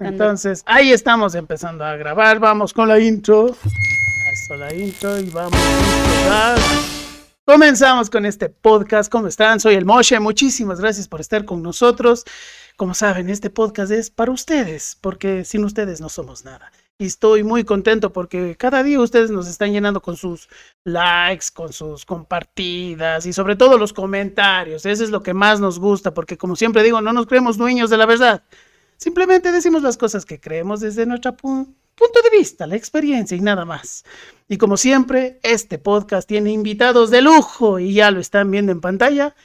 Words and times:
Entonces, 0.00 0.62
ahí 0.66 0.92
estamos 0.92 1.34
empezando 1.34 1.84
a 1.84 1.96
grabar. 1.96 2.38
Vamos 2.38 2.72
con 2.72 2.88
la 2.88 3.00
intro. 3.00 3.56
Eso, 4.32 4.54
la 4.56 4.72
intro 4.72 5.18
y 5.18 5.28
vamos 5.30 5.58
a 6.30 6.54
Comenzamos 7.44 8.08
con 8.10 8.26
este 8.26 8.48
podcast. 8.48 9.10
¿Cómo 9.10 9.26
están? 9.26 9.58
Soy 9.58 9.74
el 9.74 9.84
Moshe. 9.84 10.20
Muchísimas 10.20 10.80
gracias 10.80 11.08
por 11.08 11.20
estar 11.20 11.44
con 11.44 11.62
nosotros. 11.62 12.24
Como 12.76 12.94
saben, 12.94 13.28
este 13.28 13.50
podcast 13.50 13.90
es 13.90 14.10
para 14.10 14.30
ustedes, 14.30 14.96
porque 15.00 15.44
sin 15.44 15.64
ustedes 15.64 16.00
no 16.00 16.08
somos 16.08 16.44
nada. 16.44 16.70
Y 17.00 17.06
estoy 17.06 17.42
muy 17.42 17.64
contento 17.64 18.12
porque 18.12 18.54
cada 18.56 18.82
día 18.82 19.00
ustedes 19.00 19.30
nos 19.30 19.48
están 19.48 19.72
llenando 19.72 20.00
con 20.00 20.16
sus 20.16 20.48
likes, 20.84 21.46
con 21.52 21.72
sus 21.72 22.04
compartidas 22.04 23.24
y 23.26 23.32
sobre 23.32 23.56
todo 23.56 23.78
los 23.78 23.92
comentarios. 23.92 24.84
Eso 24.84 25.02
es 25.02 25.10
lo 25.10 25.22
que 25.22 25.34
más 25.34 25.58
nos 25.58 25.78
gusta, 25.78 26.12
porque 26.12 26.36
como 26.36 26.54
siempre 26.54 26.82
digo, 26.82 27.00
no 27.00 27.12
nos 27.12 27.26
creemos 27.26 27.56
dueños 27.56 27.88
de 27.90 27.96
la 27.96 28.06
verdad. 28.06 28.42
Simplemente 28.98 29.52
decimos 29.52 29.82
las 29.82 29.96
cosas 29.96 30.26
que 30.26 30.40
creemos 30.40 30.80
desde 30.80 31.06
nuestro 31.06 31.36
punto 31.36 32.20
de 32.22 32.36
vista, 32.36 32.66
la 32.66 32.74
experiencia 32.74 33.36
y 33.36 33.40
nada 33.40 33.64
más. 33.64 34.04
Y 34.48 34.58
como 34.58 34.76
siempre, 34.76 35.38
este 35.44 35.78
podcast 35.78 36.28
tiene 36.28 36.50
invitados 36.50 37.10
de 37.10 37.22
lujo 37.22 37.78
y 37.78 37.94
ya 37.94 38.10
lo 38.10 38.18
están 38.18 38.50
viendo 38.50 38.72
en 38.72 38.80
pantalla. 38.80 39.36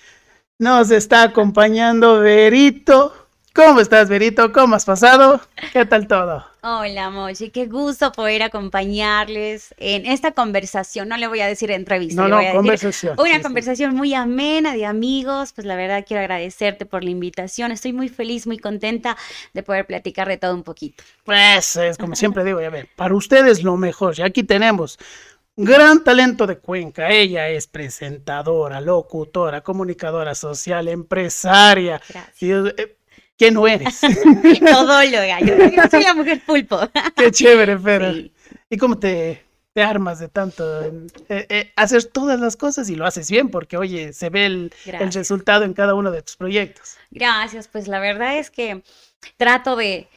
Nos 0.57 0.89
está 0.89 1.21
acompañando 1.21 2.19
Verito. 2.19 3.22
¿Cómo 3.55 3.81
estás, 3.81 4.09
Verito? 4.09 4.51
¿Cómo 4.51 4.75
has 4.75 4.83
pasado? 4.83 5.39
¿Qué 5.73 5.85
tal 5.85 6.07
todo? 6.07 6.43
Hola, 6.63 7.11
Mochi, 7.11 7.51
qué 7.51 7.67
gusto 7.67 8.11
poder 8.11 8.41
acompañarles 8.41 9.75
en 9.77 10.07
esta 10.07 10.31
conversación. 10.31 11.07
No 11.07 11.17
le 11.17 11.27
voy 11.27 11.41
a 11.41 11.45
decir 11.45 11.69
entrevista, 11.69 12.27
no, 12.27 12.29
no, 12.29 12.51
conversación. 12.51 13.15
Una 13.19 13.43
conversación 13.43 13.93
muy 13.93 14.15
amena 14.15 14.73
de 14.73 14.87
amigos. 14.87 15.53
Pues 15.53 15.67
la 15.67 15.75
verdad 15.75 16.03
quiero 16.07 16.21
agradecerte 16.21 16.87
por 16.87 17.03
la 17.03 17.11
invitación. 17.11 17.71
Estoy 17.71 17.93
muy 17.93 18.09
feliz, 18.09 18.47
muy 18.47 18.57
contenta 18.57 19.15
de 19.53 19.61
poder 19.61 19.85
platicar 19.85 20.27
de 20.27 20.37
todo 20.37 20.55
un 20.55 20.63
poquito. 20.63 21.03
Pues 21.23 21.75
es 21.75 21.99
como 21.99 22.15
siempre 22.15 22.43
digo, 22.43 22.59
ya 22.59 22.71
ver, 22.71 22.89
para 22.95 23.13
ustedes 23.13 23.61
lo 23.61 23.77
mejor. 23.77 24.17
Y 24.17 24.23
aquí 24.23 24.41
tenemos 24.41 24.97
gran 25.55 26.03
talento 26.03 26.47
de 26.47 26.57
Cuenca. 26.57 27.11
Ella 27.11 27.49
es 27.49 27.67
presentadora, 27.67 28.81
locutora, 28.81 29.61
comunicadora 29.61 30.33
social, 30.33 30.87
empresaria. 30.87 32.01
Gracias. 32.09 32.73
Eh, 32.77 32.97
¿Qué 33.43 33.51
no 33.51 33.67
eres? 33.67 33.99
Todóloga, 34.71 35.41
yo, 35.41 35.57
yo 35.69 35.83
soy 35.91 36.03
la 36.03 36.13
mujer 36.13 36.41
pulpo. 36.45 36.79
Qué 37.17 37.29
chévere, 37.29 37.77
pero. 37.77 38.13
¿Y 38.69 38.77
cómo 38.77 38.97
te, 38.97 39.43
te 39.73 39.83
armas 39.83 40.19
de 40.19 40.29
tanto 40.29 40.81
eh, 40.81 41.07
eh, 41.27 41.73
hacer 41.75 42.05
todas 42.05 42.39
las 42.39 42.55
cosas 42.55 42.89
y 42.89 42.95
lo 42.95 43.05
haces 43.05 43.29
bien? 43.29 43.49
Porque, 43.49 43.75
oye, 43.75 44.13
se 44.13 44.29
ve 44.29 44.45
el, 44.45 44.73
el 44.85 45.11
resultado 45.11 45.65
en 45.65 45.73
cada 45.73 45.93
uno 45.93 46.09
de 46.09 46.21
tus 46.21 46.37
proyectos. 46.37 46.95
Gracias, 47.11 47.67
pues 47.67 47.89
la 47.89 47.99
verdad 47.99 48.37
es 48.37 48.49
que 48.49 48.81
trato 49.35 49.75
de 49.75 50.07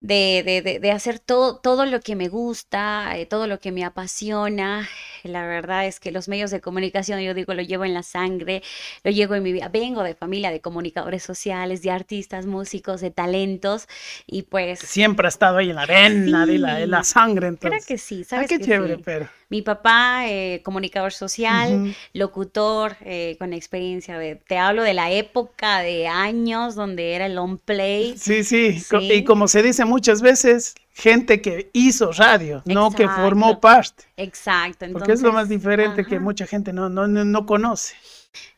de, 0.00 0.62
de, 0.62 0.78
de, 0.78 0.90
hacer 0.92 1.18
todo, 1.18 1.58
todo 1.58 1.84
lo 1.84 2.00
que 2.00 2.14
me 2.14 2.28
gusta, 2.28 3.16
eh, 3.16 3.26
todo 3.26 3.46
lo 3.46 3.58
que 3.58 3.72
me 3.72 3.84
apasiona. 3.84 4.88
La 5.28 5.46
verdad 5.46 5.86
es 5.86 6.00
que 6.00 6.10
los 6.10 6.28
medios 6.28 6.50
de 6.50 6.60
comunicación, 6.60 7.20
yo 7.20 7.34
digo, 7.34 7.54
lo 7.54 7.62
llevo 7.62 7.84
en 7.84 7.94
la 7.94 8.02
sangre, 8.02 8.62
lo 9.04 9.10
llevo 9.10 9.34
en 9.34 9.42
mi 9.42 9.52
vida. 9.52 9.68
Vengo 9.68 10.02
de 10.02 10.14
familia 10.14 10.50
de 10.50 10.60
comunicadores 10.60 11.22
sociales, 11.22 11.82
de 11.82 11.90
artistas, 11.90 12.46
músicos, 12.46 13.00
de 13.00 13.10
talentos 13.10 13.88
y 14.26 14.42
pues... 14.42 14.80
Siempre 14.80 15.26
ha 15.26 15.28
estado 15.28 15.58
ahí 15.58 15.70
en 15.70 15.76
la 15.76 15.82
arena, 15.82 16.46
de 16.46 16.58
la, 16.58 16.80
en 16.80 16.90
la 16.90 17.04
sangre. 17.04 17.48
Entonces. 17.48 17.84
Creo 17.84 17.96
que 17.96 17.98
sí, 18.02 18.24
¿sabes? 18.24 18.46
Ah, 18.46 18.48
qué 18.48 18.64
chévere, 18.64 18.98
pero... 18.98 19.28
Mi 19.50 19.62
papá, 19.62 20.28
eh, 20.28 20.60
comunicador 20.62 21.10
social, 21.10 21.96
locutor, 22.12 22.96
eh, 23.00 23.36
con 23.38 23.54
experiencia 23.54 24.18
de, 24.18 24.36
te 24.36 24.58
hablo 24.58 24.82
de 24.82 24.92
la 24.92 25.10
época 25.10 25.80
de 25.80 26.06
años 26.06 26.74
donde 26.74 27.14
era 27.14 27.24
el 27.24 27.34
long 27.34 27.58
play. 27.58 28.14
Sí, 28.18 28.44
sí, 28.44 28.78
y 29.00 29.24
como 29.24 29.48
se 29.48 29.62
dice 29.62 29.86
muchas 29.86 30.20
veces, 30.20 30.74
gente 30.98 31.40
que 31.40 31.70
hizo 31.72 32.10
radio, 32.12 32.60
no 32.64 32.90
que 32.90 33.08
formó 33.08 33.60
parte. 33.60 34.04
Exacto. 34.16 34.84
Porque 34.92 35.12
es 35.12 35.22
lo 35.22 35.32
más 35.32 35.48
diferente 35.48 36.04
que 36.04 36.18
mucha 36.18 36.46
gente 36.46 36.72
no, 36.72 36.88
no, 36.88 37.06
no, 37.06 37.46
conoce. 37.46 37.94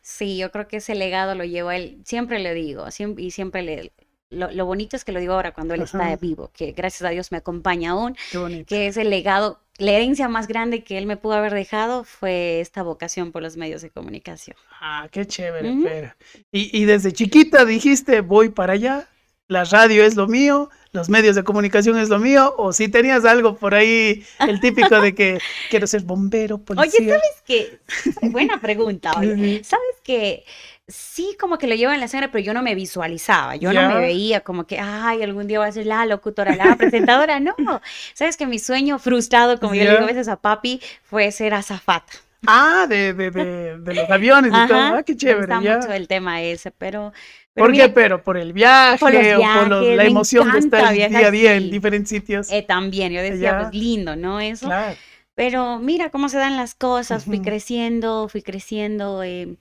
Sí, 0.01 0.39
yo 0.39 0.51
creo 0.51 0.67
que 0.67 0.79
ese 0.79 0.95
legado 0.95 1.35
lo 1.35 1.45
llevó 1.45 1.71
él, 1.71 1.99
siempre 2.05 2.39
le 2.39 2.55
digo, 2.55 2.87
y 3.19 3.31
siempre 3.31 3.63
le, 3.63 3.93
lo, 4.31 4.65
bonito 4.65 4.97
es 4.97 5.05
que 5.05 5.13
lo 5.13 5.21
digo 5.21 5.35
ahora 5.35 5.53
cuando 5.53 5.75
él 5.75 5.83
está 5.83 6.17
vivo, 6.17 6.51
que 6.55 6.73
gracias 6.73 7.03
a 7.09 7.11
Dios 7.11 7.31
me 7.31 7.39
acompaña 7.39 7.91
aún, 7.91 8.17
que 8.67 8.87
es 8.87 8.97
el 8.97 9.11
legado, 9.11 9.61
la 9.77 9.93
herencia 9.93 10.29
más 10.29 10.49
grande 10.49 10.83
que 10.83 10.97
él 10.97 11.07
me 11.07 11.19
pudo 11.19 11.35
haber 11.35 11.53
dejado 11.53 12.05
fue 12.05 12.61
esta 12.61 12.83
vocación 12.83 13.33
por 13.33 13.43
los 13.43 13.57
medios 13.57 13.83
de 13.83 13.91
comunicación. 13.91 14.57
Ah, 14.81 15.09
qué 15.11 15.27
chévere, 15.27 15.75
pero. 15.83 16.13
Y, 16.53 16.77
y 16.77 16.85
desde 16.87 17.13
chiquita 17.13 17.65
dijiste, 17.65 18.23
voy 18.23 18.49
para 18.49 18.73
allá, 18.73 19.09
la 19.51 19.65
radio 19.65 20.05
es 20.05 20.15
lo 20.15 20.29
mío, 20.29 20.71
los 20.93 21.09
medios 21.09 21.35
de 21.35 21.43
comunicación 21.43 21.99
es 21.99 22.09
lo 22.09 22.21
mío, 22.21 22.55
o 22.57 22.73
si 22.73 22.89
tenías 22.89 23.25
algo 23.25 23.57
por 23.57 23.75
ahí, 23.75 24.25
el 24.39 24.61
típico 24.61 25.01
de 25.01 25.13
que 25.13 25.39
quiero 25.71 25.89
ser 25.89 26.03
bombero, 26.03 26.59
policía. 26.59 27.01
Oye, 27.01 27.11
¿sabes 27.11 27.43
qué? 27.45 27.81
Buena 28.29 28.61
pregunta, 28.61 29.13
oye. 29.19 29.63
¿Sabes 29.65 29.97
qué? 30.05 30.45
sí 30.87 31.37
como 31.39 31.57
que 31.57 31.69
lo 31.69 31.77
llevo 31.77 31.93
en 31.93 32.01
la 32.01 32.09
sangre, 32.09 32.29
pero 32.29 32.43
yo 32.45 32.53
no 32.53 32.63
me 32.63 32.75
visualizaba, 32.75 33.55
yo 33.55 33.73
no 33.73 33.89
me 33.89 34.01
veía 34.01 34.41
como 34.41 34.67
que, 34.67 34.81
ay, 34.81 35.23
algún 35.23 35.47
día 35.47 35.61
voy 35.61 35.69
a 35.69 35.73
ser 35.73 35.87
la 35.87 36.05
locutora, 36.05 36.57
la 36.57 36.75
presentadora, 36.77 37.39
no. 37.39 37.55
Sabes 38.15 38.37
que 38.37 38.47
mi 38.47 38.59
sueño 38.59 38.99
frustrado, 38.99 39.61
como 39.61 39.75
yo 39.75 39.85
le 39.85 39.91
digo 39.91 40.03
a 40.03 40.07
veces 40.07 40.27
a 40.27 40.37
papi, 40.37 40.81
fue 41.05 41.31
ser 41.31 41.55
azafata. 41.55 42.13
Ah, 42.47 42.87
de, 42.89 43.13
de, 43.13 43.31
de, 43.31 43.95
los 43.95 44.11
aviones 44.11 44.51
y 44.53 44.67
todo, 44.67 44.79
ah, 44.79 45.03
qué 45.05 45.17
chévere. 45.17 45.47
Me 45.47 45.57
gusta 45.57 45.77
mucho 45.77 45.93
el 45.93 46.09
tema 46.09 46.43
ese, 46.43 46.71
pero... 46.71 47.13
¿Por 47.55 47.73
qué? 47.73 47.89
Pero 47.89 48.23
por 48.23 48.37
el 48.37 48.53
viaje 48.53 49.37
o 49.37 49.41
por 49.41 49.71
la 49.71 50.05
emoción 50.05 50.53
de 50.53 50.59
estar 50.61 50.93
día 50.93 51.07
a 51.07 51.31
día 51.31 51.55
en 51.55 51.71
diferentes 51.71 52.09
sitios. 52.09 52.51
Eh, 52.51 52.63
también, 52.63 53.13
yo 53.13 53.21
decía, 53.23 53.59
pues 53.61 53.75
lindo, 53.75 54.17
¿no? 54.17 54.41
Eso. 54.41 54.67
Claro. 54.67 54.97
Pero 55.35 55.79
mira 55.79 56.11
cómo 56.11 56.29
se 56.29 56.37
dan 56.37 56.57
las 56.57 56.75
cosas, 56.75 57.25
fui 57.25 57.41
creciendo, 57.41 58.29
fui 58.29 58.43
creciendo. 58.43 59.23
Eh, 59.23 59.57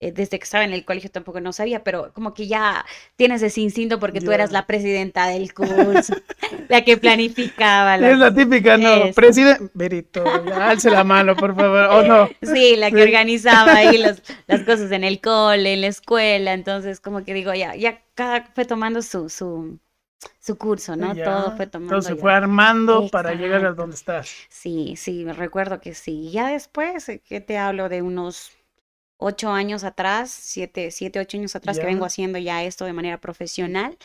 eh, 0.00 0.12
desde 0.12 0.38
que 0.38 0.44
estaba 0.44 0.64
en 0.64 0.72
el 0.72 0.84
colegio 0.84 1.10
tampoco 1.10 1.40
no 1.40 1.52
sabía, 1.52 1.82
pero 1.82 2.12
como 2.12 2.32
que 2.32 2.46
ya 2.46 2.84
tienes 3.16 3.42
ese 3.42 3.60
instinto 3.60 3.98
porque 3.98 4.20
tú 4.20 4.30
eras 4.30 4.52
la 4.52 4.64
presidenta 4.64 5.26
del 5.26 5.52
curso, 5.52 6.14
la 6.68 6.84
que 6.84 6.96
planificaba. 6.96 7.96
Es 7.96 8.16
la 8.16 8.32
típica, 8.32 8.76
¿no? 8.76 9.12
Presidente, 9.12 9.68
Berito, 9.74 10.22
alce 10.54 10.88
la 10.88 11.02
mano, 11.02 11.34
por 11.34 11.56
favor, 11.56 11.84
o 11.90 12.02
no. 12.04 12.28
Sí, 12.42 12.76
la 12.76 12.92
que 12.92 13.02
organizaba 13.02 13.74
ahí 13.74 13.98
las 14.46 14.60
cosas 14.60 14.92
en 14.92 15.02
el 15.02 15.20
cole, 15.20 15.72
en 15.72 15.80
la 15.80 15.88
escuela, 15.88 16.52
entonces 16.52 17.00
como 17.00 17.24
que 17.24 17.34
digo, 17.34 17.52
ya, 17.54 17.74
ya 17.74 18.00
cada 18.14 18.44
fue 18.54 18.64
tomando 18.64 19.02
su, 19.02 19.28
su, 19.28 19.80
su 20.38 20.56
curso, 20.56 20.94
¿no? 20.94 21.12
Todo 21.16 21.56
fue 21.56 21.66
tomando. 21.66 21.96
Entonces 21.96 22.20
fue 22.20 22.32
armando 22.32 23.08
para 23.08 23.34
llegar 23.34 23.66
a 23.66 23.72
donde 23.72 23.96
estás. 23.96 24.30
Sí, 24.48 24.94
sí, 24.96 25.24
me 25.24 25.32
recuerdo 25.32 25.80
que 25.80 25.94
sí. 25.94 26.30
Ya 26.30 26.50
después, 26.50 27.08
eh, 27.08 27.20
¿qué 27.28 27.40
te 27.40 27.58
hablo 27.58 27.88
de 27.88 28.02
unos 28.02 28.52
ocho 29.18 29.50
años 29.50 29.84
atrás, 29.84 30.30
siete, 30.30 30.90
siete, 30.90 31.20
ocho 31.20 31.36
años 31.36 31.54
atrás 31.54 31.78
que 31.78 31.86
vengo 31.86 32.06
haciendo 32.06 32.38
ya 32.38 32.64
esto 32.64 32.84
de 32.84 32.92
manera 32.94 33.20
profesional, 33.20 33.98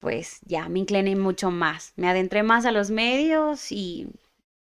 pues 0.00 0.40
ya 0.44 0.68
me 0.68 0.80
incliné 0.80 1.14
mucho 1.14 1.50
más. 1.50 1.92
Me 1.96 2.08
adentré 2.08 2.42
más 2.42 2.66
a 2.66 2.72
los 2.72 2.90
medios 2.90 3.70
y 3.70 4.08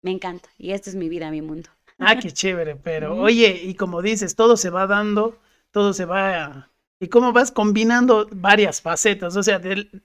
me 0.03 0.11
encanta. 0.11 0.49
Y 0.59 0.73
esta 0.73 0.91
es 0.91 0.97
mi 0.97 1.09
vida, 1.09 1.31
mi 1.31 1.43
mundo. 1.43 1.71
Ah, 1.99 2.19
qué 2.19 2.33
chévere, 2.33 2.75
pero 2.75 3.17
oye, 3.17 3.61
y 3.63 3.75
como 3.75 4.03
dices, 4.03 4.35
todo 4.35 4.57
se 4.57 4.71
va 4.71 4.87
dando, 4.87 5.39
todo 5.71 5.93
se 5.93 6.05
va... 6.05 6.71
¿Y 6.99 7.09
cómo 7.09 7.33
vas 7.33 7.53
combinando 7.53 8.29
varias 8.33 8.81
facetas? 8.81 9.37
O 9.37 9.43
sea, 9.43 9.59
del, 9.59 10.03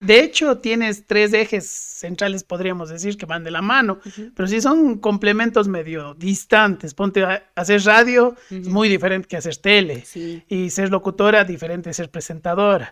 de 0.00 0.20
hecho, 0.20 0.56
tienes 0.58 1.06
tres 1.06 1.34
ejes 1.34 1.66
centrales, 1.68 2.42
podríamos 2.42 2.88
decir, 2.88 3.18
que 3.18 3.26
van 3.26 3.44
de 3.44 3.50
la 3.50 3.60
mano, 3.60 3.98
pero 4.34 4.48
sí 4.48 4.62
son 4.62 4.98
complementos 4.98 5.68
medio 5.68 6.14
distantes. 6.14 6.94
Ponte 6.94 7.22
a 7.22 7.44
hacer 7.54 7.82
radio, 7.84 8.34
es 8.48 8.66
muy 8.66 8.88
diferente 8.88 9.28
que 9.28 9.36
hacer 9.36 9.58
tele. 9.58 10.04
Y 10.48 10.70
ser 10.70 10.90
locutora, 10.90 11.44
diferente 11.44 11.90
de 11.90 11.94
ser 11.94 12.10
presentadora. 12.10 12.90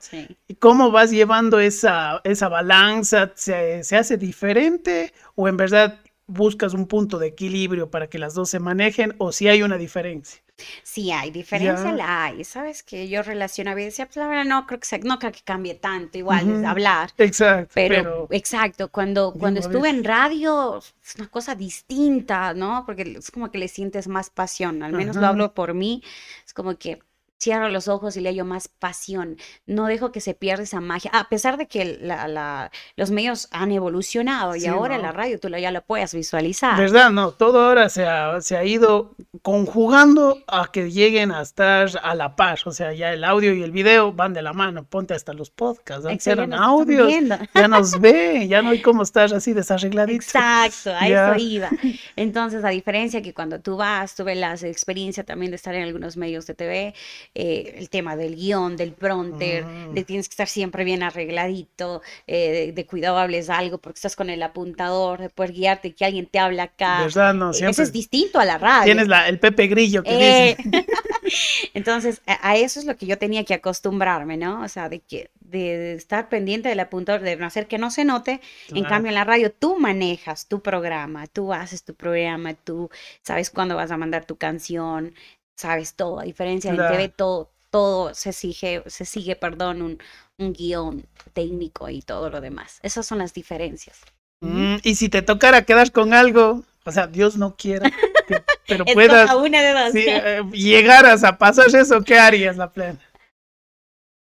¿Y 0.49 0.55
cómo 0.57 0.91
vas 0.91 1.11
llevando 1.11 1.61
esa, 1.61 2.21
esa 2.25 2.49
balanza? 2.49 3.33
¿Se, 3.35 3.83
¿Se 3.85 3.97
hace 3.97 4.19
diferente 4.19 5.15
o 5.35 5.49
en 5.49 5.57
verdad 5.57 6.01
buscas 6.27 6.75
un 6.75 6.87
punto 6.87 7.19
de 7.19 7.29
equilibrio 7.29 7.91
para 7.91 8.09
que 8.09 8.19
las 8.19 8.35
dos 8.35 8.51
se 8.51 8.59
manejen 8.59 9.15
o 9.17 9.33
si 9.33 9.49
hay 9.49 9.63
una 9.63 9.79
diferencia? 9.79 10.43
Sí, 10.83 11.13
hay 11.13 11.31
diferencia, 11.31 11.93
la 11.93 12.25
hay. 12.25 12.45
Sabes 12.45 12.83
que 12.83 13.09
yo 13.09 13.23
relacionaba 13.23 13.81
y 13.81 13.85
decía, 13.85 14.07
pues 14.07 14.17
la 14.17 14.27
verdad 14.27 14.45
no 14.45 14.67
creo 14.67 14.81
que 14.81 14.99
no 15.01 15.19
creo 15.19 15.33
que 15.33 15.41
cambie 15.43 15.75
tanto, 15.75 16.19
igual 16.19 16.49
es 16.51 16.65
hablar. 16.65 17.11
Exacto. 17.19 17.73
Pero, 17.75 18.29
exacto, 18.31 18.89
cuando, 18.89 19.33
cuando 19.33 19.61
estuve 19.61 19.89
en 19.91 20.05
radio 20.05 20.79
es 20.79 21.17
una 21.17 21.29
cosa 21.29 21.55
distinta, 21.55 22.55
¿no? 22.55 22.85
Porque 22.87 23.03
es 23.19 23.31
como 23.31 23.51
que 23.51 23.59
le 23.59 23.69
sientes 23.69 24.09
más 24.09 24.31
pasión, 24.31 24.83
al 24.83 24.93
menos 24.93 25.17
lo 25.17 25.27
hablo 25.27 25.55
por 25.55 25.75
mí, 25.75 26.03
es 26.45 26.53
como 26.53 26.77
que 26.77 27.01
cierro 27.41 27.69
los 27.69 27.89
ojos 27.89 28.17
y 28.17 28.21
le 28.21 28.31
hallo 28.31 28.45
más 28.45 28.69
pasión. 28.69 29.37
No 29.67 29.87
dejo 29.87 30.13
que 30.13 30.21
se 30.21 30.35
pierda 30.35 30.65
esa 30.65 30.81
magia. 30.81 31.11
A 31.15 31.29
pesar 31.29 31.57
de 31.57 31.67
que 31.67 31.99
la, 32.01 32.29
la, 32.29 32.71
los 32.97 33.11
medios 33.11 33.49
han 33.51 33.73
evolucionado 33.73 34.57
y 34.57 34.61
Sí, 34.61 34.67
ahora 34.67 34.97
¿no? 34.97 35.03
la 35.03 35.13
radio 35.13 35.39
tú 35.39 35.49
ya 35.49 35.71
lo 35.71 35.83
puedes 35.83 36.15
visualizar. 36.15 36.77
¿Verdad? 36.79 37.11
No, 37.11 37.33
todo 37.33 37.63
ahora 37.67 37.89
se 37.89 38.07
ha, 38.07 38.41
se 38.41 38.57
ha 38.57 38.65
ido 38.65 39.15
conjugando 39.43 40.39
a 40.47 40.71
que 40.73 40.91
lleguen 40.91 41.31
a 41.33 41.43
estar 41.43 41.89
a 42.03 42.15
la 42.15 42.37
par. 42.37 42.59
O 42.65 42.73
sea, 42.73 42.93
ya 42.93 43.13
el 43.13 43.25
audio 43.25 43.55
y 43.55 43.63
el 43.63 43.71
video 43.71 44.13
van 44.13 44.35
de 44.35 44.43
la 44.43 44.53
mano. 44.53 44.85
Ponte 44.85 45.15
hasta 45.15 45.33
los 45.33 45.51
podcasts. 45.51 46.07
Antes 46.07 46.27
eran 46.27 46.53
audios. 46.53 47.13
Ya 47.55 47.69
nos 47.69 48.01
ve, 48.01 48.47
ya 48.49 48.63
no 48.63 48.71
hay 48.71 48.83
cómo 48.83 49.03
estar 49.03 49.33
así 49.33 49.53
desarregladito. 49.53 50.15
Exacto, 50.25 50.91
a 50.95 51.09
Ya. 51.09 51.31
eso 51.35 51.39
iba. 51.41 51.71
Entonces, 52.17 52.65
a 52.65 52.69
diferencia 52.71 53.23
que 53.23 53.35
cuando 53.35 53.61
tú 53.61 53.77
vas, 53.77 54.15
tuve 54.15 54.35
la 54.35 54.55
experiencia 54.55 55.25
también 55.25 55.51
de 55.51 55.57
estar 55.57 55.75
en 55.75 55.83
algunos 55.85 56.17
medios 56.17 56.47
de 56.47 56.55
TV, 56.55 56.95
eh, 57.35 57.75
el 57.79 57.89
tema 57.91 58.17
del 58.17 58.35
guion, 58.37 58.77
del 58.77 58.93
prompter, 58.93 59.65
Mm. 59.65 59.95
de 59.95 60.05
tienes 60.05 60.29
que 60.29 60.33
estar 60.33 60.49
siempre 60.49 60.85
bien 60.85 61.03
arregladito, 61.03 62.03
eh, 62.27 62.51
de, 62.67 62.73
de 62.73 62.87
cuidado 62.87 63.19
hables 63.19 63.51
algo 63.51 63.79
porque 63.79 63.99
estás 63.99 64.17
con 64.17 64.31
el 64.31 64.43
apuntador, 64.43 65.21
de 65.21 65.31
poder 65.31 65.53
guiarte, 65.53 65.95
que 65.95 66.05
alguien 66.05 66.27
te 66.27 66.39
habla 66.39 66.65
acá. 66.65 67.03
¿Verdad? 67.05 67.35
No, 67.35 67.51
Eh, 67.53 67.69
Eso 67.69 67.83
es 67.83 67.93
distinto 67.93 68.39
a 68.41 68.45
la 68.45 68.59
radio. 68.59 68.85
tienes 68.85 69.09
la, 69.09 69.29
el 69.29 69.39
Pepe 69.39 69.67
Grillo 69.69 70.03
que 70.03 70.11
Eh, 70.51 70.57
dice. 70.59 70.87
Entonces, 71.75 72.23
a, 72.27 72.51
a 72.51 72.57
eso 72.57 72.81
es 72.81 72.87
lo 72.87 72.97
que 72.97 73.07
yo 73.07 73.19
tenía 73.19 73.45
que 73.45 73.55
acostumbrarme, 73.55 74.37
¿no? 74.37 74.63
O 74.63 74.69
sea, 74.69 74.89
de 74.89 75.01
que 75.01 75.31
de, 75.41 75.59
de 75.79 75.95
estar 75.95 76.29
pendiente 76.29 76.69
del 76.69 76.81
apuntador, 76.81 77.23
de 77.23 77.37
no 77.37 77.47
hacer 77.47 77.69
que 77.69 77.79
no 77.79 77.91
se 77.91 78.05
note. 78.05 78.41
En 78.69 78.85
cambio, 78.85 79.09
en 79.09 79.15
la 79.15 79.25
radio 79.25 79.51
tú 79.51 79.79
manejas 79.79 80.47
tu 80.47 80.61
programa, 80.61 81.27
tú 81.27 81.53
haces 81.55 81.85
tu 81.85 81.95
programa, 81.95 82.53
tú 82.55 82.91
sabes 83.23 83.49
cuándo 83.51 83.75
vas 83.77 83.91
a 83.91 83.97
mandar 83.97 84.27
tu 84.27 84.37
canción, 84.37 85.15
sabes 85.59 85.95
todo. 85.95 86.21
A 86.21 86.25
diferencia 86.25 86.71
en 86.71 86.77
Claro. 86.77 86.95
TV, 86.97 87.09
todo, 87.09 87.51
todo 87.71 88.15
se 88.15 88.33
sigue, 88.33 88.83
se 88.87 89.05
sigue, 89.05 89.37
perdón, 89.37 89.83
un, 89.83 89.99
un 90.39 90.53
guion 90.53 91.05
técnico 91.35 91.89
y 91.89 92.01
todo 92.01 92.31
lo 92.31 92.41
demás. 92.41 92.79
Esas 92.83 93.05
son 93.07 93.19
las 93.19 93.35
diferencias. 93.35 94.01
Mm, 94.41 94.77
y 94.85 94.95
si 94.95 95.09
te 95.09 95.21
tocara 95.23 95.63
quedar 95.63 95.91
con 95.91 96.15
algo, 96.15 96.63
o 96.85 96.93
sea, 96.93 97.09
Dios 97.09 97.37
no 97.37 97.57
quiera, 97.57 97.91
que- 98.29 98.43
pero 98.69 98.85
puedas 98.85 99.35
una 99.35 99.61
de 99.63 99.73
dos. 99.73 99.95
eh, 99.97 100.43
llegaras 100.53 101.25
a 101.25 101.37
pasar 101.37 101.67
eso, 101.75 102.03
¿qué 102.03 102.19
harías 102.19 102.57
la 102.57 102.73
plena? 102.73 103.01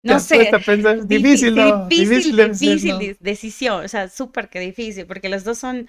¿Te 0.03 0.13
No 0.13 0.19
sé. 0.19 0.35
puesto 0.37 0.55
a 0.55 0.59
pensar? 0.59 0.97
Difí- 1.01 1.07
Difícil, 1.07 1.55
¿no? 1.55 1.87
Difícil, 1.87 2.35
difícil 2.35 2.89
¿no? 2.93 2.97
de- 2.97 3.17
decisión, 3.19 3.85
o 3.85 3.87
sea, 3.87 4.09
súper 4.09 4.49
que 4.49 4.59
difícil, 4.59 5.05
porque 5.05 5.29
los 5.29 5.43
dos 5.43 5.59
son... 5.59 5.87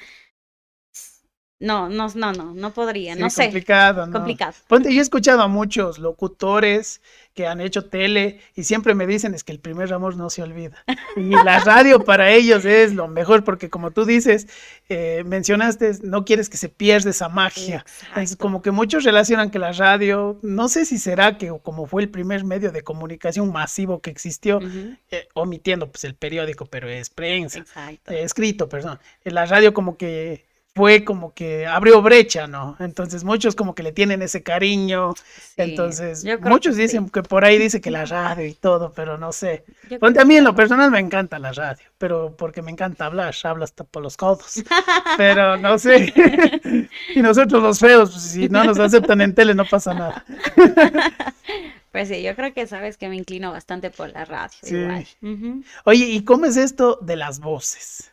No, 1.63 1.89
no, 1.89 2.09
no, 2.17 2.33
no, 2.33 2.55
no 2.55 2.73
podría, 2.75 3.15
Sí, 3.15 3.21
no 3.21 3.31
sé, 3.31 3.45
complicado, 3.45 4.07
¿no? 4.07 4.13
complicado. 4.13 4.53
Ponte, 4.67 4.93
yo 4.93 4.99
he 4.99 5.03
escuchado 5.03 5.43
a 5.43 5.49
muchos 5.49 6.01
locutores 6.01 7.01
que 7.35 7.47
han 7.47 7.61
hecho 7.61 7.85
tele 7.87 8.41
y 8.55 8.65
siempre 8.65 8.95
me 8.95 9.07
dicen 9.07 9.33
es 9.35 9.45
que 9.45 9.53
el 9.53 9.61
primer 9.61 9.93
amor 9.93 10.17
no 10.17 10.29
se 10.29 10.43
olvida. 10.43 10.85
Y 11.17 11.31
la 11.31 11.61
radio 11.61 12.05
para 12.05 12.31
ellos 12.33 12.65
es 12.65 12.95
lo 12.95 13.07
mejor 13.09 13.45
porque 13.45 13.71
como 13.71 13.91
tú 13.93 14.05
dices, 14.05 14.49
eh, 14.89 15.23
mencionaste, 15.25 15.93
no 16.03 16.25
quieres 16.25 16.51
que 16.51 16.57
se 16.57 16.69
pierda 16.69 17.11
esa 17.11 17.29
magia. 17.29 17.85
Es 18.17 18.37
como 18.37 18.61
que 18.61 18.71
muchos 18.73 19.05
relacionan 19.05 19.51
que 19.51 19.59
la 19.59 19.73
radio, 19.73 20.39
no 20.43 20.69
sé 20.69 20.85
si 20.85 20.99
será 20.99 21.39
que 21.39 21.53
como 21.63 21.87
fue 21.87 22.03
el 22.03 22.11
primer 22.11 22.45
medio 22.45 22.73
de 22.73 22.83
comunicación 22.83 23.53
masivo 23.53 24.01
que 24.01 24.11
existió, 24.11 24.61
eh, 25.11 25.29
omitiendo 25.35 25.91
pues 25.91 26.05
el 26.05 26.15
periódico, 26.17 26.67
pero 26.67 26.89
es 26.89 27.09
prensa, 27.09 27.61
Exacto. 27.61 28.11
eh, 28.13 28.25
escrito, 28.25 28.69
perdón. 28.69 28.99
En 29.25 29.35
la 29.35 29.47
radio 29.47 29.73
como 29.73 29.97
que 29.97 30.45
fue 30.75 31.05
como 31.05 31.35
que 31.35 31.67
abrió 31.67 32.01
brecha, 32.01 32.47
¿no? 32.47 32.77
Entonces 32.81 33.25
muchos 33.25 33.55
como 33.55 33.75
que 33.75 33.83
le 33.83 33.93
tienen 33.93 34.23
ese 34.23 34.43
cariño. 34.43 35.15
Sí, 35.17 35.55
Entonces 35.59 36.25
muchos 36.41 36.73
que 36.73 36.77
sí, 36.77 36.83
dicen 36.83 37.11
que 37.11 37.23
por 37.23 37.45
ahí 37.45 37.59
dice 37.59 37.81
que 37.81 37.91
la 37.91 38.07
radio 38.07 38.47
y 38.47 38.55
todo, 38.55 38.93
pero 38.95 39.19
no 39.19 39.33
sé. 39.33 39.65
creo 40.01 40.21
a 40.21 40.25
mí 40.25 40.37
en 40.37 40.45
lo 40.45 40.55
personal 40.55 40.91
me 40.91 40.99
encanta 40.99 41.39
la 41.39 41.53
radio, 41.53 41.85
pero 41.99 42.35
porque 42.37 42.63
me 42.63 42.71
encanta 42.71 43.05
hablar, 43.07 43.35
hablo 43.45 43.65
hasta 43.65 43.85
por 43.85 44.03
los 44.03 44.17
codos. 44.17 44.63
Pero 45.19 45.59
no 45.59 45.79
sé. 45.79 46.13
y 47.15 47.21
nosotros 47.21 47.63
los 47.63 47.79
feos, 47.79 48.11
pues, 48.11 48.23
si 48.23 48.49
no 48.49 48.65
nos 48.65 48.79
aceptan 48.79 49.21
en 49.21 49.35
tele 49.35 49.55
no 49.55 49.65
pasa 49.67 49.93
nada. 49.93 50.25
Pues 51.93 52.09
sí, 52.09 52.23
yo 52.23 52.35
creo 52.35 52.55
que 52.55 52.67
sabes 52.67 52.97
que 52.97 53.11
me 53.11 53.17
inclino 53.17 53.53
bastante 53.53 53.91
por 53.91 54.11
la 54.11 54.25
radio, 54.25 54.57
Sí. 54.63 54.77
igual. 54.77 55.07
Oye, 55.85 56.07
¿y 56.07 56.25
cómo 56.25 56.47
es 56.47 56.57
esto 56.57 56.99
de 57.03 57.17
las 57.17 57.39
voces? 57.39 58.12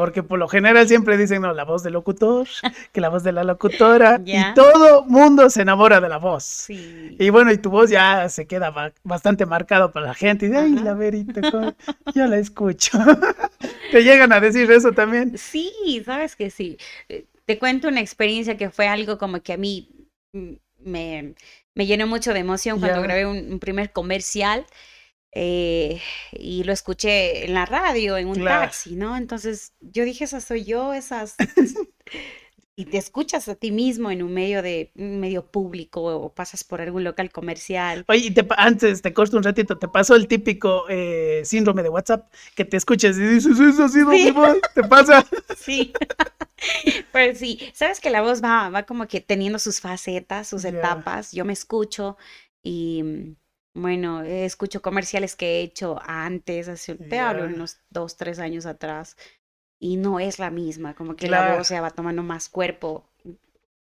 Porque 0.00 0.22
por 0.22 0.38
lo 0.38 0.48
general 0.48 0.88
siempre 0.88 1.18
dicen, 1.18 1.42
no, 1.42 1.52
la 1.52 1.64
voz 1.64 1.82
del 1.82 1.92
locutor, 1.92 2.48
que 2.92 3.02
la 3.02 3.10
voz 3.10 3.22
de 3.22 3.32
la 3.32 3.44
locutora, 3.44 4.18
y 4.24 4.32
todo 4.54 5.04
mundo 5.04 5.50
se 5.50 5.60
enamora 5.60 6.00
de 6.00 6.08
la 6.08 6.16
voz. 6.16 6.42
Sí. 6.44 7.16
Y 7.18 7.28
bueno, 7.28 7.52
y 7.52 7.58
tu 7.58 7.68
voz 7.68 7.90
ya 7.90 8.26
se 8.30 8.46
queda 8.46 8.70
ba- 8.70 8.94
bastante 9.04 9.44
marcado 9.44 9.92
para 9.92 10.06
la 10.06 10.14
gente. 10.14 10.46
Y 10.46 10.48
de, 10.48 10.56
ay, 10.56 10.72
la 10.72 10.94
verita, 10.94 11.42
yo 12.14 12.26
la 12.26 12.38
escucho. 12.38 12.98
¿Te 13.92 14.02
llegan 14.02 14.32
a 14.32 14.40
decir 14.40 14.70
eso 14.72 14.92
también? 14.92 15.36
Sí, 15.36 16.02
sabes 16.02 16.34
que 16.34 16.48
sí. 16.50 16.78
Eh, 17.10 17.26
Te 17.44 17.58
cuento 17.58 17.88
una 17.88 18.00
experiencia 18.00 18.56
que 18.56 18.70
fue 18.70 18.88
algo 18.88 19.18
como 19.18 19.42
que 19.42 19.52
a 19.52 19.56
mí 19.58 19.90
mm, 20.32 20.52
me, 20.78 21.34
me 21.74 21.86
llenó 21.86 22.06
mucho 22.06 22.32
de 22.32 22.40
emoción 22.40 22.80
cuando 22.80 23.02
grabé 23.02 23.26
un, 23.26 23.52
un 23.52 23.58
primer 23.58 23.92
comercial 23.92 24.64
eh, 25.32 26.00
y 26.32 26.64
lo 26.64 26.72
escuché 26.72 27.46
en 27.46 27.54
la 27.54 27.66
radio, 27.66 28.16
en 28.16 28.28
un 28.28 28.34
Claro. 28.34 28.62
taxi, 28.62 28.96
¿no? 28.96 29.16
Entonces 29.16 29.74
yo 29.80 30.04
dije, 30.04 30.24
esa 30.24 30.40
soy 30.40 30.64
yo, 30.64 30.92
esas... 30.92 31.36
Y 32.76 32.86
te 32.86 32.96
escuchas 32.96 33.46
a 33.48 33.56
ti 33.56 33.72
mismo 33.72 34.10
en 34.10 34.22
un 34.22 34.32
medio 34.32 34.62
de 34.62 34.90
un 34.94 35.20
medio 35.20 35.44
público 35.50 36.00
o 36.02 36.32
pasas 36.34 36.64
por 36.64 36.80
algún 36.80 37.04
local 37.04 37.30
comercial. 37.30 38.06
Oye, 38.08 38.28
y 38.28 38.30
te 38.30 38.46
antes 38.56 39.02
te 39.02 39.12
corto 39.12 39.36
un 39.36 39.42
ratito, 39.42 39.76
te 39.76 39.86
pasó 39.86 40.14
el 40.16 40.26
típico 40.26 40.84
eh, 40.88 41.42
síndrome 41.44 41.82
de 41.82 41.90
WhatsApp, 41.90 42.32
que 42.54 42.64
te 42.64 42.78
escuchas 42.78 43.18
y 43.18 43.22
dices, 43.22 43.58
eso 43.60 43.84
ha 43.84 43.88
sido 43.90 44.12
Sí. 44.12 44.24
mi 44.24 44.30
voz, 44.30 44.56
¿te 44.74 44.82
pasa? 44.84 45.26
Sí. 45.58 45.92
Pero 47.12 47.34
sí, 47.34 47.60
sabes 47.74 48.00
que 48.00 48.08
la 48.08 48.22
voz 48.22 48.42
va, 48.42 48.70
va 48.70 48.84
como 48.84 49.06
que 49.08 49.20
teniendo 49.20 49.58
sus 49.58 49.80
facetas, 49.80 50.48
sus 50.48 50.64
etapas. 50.64 51.32
Yo 51.32 51.44
me 51.44 51.52
escucho 51.52 52.16
y 52.62 53.02
mm, 53.02 53.36
bueno, 53.74 54.22
eh, 54.22 54.44
escucho 54.44 54.82
comerciales 54.82 55.36
que 55.36 55.60
he 55.60 55.62
hecho 55.62 55.98
antes, 56.04 56.68
hace, 56.68 56.96
te 56.96 57.18
hablo 57.18 57.44
unos 57.46 57.78
dos, 57.90 58.16
tres 58.16 58.38
años 58.38 58.66
atrás, 58.66 59.16
y 59.80 59.96
no 59.96 60.20
es 60.20 60.38
la 60.38 60.50
misma, 60.50 60.94
como 60.94 61.16
que 61.16 61.28
la 61.28 61.56
voz 61.56 61.68
ya 61.70 61.80
va 61.80 61.90
tomando 61.90 62.22
más 62.22 62.48
cuerpo. 62.48 63.04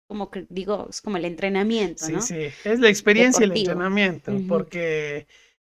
Como 0.08 0.30
que 0.30 0.46
digo, 0.50 0.86
es 0.90 1.00
como 1.00 1.16
el 1.16 1.24
entrenamiento, 1.24 2.06
Sí, 2.06 2.12
¿no? 2.12 2.20
sí, 2.20 2.38
es 2.64 2.80
la 2.80 2.88
experiencia 2.88 3.42
y 3.42 3.44
el 3.50 3.52
entrenamiento, 3.52 4.32
porque 4.48 5.26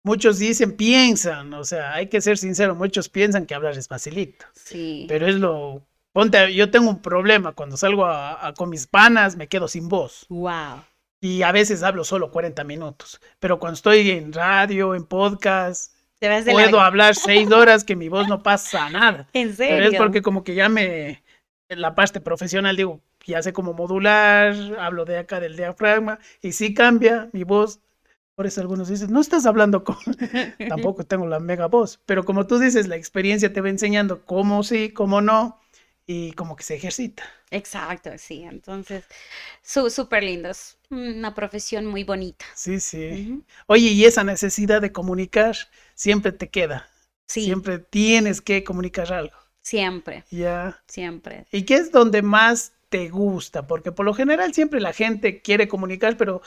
muchos 0.03 0.39
dicen, 0.39 0.75
piensan, 0.77 1.53
o 1.53 1.63
sea, 1.63 1.93
hay 1.93 2.07
que 2.09 2.21
ser 2.21 2.37
sincero, 2.37 2.75
muchos 2.75 3.09
piensan 3.09 3.45
que 3.45 3.55
hablar 3.55 3.77
es 3.77 3.87
facilito, 3.87 4.45
Sí. 4.53 5.05
pero 5.07 5.27
es 5.27 5.35
lo... 5.35 5.85
Ponte, 6.13 6.53
yo 6.53 6.71
tengo 6.71 6.89
un 6.89 7.01
problema, 7.01 7.53
cuando 7.53 7.77
salgo 7.77 8.05
a- 8.05 8.47
a- 8.47 8.53
con 8.53 8.69
mis 8.69 8.87
panas 8.87 9.35
me 9.35 9.47
quedo 9.47 9.67
sin 9.67 9.87
voz. 9.89 10.27
Wow. 10.29 10.85
Y 11.21 11.41
a 11.43 11.51
veces 11.51 11.83
hablo 11.83 12.03
solo 12.03 12.31
40 12.31 12.63
minutos, 12.63 13.19
pero 13.39 13.59
cuando 13.59 13.75
estoy 13.75 14.09
en 14.11 14.31
radio, 14.31 14.95
en 14.95 15.05
podcast, 15.05 15.93
puedo 16.19 16.77
la... 16.77 16.85
hablar 16.85 17.15
seis 17.15 17.51
horas 17.51 17.83
que 17.83 17.95
mi 17.95 18.09
voz 18.09 18.27
no 18.27 18.41
pasa 18.41 18.89
nada. 18.89 19.27
¿En 19.33 19.55
Pero 19.55 19.55
serio? 19.55 19.89
es 19.91 19.97
porque 19.97 20.21
como 20.21 20.43
que 20.43 20.55
ya 20.55 20.69
me, 20.69 21.23
en 21.69 21.81
la 21.81 21.95
parte 21.95 22.21
profesional 22.21 22.75
digo, 22.75 23.01
ya 23.25 23.41
sé 23.41 23.53
cómo 23.53 23.73
modular, 23.73 24.55
hablo 24.79 25.05
de 25.05 25.17
acá 25.17 25.39
del 25.39 25.55
diafragma, 25.55 26.19
y 26.41 26.51
sí 26.53 26.73
cambia 26.73 27.29
mi 27.31 27.43
voz. 27.43 27.79
Por 28.35 28.47
eso 28.47 28.61
algunos 28.61 28.87
dicen, 28.87 29.11
no 29.11 29.19
estás 29.19 29.45
hablando 29.45 29.83
con, 29.83 29.97
tampoco 30.69 31.03
tengo 31.03 31.27
la 31.27 31.39
mega 31.39 31.67
voz, 31.67 31.99
pero 32.05 32.23
como 32.23 32.47
tú 32.47 32.59
dices, 32.59 32.87
la 32.87 32.95
experiencia 32.95 33.51
te 33.51 33.61
va 33.61 33.69
enseñando 33.69 34.25
cómo 34.25 34.63
sí, 34.63 34.91
cómo 34.91 35.21
no, 35.21 35.59
y 36.11 36.33
como 36.33 36.55
que 36.55 36.63
se 36.63 36.75
ejercita. 36.75 37.23
Exacto, 37.51 38.11
sí. 38.17 38.43
Entonces, 38.43 39.05
súper 39.89 40.23
lindo. 40.23 40.49
Es 40.49 40.77
una 40.89 41.33
profesión 41.35 41.85
muy 41.85 42.03
bonita. 42.03 42.45
Sí, 42.53 42.79
sí. 42.79 43.43
Oye, 43.67 43.89
y 43.89 44.05
esa 44.05 44.23
necesidad 44.23 44.81
de 44.81 44.91
comunicar 44.91 45.55
siempre 45.95 46.31
te 46.31 46.49
queda. 46.49 46.89
Sí, 47.27 47.45
Siempre 47.45 47.79
tienes 47.79 48.41
que 48.41 48.63
comunicar 48.63 49.13
algo. 49.13 49.37
siempre, 49.61 50.25
Ya. 50.31 50.83
siempre. 50.87 51.45
¿Y 51.51 51.63
qué 51.65 51.75
es 51.75 51.91
donde 51.91 52.21
más 52.21 52.73
te 52.89 53.09
gusta? 53.09 53.67
Porque 53.67 53.91
por 53.91 54.05
lo 54.05 54.13
general 54.13 54.53
siempre 54.53 54.81
la 54.81 54.93
gente 54.93 55.41
quiere 55.41 55.67
comunicar, 55.67 56.17
pero 56.17 56.41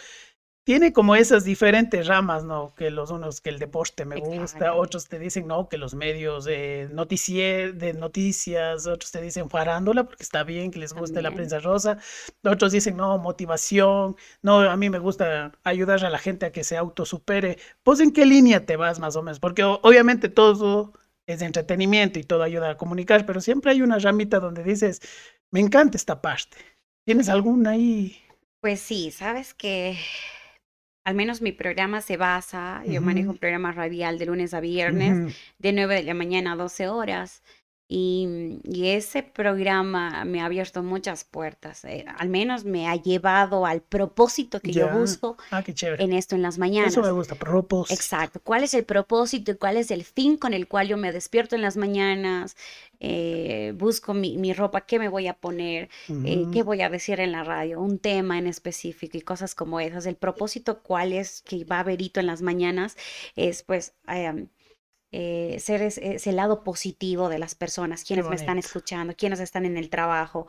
tiene 0.65 0.93
como 0.93 1.17
esas 1.17 1.45
diferentes 1.45 2.07
ramas, 2.07 2.45
¿no? 2.45 2.73
Que 2.77 2.91
los 2.91 3.11
unos 3.11 3.41
que 3.41 3.51
el 3.51 3.59
deporte 3.59 4.05
me 4.05 4.17
gusta, 4.21 4.75
otros 4.75 5.09
te 5.09 5.19
dicen, 5.19 5.49
no, 5.49 5.69
que 5.69 5.77
los 5.77 5.95
medios 5.95 6.45
de, 6.45 6.89
noticie- 6.93 7.73
de 7.73 7.95
noticias, 7.95 8.87
otros 8.87 9.11
te 9.11 9.21
dicen 9.21 9.51
farándula, 9.51 10.05
porque 10.05 10.23
está 10.23 10.45
bien 10.45 10.71
que 10.71 10.79
les 10.79 10.93
guste 10.93 11.21
la 11.21 11.33
prensa 11.33 11.59
rosa, 11.59 11.99
otros 12.45 12.71
dicen, 12.71 12.97
no, 12.97 13.19
motivación, 13.19 14.17
no, 14.41 14.61
a 14.61 14.77
mí 14.77 14.89
me 14.89 15.01
gusta 15.01 15.53
ayudar 15.65 16.05
a 16.05 16.11
la 16.11 16.19
gente 16.19 16.47
a 16.47 16.53
que 16.53 16.63
se 16.63 16.77
autosupere. 16.77 17.59
Pues, 17.83 17.99
¿en 18.01 18.13
qué 18.13 18.25
línea 18.25 18.65
te 18.65 18.77
vas 18.77 19.01
más 19.01 19.17
o 19.17 19.23
menos? 19.23 19.41
Porque 19.41 19.65
obviamente 19.65 20.29
todo 20.29 20.93
es 21.27 21.41
de 21.41 21.47
entretenimiento 21.47 22.19
y 22.21 22.25
todo 22.25 22.43
ayuda 22.45 22.71
a 22.71 22.77
comunicar, 22.77 23.27
pero 23.27 23.41
siempre 23.41 23.73
hay 23.73 23.83
una 23.83 23.99
ramita 23.99 24.39
donde 24.39 24.63
dices, 24.63 25.01
me 25.51 25.59
encanta 25.61 25.97
esta 25.97 26.23
parte. 26.23 26.57
¿Tienes 27.05 27.29
alguna 27.29 27.71
ahí? 27.71 28.17
Pues 28.61 28.81
sí, 28.81 29.11
sabes 29.11 29.55
que 29.55 29.99
al 31.05 31.15
menos 31.15 31.43
mi 31.43 31.53
programa 31.53 32.01
se 32.01 32.17
basa, 32.17 32.83
yo 32.87 33.01
manejo 33.01 33.31
un 33.31 33.39
programa 33.39 33.73
radial 33.73 34.19
de 34.19 34.27
lunes 34.27 34.55
a 34.55 34.61
viernes, 34.61 35.35
de 35.59 35.73
9 35.73 35.97
de 35.97 36.03
la 36.05 36.15
mañana 36.15 36.53
a 36.53 36.57
12 36.57 36.89
horas. 36.89 37.43
Y, 37.95 38.59
ese 38.83 39.23
programa 39.23 40.25
me 40.25 40.41
ha 40.41 40.47
abierto 40.47 40.83
muchas 40.83 41.25
puertas. 41.25 41.85
Eh, 41.85 42.07
al 42.17 42.31
menos 42.31 42.65
me 42.65 42.89
ha 42.89 42.97
llevado 42.97 43.67
al 43.67 43.83
propósito 43.83 44.61
que 44.61 44.73
yo 44.73 44.89
busco 44.89 45.37
ah, 45.51 45.63
en 45.99 46.13
esto 46.15 46.35
en 46.35 46.43
las 46.43 46.59
mañanas. 46.59 46.93
Eso 46.93 47.03
me 47.03 47.11
gusta, 47.11 47.35
propósito. 47.35 47.95
Exacto. 47.95 48.41
¿Cuál 48.43 48.65
es 48.65 48.73
el 48.73 48.85
propósito 48.85 49.53
y 49.53 49.57
cuál 49.57 49.77
es 49.77 49.91
el 49.91 50.05
fin 50.05 50.39
con 50.39 50.55
el 50.55 50.69
cual 50.69 50.89
yo 50.89 50.97
me 50.97 51.13
despierto 51.13 51.55
en 51.55 51.61
las 51.61 51.77
mañanas? 51.77 52.57
Eh, 52.99 53.75
busco 53.77 54.15
mi, 54.15 54.53
ropa, 54.55 54.87
qué 54.87 54.99
me 54.99 55.09
voy 55.09 55.27
a 55.27 55.35
poner, 55.35 55.91
eh, 56.25 56.47
qué 56.51 56.63
voy 56.63 56.81
a 56.81 56.89
decir 56.89 57.21
en 57.21 57.33
la 57.33 57.45
radio, 57.45 57.81
un 57.81 57.99
tema 57.99 58.39
en 58.39 58.47
específico 58.47 59.19
y 59.19 59.21
cosas 59.21 59.55
como 59.55 59.81
esas. 59.81 60.07
El 60.07 60.17
propósito, 60.17 60.83
cuál 60.83 61.13
es 61.13 61.43
que 61.43 61.65
va 61.65 61.81
a 61.81 61.85
verito 61.85 62.21
en 62.21 62.27
las 62.27 62.41
mañanas, 62.41 62.97
es 63.37 63.63
pues... 63.63 63.93
Em, 64.09 64.49
eh, 65.15 65.59
ser 65.61 65.83
ese, 65.83 66.33
lado 66.33 66.65
positivo 66.65 67.29
de 67.29 67.39
las 67.39 67.55
personas, 67.55 68.03
quienes 68.03 68.27
me 68.27 68.35
están 68.35 68.59
escuchando, 68.59 69.15
quienes 69.15 69.41
están 69.41 69.67
en 69.67 69.77
el 69.77 69.91
trabajo. 69.91 70.47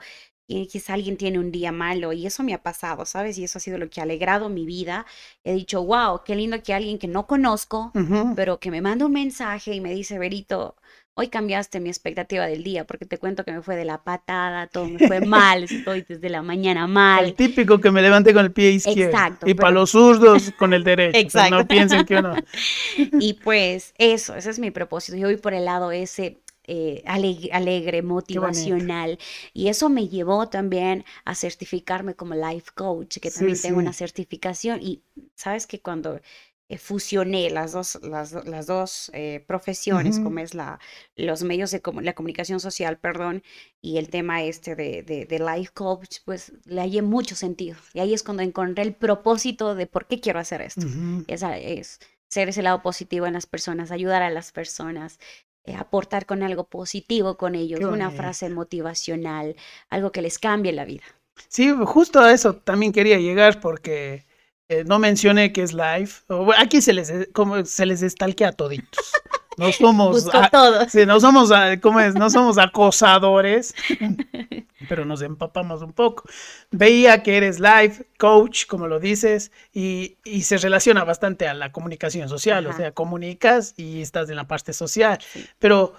Y 0.48 0.68
quizá 0.68 0.94
alguien 0.94 1.18
tiene 1.18 1.40
un 1.40 1.52
día 1.52 1.72
malo 1.72 2.14
y 2.14 2.26
eso 2.26 2.44
me 2.44 2.54
ha 2.54 2.64
pasado, 2.64 3.06
¿sabes? 3.06 3.38
Y 3.38 3.44
eso 3.44 3.58
ha 3.58 3.62
sido 3.62 3.78
lo 3.78 3.90
que 3.90 4.00
ha 4.00 4.04
alegrado 4.04 4.50
mi 4.50 4.66
vida. 4.66 5.06
He 5.44 5.54
dicho, 5.54 5.84
wow, 5.84 6.22
qué 6.26 6.36
lindo 6.36 6.62
que 6.64 6.74
alguien 6.74 6.98
que 6.98 7.08
no 7.08 7.28
conozco, 7.28 7.92
pero 8.36 8.60
que 8.60 8.72
me 8.72 8.82
manda 8.82 9.06
un 9.06 9.14
mensaje 9.14 9.74
y 9.74 9.82
me 9.82 9.94
dice, 9.94 10.18
Berito, 10.18 10.76
Hoy 11.16 11.28
cambiaste 11.28 11.80
mi 11.80 11.90
expectativa 11.90 12.48
del 12.48 12.64
día 12.64 12.86
porque 12.86 13.06
te 13.06 13.20
cuento 13.20 13.44
que 13.44 13.52
me 13.52 13.62
fue 13.62 13.76
de 13.76 13.86
la 13.86 14.04
patada, 14.04 14.66
todo 14.66 14.88
me 14.88 15.08
fue 15.08 15.22
mal, 15.22 15.64
estoy 15.64 16.02
desde 16.02 16.28
la 16.28 16.42
mañana 16.42 16.88
mal. 16.88 17.26
El 17.26 17.34
típico 17.36 17.80
que 17.80 17.92
me 17.92 18.02
levanté 18.02 18.34
con 18.34 18.46
el 18.46 18.52
pie 18.52 18.72
izquierdo. 18.72 19.16
Exacto. 19.16 19.48
Y 19.48 19.54
para 19.54 19.70
los 19.70 19.92
zurdos 19.92 20.52
con 20.58 20.74
el 20.74 20.84
derecho. 20.84 21.20
Exacto. 21.20 21.56
no 21.56 21.68
piensen 21.68 22.06
que 22.06 22.16
uno. 22.16 22.36
Y 23.20 23.34
pues 23.34 23.94
eso, 24.00 24.36
ese 24.36 24.50
es 24.50 24.58
mi 24.58 24.72
propósito. 24.72 25.16
Yo 25.16 25.28
voy 25.28 25.38
por 25.38 25.54
el 25.54 25.66
lado 25.66 25.92
ese 25.92 26.40
eh, 26.66 27.04
alegre, 27.06 28.02
motivacional. 28.02 29.20
Y 29.54 29.68
eso 29.68 29.90
me 29.90 30.08
llevó 30.08 30.48
también 30.50 31.04
a 31.26 31.36
certificarme 31.36 32.16
como 32.16 32.36
life 32.36 32.72
coach, 32.74 33.20
que 33.20 33.30
también 33.30 33.62
tengo 33.62 33.80
una 33.80 33.94
certificación. 33.94 34.82
Y 34.82 35.04
sabes 35.36 35.68
que 35.68 35.80
cuando 35.80 36.22
eh, 36.70 36.78
fusioné 36.78 37.50
las 37.50 37.74
dos, 37.74 38.00
las, 38.02 38.32
las 38.46 38.68
dos 38.68 39.12
eh, 39.14 39.44
profesiones, 39.46 40.20
como 40.20 40.40
es 40.40 40.54
la, 40.54 40.80
los 41.16 41.44
medios 41.44 41.72
de 41.72 41.82
la 42.02 42.14
comunicación 42.14 42.60
social, 42.60 42.98
perdón, 42.98 43.44
y 43.82 43.98
el 43.98 44.10
tema 44.10 44.44
este 44.44 44.76
de, 44.76 45.04
de, 45.04 45.40
life 45.40 45.72
coach, 45.74 46.20
pues 46.26 46.54
le 46.66 46.82
hallé 46.82 47.02
mucho 47.02 47.36
sentido. 47.36 47.78
Y 47.94 48.00
ahí 48.00 48.14
es 48.14 48.24
cuando 48.24 48.44
encontré 48.44 48.84
el 48.84 48.96
propósito 48.96 49.76
de 49.76 49.88
por 49.88 50.08
qué 50.08 50.20
quiero 50.20 50.40
hacer 50.40 50.62
esto. 50.62 50.88
Esa 51.28 51.58
es 51.58 52.00
ser 52.30 52.50
ese 52.50 52.64
lado 52.64 52.82
positivo 52.82 53.28
en 53.28 53.34
las 53.34 53.46
personas, 53.46 53.92
ayudar 53.92 54.24
a 54.24 54.30
las 54.30 54.52
personas, 54.52 55.20
eh, 55.66 55.76
aportar 55.76 56.26
con 56.26 56.44
algo 56.44 56.66
positivo 56.66 57.38
con 57.38 57.56
ellos, 57.56 57.82
una 57.82 58.10
frase 58.10 58.50
motivacional, 58.50 59.56
algo 59.90 60.12
que 60.12 60.22
les 60.22 60.40
cambie 60.40 60.74
la 60.74 60.86
vida. 60.86 61.04
Sí, 61.48 61.74
justo 61.86 62.20
a 62.20 62.34
eso 62.34 62.56
también 62.56 62.92
quería 62.92 63.18
llegar 63.18 63.60
porque 63.60 64.26
eh, 64.70 64.84
no 64.86 65.00
mencioné 65.00 65.52
que 65.52 65.62
es 65.62 65.74
live. 65.74 66.10
Aquí 66.58 66.82
se 66.82 66.94
les, 66.94 67.12
como, 67.34 67.66
se 67.66 67.86
les 67.86 68.16
a 68.22 68.52
toditos. 68.52 69.12
No 69.58 69.72
somos, 69.72 70.26
no 71.06 71.20
somos, 71.20 71.52
¿cómo 71.82 72.00
es? 72.00 72.16
No 72.16 72.30
somos 72.30 72.58
acosadores, 72.60 73.76
pero 74.90 75.06
nos 75.06 75.22
empapamos 75.22 75.82
un 75.82 75.94
poco. 75.94 76.24
Veía 76.72 77.24
que 77.24 77.38
eres 77.38 77.60
live 77.60 78.08
coach, 78.18 78.66
como 78.66 78.88
lo 78.88 79.00
dices, 79.00 79.52
y, 79.74 80.18
se 80.42 80.58
relaciona 80.58 81.04
bastante 81.04 81.48
a 81.48 81.54
la 81.54 81.72
comunicación 81.72 82.30
social, 82.30 82.66
o 82.68 82.74
sea, 82.74 82.92
comunicas 82.92 83.74
y 83.78 84.02
estás 84.02 84.30
en 84.30 84.38
la 84.38 84.48
parte 84.48 84.74
social, 84.74 85.20
pero 85.60 85.94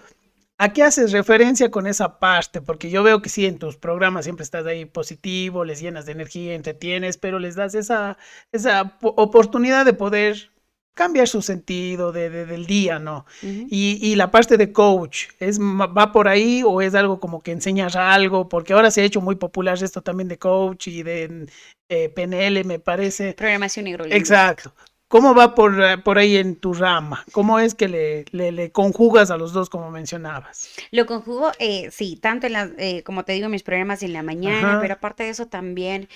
¿A 0.57 0.73
qué 0.73 0.85
haces 0.85 1.11
referencia 1.11 1.71
con 1.71 1.87
esa 1.87 2.21
parte? 2.21 2.61
Porque 2.61 2.89
yo 2.89 3.03
veo 3.03 3.21
que 3.23 3.29
sí, 3.29 3.45
en 3.45 3.59
tus 3.59 3.77
programas 3.77 4.25
siempre 4.25 4.45
estás 4.45 4.65
ahí 4.67 4.85
positivo, 4.85 5.65
les 5.65 5.81
llenas 5.81 6.07
de 6.07 6.13
energía, 6.13 6.55
entretienes, 6.55 7.19
pero 7.19 7.41
les 7.41 7.57
das 7.57 7.75
esa, 7.75 8.19
esa 8.53 8.97
oportunidad 9.03 9.85
de 9.85 9.95
poder 9.95 10.53
cambiar 10.95 11.27
su 11.27 11.43
sentido 11.43 12.13
de, 12.13 12.31
del 12.31 12.67
día, 12.67 13.01
¿no? 13.01 13.27
y, 13.43 13.99
y, 14.01 14.15
la 14.15 14.31
parte 14.31 14.57
de 14.57 14.73
coach, 14.73 15.27
¿es, 15.41 15.61
¿va 15.61 16.13
por 16.13 16.29
ahí 16.29 16.63
o 16.65 16.81
es 16.81 16.95
algo 16.95 17.19
como 17.19 17.43
que 17.43 17.51
enseñas 17.51 17.97
algo? 17.97 18.49
Porque 18.49 18.75
ahora 18.75 18.93
se 18.93 19.01
ha 19.01 19.05
hecho 19.05 19.21
muy 19.21 19.35
popular 19.35 19.83
esto 19.83 20.03
también 20.03 20.29
de 20.29 20.39
coach 20.39 20.87
y 20.87 21.03
de 21.03 21.49
eh, 21.89 22.09
PNL, 22.11 22.65
me 22.65 22.79
parece. 22.79 23.35
Programación 23.35 23.89
y 23.89 23.95
Exacto. 24.11 24.73
¿Cómo 25.15 25.33
va 25.33 25.55
por, 25.55 25.81
eh, 25.81 25.97
por 25.97 26.19
ahí 26.19 26.37
en 26.37 26.57
tu 26.57 26.75
rama? 26.75 27.25
¿Cómo 27.31 27.61
es 27.61 27.77
que 27.77 27.87
le, 27.87 28.25
le, 28.33 28.73
conjugas 28.73 29.31
a 29.31 29.37
los 29.37 29.53
dos 29.53 29.71
como 29.71 29.89
mencionabas? 29.93 30.71
Lo 30.91 31.07
conjugo, 31.07 31.53
eh, 31.61 31.89
sí, 31.93 32.17
tanto 32.17 32.49
en 32.49 32.53
la, 32.55 32.69
eh, 32.79 33.05
como 33.05 33.25
te 33.25 33.33
digo, 33.33 33.49
mis 33.49 33.63
programas 33.63 34.03
en 34.03 34.13
la 34.13 34.25
mañana, 34.25 34.81
pero 34.81 34.95
aparte 34.95 35.23
de 35.23 35.29
eso 35.29 35.47
también 35.47 36.09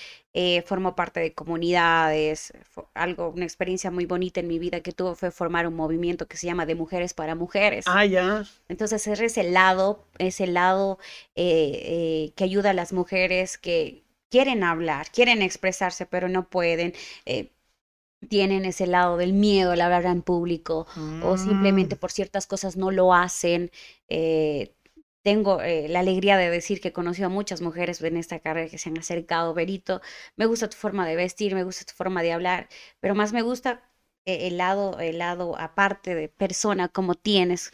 formo 0.66 0.96
parte 0.96 1.20
de 1.20 1.32
comunidades. 1.32 2.52
Algo, 2.94 3.28
una 3.28 3.44
experiencia 3.44 3.92
muy 3.92 4.04
bonita 4.04 4.40
en 4.40 4.48
mi 4.48 4.58
vida 4.58 4.80
que 4.80 4.90
tuve 4.90 5.14
fue 5.14 5.30
formar 5.30 5.68
un 5.68 5.76
movimiento 5.76 6.26
que 6.26 6.36
se 6.36 6.48
llama 6.48 6.66
de 6.66 6.74
mujeres 6.74 7.14
para 7.14 7.36
mujeres. 7.36 7.84
Ah, 7.86 8.04
ya. 8.04 8.42
Entonces 8.68 9.06
es 9.06 9.20
ese 9.20 9.44
lado, 9.44 10.06
ese 10.18 10.48
lado 10.48 10.98
que 11.36 12.32
ayuda 12.40 12.70
a 12.70 12.74
las 12.74 12.92
mujeres 12.92 13.58
que 13.58 14.02
quieren 14.28 14.64
hablar, 14.64 15.06
quieren 15.12 15.40
expresarse, 15.40 16.04
pero 16.04 16.28
no 16.28 16.48
pueden 16.48 16.94
tienen 18.26 18.64
ese 18.64 18.86
lado 18.86 19.16
del 19.16 19.32
miedo 19.32 19.72
al 19.72 19.80
hablar 19.80 20.06
en 20.06 20.22
público 20.22 20.86
o 21.22 21.36
simplemente 21.36 21.94
mm. 21.94 21.98
por 21.98 22.10
ciertas 22.10 22.46
cosas 22.46 22.76
no 22.76 22.90
lo 22.90 23.14
hacen. 23.14 23.70
Eh, 24.08 24.74
tengo 25.22 25.60
eh, 25.62 25.88
la 25.88 26.00
alegría 26.00 26.36
de 26.36 26.50
decir 26.50 26.80
que 26.80 26.88
he 26.88 26.92
conocido 26.92 27.26
a 27.26 27.30
muchas 27.30 27.60
mujeres 27.60 28.00
en 28.02 28.16
esta 28.16 28.40
carrera 28.40 28.70
que 28.70 28.78
se 28.78 28.88
han 28.88 28.98
acercado, 28.98 29.54
Berito, 29.54 30.00
me 30.36 30.46
gusta 30.46 30.68
tu 30.68 30.76
forma 30.76 31.06
de 31.06 31.16
vestir, 31.16 31.54
me 31.54 31.64
gusta 31.64 31.84
tu 31.84 31.94
forma 31.94 32.22
de 32.22 32.32
hablar, 32.32 32.68
pero 33.00 33.14
más 33.14 33.32
me 33.32 33.42
gusta 33.42 33.82
eh, 34.24 34.48
el 34.48 34.56
lado, 34.56 34.98
el 35.00 35.18
lado 35.18 35.58
aparte 35.58 36.14
de 36.14 36.28
persona 36.28 36.88
como 36.88 37.14
tienes. 37.14 37.70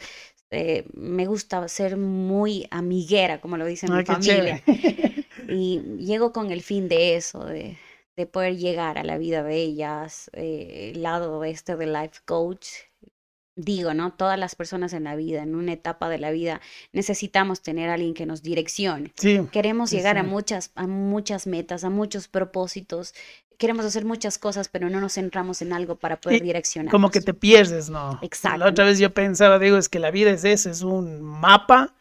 me 0.93 1.25
gusta 1.25 1.67
ser 1.67 1.97
muy 1.97 2.67
amiguera, 2.71 3.41
como 3.41 3.57
lo 3.57 3.65
dice 3.65 3.87
mi 3.87 4.05
familia. 4.05 4.63
y 5.49 5.81
llego 5.99 6.31
con 6.31 6.51
el 6.51 6.61
fin 6.61 6.87
de 6.87 7.15
eso, 7.15 7.45
de, 7.45 7.77
de 8.15 8.25
poder 8.25 8.57
llegar 8.57 8.97
a 8.97 9.03
la 9.03 9.17
vida 9.17 9.43
de 9.43 9.57
ellas, 9.57 10.29
eh, 10.33 10.91
el 10.93 11.03
lado 11.03 11.43
este 11.43 11.75
de 11.75 11.87
life 11.87 12.21
coach. 12.25 12.67
Digo, 13.57 13.93
¿no? 13.93 14.13
Todas 14.13 14.37
las 14.37 14.53
personas 14.53 14.91
en 14.91 15.05
la 15.05 15.15
vida, 15.15 15.41
en 15.41 15.55
una 15.55 15.71
etapa 15.71 16.09
de 16.09 16.17
la 16.17 16.31
vida, 16.31 16.59
necesitamos 16.91 17.61
tener 17.61 17.89
a 17.89 17.93
alguien 17.93 18.13
que 18.13 18.25
nos 18.25 18.43
direccione. 18.43 19.13
Queremos 19.51 19.91
llegar 19.91 20.17
a 20.17 20.23
muchas, 20.23 20.71
a 20.75 20.87
muchas 20.87 21.47
metas, 21.47 21.85
a 21.85 21.89
muchos 21.89 22.27
propósitos. 22.27 23.13
Queremos 23.57 23.85
hacer 23.85 24.03
muchas 24.03 24.37
cosas, 24.37 24.67
pero 24.67 24.89
no 24.89 24.99
nos 24.99 25.13
centramos 25.13 25.61
en 25.61 25.71
algo 25.71 25.95
para 25.95 26.19
poder 26.19 26.43
direccionar. 26.43 26.91
Como 26.91 27.11
que 27.11 27.21
te 27.21 27.33
pierdes, 27.33 27.89
¿no? 27.89 28.19
Exacto. 28.21 28.57
La 28.57 28.67
otra 28.67 28.83
vez 28.83 28.99
yo 28.99 29.13
pensaba, 29.13 29.57
digo, 29.57 29.77
es 29.77 29.87
que 29.87 29.99
la 29.99 30.11
vida 30.11 30.31
es 30.31 30.43
eso, 30.43 30.69
es 30.69 30.81
un 30.81 31.21
mapa 31.21 31.93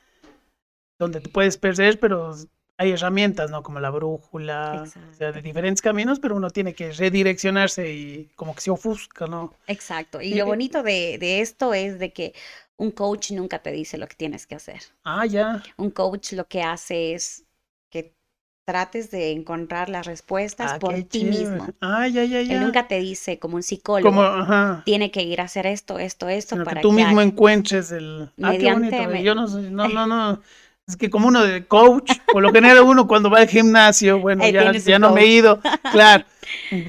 donde 0.99 1.21
te 1.21 1.29
puedes 1.29 1.57
perder, 1.57 2.01
pero 2.01 2.35
hay 2.77 2.91
herramientas, 2.91 3.51
¿no? 3.51 3.63
Como 3.63 3.81
la 3.81 3.91
brújula, 3.91 4.85
o 4.85 5.15
sea, 5.15 5.33
de 5.33 5.43
diferentes 5.43 5.81
caminos, 5.81 6.19
pero 6.19 6.37
uno 6.37 6.51
tiene 6.51 6.75
que 6.75 6.93
redireccionarse 6.93 7.93
y 7.93 8.31
como 8.35 8.55
que 8.55 8.61
se 8.63 8.71
ofusca, 8.71 9.27
¿no? 9.27 9.55
Exacto. 9.67 10.21
Y, 10.21 10.35
lo 10.35 10.47
bonito 10.47 10.83
de, 10.83 11.19
de, 11.19 11.41
esto 11.41 11.73
es 11.73 11.99
de 11.99 12.13
que 12.13 12.35
un 12.77 12.91
coach 12.91 13.31
nunca 13.31 13.61
te 13.61 13.71
dice 13.71 13.99
lo 13.99 14.09
que 14.09 14.17
tienes 14.17 14.47
que 14.47 14.57
hacer. 14.57 14.81
Ah, 15.05 15.25
ya. 15.27 15.63
Un 15.77 15.91
coach 15.91 16.33
lo 16.33 16.47
que 16.49 16.63
hace 16.63 17.15
es 17.15 17.45
que 17.91 18.17
trates 18.65 19.11
de 19.13 19.31
encontrar 19.31 19.89
las 19.89 20.07
respuestas 20.07 20.73
ah, 20.75 20.79
por 20.81 21.01
ti 21.05 21.25
mismo. 21.25 21.69
Ah, 21.81 22.09
ya, 22.09 22.25
ya, 22.25 22.43
ya. 22.43 22.55
Él 22.55 22.61
nunca 22.61 22.89
te 22.89 22.99
dice 22.99 23.39
como 23.39 23.55
un 23.55 23.63
psicólogo, 23.63 24.09
como, 24.09 24.23
ajá. 24.23 24.83
tiene 24.85 25.13
que 25.13 25.23
ir 25.23 25.41
a 25.41 25.45
hacer 25.45 25.67
esto, 25.67 26.01
esto, 26.01 26.29
esto, 26.29 26.57
para 26.65 26.77
que 26.77 26.81
tú 26.81 26.91
mismo 26.91 27.21
encuentres 27.21 27.93
el... 27.93 28.31
Ah, 28.43 28.55
qué 28.59 28.73
bonito. 28.73 29.15
Yo 29.17 29.35
no, 29.37 29.47
no, 29.47 29.89
no, 29.89 30.07
no. 30.07 30.43
Es 30.87 30.97
que 30.97 31.09
como 31.09 31.29
uno 31.29 31.43
de 31.43 31.65
coach, 31.67 32.13
por 32.31 32.43
lo 32.43 32.53
general 32.53 32.81
uno 32.81 33.07
cuando 33.07 33.31
va 33.31 33.39
al 33.39 33.49
gimnasio, 33.49 34.21
bueno, 34.21 34.47
ya, 34.47 34.71
ya 34.73 34.99
no 34.99 35.13
me 35.13 35.23
he 35.23 35.27
ido, 35.29 35.59
claro, 35.93 36.25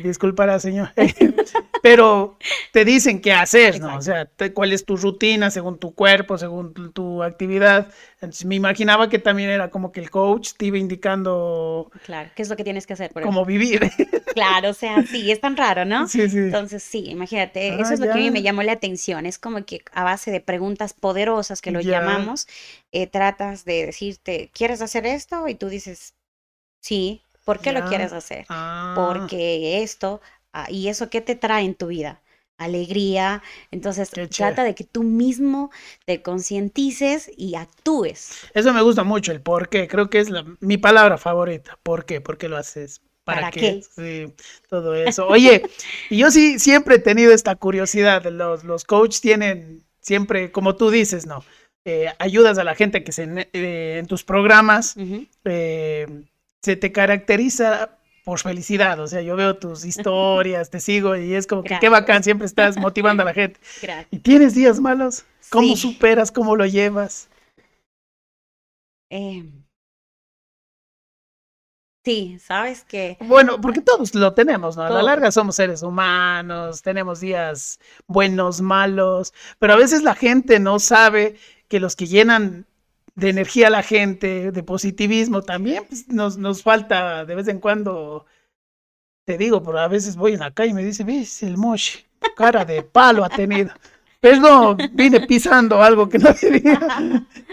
disculpará 0.04 0.60
señor, 0.60 0.90
pero 1.82 2.38
te 2.72 2.86
dicen 2.86 3.22
qué 3.22 3.34
hacer, 3.34 3.80
¿no? 3.80 3.98
O 3.98 4.02
sea, 4.02 4.30
cuál 4.54 4.74
es 4.74 4.86
tu 4.86 4.98
rutina 4.98 5.52
según 5.52 5.78
tu 5.78 5.94
cuerpo, 5.94 6.38
según 6.38 6.74
tu, 6.94 7.24
actividad. 7.24 7.88
Entonces, 8.16 8.46
me 8.46 8.56
imaginaba 8.56 9.10
que 9.10 9.20
también 9.20 9.50
era 9.50 9.70
como 9.70 9.92
que 9.92 10.00
el 10.00 10.10
coach 10.10 10.54
te 10.58 10.66
iba 10.66 10.78
indicando... 10.78 11.92
Claro, 12.06 12.30
qué 12.36 12.42
es 12.42 12.50
lo 12.50 12.56
que 12.56 12.64
tienes 12.64 12.88
que 12.88 12.94
hacer. 12.94 13.12
Por 13.12 13.24
cómo 13.24 13.46
vivir. 13.46 13.90
Claro, 14.36 14.72
o 14.72 14.74
sea, 14.74 15.02
sí, 15.04 15.32
es 15.32 15.40
tan 15.40 15.56
raro, 15.56 15.86
¿no? 15.86 16.10
Sí, 16.10 16.30
sí. 16.30 16.40
Entonces, 16.40 16.84
sí, 16.84 17.06
imagínate, 17.10 17.72
ah, 17.72 17.78
eso 17.80 17.94
es 17.94 18.02
lo 18.02 18.08
que 18.08 18.12
a 18.12 18.16
mí 18.16 18.32
me 18.32 18.42
llamó 18.42 18.64
la 18.64 18.74
atención. 18.74 19.26
Es 19.26 19.40
como 19.40 19.64
que 19.64 19.82
a 19.94 20.04
base 20.04 20.30
de 20.30 20.42
preguntas 20.42 20.92
poderosas 20.92 21.62
que 21.62 21.72
lo 21.72 21.80
llamamos, 21.80 22.46
eh, 22.92 23.08
tratas 23.08 23.64
de 23.64 23.86
decirte, 23.86 24.52
¿quieres 24.54 24.82
hacer 24.82 25.06
esto? 25.06 25.48
Y 25.48 25.56
tú 25.56 25.70
dices, 25.70 26.16
sí, 26.82 27.25
¿por 27.46 27.60
qué 27.60 27.72
lo 27.72 27.86
quieres 27.86 28.12
hacer? 28.12 28.46
Ah. 28.50 28.94
Porque 28.96 29.82
esto, 29.82 30.20
Ah, 30.56 30.68
¿Y 30.70 30.88
eso 30.88 31.10
qué 31.10 31.20
te 31.20 31.36
trae 31.36 31.66
en 31.66 31.75
tu 31.75 31.88
vida? 31.88 32.22
Alegría. 32.58 33.44
Entonces, 33.72 34.10
trata 34.10 34.64
de 34.64 34.74
que 34.74 34.86
tú 34.86 35.04
mismo 35.04 35.70
te 36.06 36.22
concientices 36.22 37.30
y 37.36 37.56
actúes. 37.56 38.38
Eso 38.54 38.72
me 38.72 38.82
gusta 38.82 39.04
mucho, 39.04 39.34
el 39.34 39.42
por 39.42 39.68
qué. 39.68 39.90
Creo 39.90 40.10
que 40.10 40.20
es 40.20 40.30
mi 40.62 40.78
palabra 40.78 41.18
favorita. 41.18 41.78
¿Por 41.84 42.06
qué? 42.06 42.22
¿Por 42.22 42.38
qué 42.38 42.48
lo 42.48 42.56
haces? 42.56 43.02
¿Para, 43.25 43.52
qué? 43.52 43.84
Sí, 43.98 44.34
todo 44.70 44.96
eso. 44.96 45.28
Oye, 45.28 45.64
y 46.10 46.20
yo 46.20 46.32
sí 46.32 46.58
siempre 46.58 46.96
he 46.96 47.00
tenido 47.00 47.34
esta 47.34 47.58
curiosidad. 47.58 48.24
Los, 48.24 48.64
los 48.64 48.86
coaches 48.86 49.20
tienen 49.20 49.84
siempre, 50.00 50.54
como 50.54 50.78
tú 50.78 50.90
dices, 50.90 51.25
¿no? 51.25 51.44
Eh, 51.84 52.08
ayudas 52.18 52.58
a 52.58 52.64
la 52.64 52.75
gente 52.75 53.04
que 53.04 53.12
se 53.12 53.50
eh, 53.52 53.98
en 54.00 54.08
tus 54.08 54.24
programas 54.24 54.96
eh, 55.44 56.08
se 56.65 56.75
te 56.75 56.91
caracteriza 56.91 58.00
por 58.24 58.39
felicidad, 58.39 59.00
o 59.00 59.05
sea, 59.07 59.22
yo 59.22 59.36
veo 59.36 59.57
tus 59.57 59.86
historias, 59.91 60.72
te 60.72 60.79
sigo 60.79 61.15
y 61.15 61.36
es 61.36 61.45
como 61.45 61.63
que 61.63 61.77
qué 61.79 61.89
bacán, 61.89 62.24
siempre 62.24 62.48
estás 62.48 62.75
motivando 62.75 63.22
a 63.22 63.25
la 63.27 63.34
gente. 63.34 63.60
¿Y 64.12 64.17
tienes 64.17 64.55
días 64.55 64.79
malos? 64.79 65.25
¿Cómo 65.50 65.75
superas? 65.75 66.31
¿Cómo 66.31 66.55
lo 66.55 66.65
llevas? 66.65 67.29
sí, 72.03 72.38
sabes 72.39 72.84
que... 72.84 73.17
Bueno, 73.22 73.62
porque 73.62 73.79
todos 73.79 74.13
lo 74.13 74.34
tenemos, 74.34 74.75
¿no? 74.75 74.84
A 74.84 74.89
la 74.89 75.01
larga 75.01 75.31
somos 75.31 75.55
seres 75.55 75.84
humanos, 75.84 76.81
tenemos 76.81 77.22
días 77.22 77.79
buenos, 78.07 78.60
malos, 78.60 79.34
pero 79.57 79.74
a 79.74 79.77
veces 79.77 80.03
la 80.03 80.15
gente 80.15 80.60
no 80.60 80.79
sabe 80.79 81.38
que 81.69 81.79
los 81.79 81.95
que 81.95 82.07
llenan 82.07 82.65
de 83.15 83.29
energía 83.29 83.67
a 83.67 83.72
la 83.72 83.84
gente, 83.84 84.51
de 84.51 84.63
positivismo 84.63 85.41
también, 85.41 85.86
pues, 85.88 86.07
nos, 86.10 86.38
nos 86.38 86.62
falta 86.62 87.25
de 87.25 87.36
vez 87.36 87.48
en 87.48 87.60
cuando, 87.60 88.25
te 89.25 89.38
digo, 89.38 89.63
pero 89.63 89.79
a 89.79 89.88
veces 89.88 90.15
voy 90.15 90.34
en 90.34 90.41
la 90.41 90.53
calle 90.53 90.72
y 90.72 90.74
me 90.74 90.84
dice, 90.84 91.03
ves, 91.03 91.41
el 91.43 91.57
moche, 91.57 92.05
cara 92.36 92.65
de 92.65 92.84
palo 92.84 93.24
ha 93.24 93.29
tenido. 93.29 93.72
Pero 94.19 94.39
no, 94.39 94.75
vine 94.75 95.22
pisando 95.27 95.81
algo 95.81 96.10
que 96.10 96.17
no 96.17 96.29
debía. 96.41 96.79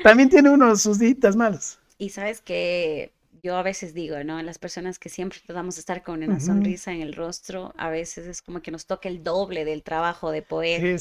También 0.03 0.29
tiene 0.29 0.51
unos 0.51 0.83
sus 0.83 0.99
días 0.99 1.37
malos. 1.37 1.79
Y 1.99 2.09
sabes 2.09 2.41
que 2.41 3.13
yo 3.43 3.57
a 3.57 3.63
veces 3.63 3.93
digo, 3.93 4.23
¿no? 4.23 4.41
Las 4.43 4.59
personas 4.59 4.99
que 5.01 5.09
siempre 5.09 5.41
tratamos 5.45 5.75
de 5.75 5.81
estar 5.81 6.05
con 6.05 6.23
una 6.23 6.39
sonrisa 6.39 6.93
en 6.93 7.03
el 7.03 7.13
rostro, 7.13 7.75
a 7.77 7.91
veces 7.91 8.27
es 8.27 8.41
como 8.41 8.63
que 8.63 8.71
nos 8.71 8.87
toca 8.87 9.09
el 9.09 9.25
doble 9.25 9.65
del 9.65 9.83
trabajo 9.83 10.31
de 10.31 10.43
poder, 10.43 11.01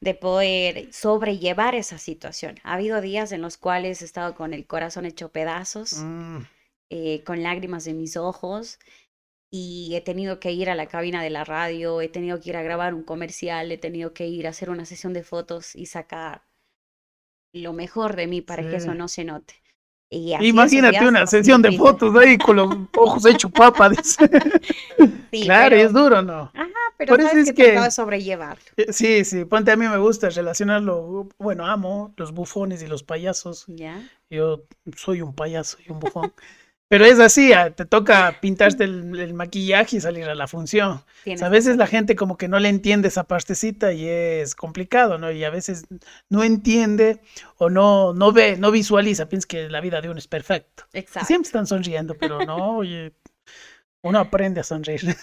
de 0.00 0.14
poder 0.14 0.92
sobrellevar 0.92 1.74
esa 1.74 1.96
situación. 1.96 2.56
Ha 2.64 2.74
habido 2.74 3.00
días 3.00 3.32
en 3.32 3.40
los 3.40 3.56
cuales 3.56 4.02
he 4.02 4.04
estado 4.04 4.34
con 4.34 4.52
el 4.52 4.66
corazón 4.66 5.06
hecho 5.06 5.30
pedazos, 5.30 5.94
mm. 5.94 6.38
eh, 6.90 7.24
con 7.24 7.42
lágrimas 7.42 7.86
en 7.86 7.96
mis 7.96 8.18
ojos, 8.18 8.78
y 9.50 9.94
he 9.94 10.02
tenido 10.02 10.40
que 10.40 10.52
ir 10.52 10.68
a 10.68 10.74
la 10.74 10.86
cabina 10.86 11.22
de 11.22 11.30
la 11.30 11.44
radio, 11.44 12.02
he 12.02 12.08
tenido 12.08 12.40
que 12.40 12.50
ir 12.50 12.56
a 12.58 12.62
grabar 12.62 12.92
un 12.92 13.04
comercial, 13.04 13.72
he 13.72 13.78
tenido 13.78 14.12
que 14.12 14.26
ir 14.26 14.46
a 14.46 14.50
hacer 14.50 14.68
una 14.68 14.84
sesión 14.84 15.14
de 15.14 15.22
fotos 15.22 15.74
y 15.74 15.86
sacar 15.86 16.42
lo 17.54 17.72
mejor 17.72 18.16
de 18.16 18.26
mí 18.26 18.42
para 18.42 18.68
que 18.68 18.76
eso 18.76 18.94
no 18.94 19.08
se 19.08 19.24
note. 19.24 19.63
Imagínate 20.40 21.06
una 21.06 21.26
sesión 21.26 21.62
de 21.62 21.76
fotos 21.76 22.14
ahí 22.16 22.38
con 22.38 22.56
los 22.56 22.68
ojos 22.96 23.26
hechos 23.26 23.50
papa. 23.50 23.90
claro, 25.30 25.76
y 25.76 25.80
es 25.80 25.92
duro, 25.92 26.22
¿no? 26.22 26.50
Ajá, 26.54 26.70
pero 26.96 27.16
Por 27.16 27.22
sabes 27.22 27.48
es 27.48 27.54
que, 27.54 27.74
que 27.74 27.90
sobrellevarlo. 27.90 28.62
Eh, 28.76 28.92
sí, 28.92 29.24
sí, 29.24 29.44
ponte 29.44 29.72
a 29.72 29.76
mí 29.76 29.86
me 29.88 29.98
gusta 29.98 30.30
relacionarlo, 30.30 31.28
bueno, 31.38 31.66
amo 31.66 32.12
los 32.16 32.32
bufones 32.32 32.82
y 32.82 32.86
los 32.86 33.02
payasos. 33.02 33.64
Ya. 33.68 34.02
Yo 34.30 34.62
soy 34.96 35.20
un 35.20 35.34
payaso 35.34 35.78
y 35.86 35.92
un 35.92 36.00
bufón. 36.00 36.32
Pero 36.94 37.06
es 37.06 37.18
así, 37.18 37.52
ah, 37.52 37.72
te 37.72 37.86
toca 37.86 38.38
pintarte 38.40 38.84
el, 38.84 39.34
maquillaje 39.34 39.96
y 39.96 40.00
salir 40.00 40.26
a 40.28 40.36
la 40.36 40.46
función. 40.46 41.02
a 41.42 41.48
veces 41.48 41.76
la 41.76 41.88
gente 41.88 42.14
como 42.14 42.36
que 42.36 42.46
no 42.46 42.60
le 42.60 42.68
entiende 42.68 43.08
esa 43.08 43.24
partecita 43.24 43.92
y 43.92 44.06
es 44.06 44.54
complicado, 44.54 45.18
¿no? 45.18 45.32
Y 45.32 45.42
a 45.42 45.50
veces 45.50 45.86
no 46.28 46.44
entiende 46.44 47.20
o 47.56 47.68
no, 47.68 48.12
no 48.14 48.30
ve, 48.30 48.56
no 48.58 48.70
visualiza, 48.70 49.28
piensa 49.28 49.48
que 49.48 49.68
la 49.68 49.80
vida 49.80 50.00
de 50.00 50.08
uno 50.08 50.20
es 50.20 50.28
perfecto. 50.28 50.84
Exacto. 50.92 51.26
Siempre 51.26 51.48
están 51.48 51.66
sonriendo, 51.66 52.14
pero 52.14 52.46
no, 52.46 52.76
oye, 52.76 53.12
uno 54.02 54.20
aprende 54.20 54.60
a 54.60 54.62
sonreír. 54.62 55.16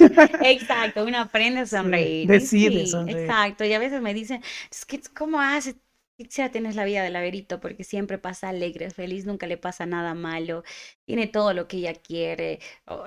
Exacto, 0.43 1.05
uno 1.05 1.19
aprende 1.19 1.61
a 1.61 1.65
sonreír. 1.67 2.27
decide 2.27 2.85
sonreír. 2.85 3.29
Exacto, 3.29 3.63
y 3.63 3.71
a 3.71 3.79
veces 3.79 4.01
me 4.01 4.13
dicen, 4.13 4.43
es 4.69 4.83
que, 4.83 4.99
¿cómo 5.15 5.39
haces? 5.39 5.77
Quisiera 6.23 6.51
tener 6.51 6.75
la 6.75 6.85
vida 6.85 7.03
de 7.03 7.09
laberito 7.09 7.59
porque 7.59 7.83
siempre 7.83 8.17
pasa 8.17 8.49
alegre, 8.49 8.89
feliz, 8.89 9.25
nunca 9.25 9.47
le 9.47 9.57
pasa 9.57 9.85
nada 9.85 10.13
malo, 10.13 10.63
tiene 11.05 11.27
todo 11.27 11.53
lo 11.53 11.67
que 11.67 11.77
ella 11.77 11.93
quiere, 11.93 12.59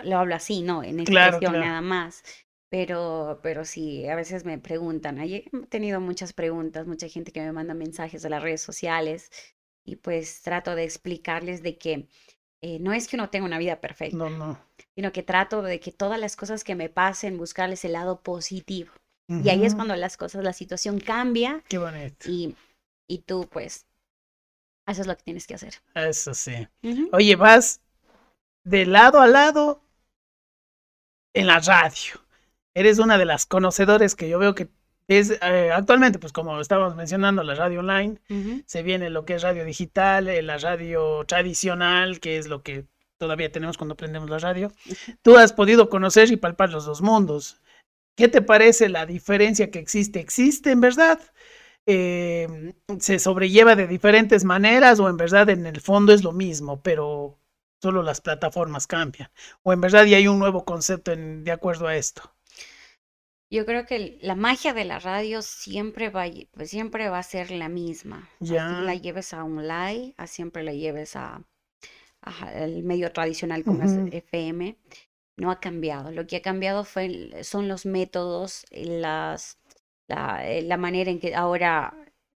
lo 0.04 0.18
hablo 0.18 0.34
así, 0.34 0.62
¿no? 0.62 0.82
En 0.82 1.00
expresión 1.00 1.52
nada 1.60 1.80
más. 1.80 2.22
Pero, 2.70 3.38
pero 3.42 3.64
sí, 3.64 4.08
a 4.08 4.16
veces 4.16 4.44
me 4.44 4.58
preguntan, 4.58 5.20
he 5.20 5.44
tenido 5.68 6.00
muchas 6.00 6.32
preguntas, 6.32 6.86
mucha 6.86 7.08
gente 7.08 7.30
que 7.30 7.40
me 7.40 7.52
manda 7.52 7.72
mensajes 7.72 8.22
de 8.22 8.30
las 8.30 8.42
redes 8.42 8.62
sociales 8.62 9.30
y 9.86 9.96
pues 9.96 10.42
trato 10.42 10.74
de 10.74 10.82
explicarles 10.82 11.62
de 11.62 11.78
que 11.78 12.08
eh, 12.62 12.78
no 12.80 12.92
es 12.92 13.06
que 13.06 13.16
uno 13.16 13.30
tenga 13.30 13.44
una 13.44 13.58
vida 13.58 13.80
perfecta, 13.80 14.16
no, 14.16 14.30
no. 14.30 14.58
sino 14.96 15.12
que 15.12 15.22
trato 15.22 15.62
de 15.62 15.78
que 15.78 15.92
todas 15.92 16.18
las 16.18 16.34
cosas 16.34 16.64
que 16.64 16.74
me 16.74 16.88
pasen, 16.88 17.38
buscarles 17.38 17.84
el 17.84 17.92
lado 17.92 18.22
positivo. 18.22 18.90
Y 19.26 19.48
ahí 19.48 19.64
es 19.64 19.74
cuando 19.74 19.96
las 19.96 20.18
cosas, 20.18 20.44
la 20.44 20.52
situación 20.52 21.00
cambia. 21.00 21.62
Qué 21.68 21.78
bonito. 21.78 22.30
Y 22.30 22.54
y 23.08 23.18
tú 23.18 23.48
pues 23.50 23.86
haces 24.86 25.06
lo 25.06 25.16
que 25.16 25.22
tienes 25.22 25.46
que 25.46 25.54
hacer. 25.54 25.74
Eso 25.94 26.34
sí. 26.34 26.68
Oye, 27.12 27.36
vas 27.36 27.80
de 28.64 28.86
lado 28.86 29.20
a 29.20 29.26
lado 29.26 29.82
en 31.34 31.46
la 31.46 31.60
radio. 31.60 32.20
Eres 32.74 32.98
una 32.98 33.18
de 33.18 33.24
las 33.24 33.46
conocedores 33.46 34.14
que 34.14 34.28
yo 34.28 34.38
veo 34.38 34.54
que 34.54 34.68
es 35.06 35.38
eh, 35.42 35.70
actualmente, 35.72 36.18
pues 36.18 36.32
como 36.32 36.60
estábamos 36.60 36.96
mencionando, 36.96 37.42
la 37.42 37.54
radio 37.54 37.80
online, 37.80 38.18
se 38.66 38.82
viene 38.82 39.10
lo 39.10 39.24
que 39.24 39.34
es 39.34 39.42
radio 39.42 39.64
digital, 39.64 40.28
eh, 40.28 40.42
la 40.42 40.56
radio 40.56 41.24
tradicional, 41.26 42.20
que 42.20 42.38
es 42.38 42.46
lo 42.46 42.62
que 42.62 42.86
todavía 43.18 43.52
tenemos 43.52 43.76
cuando 43.76 43.96
prendemos 43.96 44.30
la 44.30 44.38
radio. 44.38 44.72
Tú 45.22 45.36
has 45.36 45.52
podido 45.52 45.90
conocer 45.90 46.30
y 46.32 46.36
palpar 46.36 46.70
los 46.70 46.86
dos 46.86 47.02
mundos. 47.02 47.60
¿Qué 48.16 48.28
te 48.28 48.42
parece 48.42 48.88
la 48.88 49.06
diferencia 49.06 49.70
que 49.70 49.78
existe? 49.78 50.20
¿Existe 50.20 50.70
en 50.70 50.80
verdad? 50.80 51.20
Eh, 51.86 52.74
se 52.98 53.18
sobrelleva 53.18 53.76
de 53.76 53.86
diferentes 53.86 54.44
maneras 54.44 55.00
o 55.00 55.08
en 55.08 55.16
verdad 55.16 55.50
en 55.50 55.66
el 55.66 55.80
fondo 55.80 56.12
es 56.12 56.24
lo 56.24 56.32
mismo, 56.32 56.80
pero 56.82 57.38
solo 57.82 58.02
las 58.02 58.20
plataformas 58.20 58.86
cambian. 58.86 59.30
O 59.62 59.72
en 59.72 59.80
verdad 59.80 60.04
ya 60.04 60.16
hay 60.16 60.28
un 60.28 60.38
nuevo 60.38 60.64
concepto 60.64 61.12
en, 61.12 61.44
de 61.44 61.52
acuerdo 61.52 61.86
a 61.86 61.96
esto. 61.96 62.34
Yo 63.50 63.66
creo 63.66 63.84
que 63.86 64.18
la 64.22 64.34
magia 64.34 64.72
de 64.72 64.84
la 64.84 64.98
radio 64.98 65.42
siempre 65.42 66.08
va, 66.08 66.24
pues 66.52 66.70
siempre 66.70 67.08
va 67.08 67.18
a 67.18 67.22
ser 67.22 67.50
la 67.50 67.68
misma. 67.68 68.28
Ya. 68.40 68.80
la 68.80 68.94
lleves 68.94 69.34
a 69.34 69.44
un 69.44 69.68
live, 69.68 70.14
a 70.16 70.26
siempre 70.26 70.62
la 70.62 70.72
lleves 70.72 71.14
a, 71.14 71.42
el 72.54 72.82
medio 72.82 73.12
tradicional 73.12 73.62
como 73.62 73.82
es 73.82 73.92
FM. 74.12 74.76
No 75.36 75.50
ha 75.50 75.60
cambiado. 75.60 76.10
Lo 76.10 76.26
que 76.26 76.36
ha 76.36 76.42
cambiado 76.42 76.84
fue, 76.84 77.44
son 77.44 77.68
los 77.68 77.86
métodos, 77.86 78.64
las 78.70 79.58
la, 80.08 80.48
eh, 80.48 80.62
la 80.62 80.76
manera 80.76 81.10
en 81.10 81.18
que 81.18 81.34
ahora 81.34 81.94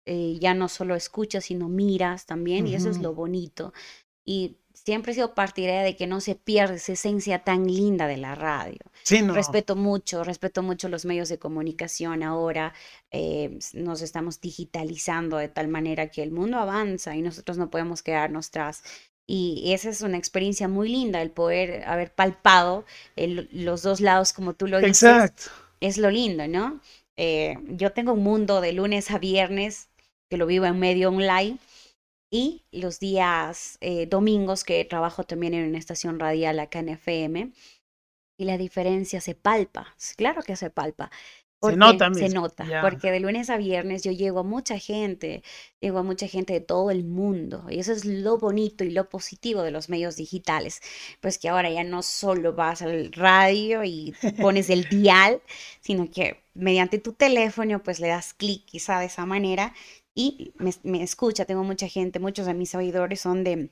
eh, 0.06 0.38
ya 0.40 0.54
no 0.54 0.68
solo 0.68 0.94
escuchas, 0.94 1.46
sino 1.46 1.68
miras 1.68 2.26
también, 2.26 2.66
y 2.66 2.74
eso 2.74 2.88
es 2.90 2.98
lo 2.98 3.12
bonito. 3.12 3.72
Y 4.24 4.56
siempre 4.72 5.10
he 5.10 5.14
sido 5.16 5.34
partidaria 5.34 5.82
de 5.82 5.96
que 5.96 6.06
no 6.06 6.20
se 6.20 6.36
pierda 6.36 6.74
esa 6.74 6.92
esencia 6.92 7.42
tan 7.42 7.66
linda 7.66 8.06
de 8.06 8.16
la 8.16 8.36
radio. 8.36 8.78
Sí, 9.02 9.20
no. 9.22 9.34
Respeto 9.34 9.74
mucho, 9.74 10.22
respeto 10.22 10.62
mucho 10.62 10.88
los 10.88 11.04
medios 11.04 11.28
de 11.28 11.38
comunicación 11.38 12.22
ahora. 12.22 12.72
Eh, 13.10 13.58
nos 13.72 14.00
estamos 14.00 14.40
digitalizando 14.40 15.38
de 15.38 15.48
tal 15.48 15.66
manera 15.66 16.08
que 16.08 16.22
el 16.22 16.30
mundo 16.30 16.58
avanza 16.58 17.16
y 17.16 17.22
nosotros 17.22 17.58
no 17.58 17.68
podemos 17.68 18.02
quedarnos 18.02 18.48
atrás. 18.48 18.84
Y 19.28 19.72
esa 19.72 19.90
es 19.90 20.02
una 20.02 20.18
experiencia 20.18 20.68
muy 20.68 20.88
linda, 20.88 21.20
el 21.20 21.32
poder 21.32 21.82
haber 21.84 22.14
palpado 22.14 22.84
los 23.16 23.82
dos 23.82 24.00
lados 24.00 24.32
como 24.32 24.54
tú 24.54 24.68
lo 24.68 24.78
dices. 24.78 25.02
Exacto. 25.02 25.50
Es 25.80 25.98
lo 25.98 26.10
lindo, 26.12 26.46
¿no? 26.46 26.80
Eh, 27.16 27.56
yo 27.68 27.92
tengo 27.92 28.12
un 28.12 28.22
mundo 28.22 28.60
de 28.60 28.72
lunes 28.72 29.10
a 29.10 29.18
viernes 29.18 29.88
que 30.30 30.36
lo 30.36 30.46
vivo 30.46 30.66
en 30.66 30.78
medio 30.78 31.08
online 31.08 31.58
y 32.30 32.62
los 32.72 32.98
días 32.98 33.78
eh, 33.80 34.06
domingos 34.06 34.64
que 34.64 34.84
trabajo 34.84 35.24
también 35.24 35.54
en 35.54 35.68
una 35.68 35.78
estación 35.78 36.18
radial 36.18 36.58
acá 36.58 36.80
en 36.80 36.90
FM 36.90 37.52
y 38.38 38.44
la 38.44 38.58
diferencia 38.58 39.20
se 39.20 39.34
palpa, 39.34 39.94
claro 40.16 40.42
que 40.42 40.56
se 40.56 40.68
palpa 40.68 41.10
se 41.62 41.76
nota, 41.76 42.14
se 42.14 42.28
nota 42.28 42.66
porque 42.82 43.10
de 43.10 43.20
lunes 43.20 43.50
a 43.50 43.56
viernes 43.56 44.02
yo 44.02 44.12
llego 44.12 44.40
a 44.40 44.42
mucha 44.42 44.78
gente, 44.78 45.42
llego 45.80 45.98
a 45.98 46.02
mucha 46.02 46.28
gente 46.28 46.52
de 46.52 46.60
todo 46.60 46.90
el 46.90 47.04
mundo 47.04 47.66
y 47.70 47.78
eso 47.78 47.92
es 47.92 48.04
lo 48.04 48.38
bonito 48.38 48.84
y 48.84 48.90
lo 48.90 49.08
positivo 49.08 49.62
de 49.62 49.70
los 49.70 49.88
medios 49.88 50.16
digitales, 50.16 50.80
pues 51.20 51.38
que 51.38 51.48
ahora 51.48 51.70
ya 51.70 51.84
no 51.84 52.02
solo 52.02 52.52
vas 52.52 52.82
al 52.82 53.12
radio 53.12 53.84
y 53.84 54.14
pones 54.40 54.70
el 54.70 54.88
dial, 54.88 55.40
sino 55.80 56.10
que 56.10 56.45
mediante 56.56 56.98
tu 56.98 57.12
teléfono 57.14 57.82
pues 57.82 58.00
le 58.00 58.08
das 58.08 58.34
clic 58.34 58.64
quizá 58.66 59.00
de 59.00 59.06
esa 59.06 59.26
manera 59.26 59.74
y 60.14 60.52
me, 60.58 60.72
me 60.84 61.02
escucha, 61.02 61.44
tengo 61.44 61.64
mucha 61.64 61.88
gente, 61.88 62.18
muchos 62.20 62.46
de 62.46 62.54
mis 62.54 62.74
oidores 62.74 63.20
son 63.20 63.44
de 63.44 63.70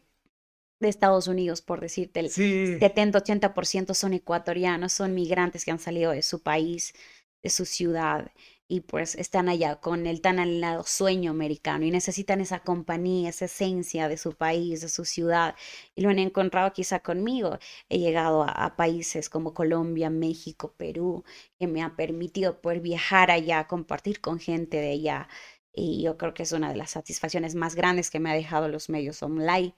de 0.80 0.88
Estados 0.88 1.28
Unidos, 1.28 1.62
por 1.62 1.80
decirte, 1.80 2.20
el 2.20 2.30
Sí. 2.30 2.76
70-80% 2.78 3.94
son 3.94 4.12
ecuatorianos, 4.12 4.92
son 4.92 5.14
migrantes 5.14 5.64
que 5.64 5.70
han 5.70 5.78
salido 5.78 6.12
de 6.12 6.22
su 6.22 6.42
país, 6.42 6.94
de 7.42 7.50
su 7.50 7.64
ciudad, 7.64 8.32
y 8.68 8.80
pues 8.80 9.14
están 9.16 9.48
allá 9.48 9.76
con 9.76 10.06
el 10.06 10.20
tan 10.20 10.38
anhelado 10.38 10.84
sueño 10.84 11.30
americano 11.30 11.84
y 11.84 11.90
necesitan 11.90 12.40
esa 12.40 12.60
compañía, 12.60 13.28
esa 13.28 13.44
esencia 13.46 14.08
de 14.08 14.16
su 14.16 14.34
país, 14.34 14.80
de 14.80 14.88
su 14.88 15.04
ciudad, 15.04 15.54
y 15.94 16.02
lo 16.02 16.08
han 16.10 16.18
encontrado 16.18 16.72
quizá 16.72 17.00
conmigo. 17.00 17.58
He 17.88 17.98
llegado 17.98 18.42
a, 18.42 18.48
a 18.50 18.76
países 18.76 19.28
como 19.28 19.54
Colombia, 19.54 20.10
México, 20.10 20.74
Perú, 20.76 21.24
que 21.58 21.66
me 21.66 21.82
ha 21.82 21.94
permitido 21.96 22.60
poder 22.60 22.80
viajar 22.80 23.30
allá, 23.30 23.66
compartir 23.66 24.20
con 24.20 24.38
gente 24.40 24.78
de 24.78 24.92
allá. 24.92 25.28
Y 25.72 26.02
yo 26.02 26.16
creo 26.16 26.34
que 26.34 26.44
es 26.44 26.52
una 26.52 26.70
de 26.70 26.76
las 26.76 26.90
satisfacciones 26.92 27.54
más 27.56 27.74
grandes 27.74 28.10
que 28.10 28.20
me 28.20 28.30
ha 28.30 28.34
dejado 28.34 28.68
los 28.68 28.88
medios 28.88 29.22
online 29.22 29.74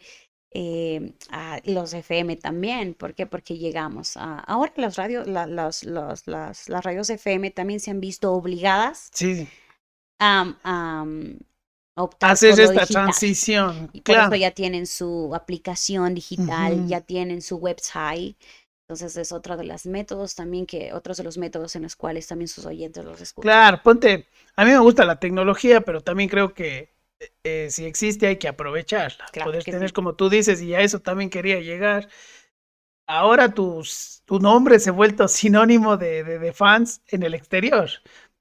eh, 0.59 1.13
a 1.31 1.61
los 1.65 1.93
FM 1.93 2.37
también. 2.37 2.95
¿Por 2.95 3.13
qué? 3.15 3.27
Porque 3.27 3.59
llegamos 3.59 4.17
a... 4.17 4.39
Ahora 4.41 4.73
las 4.77 4.97
radios, 4.97 5.27
la- 5.27 5.47
los- 5.47 5.85
los- 5.85 6.27
las, 6.27 6.69
las 6.71 6.83
radios 6.85 7.11
FM 7.11 7.51
también 7.51 7.79
se 7.81 7.91
han 7.91 8.01
visto 8.01 8.33
obligadas 8.33 9.11
Sí. 9.13 9.47
a, 10.19 11.03
um, 11.03 11.39
optar 11.99 12.31
Hacer 12.33 12.51
por 12.51 12.59
lo 12.59 12.65
esta 12.65 12.81
digital. 12.83 13.05
transición. 13.05 13.91
Y 13.93 14.01
por 14.01 14.15
Claro. 14.15 14.29
eso 14.35 14.37
ya 14.37 14.51
tienen 14.53 14.87
su 14.87 15.35
aplicación 15.35 16.15
digital, 16.15 16.87
ya 16.87 17.01
tienen 17.03 17.43
su 17.43 17.57
website. 17.57 18.37
Entonces 18.89 19.17
es 19.17 19.33
otro 19.33 19.57
de 19.57 19.65
los 19.65 19.85
métodos 19.87 20.35
también 20.37 20.65
que, 20.65 20.93
otros 20.93 21.17
de 21.17 21.25
los 21.25 21.37
métodos 21.39 21.75
en 21.77 21.83
los 21.83 21.97
cuales 21.97 22.27
también 22.29 22.49
sus 22.49 22.65
oyentes 22.67 23.05
los 23.05 23.21
escuchan. 23.21 23.51
Claro, 23.51 23.81
ponte, 23.83 24.27
a 24.55 24.65
mí 24.65 24.71
me 24.71 24.79
gusta 24.79 25.05
la 25.05 25.19
tecnología, 25.19 25.81
pero 25.81 26.01
también 26.01 26.29
creo 26.31 26.55
que 26.55 26.96
eh, 27.45 27.69
si 27.71 27.85
existe 27.87 28.27
hay 28.27 28.37
que 28.39 28.49
aprovecharla. 28.49 29.27
Claro 29.33 29.53
tener, 29.69 29.89
sí. 29.89 29.95
como 29.95 30.15
tú 30.15 30.29
dices, 30.31 30.61
y 30.63 30.75
a 30.75 30.81
eso 30.81 31.01
también 31.01 31.31
quería 31.31 31.61
llegar. 31.61 32.09
Ahora 33.07 33.55
tus, 33.55 34.23
tu 34.25 34.41
nombre 34.41 34.79
se 34.81 34.91
ha 34.91 34.93
vuelto 34.93 35.29
sinónimo 35.29 35.97
de, 35.97 36.25
de- 36.25 36.39
de 36.39 36.53
fans 36.53 37.03
en 37.09 37.23
el 37.23 37.35
exterior. 37.35 37.89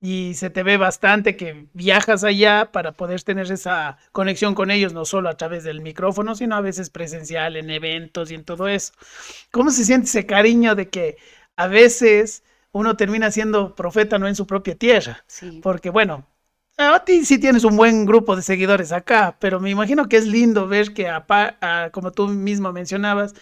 Y 0.02 0.34
se 0.36 0.50
te 0.52 0.62
ve 0.64 0.78
bastante 0.78 1.36
que 1.36 1.68
viajas 1.74 2.24
allá 2.24 2.72
para 2.72 2.92
poder 2.92 3.24
tener 3.24 3.52
esa 3.52 3.98
conexión 4.12 4.54
con 4.54 4.70
ellos, 4.70 4.94
no 4.94 5.06
solo 5.06 5.30
a 5.30 5.38
través 5.38 5.64
del 5.64 5.82
micrófono, 5.82 6.36
sino 6.36 6.56
a 6.56 6.62
veces 6.62 6.90
presencial 6.92 7.56
en 7.56 7.70
eventos 7.72 8.30
y 8.30 8.36
en 8.36 8.44
todo 8.46 8.68
eso. 8.68 8.94
¿Cómo 9.52 9.72
se 9.72 9.86
siente 9.86 10.08
ese 10.08 10.26
cariño 10.26 10.76
de 10.76 10.90
que 10.90 11.18
a 11.56 11.68
veces 11.68 12.44
uno 12.72 12.98
termina 12.98 13.32
siendo 13.32 13.76
profeta 13.76 14.20
no 14.20 14.28
en 14.28 14.36
su 14.36 14.46
propia 14.48 14.76
tierra? 14.76 15.26
Sí. 15.28 15.62
Porque 15.62 15.90
bueno, 15.90 16.28
a 16.78 17.04
ti 17.06 17.26
sí 17.26 17.40
tienes 17.40 17.64
un 17.64 17.78
buen 17.78 18.06
grupo 18.06 18.36
de 18.36 18.42
seguidores 18.42 18.92
acá, 18.92 19.38
pero 19.40 19.60
me 19.60 19.70
imagino 19.70 20.08
que 20.10 20.18
es 20.18 20.26
lindo 20.28 20.68
ver 20.68 20.94
que, 20.94 21.08
a- 21.10 21.90
como 21.94 22.12
tú 22.12 22.28
mismo 22.28 22.72
mencionabas, 22.74 23.34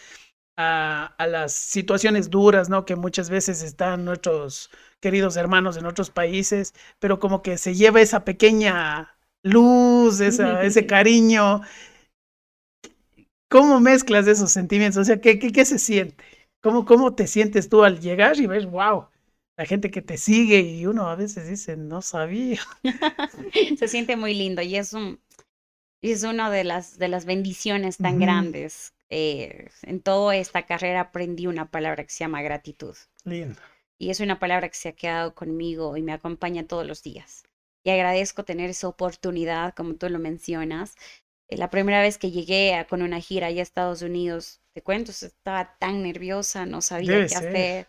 a, 0.58 1.15
a 1.17 1.28
las 1.28 1.54
situaciones 1.54 2.30
duras, 2.30 2.69
¿no? 2.69 2.86
Que 2.86 2.96
muchas 2.96 3.30
veces 3.30 3.63
están 3.63 4.06
nuestros 4.06 4.69
queridos 5.02 5.38
hermanos 5.38 5.78
en 5.78 5.86
otros 5.88 6.12
países, 6.12 6.74
pero 7.00 7.19
como 7.19 7.41
que 7.41 7.58
se 7.58 7.76
lleva 7.76 8.02
esa 8.02 8.26
pequeña 8.26 9.15
luz, 9.43 10.19
esa, 10.22 10.63
ese 10.63 10.86
cariño. 10.88 11.62
¿Cómo 13.50 13.80
mezclas 13.80 14.28
esos 14.28 14.52
sentimientos? 14.52 15.02
O 15.02 15.04
sea, 15.06 15.22
¿qué, 15.22 15.38
qué, 15.39 15.52
qué 15.52 15.65
se 15.65 15.80
siente? 15.80 16.24
¿Cómo, 16.62 16.86
¿Cómo 16.86 17.13
te 17.15 17.28
sientes 17.28 17.69
tú 17.69 17.84
al 17.84 18.00
llegar 18.00 18.39
y 18.39 18.48
ves, 18.48 18.65
wow, 18.65 19.08
la 19.58 19.66
gente 19.66 19.92
que 19.92 20.02
te 20.02 20.18
sigue 20.18 20.62
y 20.62 20.86
uno 20.86 21.08
a 21.10 21.16
veces 21.16 21.48
dice, 21.50 21.78
no 21.78 22.02
sabía. 22.02 22.60
Se 23.78 23.88
siente 23.88 24.16
muy 24.16 24.34
lindo 24.34 24.62
y 24.62 24.76
es 24.76 24.94
un 24.94 25.20
y 26.02 26.12
es 26.13 26.24
una 26.24 26.52
de 26.52 26.63
las 26.66 26.98
de 27.00 27.08
las 27.10 27.26
bendiciones 27.26 28.00
tan 28.00 28.20
grandes. 28.20 28.94
Eh, 29.10 29.70
en 29.84 30.02
toda 30.02 30.36
esta 30.38 30.66
carrera 30.66 31.02
aprendí 31.02 31.48
una 31.48 31.72
palabra 31.72 32.04
que 32.04 32.12
se 32.12 32.20
llama 32.22 32.42
gratitud 32.42 32.96
Lindo. 33.26 33.62
y 34.00 34.10
es 34.12 34.20
una 34.20 34.39
palabra 34.39 34.70
que 34.70 34.76
se 34.76 34.89
ha 34.89 34.94
quedado 34.96 35.34
conmigo 35.36 35.98
y 35.98 36.02
me 36.04 36.13
acompaña 36.13 36.68
todos 36.68 36.86
los 36.86 37.04
días. 37.04 37.44
Y 37.84 37.89
agradezco 37.92 38.44
tener 38.46 38.70
esa 38.70 38.88
oportunidad, 38.88 39.74
como 39.76 39.96
tú 39.96 40.10
lo 40.10 40.20
mencionas. 40.20 40.96
Eh, 41.50 41.58
La 41.58 41.70
primera 41.70 42.02
vez 42.02 42.18
que 42.18 42.32
llegué 42.32 42.76
a- 42.76 42.88
con 42.88 43.02
una 43.02 43.20
gira 43.22 43.48
allá 43.48 43.62
a 43.62 43.63
Estados 43.63 44.02
Unidos, 44.02 44.62
te 44.74 44.82
cuento, 44.84 45.12
estaba 45.12 45.78
tan 45.80 46.04
nerviosa, 46.04 46.66
no 46.66 46.82
sabía 46.82 47.10
Debe 47.10 47.28
qué 47.28 47.36
ser. 47.36 47.48
hacer, 47.48 47.88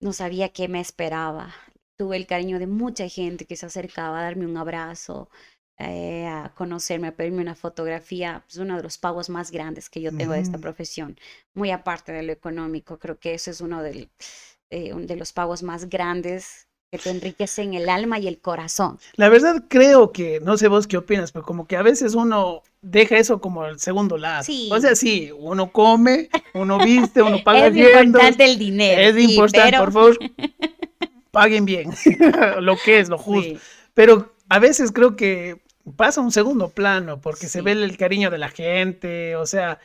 no 0.00 0.12
sabía 0.12 0.50
qué 0.50 0.68
me 0.68 0.80
esperaba. 0.80 1.54
Tuve 1.96 2.16
el 2.16 2.26
cariño 2.26 2.58
de 2.58 2.66
mucha 2.66 3.08
gente 3.08 3.44
que 3.46 3.56
se 3.56 3.66
acercaba 3.66 4.20
a 4.20 4.22
darme 4.22 4.46
un 4.46 4.56
abrazo, 4.56 5.28
eh, 5.78 6.26
a 6.26 6.52
conocerme, 6.54 7.08
a 7.08 7.16
pedirme 7.16 7.42
una 7.42 7.54
fotografía. 7.54 8.44
Es 8.48 8.56
uno 8.56 8.76
de 8.76 8.82
los 8.82 8.98
pagos 8.98 9.28
más 9.28 9.50
grandes 9.50 9.90
que 9.90 10.00
yo 10.00 10.12
tengo 10.16 10.32
de 10.32 10.40
esta 10.40 10.58
profesión. 10.58 11.18
Muy 11.54 11.70
aparte 11.70 12.12
de 12.12 12.22
lo 12.22 12.32
económico, 12.32 12.98
creo 12.98 13.18
que 13.18 13.34
eso 13.34 13.50
es 13.50 13.60
uno 13.60 13.82
del, 13.82 14.10
eh, 14.70 14.92
un 14.92 15.06
de 15.06 15.16
los 15.16 15.32
pagos 15.32 15.62
más 15.62 15.88
grandes 15.88 16.67
que 16.90 16.98
te 16.98 17.10
enriquecen 17.10 17.74
el 17.74 17.88
alma 17.90 18.18
y 18.18 18.28
el 18.28 18.38
corazón. 18.38 18.98
La 19.16 19.28
verdad 19.28 19.64
creo 19.68 20.10
que, 20.10 20.40
no 20.40 20.56
sé 20.56 20.68
vos 20.68 20.86
qué 20.86 20.96
opinas, 20.96 21.32
pero 21.32 21.44
como 21.44 21.66
que 21.66 21.76
a 21.76 21.82
veces 21.82 22.14
uno 22.14 22.62
deja 22.80 23.18
eso 23.18 23.40
como 23.42 23.62
al 23.62 23.78
segundo 23.78 24.16
lado. 24.16 24.42
Sí. 24.44 24.70
O 24.72 24.80
sea, 24.80 24.94
sí, 24.96 25.30
uno 25.38 25.70
come, 25.70 26.30
uno 26.54 26.78
viste, 26.78 27.20
uno 27.20 27.38
paga 27.44 27.66
Es 27.66 27.74
viendo. 27.74 28.00
importante 28.18 28.44
el 28.46 28.58
dinero. 28.58 29.02
Es 29.02 29.14
sí, 29.16 29.30
importante, 29.34 29.70
pero- 29.72 29.84
por 29.84 29.92
favor, 29.92 30.18
paguen 31.30 31.66
bien 31.66 31.90
lo 32.60 32.76
que 32.82 33.00
es, 33.00 33.08
lo 33.10 33.18
justo. 33.18 33.42
Sí, 33.42 33.58
Pero 33.92 34.32
a 34.48 34.58
veces 34.58 34.90
creo 34.90 35.14
que 35.14 35.60
pasa 35.96 36.22
a 36.22 36.24
un 36.24 36.32
segundo 36.32 36.70
plano 36.70 37.20
porque 37.20 37.48
se 37.48 37.60
ve 37.60 37.72
el 37.72 37.96
cariño 37.98 38.30
de 38.30 38.38
la 38.38 38.48
gente, 38.48 39.36
o 39.36 39.44
sea, 39.44 39.78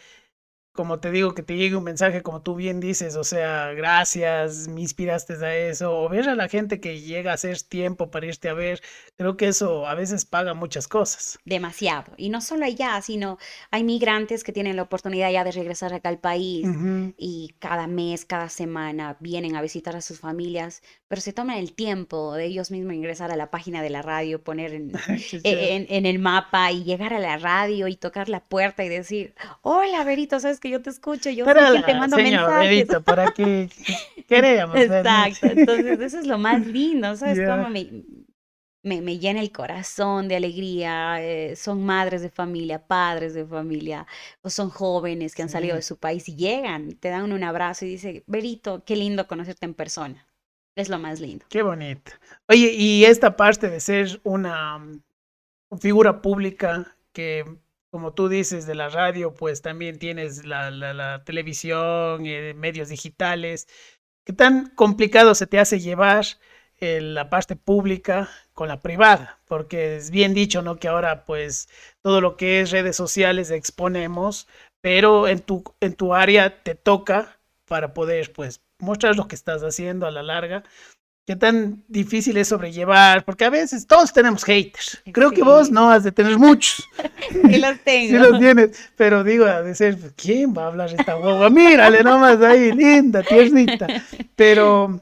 como 0.73 0.99
te 0.99 1.11
digo, 1.11 1.33
que 1.35 1.43
te 1.43 1.55
llegue 1.57 1.75
un 1.75 1.83
mensaje 1.83 2.21
como 2.23 2.41
tú 2.41 2.55
bien 2.55 2.79
dices, 2.79 3.15
o 3.15 3.23
sea, 3.23 3.71
gracias, 3.73 4.67
me 4.67 4.81
inspiraste 4.81 5.33
a 5.45 5.55
eso, 5.55 5.97
o 6.01 6.09
ver 6.09 6.27
a 6.29 6.35
la 6.35 6.49
gente 6.49 6.79
que 6.79 6.99
llega 7.01 7.31
a 7.31 7.35
hacer 7.35 7.61
tiempo 7.61 8.09
para 8.11 8.25
irte 8.27 8.49
a 8.49 8.53
ver, 8.53 8.81
creo 9.17 9.37
que 9.37 9.47
eso 9.47 9.87
a 9.87 9.95
veces 9.95 10.25
paga 10.25 10.53
muchas 10.53 10.87
cosas. 10.87 11.39
demasiado. 11.45 12.13
Y 12.17 12.29
no 12.29 12.41
solo 12.41 12.65
allá, 12.65 13.01
sino 13.01 13.37
hay 13.69 13.83
migrantes 13.83 14.43
que 14.43 14.53
tienen 14.53 14.75
la 14.77 14.83
oportunidad 14.83 15.31
ya 15.31 15.43
de 15.43 15.51
regresar 15.51 15.93
acá 15.93 16.09
al 16.09 16.19
país. 16.19 16.65
Ujú. 16.67 17.13
y 17.17 17.55
cada 17.59 17.87
mes, 17.87 18.25
cada 18.25 18.49
semana 18.49 19.17
vienen 19.19 19.55
a 19.55 19.61
visitar 19.61 19.95
a 19.95 20.01
sus 20.01 20.19
familias, 20.19 20.81
pero 21.07 21.21
se 21.21 21.33
toman 21.33 21.57
el 21.57 21.73
tiempo 21.73 22.33
de 22.33 22.45
ellos 22.45 22.71
mismos 22.71 22.93
ingresar 22.93 23.31
a 23.31 23.35
la 23.35 23.51
página 23.51 23.81
de 23.81 23.89
la 23.89 24.01
radio, 24.01 24.43
poner 24.43 24.73
en, 24.73 24.91
e- 25.43 25.75
en, 25.75 25.85
en 25.89 26.05
el 26.05 26.19
mapa 26.19 26.71
y 26.71 26.83
llegar 26.83 27.13
a 27.13 27.19
la 27.19 27.37
radio 27.37 27.87
y 27.87 27.95
tocar 27.97 28.29
la 28.29 28.43
puerta 28.45 28.83
y 28.83 28.89
decir, 28.89 29.35
hola, 29.61 30.03
Verito, 30.03 30.39
sabes 30.39 30.59
que 30.63 30.71
yo 30.71 30.81
te 30.83 30.89
escucho, 30.91 31.29
yo 31.31 31.49
soy 31.49 31.65
Para 31.65 31.69
quien 31.69 31.83
te 31.85 31.93
la 31.93 31.95
mando 31.95 32.19
señora 32.19 32.21
mensajes. 32.21 32.89
Para 33.05 33.33
queremos. 34.27 34.85
Exacto, 34.85 35.47
entonces 35.47 35.99
eso 35.99 36.19
es 36.19 36.25
lo 36.27 36.37
más 36.39 36.65
lindo, 36.65 37.15
¿sabes 37.15 37.39
Ya. 37.39 37.41
cómo 37.41 37.69
me, 37.69 38.03
me, 38.83 39.01
me 39.01 39.19
llena 39.19 39.41
el 39.41 39.51
corazón 39.51 40.27
de 40.27 40.35
alegría? 40.35 41.21
eh, 41.21 41.55
son 41.55 41.85
madres 41.85 42.21
de 42.23 42.29
familia, 42.29 42.85
padres 42.87 43.33
de 43.35 43.45
familia, 43.45 44.07
o 44.41 44.49
son 44.49 44.69
jóvenes 44.69 45.35
que 45.35 45.43
han 45.43 45.49
salido 45.49 45.75
de 45.75 45.81
su 45.83 45.97
país 45.97 46.27
y 46.29 46.35
llegan, 46.35 46.93
te 46.97 47.09
dan 47.09 47.31
un 47.31 47.43
abrazo 47.43 47.85
y 47.85 47.89
dicen, 47.89 48.23
Berito, 48.27 48.83
qué 48.85 48.95
lindo 48.95 49.27
conocerte 49.27 49.65
en 49.65 49.73
persona. 49.75 50.27
Es 50.75 50.89
lo 50.89 50.99
más 50.99 51.19
lindo. 51.19 51.45
Qué 51.49 51.61
bonito. 51.61 52.11
Oye, 52.49 52.71
y 52.73 53.05
esta 53.05 53.35
parte 53.35 53.69
de 53.69 53.79
ser 53.79 54.19
una 54.23 54.79
mm, 54.79 55.01
figura 55.79 56.21
pública 56.21 56.95
que, 57.13 57.45
como 57.93 58.11
tú 58.11 58.27
dices, 58.27 58.65
de 58.65 58.73
la 58.73 58.89
radio, 58.89 59.35
pues 59.35 59.61
también 59.61 59.99
tienes 59.99 60.47
la, 60.47 61.21
televisión, 61.25 62.25
eh, 62.25 62.55
medios 62.55 62.89
digitales. 62.89 63.67
¿Qué 64.25 64.33
tan 64.33 64.71
complicado 64.71 65.35
se 65.35 65.45
te 65.45 65.59
hace 65.59 65.79
llevar 65.79 66.25
eh, 66.79 67.01
la 67.01 67.29
parte 67.29 67.55
pública 67.55 68.31
con 68.55 68.67
la 68.67 68.81
privada? 68.81 69.39
Porque 69.45 69.97
es 69.97 70.09
bien 70.09 70.33
dicho, 70.33 70.63
¿no? 70.63 70.77
Que 70.77 70.87
ahora, 70.87 71.23
pues, 71.23 71.69
todo 72.01 72.19
lo 72.19 72.35
que 72.35 72.61
es 72.61 72.71
redes 72.71 72.95
sociales 72.95 73.51
exponemos, 73.51 74.47
pero 74.81 75.27
en 75.27 75.41
tu, 75.41 75.63
en 75.79 75.93
tu 75.93 76.15
área 76.15 76.63
te 76.63 76.73
toca 76.73 77.37
para 77.67 77.93
poder, 77.93 78.33
pues, 78.33 78.63
mostrar 78.79 79.15
lo 79.15 79.27
que 79.27 79.35
estás 79.35 79.61
haciendo 79.61 80.07
a 80.07 80.11
la 80.11 80.23
larga. 80.23 80.63
¿Qué 81.25 81.37
tan 81.37 81.83
difícil 81.87 82.35
es 82.35 82.49
sobrellevar? 82.49 83.23
Porque 83.23 83.45
a 83.45 83.49
veces 83.49 83.87
todos 83.87 84.11
tenemos 84.11 84.43
haters. 84.43 85.01
Creo 85.13 85.31
que 85.31 85.41
vos 85.41 85.67
Sí. 85.67 85.73
no 85.73 85.89
has 85.89 86.03
de 86.03 86.11
tener 86.11 86.37
muchos. 86.37 86.85
Sí 87.49 87.57
los 87.59 87.71
Sí 87.75 87.81
tengo. 87.85 88.17
los 88.29 88.39
tienes. 88.39 88.91
Pero 88.97 89.23
digo, 89.23 89.45
a 89.45 89.73
ser, 89.73 89.97
¿quién 90.17 90.53
va 90.53 90.65
a 90.65 90.67
hablar 90.67 90.89
esta 90.93 91.13
guagua? 91.13 91.49
Mírale 91.49 92.03
nomás 92.03 92.41
ahí, 92.41 92.73
linda, 92.73 93.23
tiernita. 93.23 93.87
Pero, 94.35 94.99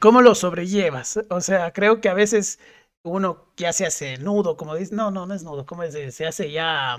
¿cómo 0.00 0.20
lo 0.20 0.34
sobrellevas? 0.34 1.20
O 1.30 1.40
sea, 1.40 1.72
creo 1.72 2.00
que 2.00 2.08
a 2.08 2.14
veces 2.14 2.58
uno 3.04 3.44
ya 3.56 3.72
se 3.72 3.86
hace 3.86 4.18
nudo, 4.18 4.56
como 4.56 4.74
dice, 4.74 4.96
no, 4.96 5.12
no, 5.12 5.26
no 5.26 5.34
es 5.34 5.44
nudo, 5.44 5.64
como? 5.64 5.84
Se 6.10 6.26
hace 6.26 6.50
ya, 6.50 6.98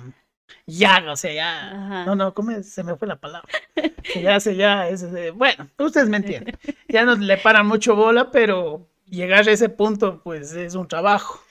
ya, 0.66 1.04
o 1.10 1.16
sea, 1.16 1.34
ya, 1.34 1.72
Ajá. 1.72 2.06
no, 2.06 2.16
no, 2.16 2.34
¿cómo 2.34 2.52
es? 2.52 2.70
Se 2.70 2.84
me 2.84 2.96
fue 2.96 3.08
la 3.08 3.20
palabra. 3.20 3.50
Se 4.04 4.28
hace 4.30 4.56
ya, 4.56 4.88
es, 4.88 5.04
eh, 5.04 5.32
bueno, 5.32 5.70
ustedes 5.78 6.10
me 6.10 6.18
entienden. 6.18 6.58
Ya 6.88 7.04
no 7.04 7.16
le 7.16 7.38
paran 7.38 7.68
mucho 7.68 7.96
bola, 7.96 8.32
pero 8.32 8.88
llegar 9.06 9.48
a 9.48 9.52
ese 9.52 9.70
punto, 9.70 10.22
pues 10.24 10.54
es 10.54 10.76
un 10.76 10.88
trabajo. 10.88 11.42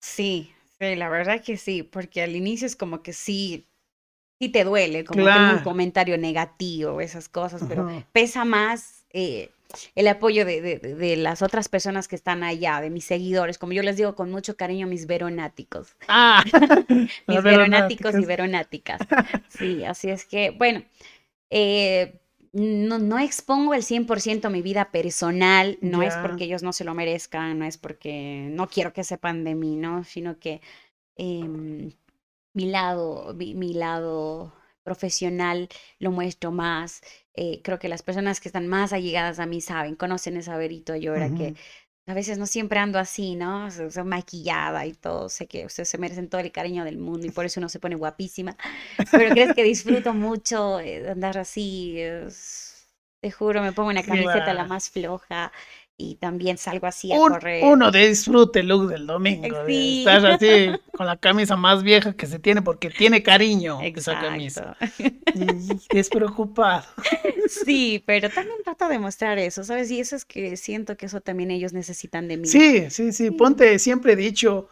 Sí, 0.00 0.52
sí, 0.78 0.96
la 0.96 1.08
verdad 1.08 1.42
que 1.42 1.56
sí, 1.56 1.82
porque 1.82 2.22
al 2.22 2.36
inicio 2.36 2.66
es 2.66 2.76
como 2.76 3.02
que 3.02 3.12
sí, 3.12 3.66
sí 4.38 4.50
te 4.50 4.64
duele, 4.64 5.04
como 5.04 5.24
un 5.24 5.62
comentario 5.64 6.18
negativo, 6.18 7.00
esas 7.00 7.28
cosas, 7.28 7.62
pero 7.68 7.88
pesa 8.12 8.44
más 8.44 9.04
eh, 9.10 9.50
el 9.94 10.08
apoyo 10.08 10.44
de, 10.44 11.14
las 11.16 11.42
otras 11.42 11.68
personas 11.68 12.08
que 12.08 12.16
están 12.16 12.42
allá, 12.42 12.80
de 12.80 12.90
mis 12.90 13.04
seguidores, 13.04 13.58
como 13.58 13.72
yo 13.72 13.82
les 13.82 13.96
digo 13.96 14.14
con 14.14 14.30
mucho 14.30 14.56
cariño, 14.56 14.86
mis 14.86 15.06
veronáticos. 15.06 15.96
Ah, 16.08 16.44
mis 17.26 17.42
veronáticos 17.42 18.14
y 18.16 18.24
veronáticas. 18.24 19.00
Sí, 19.48 19.84
así 19.84 20.10
es 20.10 20.24
que, 20.24 20.50
bueno, 20.50 20.84
eh, 21.50 22.20
no, 22.52 23.00
no, 23.00 23.18
expongo 23.18 23.74
el 23.74 23.82
100% 23.82 24.48
mi 24.48 24.62
vida 24.62 24.92
personal, 24.92 25.76
no 25.80 26.02
es 26.02 26.14
porque 26.16 26.44
ellos 26.44 26.62
no 26.62 26.72
se 26.72 26.84
lo 26.84 26.94
merezcan, 26.94 27.58
no 27.58 27.64
es 27.64 27.78
porque 27.78 28.48
no 28.50 28.68
quiero 28.68 28.92
que 28.92 29.02
sepan 29.02 29.42
de 29.42 29.56
mí, 29.56 29.74
¿no? 29.74 30.04
Sino 30.04 30.38
que 30.38 30.60
em, 31.16 31.90
mi 32.52 32.66
lado, 32.66 33.34
mi, 33.34 33.74
lado 33.74 34.52
profesional 34.84 35.68
lo 35.98 36.12
muestro 36.12 36.52
más. 36.52 37.00
Eh, 37.34 37.60
creo 37.64 37.80
que 37.80 37.88
las 37.88 38.02
personas 38.02 38.40
que 38.40 38.48
están 38.48 38.68
más 38.68 38.92
allegadas 38.92 39.40
a 39.40 39.46
mí 39.46 39.60
saben, 39.60 39.96
conocen 39.96 40.36
esa 40.36 40.56
Verito 40.56 40.94
Llora 40.94 41.34
que 41.34 41.54
a 42.06 42.14
veces 42.14 42.38
no 42.38 42.46
siempre 42.46 42.78
ando 42.78 42.98
así, 42.98 43.34
¿no? 43.34 43.66
O 43.66 44.04
maquillada 44.04 44.86
y 44.86 44.92
todo. 44.92 45.28
Sé 45.28 45.46
que 45.46 45.64
ustedes 45.66 45.88
se 45.88 45.98
merecen 45.98 46.28
todo 46.28 46.40
el 46.40 46.52
cariño 46.52 46.84
del 46.84 46.98
mundo 46.98 47.26
y 47.26 47.30
por 47.30 47.46
eso 47.46 47.60
uno 47.60 47.68
se 47.68 47.80
pone 47.80 47.96
guapísima. 47.96 48.56
Pero 49.10 49.30
crees 49.30 49.54
que 49.54 49.62
disfruto 49.64 50.12
mucho 50.12 50.80
eh, 50.80 51.10
andar 51.10 51.38
así. 51.38 51.96
te 53.20 53.30
juro, 53.30 53.62
me 53.62 53.72
pongo 53.72 53.88
una 53.88 54.02
camiseta 54.02 54.52
la 54.52 54.66
más 54.66 54.90
floja 54.90 55.50
y 55.96 56.16
también 56.16 56.58
salgo 56.58 56.86
así 56.86 57.12
a 57.12 57.16
correr. 57.16 57.64
Uno 57.64 57.90
disfrute 57.92 58.60
el 58.60 58.68
look 58.68 58.88
del 58.88 59.06
domingo. 59.06 59.64
Sí. 59.66 60.00
estás 60.00 60.24
así 60.24 60.70
con 60.96 61.06
la 61.06 61.16
camisa 61.16 61.56
más 61.56 61.82
vieja 61.82 62.14
que 62.14 62.26
se 62.26 62.38
tiene 62.38 62.62
porque 62.62 62.90
tiene 62.90 63.22
cariño 63.22 63.80
esa 63.82 64.18
camisa. 64.20 64.76
Y 65.36 65.80
despreocupado. 65.92 66.84
Sí, 67.48 68.02
pero 68.06 68.30
también 68.30 68.62
trato 68.62 68.88
de 68.88 69.00
mostrar 69.00 69.36
eso, 69.38 69.64
¿sabes? 69.64 69.90
Y 69.90 69.98
eso 69.98 70.14
es 70.14 70.24
que 70.24 70.56
siento 70.56 70.96
que 70.96 71.06
eso 71.06 71.20
también 71.20 71.50
ellos 71.50 71.72
necesitan 71.72 72.28
de 72.28 72.36
mí. 72.36 72.46
Sí, 72.46 72.88
sí, 72.90 73.12
sí. 73.12 73.32
Ponte, 73.32 73.80
siempre 73.80 74.12
he 74.12 74.16
dicho, 74.16 74.68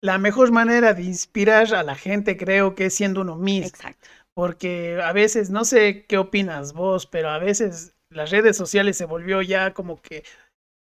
la 0.00 0.18
mejor 0.18 0.50
manera 0.50 0.92
de 0.92 1.04
inspirar 1.04 1.72
a 1.72 1.84
la 1.84 1.94
gente 1.94 2.36
creo 2.36 2.74
que 2.74 2.86
es 2.86 2.94
siendo 2.94 3.20
uno 3.20 3.36
mismo. 3.36 3.68
Exacto. 3.68 4.08
Porque 4.34 5.00
a 5.02 5.12
veces, 5.12 5.50
no 5.50 5.64
sé 5.64 6.04
qué 6.06 6.18
opinas 6.18 6.72
vos, 6.72 7.06
pero 7.06 7.30
a 7.30 7.38
veces 7.38 7.95
las 8.16 8.30
redes 8.30 8.56
sociales 8.56 8.96
se 8.96 9.04
volvió 9.04 9.42
ya 9.42 9.72
como 9.72 10.00
que 10.00 10.24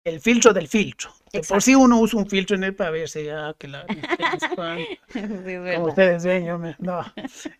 el 0.04 0.20
filtro 0.20 0.54
del 0.54 0.66
filtro. 0.66 1.10
por 1.46 1.62
sí 1.62 1.74
uno 1.74 2.00
usa 2.00 2.18
un 2.18 2.26
filtro 2.26 2.56
en 2.56 2.64
él 2.64 2.74
para 2.74 2.90
verse 2.90 3.22
ya 3.24 3.54
que 3.58 3.68
la... 3.68 3.84
como 5.76 5.86
ustedes 5.86 6.24
ven, 6.24 6.46
yo 6.46 6.58
me... 6.58 6.74
No. 6.78 7.04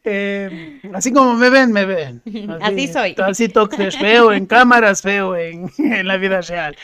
Eh, 0.05 0.81
así 0.94 1.12
como 1.12 1.35
me 1.35 1.51
ven, 1.51 1.70
me 1.70 1.85
ven. 1.85 2.23
Así, 2.62 2.88
soy. 2.88 3.14
Así 3.18 3.49
toques 3.49 3.99
feo 3.99 4.33
en 4.33 4.46
cámaras, 4.46 5.03
feo 5.03 5.37
en, 5.37 5.70
en 5.79 6.07
la 6.07 6.16
vida 6.16 6.40
real. 6.40 6.77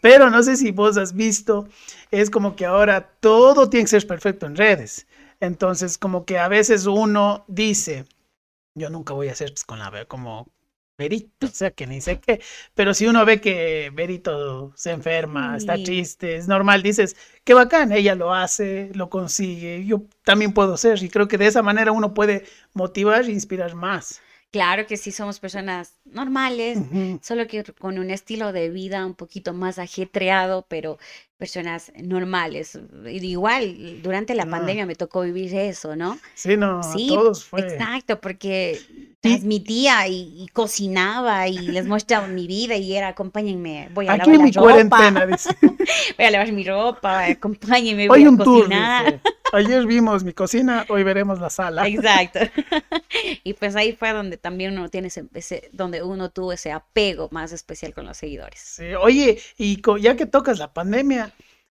Pero 0.00 0.30
no 0.30 0.42
sé 0.42 0.56
si 0.56 0.72
vos 0.72 0.96
has 0.96 1.14
visto, 1.14 1.68
es 2.10 2.28
como 2.28 2.56
que 2.56 2.66
ahora 2.66 3.12
todo 3.20 3.70
tiene 3.70 3.84
que 3.84 3.90
ser 3.90 4.06
perfecto 4.06 4.46
en 4.46 4.56
redes. 4.56 5.06
Entonces, 5.38 5.96
como 5.96 6.24
que 6.24 6.38
a 6.38 6.48
veces 6.48 6.86
uno 6.86 7.44
dice, 7.46 8.06
yo 8.74 8.90
nunca 8.90 9.14
voy 9.14 9.28
a 9.28 9.32
hacer 9.32 9.50
pues, 9.50 9.64
con 9.64 9.78
la 9.78 10.04
como 10.06 10.48
Berito, 10.96 11.46
o 11.46 11.50
sea 11.52 11.70
que 11.72 11.86
ni 11.86 12.00
sé 12.00 12.20
qué, 12.20 12.40
pero 12.74 12.94
si 12.94 13.06
uno 13.06 13.24
ve 13.24 13.40
que 13.40 13.90
Berito 13.92 14.72
se 14.76 14.92
enferma, 14.92 15.56
está 15.56 15.74
triste, 15.74 16.36
es 16.36 16.46
normal, 16.48 16.82
dices, 16.82 17.16
qué 17.44 17.54
bacán, 17.54 17.92
ella 17.92 18.14
lo 18.14 18.32
hace, 18.32 18.90
lo 18.94 19.10
consigue, 19.10 19.84
yo 19.84 20.02
también 20.22 20.52
puedo 20.52 20.76
ser, 20.76 21.02
y 21.02 21.08
creo 21.08 21.26
que 21.28 21.38
de 21.38 21.46
esa 21.46 21.62
manera 21.62 21.92
uno 21.92 22.14
puede 22.14 22.44
motivar 22.74 23.24
e 23.24 23.32
inspirar 23.32 23.74
más. 23.74 24.20
Claro 24.54 24.86
que 24.86 24.96
sí 24.96 25.10
somos 25.10 25.40
personas 25.40 25.96
normales, 26.04 26.78
solo 27.22 27.48
que 27.48 27.64
con 27.64 27.98
un 27.98 28.10
estilo 28.10 28.52
de 28.52 28.70
vida 28.70 29.04
un 29.04 29.14
poquito 29.14 29.52
más 29.52 29.80
ajetreado, 29.80 30.64
pero 30.68 30.96
personas 31.36 31.92
normales. 32.02 32.78
Igual, 33.06 34.02
durante 34.02 34.34
la 34.34 34.44
ah. 34.44 34.50
pandemia 34.50 34.86
me 34.86 34.94
tocó 34.94 35.22
vivir 35.22 35.54
eso, 35.54 35.96
¿no? 35.96 36.18
Sí, 36.34 36.56
no, 36.56 36.82
sí, 36.82 37.08
todos 37.08 37.44
fue. 37.44 37.60
Exacto, 37.60 38.20
porque 38.20 38.80
transmitía 39.20 40.06
y, 40.06 40.46
cocinaba 40.52 41.48
y 41.48 41.58
les 41.58 41.86
mostraba 41.86 42.26
mi 42.28 42.46
vida 42.46 42.76
y 42.76 42.94
era, 42.94 43.08
acompáñenme, 43.08 43.88
voy 43.94 44.06
a 44.06 44.16
lavar 44.16 44.38
mi 44.38 44.52
ropa. 44.52 44.60
cuarentena, 44.60 45.26
dice. 45.26 45.56
voy 46.18 46.26
a 46.26 46.30
lavar 46.30 46.52
mi 46.52 46.64
ropa, 46.64 47.26
acompáñenme, 47.26 48.06
voy 48.06 48.24
a 48.24 48.28
un 48.28 48.36
cocinar. 48.36 49.20
Ayer 49.54 49.86
vimos 49.86 50.24
mi 50.24 50.32
cocina, 50.32 50.84
hoy 50.88 51.04
veremos 51.04 51.38
la 51.38 51.48
sala. 51.48 51.86
Exacto. 51.88 52.40
y 53.44 53.52
pues 53.54 53.76
ahí 53.76 53.92
fue 53.92 54.12
donde 54.12 54.36
también 54.36 54.76
uno 54.76 54.88
tiene 54.88 55.08
ese, 55.08 55.70
donde 55.72 56.02
uno 56.02 56.30
tuvo 56.30 56.52
ese 56.52 56.72
apego 56.72 57.28
más 57.30 57.52
especial 57.52 57.94
con 57.94 58.04
los 58.04 58.16
seguidores. 58.16 58.58
Sí, 58.58 58.94
oye, 58.94 59.40
y 59.56 59.80
ya 60.00 60.16
que 60.16 60.26
tocas 60.26 60.58
la 60.58 60.72
pandemia, 60.72 61.32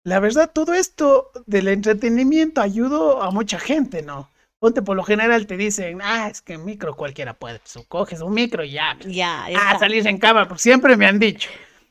la 0.08 0.22
verdad, 0.22 0.50
todo 0.54 0.74
esto 0.74 1.32
del 1.46 1.68
entretenimiento 1.68 2.62
ayudó 2.62 3.22
a 3.22 3.30
mucha 3.32 3.60
gente, 3.60 4.02
¿no? 4.02 4.30
Ponte, 4.58 4.82
por 4.82 4.96
lo 4.96 5.04
general 5.04 5.46
te 5.48 5.58
dicen, 5.58 6.00
ah, 6.02 6.30
es 6.32 6.42
que 6.42 6.58
micro 6.58 6.96
cualquiera 6.96 7.34
puede, 7.34 7.60
pues 7.60 7.86
coges 7.88 8.22
un 8.22 8.34
micro 8.34 8.64
y 8.64 8.72
ya. 8.72 8.96
Pues, 9.00 9.14
ya, 9.14 9.46
Ah, 9.56 9.78
salir 9.78 10.08
en 10.08 10.18
cámara, 10.18 10.48
pues 10.48 10.62
siempre 10.62 10.96
me 10.96 11.06
han 11.06 11.20
dicho 11.20 11.50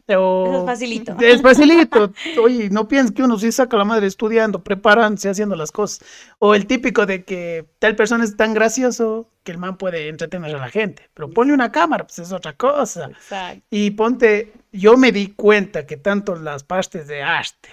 es 0.08 0.64
facilito. 0.64 1.16
Es 1.20 1.42
facilito. 1.42 2.12
Oye, 2.42 2.70
no 2.70 2.86
pienses 2.86 3.14
que 3.14 3.22
uno 3.22 3.38
sí 3.38 3.50
saca 3.50 3.76
la 3.76 3.84
madre 3.84 4.06
estudiando, 4.06 4.62
preparándose, 4.62 5.28
haciendo 5.28 5.56
las 5.56 5.72
cosas. 5.72 6.06
O 6.38 6.54
el 6.54 6.66
típico 6.66 7.06
de 7.06 7.24
que 7.24 7.66
tal 7.78 7.96
persona 7.96 8.24
es 8.24 8.36
tan 8.36 8.54
gracioso 8.54 9.28
que 9.42 9.52
el 9.52 9.58
man 9.58 9.76
puede 9.76 10.08
entretener 10.08 10.54
a 10.54 10.58
la 10.58 10.68
gente. 10.68 11.08
Pero 11.14 11.30
ponle 11.30 11.52
una 11.52 11.72
cámara, 11.72 12.06
pues 12.06 12.18
es 12.20 12.32
otra 12.32 12.52
cosa. 12.54 13.06
Exacto. 13.06 13.64
Y 13.70 13.90
ponte, 13.92 14.52
yo 14.72 14.96
me 14.96 15.12
di 15.12 15.28
cuenta 15.28 15.86
que 15.86 15.96
tanto 15.96 16.36
las 16.36 16.62
partes 16.62 17.06
de 17.08 17.22
arte, 17.22 17.68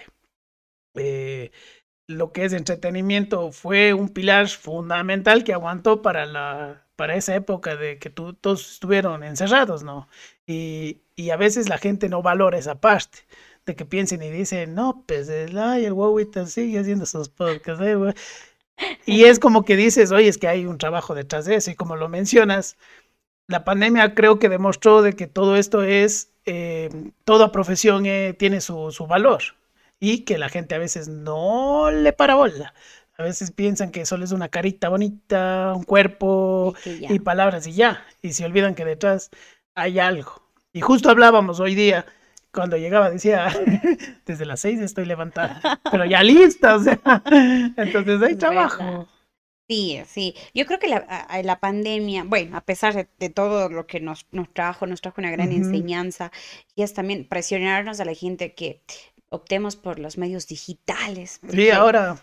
eh, 0.96 1.52
lo 2.08 2.32
que 2.34 2.46
es 2.46 2.54
entretenimiento, 2.54 3.52
fue 3.52 3.94
un 3.94 4.10
pilar 4.10 4.50
fundamental 4.50 5.44
que 5.44 5.54
aguantó 5.54 6.02
para 6.02 6.26
la 6.26 6.84
para 6.96 7.16
esa 7.16 7.36
época 7.36 7.76
de 7.76 7.98
que 8.00 8.10
todos 8.10 8.74
estuvieron 8.74 9.24
encerrados, 9.24 9.84
¿no? 9.84 10.08
Y, 10.46 11.02
y, 11.16 11.32
a 11.32 11.38
veces 11.38 11.70
la 11.70 11.78
gente 11.78 12.10
no 12.10 12.22
valora 12.22 12.58
esa 12.58 12.80
parte, 12.80 13.20
de 13.66 13.76
que 13.76 13.86
piensen 13.86 14.22
y 14.22 14.30
dicen, 14.30 14.76
no, 14.76 15.04
pues 15.08 15.30
el, 15.30 15.58
ay, 15.58 15.86
el 15.86 15.94
Wowita 15.94 16.46
sigue 16.46 16.80
haciendo 16.80 17.06
sus 17.06 17.30
podcasts, 17.30 17.84
eh, 17.84 18.14
Y 19.06 19.26
es 19.26 19.40
como 19.42 19.66
que 19.66 19.76
dices, 19.76 20.12
oye, 20.12 20.28
es 20.28 20.38
que 20.38 20.48
hay 20.48 20.66
un 20.66 20.78
trabajo 20.78 21.16
detrás 21.16 21.46
de 21.46 21.56
eso, 21.56 21.72
y 21.72 21.76
como 21.76 21.96
lo 21.96 22.10
mencionas, 22.10 22.78
la 23.48 23.66
pandemia 23.66 24.16
creo 24.16 24.40
que 24.40 24.50
demostró 24.50 25.02
de 25.02 25.14
que 25.14 25.28
todo 25.28 25.56
esto 25.58 25.84
es, 25.84 26.34
eh, 26.46 26.90
toda 27.26 27.52
profesión 27.52 28.06
eh, 28.06 28.36
tiene 28.38 28.62
su, 28.62 28.92
su 28.92 29.08
valor, 29.08 29.44
y 30.04 30.26
que 30.26 30.38
la 30.38 30.50
gente 30.50 30.76
a 30.76 30.80
veces 30.80 31.08
no 31.08 31.90
le 31.90 32.12
para 32.12 32.36
bola. 32.36 32.74
A 33.18 33.24
veces 33.24 33.52
piensan 33.52 33.90
que 33.90 34.06
solo 34.06 34.26
es 34.26 34.34
una 34.34 34.50
carita 34.50 34.90
bonita, 34.90 35.72
un 35.74 35.86
cuerpo 35.86 36.76
y, 36.84 37.20
palabras 37.20 37.66
y 37.68 37.72
ya. 37.72 38.06
Y 38.22 38.34
se 38.34 38.44
olvidan 38.44 38.76
que 38.76 38.84
detrás 38.84 39.30
hay 39.76 40.00
algo. 40.00 40.44
Y 40.74 40.82
justo 40.82 41.10
hablábamos 41.10 41.62
hoy 41.62 41.74
día, 41.74 42.06
cuando 42.52 42.76
llegaba 42.76 43.12
decía, 43.12 43.48
desde 44.26 44.46
las 44.46 44.60
seis 44.60 44.82
estoy 44.82 45.06
levantada, 45.06 45.80
pero 45.90 46.04
ya 46.04 46.22
lista, 46.22 46.76
o 46.76 46.80
sea, 46.82 47.00
entonces 47.78 48.22
hay 48.22 48.36
trabajo. 48.36 49.08
Sí, 49.70 50.02
sí. 50.06 50.36
Yo 50.54 50.66
creo 50.66 50.80
que 50.80 50.90
la, 50.90 51.28
la, 51.42 51.60
pandemia, 51.62 52.26
bueno, 52.26 52.58
a 52.58 52.62
pesar 52.62 53.08
de, 53.18 53.30
todo 53.30 53.70
lo 53.70 53.88
que 53.88 54.02
nos, 54.02 54.28
nos, 54.32 54.54
trajo, 54.54 54.86
nos 54.86 55.00
trajo 55.00 55.22
una 55.22 55.32
gran 55.32 55.54
enseñanza, 55.54 56.34
y 56.76 56.84
es 56.84 56.94
también 56.94 57.26
presionarnos 57.26 58.02
a 58.02 58.06
la 58.06 58.14
gente 58.14 58.54
que 58.54 58.82
optemos 59.34 59.76
por 59.76 60.00
los 60.00 60.18
medios 60.18 60.48
digitales. 60.48 61.40
Sí, 61.50 61.70
ahora 61.70 62.22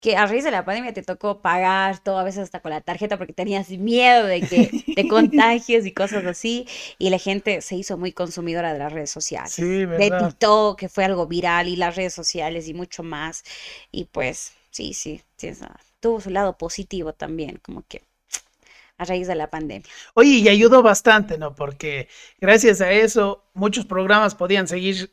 que 0.00 0.16
a 0.16 0.26
raíz 0.26 0.44
de 0.44 0.50
la 0.50 0.64
pandemia 0.64 0.92
te 0.92 1.02
tocó 1.02 1.40
pagar 1.40 1.98
todo, 1.98 2.18
a 2.18 2.24
veces 2.24 2.42
hasta 2.42 2.60
con 2.60 2.70
la 2.70 2.80
tarjeta, 2.80 3.16
porque 3.16 3.32
tenías 3.32 3.70
miedo 3.70 4.26
de 4.26 4.40
que 4.42 4.84
de 4.94 5.08
contagios 5.08 5.86
y 5.86 5.92
cosas 5.92 6.24
así, 6.26 6.68
y 6.98 7.10
la 7.10 7.18
gente 7.18 7.60
se 7.60 7.76
hizo 7.76 7.96
muy 7.96 8.12
consumidora 8.12 8.72
de 8.72 8.78
las 8.78 8.92
redes 8.92 9.10
sociales. 9.10 9.52
Sí, 9.52 9.86
De 9.86 10.10
TikTok, 10.10 10.78
que 10.78 10.88
fue 10.88 11.04
algo 11.04 11.26
viral, 11.26 11.66
y 11.66 11.76
las 11.76 11.96
redes 11.96 12.14
sociales 12.14 12.68
y 12.68 12.74
mucho 12.74 13.02
más. 13.02 13.42
Y 13.90 14.04
pues, 14.04 14.52
sí, 14.70 14.94
sí, 14.94 15.22
sí 15.36 15.50
tuvo 15.98 16.20
su 16.20 16.30
lado 16.30 16.56
positivo 16.56 17.12
también, 17.12 17.58
como 17.62 17.82
que 17.88 18.02
a 18.98 19.04
raíz 19.04 19.26
de 19.26 19.34
la 19.34 19.50
pandemia. 19.50 19.90
Oye, 20.14 20.30
y 20.30 20.48
ayudó 20.48 20.82
bastante, 20.82 21.36
¿no? 21.36 21.54
Porque 21.54 22.08
gracias 22.40 22.80
a 22.80 22.92
eso 22.92 23.44
muchos 23.54 23.86
programas 23.86 24.34
podían 24.34 24.68
seguir 24.68 25.12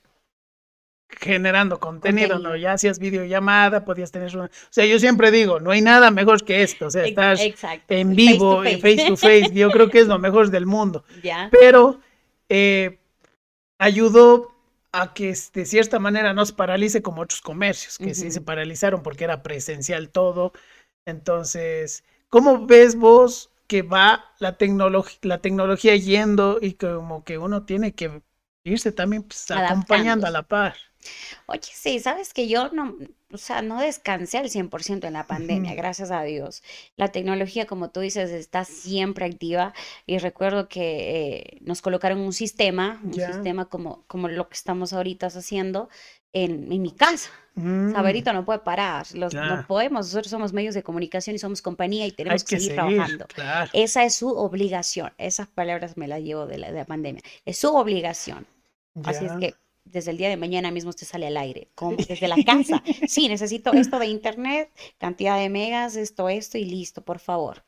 generando 1.19 1.79
contenido, 1.79 2.39
¿no? 2.39 2.55
Ya 2.55 2.73
hacías 2.73 2.99
videollamada, 2.99 3.85
podías 3.85 4.11
tener 4.11 4.35
una... 4.35 4.45
O 4.45 4.49
sea, 4.69 4.85
yo 4.85 4.99
siempre 4.99 5.31
digo, 5.31 5.59
no 5.59 5.71
hay 5.71 5.81
nada 5.81 6.11
mejor 6.11 6.43
que 6.43 6.63
esto, 6.63 6.87
o 6.87 6.89
sea, 6.89 7.05
estás 7.05 7.41
en 7.87 8.15
vivo, 8.15 8.63
face 8.63 8.77
to 8.77 8.81
face. 8.81 9.07
to 9.07 9.17
face, 9.17 9.51
yo 9.53 9.69
creo 9.71 9.89
que 9.89 9.99
es 9.99 10.07
lo 10.07 10.19
mejor 10.19 10.49
del 10.49 10.65
mundo. 10.65 11.03
Pero 11.51 11.99
eh, 12.49 12.99
ayudó 13.77 14.51
a 14.91 15.13
que 15.13 15.35
de 15.53 15.65
cierta 15.65 15.99
manera 15.99 16.33
no 16.33 16.45
se 16.45 16.53
paralice 16.53 17.01
como 17.01 17.21
otros 17.21 17.41
comercios, 17.41 17.97
que 17.97 18.13
sí 18.13 18.29
se 18.29 18.41
paralizaron 18.41 19.01
porque 19.01 19.23
era 19.23 19.41
presencial 19.41 20.09
todo. 20.09 20.53
Entonces, 21.05 22.03
¿cómo 22.29 22.67
ves 22.67 22.95
vos 22.95 23.49
que 23.67 23.81
va 23.81 24.25
la, 24.39 24.57
tecnología 24.57 25.17
la 25.23 25.39
tecnología 25.39 25.95
yendo 25.95 26.59
y 26.61 26.73
como 26.73 27.23
que 27.23 27.39
uno 27.39 27.63
tiene 27.63 27.95
que 27.95 28.21
irse 28.63 28.91
también 28.91 29.23
pues, 29.23 29.49
acompañando 29.51 30.27
a 30.27 30.31
la 30.31 30.43
par. 30.43 30.75
Oye, 31.47 31.61
sí, 31.73 31.99
sabes 31.99 32.33
que 32.33 32.47
yo 32.47 32.69
no, 32.69 32.95
o 33.31 33.37
sea, 33.37 33.61
no 33.61 33.79
descansé 33.79 34.37
al 34.37 34.49
100% 34.49 35.05
en 35.05 35.13
la 35.13 35.25
pandemia, 35.25 35.73
gracias 35.75 36.11
a 36.11 36.23
Dios. 36.23 36.63
La 36.95 37.09
tecnología, 37.09 37.65
como 37.65 37.89
tú 37.89 37.99
dices, 37.99 38.31
está 38.31 38.63
siempre 38.63 39.25
activa 39.25 39.73
y 40.05 40.19
recuerdo 40.19 40.69
que 40.69 41.37
eh, 41.37 41.57
nos 41.61 41.81
colocaron 41.81 42.19
un 42.19 42.33
sistema, 42.33 43.01
un 43.03 43.13
sistema 43.13 43.65
como, 43.65 44.03
como 44.07 44.27
lo 44.27 44.47
que 44.49 44.55
estamos 44.55 44.93
ahorita 44.93 45.27
haciendo 45.27 45.89
en, 46.31 46.71
en 46.71 46.81
mi 46.81 46.91
casa. 46.91 47.31
Saberito 47.55 48.31
mm. 48.31 48.35
no 48.35 48.45
puede 48.45 48.59
parar, 48.59 49.05
Los, 49.13 49.33
no 49.33 49.65
podemos, 49.67 50.07
nosotros 50.07 50.31
somos 50.31 50.53
medios 50.53 50.73
de 50.73 50.81
comunicación 50.81 51.35
y 51.35 51.39
somos 51.39 51.61
compañía 51.61 52.07
y 52.07 52.11
tenemos 52.11 52.43
que, 52.43 52.59
seguir, 52.59 52.73
trabajando. 52.73 53.27
Esa 53.73 54.03
es 54.05 54.15
su 54.15 54.29
obligación, 54.29 55.13
esas 55.19 55.47
palabras 55.47 55.95
me 55.95 56.07
las 56.07 56.21
llevo 56.21 56.47
de 56.47 56.57
la, 56.57 56.71
de 56.71 56.79
la 56.79 56.85
pandemia, 56.85 57.21
es 57.45 57.57
su 57.57 57.75
obligación. 57.75 58.47
Así 59.03 59.25
es 59.25 59.31
que 59.33 59.55
desde 59.85 60.11
el 60.11 60.17
día 60.17 60.29
de 60.29 60.37
mañana 60.37 60.71
mismo 60.71 60.89
usted 60.89 61.07
sale 61.07 61.27
al 61.27 61.37
aire, 61.37 61.69
como 61.75 61.97
desde 61.97 62.27
la 62.27 62.41
casa. 62.43 62.83
Sí, 63.07 63.27
necesito 63.27 63.73
esto 63.73 63.99
de 63.99 64.07
internet, 64.07 64.71
cantidad 64.97 65.37
de 65.37 65.49
megas, 65.49 65.95
esto, 65.95 66.29
esto 66.29 66.57
y 66.57 66.65
listo, 66.65 67.03
por 67.03 67.19
favor. 67.19 67.63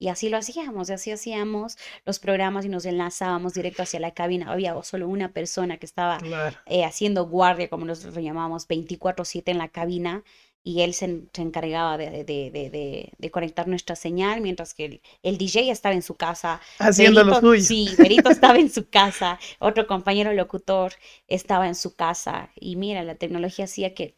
Y 0.00 0.08
así 0.08 0.28
lo 0.28 0.36
hacíamos, 0.36 0.88
y 0.88 0.92
así 0.92 1.10
hacíamos 1.10 1.76
los 2.04 2.20
programas 2.20 2.64
y 2.64 2.68
nos 2.68 2.84
enlazábamos 2.84 3.54
directo 3.54 3.82
hacia 3.82 3.98
la 3.98 4.12
cabina. 4.12 4.52
Había 4.52 4.80
solo 4.84 5.08
una 5.08 5.32
persona 5.32 5.78
que 5.78 5.86
estaba 5.86 6.18
eh, 6.66 6.84
haciendo 6.84 7.26
guardia, 7.26 7.68
como 7.68 7.84
nosotros 7.84 8.14
lo 8.14 8.20
llamamos, 8.20 8.68
24/7 8.68 9.50
en 9.50 9.58
la 9.58 9.68
cabina 9.68 10.22
y 10.68 10.82
él 10.82 10.92
se, 10.92 11.22
encargaba 11.38 11.96
de, 11.96 12.24
de, 12.24 13.10
de, 13.16 13.30
conectar 13.30 13.66
nuestra 13.66 13.96
señal, 13.96 14.42
mientras 14.42 14.74
que 14.74 15.00
el, 15.22 15.38
DJ 15.38 15.70
estaba 15.70 15.94
en 15.94 16.02
su 16.02 16.14
casa. 16.14 16.60
Haciendo 16.78 17.24
lo 17.24 17.40
suyo. 17.40 17.62
Sí, 17.62 17.88
Berito 17.96 18.28
estaba 18.30 18.58
en 18.58 18.70
su 18.70 18.86
casa, 18.86 19.40
otro 19.60 19.86
compañero 19.86 20.30
locutor 20.34 20.92
estaba 21.26 21.68
en 21.68 21.74
su 21.74 21.94
casa. 21.94 22.50
Y 22.54 22.76
mira, 22.76 23.02
la 23.02 23.14
tecnología 23.14 23.64
hacía 23.64 23.94
que 23.94 24.17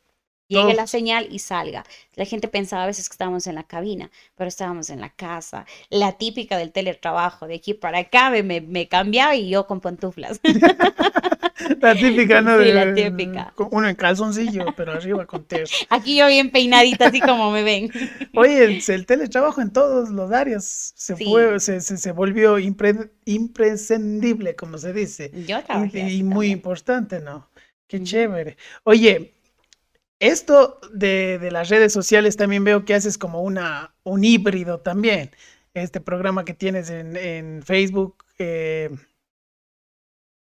llegue 0.50 0.74
la 0.74 0.86
señal 0.86 1.28
y 1.30 1.38
salga. 1.38 1.84
La 2.14 2.24
gente 2.24 2.48
pensaba 2.48 2.84
a 2.84 2.86
veces 2.86 3.08
que 3.08 3.14
estábamos 3.14 3.46
en 3.46 3.54
la 3.54 3.62
cabina, 3.62 4.10
pero 4.36 4.48
estábamos 4.48 4.90
en 4.90 5.00
la 5.00 5.10
casa. 5.10 5.64
La 5.88 6.12
típica 6.12 6.58
del 6.58 6.72
teletrabajo, 6.72 7.46
de 7.46 7.54
aquí 7.54 7.74
para 7.74 7.98
acá, 7.98 8.30
me, 8.30 8.60
me 8.60 8.88
cambiaba 8.88 9.36
y 9.36 9.48
yo 9.48 9.66
con 9.66 9.80
pantuflas. 9.80 10.40
La 11.80 11.94
típica, 11.94 12.40
¿no? 12.40 12.62
Sí, 12.62 12.72
la 12.72 12.94
típica. 12.94 13.52
Uno 13.70 13.88
en 13.88 13.94
calzoncillo, 13.94 14.66
pero 14.76 14.92
arriba 14.92 15.26
con 15.26 15.44
terzo. 15.44 15.74
Aquí 15.90 16.16
yo 16.16 16.26
bien 16.26 16.50
peinadita, 16.50 17.08
así 17.08 17.20
como 17.20 17.50
me 17.50 17.62
ven. 17.62 17.90
Oye, 18.34 18.80
el, 18.86 19.06
teletrabajo 19.06 19.60
en 19.60 19.72
todos 19.72 20.10
los 20.10 20.30
áreas 20.32 20.92
se 20.96 21.16
fue, 21.16 21.60
se, 21.60 21.80
se, 21.80 22.12
volvió 22.12 22.58
imprescindible, 22.58 24.56
como 24.56 24.78
se 24.78 24.92
dice. 24.92 25.30
Yo 25.46 25.62
trabajé 25.62 26.10
Y, 26.10 26.22
muy 26.22 26.50
importante, 26.50 27.20
¿no? 27.20 27.48
Qué 27.86 28.02
chévere. 28.02 28.56
Oye, 28.84 29.34
esto 30.20 30.78
de, 30.92 31.38
de, 31.38 31.50
las 31.50 31.68
redes 31.70 31.92
sociales 31.92 32.37
también 32.37 32.62
veo 32.62 32.85
que 32.85 32.94
haces 32.94 33.18
como 33.18 33.42
una, 33.42 33.94
un 34.04 34.22
híbrido 34.22 34.80
también. 34.80 35.30
Este 35.74 36.00
programa 36.00 36.44
que 36.44 36.54
tienes 36.54 36.90
en, 36.90 37.16
en 37.16 37.62
Facebook. 37.62 38.24
Eh, 38.38 38.90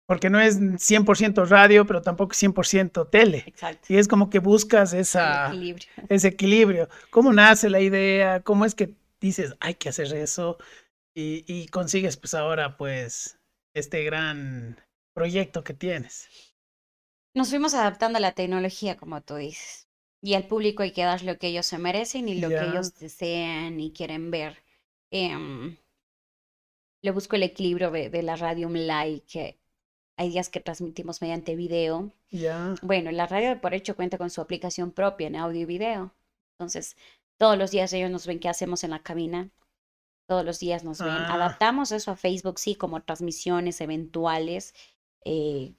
porque 0.06 0.28
no 0.28 0.40
es 0.40 0.58
100% 0.58 1.46
radio, 1.46 1.86
pero 1.86 2.02
tampoco 2.02 2.34
100% 2.34 3.10
tele. 3.10 3.44
Exacto. 3.46 3.92
Y 3.92 3.96
es 3.96 4.08
como 4.08 4.28
que 4.28 4.40
buscas 4.40 4.92
esa, 4.92 5.52
ese 6.08 6.28
equilibrio. 6.28 6.88
¿Cómo 7.10 7.32
nace 7.32 7.70
la 7.70 7.80
idea? 7.80 8.40
¿Cómo 8.40 8.64
es 8.64 8.74
que 8.74 8.96
dices, 9.20 9.54
hay 9.60 9.74
que 9.74 9.88
hacer 9.88 10.12
eso? 10.14 10.58
Y, 11.14 11.44
y 11.46 11.68
consigues 11.68 12.16
pues 12.16 12.34
ahora 12.34 12.76
pues 12.76 13.38
este 13.72 14.02
gran 14.02 14.80
proyecto 15.14 15.62
que 15.62 15.74
tienes. 15.74 16.28
Nos 17.34 17.50
fuimos 17.50 17.74
adaptando 17.74 18.18
a 18.18 18.20
la 18.20 18.32
tecnología, 18.32 18.96
como 18.96 19.20
tú 19.22 19.36
dices. 19.36 19.88
Y 20.22 20.34
al 20.34 20.46
público 20.46 20.82
hay 20.82 20.92
que 20.92 21.04
dar 21.04 21.22
lo 21.22 21.38
que 21.38 21.48
ellos 21.48 21.66
se 21.66 21.78
merecen 21.78 22.28
y 22.28 22.40
lo 22.40 22.48
que 22.48 22.60
ellos 22.60 22.98
desean 22.98 23.80
y 23.80 23.92
quieren 23.92 24.30
ver. 24.30 24.62
Eh, 25.10 25.76
le 27.02 27.10
busco 27.10 27.36
el 27.36 27.42
equilibrio 27.42 27.90
de, 27.90 28.10
de 28.10 28.22
la 28.22 28.36
radio 28.36 28.66
online, 28.66 29.22
que 29.22 29.58
hay 30.16 30.28
días 30.28 30.50
que 30.50 30.60
transmitimos 30.60 31.22
mediante 31.22 31.56
video. 31.56 32.12
Bueno, 32.82 33.10
la 33.10 33.26
radio 33.26 33.58
por 33.58 33.72
hecho 33.72 33.96
cuenta 33.96 34.18
con 34.18 34.28
su 34.28 34.42
aplicación 34.42 34.92
propia 34.92 35.28
en 35.28 35.36
audio 35.36 35.62
y 35.62 35.64
video. 35.64 36.14
Entonces, 36.58 36.96
todos 37.38 37.56
los 37.56 37.70
días 37.70 37.90
ellos 37.94 38.10
nos 38.10 38.26
ven 38.26 38.38
qué 38.38 38.50
hacemos 38.50 38.84
en 38.84 38.90
la 38.90 39.02
cabina. 39.02 39.48
Todos 40.26 40.44
los 40.44 40.60
días 40.60 40.84
nos 40.84 40.98
ven. 40.98 41.08
Ah. 41.08 41.34
Adaptamos 41.34 41.90
eso 41.90 42.10
a 42.10 42.16
Facebook, 42.16 42.58
sí, 42.58 42.74
como 42.74 43.02
transmisiones 43.02 43.80
eventuales, 43.80 44.74
eh, 45.24 45.74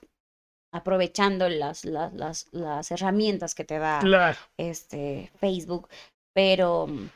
aprovechando 0.71 1.49
las, 1.49 1.85
las, 1.85 2.13
las, 2.13 2.47
las, 2.51 2.91
herramientas 2.91 3.55
que 3.55 3.63
te 3.63 3.77
da 3.77 4.37
este, 4.57 5.31
Facebook, 5.39 5.89
pero 6.33 6.87
mm, 6.87 7.09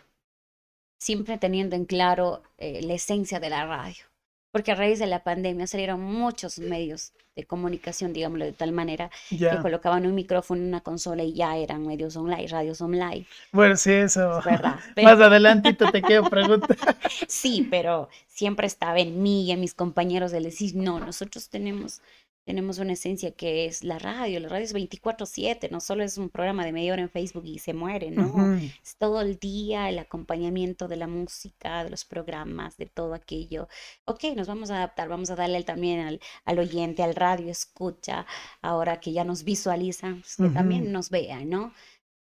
siempre 0.99 1.37
teniendo 1.37 1.75
en 1.75 1.85
claro 1.85 2.43
eh, 2.57 2.81
la 2.81 2.93
esencia 2.93 3.39
de 3.39 3.49
la 3.49 3.65
radio 3.65 4.03
porque 4.55 4.71
a 4.71 4.75
raíz 4.75 4.99
de 4.99 5.05
la 5.05 5.21
pandemia 5.21 5.67
salieron 5.67 5.99
muchos 5.99 6.59
medios 6.59 7.11
de 7.35 7.43
comunicación, 7.43 8.13
digámoslo 8.13 8.45
de 8.45 8.53
tal 8.53 8.71
manera, 8.71 9.11
que 9.27 9.59
colocaban 9.61 10.05
un 10.05 10.15
micrófono 10.15 10.61
en 10.61 10.69
una 10.69 10.79
consola 10.79 11.23
y 11.23 11.33
ya 11.33 11.57
eran 11.57 11.85
medios 11.85 12.15
online, 12.15 12.47
radios 12.47 12.79
online. 12.79 13.25
Bueno, 13.51 13.75
sí, 13.75 13.91
eso. 13.91 14.41
verdad. 14.45 14.79
Más 15.03 15.19
adelantito 15.19 15.91
te 15.91 16.01
quiero 16.01 16.29
preguntar. 16.29 16.77
sí, 17.27 17.67
pero 17.69 18.07
siempre 18.27 18.65
estaba 18.65 18.97
en 18.99 19.21
mí 19.21 19.43
y 19.43 19.51
en 19.51 19.59
mis 19.59 19.73
compañeros 19.73 20.31
de 20.31 20.39
decir, 20.39 20.73
no, 20.73 21.01
nosotros 21.01 21.49
tenemos 21.49 22.01
tenemos 22.45 22.77
una 22.77 22.93
esencia 22.93 23.31
que 23.31 23.65
es 23.65 23.83
la 23.83 23.97
radio. 23.97 24.39
La 24.39 24.49
radio 24.49 24.65
es 24.65 24.73
24/7, 24.73 25.69
no 25.71 25.81
solo 25.81 26.03
es 26.03 26.17
un 26.17 26.29
programa 26.29 26.63
de 26.63 26.71
media 26.71 26.93
hora 26.93 27.01
en 27.01 27.09
Facebook 27.09 27.45
y 27.45 27.57
se 27.59 27.73
muere, 27.73 28.11
¿no? 28.11 28.55
Es 28.55 28.95
todo 28.97 29.19
el 29.21 29.37
día 29.37 29.89
el 29.89 29.97
acompañamiento 29.97 30.87
de 30.87 30.95
la 30.95 31.07
música, 31.07 31.83
de 31.83 31.89
los 31.89 32.05
programas, 32.05 32.77
de 32.77 32.85
todo 32.85 33.15
aquello. 33.15 33.67
Ok, 34.05 34.25
nos 34.35 34.47
vamos 34.47 34.69
a 34.69 34.77
adaptar, 34.77 35.09
vamos 35.09 35.31
a 35.31 35.35
darle 35.35 35.63
también 35.63 36.01
al, 36.01 36.21
al 36.45 36.59
oyente, 36.59 37.01
al 37.01 37.15
radio, 37.15 37.49
escucha, 37.49 38.27
ahora 38.61 38.99
que 38.99 39.11
ya 39.11 39.23
nos 39.23 39.43
visualizan, 39.43 40.21
pues, 40.21 40.37
que 40.37 40.49
también 40.49 40.91
nos 40.91 41.09
vean, 41.09 41.49
¿no? 41.49 41.73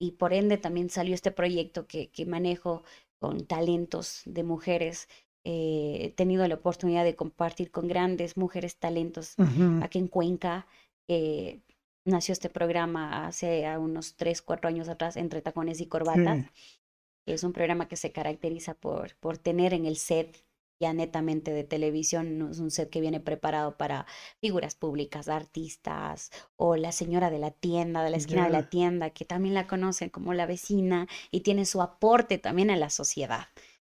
Y 0.00 0.12
por 0.12 0.32
ende 0.32 0.58
también 0.58 0.90
salió 0.90 1.14
este 1.14 1.30
proyecto 1.30 1.86
que, 1.86 2.10
que 2.10 2.26
manejo 2.26 2.82
con 3.20 3.46
talentos 3.46 4.22
de 4.26 4.42
mujeres 4.42 5.08
eh, 5.50 6.04
he 6.04 6.10
tenido 6.10 6.46
la 6.46 6.56
oportunidad 6.56 7.04
de 7.04 7.16
compartir 7.16 7.70
con 7.70 7.88
grandes 7.88 8.36
mujeres 8.36 8.76
talentos 8.76 9.34
aquí 9.80 9.98
en 9.98 10.08
Cuenca. 10.08 10.66
Eh, 11.08 11.62
nació 12.04 12.34
este 12.34 12.50
programa 12.50 13.26
hace 13.26 13.66
unos 13.78 14.16
3, 14.16 14.42
4 14.42 14.68
años 14.68 14.90
atrás, 14.90 15.16
Entre 15.16 15.40
Tacones 15.40 15.80
y 15.80 15.86
Corbatas. 15.86 16.44
Es 17.24 17.44
un 17.44 17.54
programa 17.54 17.88
que 17.88 17.96
se 17.96 18.12
caracteriza 18.12 18.74
por, 18.74 19.16
por 19.16 19.38
tener 19.38 19.72
en 19.72 19.86
el 19.86 19.96
set 19.96 20.44
ya 20.80 20.92
netamente 20.92 21.50
de 21.50 21.64
televisión, 21.64 22.50
es 22.50 22.58
un 22.58 22.70
set 22.70 22.90
que 22.90 23.00
viene 23.00 23.18
preparado 23.18 23.78
para 23.78 24.04
figuras 24.42 24.74
públicas, 24.74 25.28
artistas 25.28 26.30
o 26.56 26.76
la 26.76 26.92
señora 26.92 27.30
de 27.30 27.38
la 27.38 27.52
tienda, 27.52 28.04
de 28.04 28.10
la 28.10 28.18
esquina 28.18 28.44
de 28.44 28.50
la 28.50 28.68
tienda, 28.68 29.10
que 29.10 29.24
también 29.24 29.54
la 29.54 29.66
conocen 29.66 30.10
como 30.10 30.34
la 30.34 30.44
vecina 30.44 31.08
y 31.30 31.40
tiene 31.40 31.64
su 31.64 31.80
aporte 31.80 32.36
también 32.36 32.70
a 32.70 32.76
la 32.76 32.90
sociedad. 32.90 33.48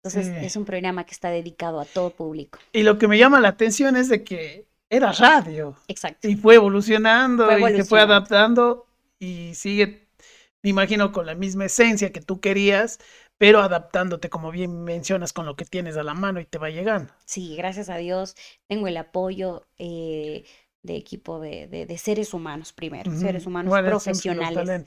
Entonces 0.02 0.28
es 0.42 0.56
un 0.56 0.64
programa 0.64 1.04
que 1.04 1.12
está 1.12 1.28
dedicado 1.28 1.80
a 1.80 1.84
todo 1.84 2.10
público. 2.10 2.58
Y 2.72 2.82
lo 2.82 2.98
que 2.98 3.08
me 3.08 3.18
llama 3.18 3.40
la 3.40 3.48
atención 3.48 3.96
es 3.96 4.08
de 4.08 4.22
que 4.22 4.66
era 4.90 5.12
radio. 5.12 5.76
Exacto. 5.88 6.28
Y 6.28 6.36
fue 6.36 6.54
evolucionando 6.54 7.46
y 7.58 7.76
se 7.76 7.84
fue 7.84 8.00
adaptando 8.00 8.86
y 9.18 9.54
sigue, 9.54 10.08
me 10.62 10.70
imagino, 10.70 11.12
con 11.12 11.26
la 11.26 11.34
misma 11.34 11.66
esencia 11.66 12.12
que 12.12 12.20
tú 12.20 12.40
querías, 12.40 13.00
pero 13.38 13.60
adaptándote, 13.60 14.30
como 14.30 14.50
bien 14.50 14.84
mencionas, 14.84 15.32
con 15.32 15.46
lo 15.46 15.56
que 15.56 15.64
tienes 15.64 15.96
a 15.96 16.02
la 16.02 16.14
mano 16.14 16.40
y 16.40 16.44
te 16.44 16.58
va 16.58 16.70
llegando. 16.70 17.12
Sí, 17.24 17.56
gracias 17.56 17.88
a 17.88 17.96
Dios 17.96 18.36
tengo 18.66 18.88
el 18.88 18.96
apoyo. 18.96 19.66
Eh, 19.78 20.44
de 20.88 20.96
equipo 20.96 21.38
de, 21.38 21.68
de, 21.68 21.98
seres 21.98 22.34
humanos 22.34 22.72
primero, 22.72 23.14
seres 23.14 23.46
humanos 23.46 23.78
profesionales 23.82 24.86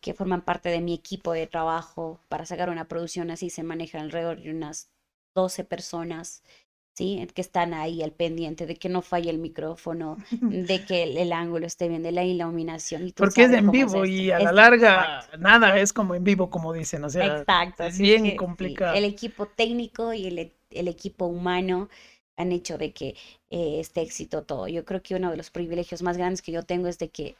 que 0.00 0.12
forman 0.12 0.42
parte 0.42 0.68
de 0.68 0.80
mi 0.80 0.92
equipo 0.92 1.32
de 1.32 1.46
trabajo. 1.46 2.20
Para 2.28 2.44
sacar 2.44 2.68
una 2.68 2.88
producción 2.88 3.30
así 3.30 3.48
se 3.48 3.62
maneja 3.62 4.00
alrededor 4.00 4.42
de 4.42 4.50
unas 4.50 4.90
12 5.36 5.62
personas, 5.62 6.42
¿sí? 6.94 7.24
Que 7.32 7.40
están 7.40 7.74
ahí 7.74 8.02
al 8.02 8.10
pendiente 8.10 8.66
de 8.66 8.74
que 8.74 8.88
no 8.88 9.02
falle 9.02 9.30
el 9.30 9.38
micrófono, 9.38 10.16
de 10.42 10.84
que 10.84 11.04
el, 11.04 11.32
ángulo 11.32 11.66
esté 11.66 11.88
bien, 11.88 12.02
de 12.02 12.10
la 12.10 12.24
iluminación. 12.24 13.12
Porque 13.14 13.44
es 13.44 13.52
en 13.52 13.70
vivo 13.70 14.04
y 14.04 14.32
a 14.32 14.40
la 14.40 14.52
larga 14.52 15.28
nada 15.38 15.78
es 15.78 15.92
como 15.92 16.16
en 16.16 16.24
vivo, 16.24 16.50
como 16.50 16.72
dicen, 16.72 17.04
o 17.04 17.08
sea, 17.08 17.38
exacto, 17.38 17.84
es 17.84 17.98
bien 17.98 18.36
complicado. 18.36 18.96
el 18.96 19.04
equipo 19.04 19.46
técnico 19.46 20.12
y 20.12 20.26
el, 20.26 20.52
el 20.70 20.88
equipo 20.88 21.26
humano 21.26 21.88
han 22.36 22.52
hecho 22.52 22.78
de 22.78 22.92
que 22.92 23.08
eh, 23.50 23.80
este 23.80 24.02
éxito 24.02 24.44
todo. 24.44 24.68
Yo 24.68 24.84
creo 24.84 25.02
que 25.02 25.14
uno 25.16 25.30
de 25.30 25.36
los 25.36 25.50
privilegios 25.50 26.02
más 26.02 26.16
grandes 26.16 26.42
que 26.42 26.52
yo 26.52 26.62
tengo 26.64 26.88
es 26.88 26.98
de 26.98 27.10
que 27.10 27.36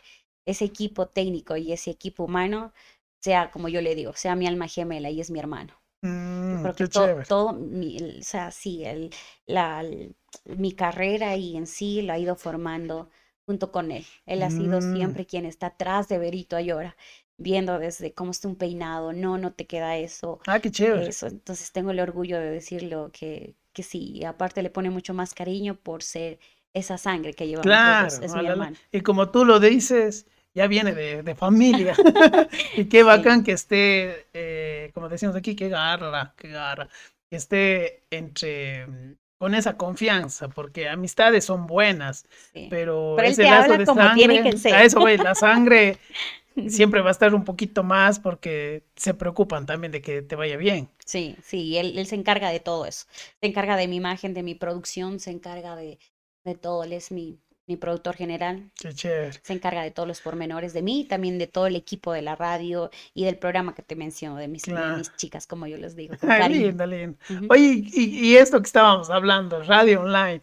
ese 0.46 0.64
equipo 0.64 1.06
técnico 1.08 1.56
y 1.56 1.72
ese 1.72 1.90
equipo 1.90 2.24
humano 2.24 2.72
sea, 3.20 3.50
como 3.50 3.68
yo 3.68 3.80
le 3.80 3.94
digo, 3.94 4.12
sea 4.14 4.36
mi 4.36 4.46
alma 4.46 4.68
gemela 4.68 5.10
y 5.10 5.20
es 5.20 5.30
mi 5.30 5.38
hermano. 5.40 5.74
Mm, 6.02 6.56
Creo 6.60 6.74
qué 6.76 6.84
que 6.84 6.86
todo, 6.86 7.16
todo 7.26 7.52
mi, 7.52 7.96
el- 7.98 8.20
o 8.20 8.22
sea, 8.24 8.50
sí, 8.50 8.84
el, 8.84 9.10
la, 9.46 9.80
el- 9.80 10.16
mi 10.44 10.72
carrera 10.72 11.36
y 11.36 11.56
en 11.56 11.66
sí 11.66 12.02
lo 12.02 12.12
ha 12.12 12.18
ido 12.18 12.36
formando 12.36 13.10
junto 13.46 13.72
con 13.72 13.90
él. 13.92 14.06
Él 14.26 14.42
ha 14.42 14.50
sido 14.50 14.80
Mm. 14.80 14.80
siempre 14.80 15.26
quien 15.26 15.44
está 15.46 15.68
atrás 15.68 16.08
de 16.08 16.18
Berito 16.18 16.56
Ayora, 16.56 16.96
viendo 17.36 17.78
desde 17.78 18.14
cómo 18.14 18.30
está 18.30 18.48
un 18.48 18.56
peinado, 18.56 19.12
no, 19.12 19.38
no 19.38 19.52
te 19.54 19.66
queda 19.66 19.96
eso, 19.98 20.40
Ah, 20.46 20.58
qué 20.60 20.70
chévere. 20.70 21.10
eso. 21.10 21.26
Entonces 21.26 21.72
tengo 21.72 21.90
el 21.92 22.00
orgullo 22.00 22.38
de 22.38 22.50
decirlo 22.50 23.10
que, 23.12 23.56
que 23.76 23.82
sí, 23.82 24.24
aparte 24.24 24.62
le 24.62 24.70
pone 24.70 24.90
mucho 24.90 25.12
más 25.14 25.34
cariño 25.34 25.72
por 25.76 26.02
ser 26.02 26.38
esa 26.74 26.96
sangre 26.98 27.32
que 27.34 27.46
llevamos 27.46 27.66
los 27.66 27.74
Claro, 27.74 28.06
es 28.08 28.34
mi. 28.34 28.76
Y 28.92 29.00
como 29.02 29.30
tú 29.30 29.44
lo 29.44 29.60
dices, 29.60 30.26
ya 30.54 30.66
viene 30.66 30.92
de, 30.94 31.22
de 31.22 31.34
familia. 31.34 31.94
y 32.76 32.84
qué 32.86 32.98
Sí. 32.98 33.04
bacán 33.04 33.44
que 33.44 33.52
esté, 33.52 34.26
eh, 34.34 34.90
como 34.94 35.08
decimos 35.08 35.36
aquí, 35.36 35.54
que 35.56 35.68
garra, 35.68 36.34
que 36.36 36.48
garra, 36.48 36.88
que 37.30 37.36
esté 37.36 38.02
entre 38.10 38.86
mm, 38.86 39.14
con 39.38 39.54
esa 39.54 39.76
confianza, 39.76 40.48
porque 40.48 40.88
amistades 40.88 41.44
son 41.44 41.66
buenas, 41.66 42.24
Sí. 42.52 42.66
pero 42.70 43.14
Pero 43.16 43.28
ese 43.28 43.44
lazo 43.44 43.76
de 43.76 43.84
como 43.84 44.00
tiene 44.12 44.34
sangre, 44.36 44.50
que 44.50 44.56
ser. 44.58 44.74
a 44.74 44.84
eso 44.84 45.00
voy, 45.00 45.16
la 45.18 45.34
sangre 45.34 45.98
siempre 46.66 47.00
va 47.00 47.08
a 47.08 47.12
estar 47.12 47.34
un 47.34 47.44
poquito 47.44 47.82
más 47.84 48.18
porque 48.20 48.84
se 48.96 49.14
preocupan 49.14 49.66
también 49.66 49.92
de 49.92 50.02
que 50.02 50.22
te 50.22 50.36
vaya 50.36 50.56
bien. 50.56 50.88
Sí, 51.04 51.36
sí, 51.42 51.76
él, 51.78 51.98
él 51.98 52.06
se 52.06 52.16
encarga 52.16 52.50
de 52.50 52.60
todo 52.60 52.86
eso. 52.86 53.06
Se 53.40 53.46
encarga 53.46 53.76
de 53.76 53.88
mi 53.88 53.96
imagen, 53.96 54.34
de 54.34 54.42
mi 54.42 54.54
producción, 54.54 55.20
se 55.20 55.30
encarga 55.30 55.76
de, 55.76 55.98
de 56.44 56.54
todo. 56.54 56.82
Él 56.84 56.92
es 56.92 57.12
mi, 57.12 57.38
mi 57.66 57.76
productor 57.76 58.16
general, 58.16 58.70
Qué 58.74 58.92
chévere. 58.92 59.32
se 59.42 59.52
encarga 59.52 59.82
de 59.82 59.90
todos 59.92 60.08
los 60.08 60.20
pormenores 60.20 60.72
de 60.72 60.82
mí, 60.82 61.04
también 61.04 61.38
de 61.38 61.46
todo 61.46 61.66
el 61.66 61.76
equipo 61.76 62.12
de 62.12 62.22
la 62.22 62.34
radio 62.36 62.90
y 63.14 63.24
del 63.24 63.38
programa 63.38 63.74
que 63.74 63.82
te 63.82 63.96
menciono, 63.96 64.36
de 64.36 64.48
mis, 64.48 64.62
de 64.64 64.74
mis 64.96 65.14
chicas, 65.16 65.46
como 65.46 65.66
yo 65.66 65.76
les 65.76 65.94
digo, 65.96 66.14
Ay, 66.22 66.48
lindo, 66.54 66.86
lindo. 66.86 67.18
Oye, 67.48 67.84
y, 67.92 68.30
y 68.30 68.36
esto 68.36 68.60
que 68.60 68.66
estábamos 68.66 69.10
hablando, 69.10 69.62
radio 69.62 70.00
online, 70.02 70.42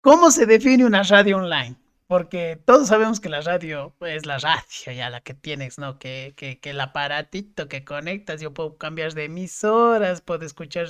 ¿cómo 0.00 0.30
se 0.30 0.46
define 0.46 0.86
una 0.86 1.02
radio 1.02 1.36
online? 1.36 1.76
Porque 2.08 2.56
todos 2.64 2.88
sabemos 2.88 3.18
que 3.18 3.28
la 3.28 3.40
radio 3.40 3.94
es 4.00 4.26
la 4.26 4.38
radio, 4.38 4.92
ya 4.94 5.10
la 5.10 5.20
que 5.20 5.34
tienes, 5.34 5.78
¿no? 5.78 5.98
Que, 5.98 6.34
que, 6.36 6.60
que 6.60 6.70
el 6.70 6.80
aparatito 6.80 7.68
que 7.68 7.84
conectas, 7.84 8.40
yo 8.40 8.54
puedo 8.54 8.76
cambiar 8.78 9.14
de 9.14 9.24
emisoras, 9.24 10.20
puedo 10.20 10.46
escuchar, 10.46 10.86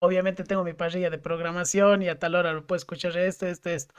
obviamente 0.00 0.44
tengo 0.44 0.62
mi 0.62 0.72
parrilla 0.72 1.10
de 1.10 1.18
programación 1.18 2.02
y 2.02 2.08
a 2.08 2.18
tal 2.18 2.36
hora 2.36 2.52
lo 2.52 2.66
puedo 2.66 2.76
escuchar 2.76 3.16
esto, 3.16 3.46
esto, 3.46 3.70
esto. 3.70 3.94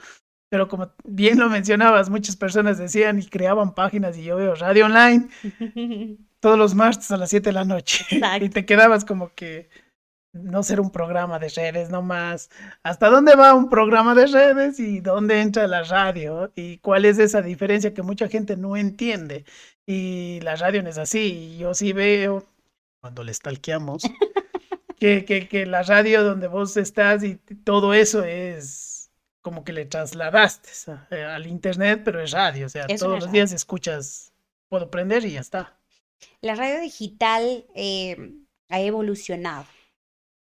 Pero 0.48 0.68
como 0.68 0.92
bien 1.04 1.38
lo 1.38 1.48
mencionabas, 1.48 2.10
muchas 2.10 2.36
personas 2.36 2.78
decían 2.78 3.18
y 3.18 3.26
creaban 3.26 3.74
páginas 3.74 4.18
y 4.18 4.24
yo 4.24 4.36
veo 4.36 4.54
radio 4.54 4.86
online 4.86 5.28
todos 6.40 6.58
los 6.58 6.74
martes 6.74 7.10
a 7.10 7.16
las 7.16 7.30
7 7.30 7.50
de 7.50 7.52
la 7.52 7.64
noche. 7.64 8.04
Y 8.40 8.48
te 8.48 8.66
quedabas 8.66 9.04
como 9.04 9.32
que 9.34 9.70
no 10.32 10.62
ser 10.62 10.80
un 10.80 10.90
programa 10.90 11.38
de 11.38 11.48
redes 11.48 11.90
nomás. 11.90 12.50
¿Hasta 12.82 13.10
dónde 13.10 13.34
va 13.34 13.54
un 13.54 13.68
programa 13.68 14.14
de 14.14 14.26
redes 14.26 14.80
y 14.80 15.00
dónde 15.00 15.40
entra 15.40 15.66
la 15.66 15.82
radio? 15.82 16.52
¿Y 16.54 16.78
cuál 16.78 17.04
es 17.04 17.18
esa 17.18 17.42
diferencia 17.42 17.94
que 17.94 18.02
mucha 18.02 18.28
gente 18.28 18.56
no 18.56 18.76
entiende? 18.76 19.44
Y 19.86 20.40
la 20.42 20.56
radio 20.56 20.82
no 20.82 20.88
es 20.88 20.98
así. 20.98 21.56
Yo 21.58 21.74
sí 21.74 21.92
veo, 21.92 22.44
cuando 23.00 23.24
le 23.24 23.34
stalkeamos, 23.34 24.02
que, 24.98 25.24
que, 25.24 25.48
que 25.48 25.66
la 25.66 25.82
radio 25.82 26.24
donde 26.24 26.48
vos 26.48 26.76
estás 26.76 27.22
y 27.24 27.36
todo 27.64 27.94
eso 27.94 28.24
es 28.24 28.92
como 29.42 29.64
que 29.64 29.72
le 29.72 29.84
trasladaste 29.84 30.70
eh, 31.10 31.24
al 31.24 31.46
internet, 31.46 32.02
pero 32.04 32.22
es 32.22 32.30
radio. 32.30 32.66
O 32.66 32.68
sea, 32.68 32.86
Es 32.86 33.00
todos 33.00 33.20
los 33.20 33.32
días 33.32 33.52
escuchas, 33.52 34.32
puedo 34.68 34.90
prender 34.90 35.24
y 35.24 35.32
ya 35.32 35.40
está. 35.40 35.76
La 36.40 36.54
radio 36.54 36.80
digital 36.80 37.66
eh, 37.74 38.34
ha 38.68 38.80
evolucionado, 38.80 39.66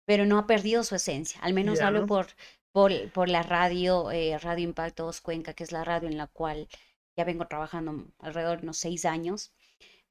pero 0.07 0.25
no 0.25 0.39
ha 0.39 0.47
perdido 0.47 0.83
su 0.85 0.95
esencia. 0.95 1.39
Al 1.41 1.53
menos 1.53 1.79
Ya. 1.79 1.87
hablo 1.87 2.05
por, 2.07 2.27
por, 2.71 3.11
por 3.11 3.27
la 3.29 3.43
radio, 3.43 4.09
eh, 4.11 4.37
Radio 4.39 4.63
Impacto 4.63 5.03
2 5.05 5.19
Cuenca, 5.21 5.53
que 5.53 5.65
es 5.65 5.71
la 5.73 5.83
radio 5.83 6.07
en 6.07 6.17
la 6.17 6.27
cual 6.27 6.67
ya 7.17 7.25
vengo 7.25 7.45
trabajando 7.47 8.05
alrededor 8.19 8.59
de 8.59 8.63
unos 8.63 8.77
seis 8.77 9.03
años. 9.05 9.51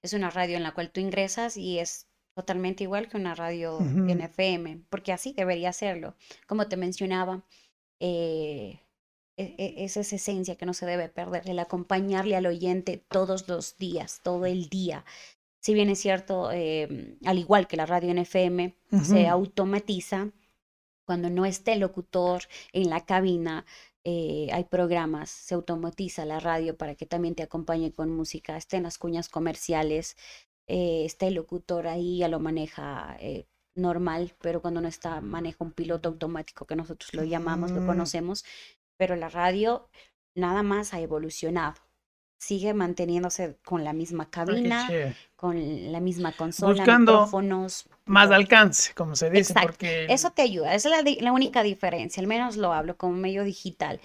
Es 0.03 0.13
una 0.13 0.29
radio 0.31 0.57
en 0.59 0.63
la 0.65 0.75
cual 0.75 0.91
tú 0.91 1.01
ingresas 1.01 1.57
y 1.57 1.79
es 1.79 2.09
totalmente 2.37 2.85
igual 2.85 3.09
que 3.09 3.17
una 3.17 3.35
radio 3.35 3.79
en 3.81 4.11
Ujú. 4.19 4.25
FM, 4.25 4.83
porque 4.91 5.13
así 5.13 5.33
debería 5.33 5.73
serlo. 5.73 6.15
Como 6.47 6.69
te 6.69 6.77
mencionaba, 6.77 7.43
eh, 8.01 8.81
e- 9.39 9.55
e- 9.59 9.85
es 9.85 9.97
esa 9.97 10.17
esencia 10.17 10.57
que 10.57 10.67
no 10.67 10.75
se 10.75 10.85
debe 10.87 11.09
perder, 11.09 11.49
el 11.49 11.59
acompañarle 11.59 12.37
al 12.37 12.47
oyente 12.47 12.99
todos 13.09 13.49
los 13.49 13.77
días, 13.79 14.21
todo 14.23 14.45
el 14.47 14.69
día. 14.69 15.05
Si 15.67 15.75
bien 15.75 15.89
es 15.91 15.99
cierto, 15.99 16.53
eh, 16.53 17.19
al 17.25 17.39
igual 17.41 17.67
que 17.67 17.77
la 17.77 17.87
radio 17.87 18.11
en 18.13 18.19
FM, 18.19 18.77
se 19.03 19.27
automatiza 19.27 20.31
cuando 21.05 21.29
no 21.29 21.45
esté 21.45 21.73
el 21.73 21.81
locutor 21.81 22.43
en 22.73 22.89
la 22.89 23.05
cabina. 23.05 23.67
eh, 24.05 24.49
hay 24.53 24.63
programas, 24.63 25.29
se 25.29 25.57
automatiza 25.57 26.25
la 26.25 26.39
radio 26.39 26.77
para 26.77 26.95
que 26.95 27.07
también 27.07 27.35
te 27.35 27.43
acompañe 27.43 27.93
con 27.93 28.11
música, 28.13 28.57
estén 28.57 28.85
las 28.85 28.97
cuñas 28.99 29.29
comerciales, 29.29 30.17
eh, 30.69 31.05
está 31.05 31.27
el 31.27 31.35
locutor 31.35 31.89
ahí, 31.89 32.19
ya 32.19 32.29
lo 32.29 32.39
maneja 32.39 33.17
eh, 33.19 33.49
normal, 33.75 34.35
pero 34.41 34.63
cuando 34.63 34.81
no 34.81 34.87
está, 34.87 35.21
maneja 35.21 35.65
un 35.65 35.73
piloto 35.73 36.09
automático 36.11 36.65
que 36.65 36.77
nosotros 36.77 37.13
lo 37.15 37.25
llamamos, 37.25 37.73
lo 37.73 37.81
Mm. 37.81 37.87
conocemos, 37.87 38.45
pero 38.97 39.17
la 39.17 39.29
radio 39.29 39.89
nada 40.37 40.63
más 40.63 40.95
ha 40.95 41.01
evolucionado. 41.01 41.86
Sigue 42.39 42.75
manteniéndose 42.75 43.57
con 43.65 43.83
la 43.85 43.93
misma 43.93 44.25
Ah, 44.25 44.31
cabina, 44.31 44.89
con 45.37 45.93
la 45.93 46.01
misma 46.01 46.33
consola, 46.33 46.73
Buscando 46.75 47.13
micrófonos. 47.13 47.89
Más 48.07 48.31
alcance, 48.31 48.95
como 48.95 49.17
se 49.17 49.31
dice, 49.31 49.53
Exacto. 49.53 49.67
porque 49.69 50.05
Eso 50.09 50.31
te 50.31 50.43
ayuda, 50.43 50.75
esa 50.75 50.89
es 50.97 51.05
la, 51.05 51.13
la 51.21 51.33
única 51.33 51.63
diferencia, 51.63 52.21
al 52.21 52.27
menos 52.27 52.57
lo 52.57 52.73
hablo 52.73 52.97
como 52.97 53.15
medio 53.17 53.45
digital. 53.45 54.01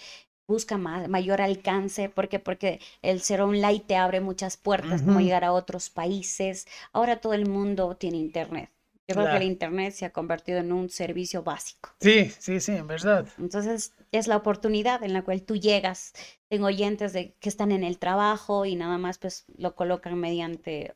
Busca 0.48 0.78
más, 0.78 1.08
mayor 1.08 1.42
alcance, 1.42 2.10
¿por 2.10 2.28
qué? 2.30 2.40
Porque 2.40 2.80
el 3.02 3.22
ser 3.22 3.42
online 3.42 3.80
te 3.88 3.96
abre 3.96 4.20
muchas 4.22 4.58
puertas, 4.58 5.02
como 5.04 5.20
llegar 5.22 5.44
a 5.46 5.54
otros 5.54 5.90
países. 5.90 6.68
Ahora 6.94 7.22
todo 7.22 7.34
el 7.34 7.48
mundo 7.48 7.96
tiene 7.96 8.18
internet. 8.18 8.70
Yo 9.12 9.16
creo 9.16 9.30
que 9.30 9.38
el 9.38 9.44
internet 9.44 9.94
se 9.94 10.06
ha 10.06 10.12
convertido 10.12 10.60
en 10.60 10.72
un 10.72 10.90
servicio 10.90 11.44
básico. 11.44 11.90
sí, 12.00 12.32
sí, 12.40 12.60
sí, 12.60 12.72
en 12.74 12.88
verdad. 12.88 13.26
Entonces 13.38 13.94
es 14.12 14.28
la 14.28 14.38
oportunidad 14.38 15.04
en 15.04 15.14
la 15.14 15.24
cual 15.24 15.44
tú 15.44 15.56
llegas. 15.56 16.14
Tengo 16.50 16.68
oyentes 16.68 17.14
de, 17.14 17.34
que 17.40 17.50
están 17.50 17.72
en 17.72 17.84
el 17.84 17.98
trabajo 17.98 18.66
y 18.66 18.76
nada 18.76 18.98
más 18.98 19.18
pues 19.18 19.46
lo 19.58 19.76
colocan 19.76 20.18
mediante 20.20 20.96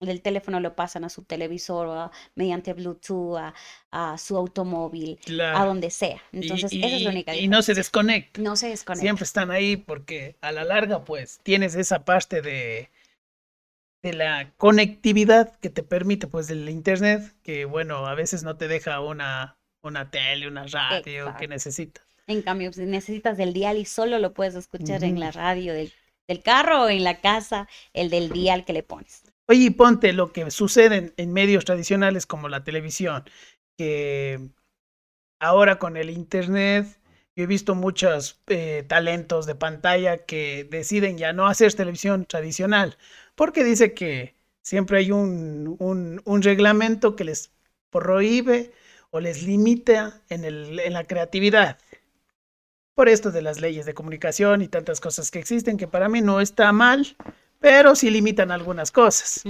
del 0.00 0.20
teléfono 0.20 0.60
lo 0.60 0.76
pasan 0.76 1.04
a 1.04 1.08
su 1.08 1.24
televisor 1.24 1.88
a- 1.88 2.10
mediante 2.34 2.74
Bluetooth 2.74 3.36
a, 3.38 3.54
a 3.90 4.18
su 4.18 4.36
automóvil, 4.36 5.18
a 5.54 5.64
donde 5.64 5.90
sea. 5.90 6.20
Entonces 6.32 6.72
y, 6.72 6.84
esa 6.84 6.96
es 6.96 7.02
la 7.02 7.10
única 7.10 7.34
y 7.34 7.48
no 7.48 7.62
se 7.62 7.72
diferencia. 7.72 7.80
desconecta. 7.80 8.40
No 8.42 8.56
se 8.56 8.68
desconecta. 8.68 9.00
Siempre 9.00 9.24
están 9.24 9.50
ahí 9.50 9.76
porque 9.76 10.36
a 10.42 10.52
la 10.52 10.64
larga, 10.64 11.04
pues, 11.04 11.40
tienes 11.42 11.74
esa 11.76 12.04
parte 12.04 12.42
de, 12.42 12.90
de 14.06 14.16
la 14.16 14.52
conectividad 14.56 15.58
que 15.58 15.70
te 15.70 15.82
permite, 15.82 16.26
pues, 16.28 16.46
del 16.46 16.68
internet, 16.68 17.34
que 17.42 17.64
bueno, 17.64 18.06
a 18.06 18.14
veces 18.14 18.44
no 18.44 18.56
te 18.56 18.68
deja 18.68 19.00
una, 19.00 19.58
una 19.82 20.10
tele, 20.10 20.46
una 20.46 20.66
radio 20.66 21.34
que 21.36 21.48
necesitas. 21.48 22.04
En 22.28 22.42
cambio, 22.42 22.72
si 22.72 22.86
necesitas 22.86 23.36
del 23.36 23.52
dial 23.52 23.76
y 23.78 23.84
solo 23.84 24.18
lo 24.18 24.32
puedes 24.32 24.54
escuchar 24.54 25.04
en 25.04 25.18
la 25.20 25.30
radio 25.30 25.72
del, 25.72 25.92
del 26.28 26.42
carro 26.42 26.84
o 26.84 26.88
en 26.88 27.04
la 27.04 27.20
casa, 27.20 27.68
el 27.92 28.10
del 28.10 28.30
dial 28.30 28.64
que 28.64 28.72
le 28.72 28.82
pones. 28.82 29.22
Oye, 29.48 29.64
y 29.64 29.70
ponte 29.70 30.12
lo 30.12 30.32
que 30.32 30.50
sucede 30.50 30.96
en, 30.96 31.14
en 31.16 31.32
medios 31.32 31.64
tradicionales 31.64 32.26
como 32.26 32.48
la 32.48 32.64
televisión, 32.64 33.24
que 33.76 34.50
ahora 35.40 35.78
con 35.78 35.96
el 35.96 36.10
internet, 36.10 36.86
yo 37.36 37.44
he 37.44 37.46
visto 37.46 37.74
muchos 37.74 38.40
eh, 38.46 38.84
talentos 38.88 39.46
de 39.46 39.54
pantalla 39.54 40.24
que 40.24 40.66
deciden 40.70 41.18
ya 41.18 41.32
no 41.32 41.46
hacer 41.46 41.74
televisión 41.74 42.24
tradicional, 42.24 42.96
porque 43.36 43.62
dice 43.62 43.94
que 43.94 44.34
siempre 44.62 44.98
hay 44.98 45.12
un, 45.12 45.76
un, 45.78 46.20
un 46.24 46.42
reglamento 46.42 47.14
que 47.14 47.24
les 47.24 47.52
prohíbe 47.90 48.72
o 49.10 49.20
les 49.20 49.44
limita 49.44 50.20
en, 50.28 50.44
el, 50.44 50.80
en 50.80 50.92
la 50.92 51.04
creatividad. 51.04 51.78
Por 52.94 53.08
esto 53.08 53.30
de 53.30 53.42
las 53.42 53.60
leyes 53.60 53.86
de 53.86 53.94
comunicación 53.94 54.62
y 54.62 54.68
tantas 54.68 55.00
cosas 55.00 55.30
que 55.30 55.38
existen, 55.38 55.76
que 55.76 55.86
para 55.86 56.08
mí 56.08 56.22
no 56.22 56.40
está 56.40 56.72
mal, 56.72 57.16
pero 57.60 57.94
sí 57.94 58.10
limitan 58.10 58.50
algunas 58.50 58.90
cosas. 58.90 59.42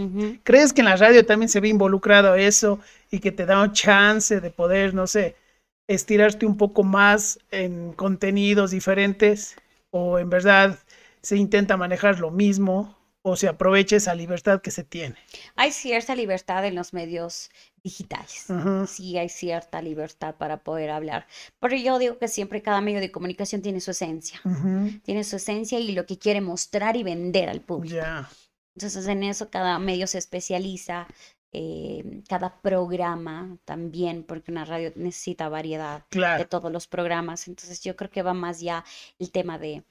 ¿Crees 0.42 0.72
que 0.72 0.80
en 0.80 0.86
la 0.86 0.96
radio 0.96 1.24
también 1.24 1.48
se 1.48 1.60
ve 1.60 1.68
involucrado 1.68 2.34
eso 2.34 2.80
y 3.10 3.20
que 3.20 3.32
te 3.32 3.46
da 3.46 3.62
un 3.62 3.72
chance 3.72 4.40
de 4.40 4.50
poder, 4.50 4.94
no 4.94 5.06
sé, 5.06 5.36
estirarte 5.86 6.44
un 6.44 6.56
poco 6.56 6.82
más 6.82 7.38
en 7.52 7.92
contenidos 7.92 8.72
diferentes? 8.72 9.56
¿O 9.90 10.18
en 10.18 10.28
verdad 10.28 10.78
se 11.22 11.36
intenta 11.36 11.76
manejar 11.76 12.18
lo 12.18 12.30
mismo 12.30 12.95
o 13.28 13.34
se 13.34 13.48
aprovecha 13.48 13.96
esa 13.96 14.14
libertad 14.14 14.60
que 14.62 14.70
se 14.70 14.84
tiene? 14.84 15.16
Hay 15.56 15.72
cierta 15.72 16.14
libertad 16.14 16.64
en 16.64 16.76
los 16.76 16.92
medios 16.92 17.50
digitales. 17.82 18.46
Sí 18.88 19.18
hay 19.18 19.28
cierta 19.28 19.82
libertad 19.82 20.36
para 20.36 20.62
poder 20.62 20.90
hablar. 20.90 21.26
Pero 21.58 21.76
yo 21.76 21.98
digo 21.98 22.18
que 22.18 22.28
siempre 22.28 22.62
cada 22.62 22.80
medio 22.80 23.00
de 23.00 23.10
comunicación 23.10 23.62
tiene 23.62 23.80
su 23.80 23.90
esencia. 23.90 24.40
Tiene 25.02 25.24
su 25.24 25.36
esencia 25.36 25.80
y 25.80 25.90
lo 25.90 26.06
que 26.06 26.18
quiere 26.18 26.40
mostrar 26.40 26.96
y 26.96 27.02
vender 27.02 27.48
al 27.48 27.62
público. 27.62 27.96
Ya. 27.96 28.30
Entonces 28.76 29.08
en 29.08 29.24
eso 29.24 29.50
cada 29.50 29.80
medio 29.80 30.06
se 30.06 30.18
especializa 30.18 31.08
eh, 31.50 32.22
cada 32.28 32.60
programa 32.60 33.58
también, 33.64 34.22
porque 34.22 34.52
una 34.52 34.64
radio 34.64 34.92
necesita 34.94 35.48
variedad 35.48 36.04
de 36.12 36.44
todos 36.44 36.70
los 36.70 36.86
programas. 36.86 37.48
Entonces 37.48 37.82
yo 37.82 37.96
creo 37.96 38.08
que 38.08 38.22
va 38.22 38.34
más 38.34 38.60
ya 38.60 38.84
el 39.18 39.32
tema 39.32 39.58
de, 39.58 39.82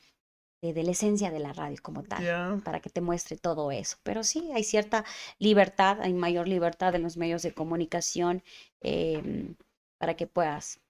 de, 0.65 0.73
de 0.73 0.83
la 0.83 0.91
esencia 0.91 1.31
de 1.31 1.39
la 1.39 1.53
radio 1.53 1.77
como 1.81 2.03
tal, 2.03 2.25
para 2.63 2.79
que 2.81 2.89
te 2.89 3.01
muestre 3.01 3.37
todo 3.37 3.71
eso. 3.71 3.97
Pero 4.03 4.23
sí, 4.23 4.51
hay 4.53 4.63
cierta 4.63 5.05
libertad, 5.39 6.01
hay 6.01 6.13
mayor 6.13 6.47
libertad 6.47 6.95
en 6.95 7.03
los 7.03 7.17
medios 7.17 7.43
de 7.43 7.53
comunicación 7.53 8.43
em, 8.81 9.55
para 9.97 10.15
que 10.15 10.27
puedas 10.27 10.81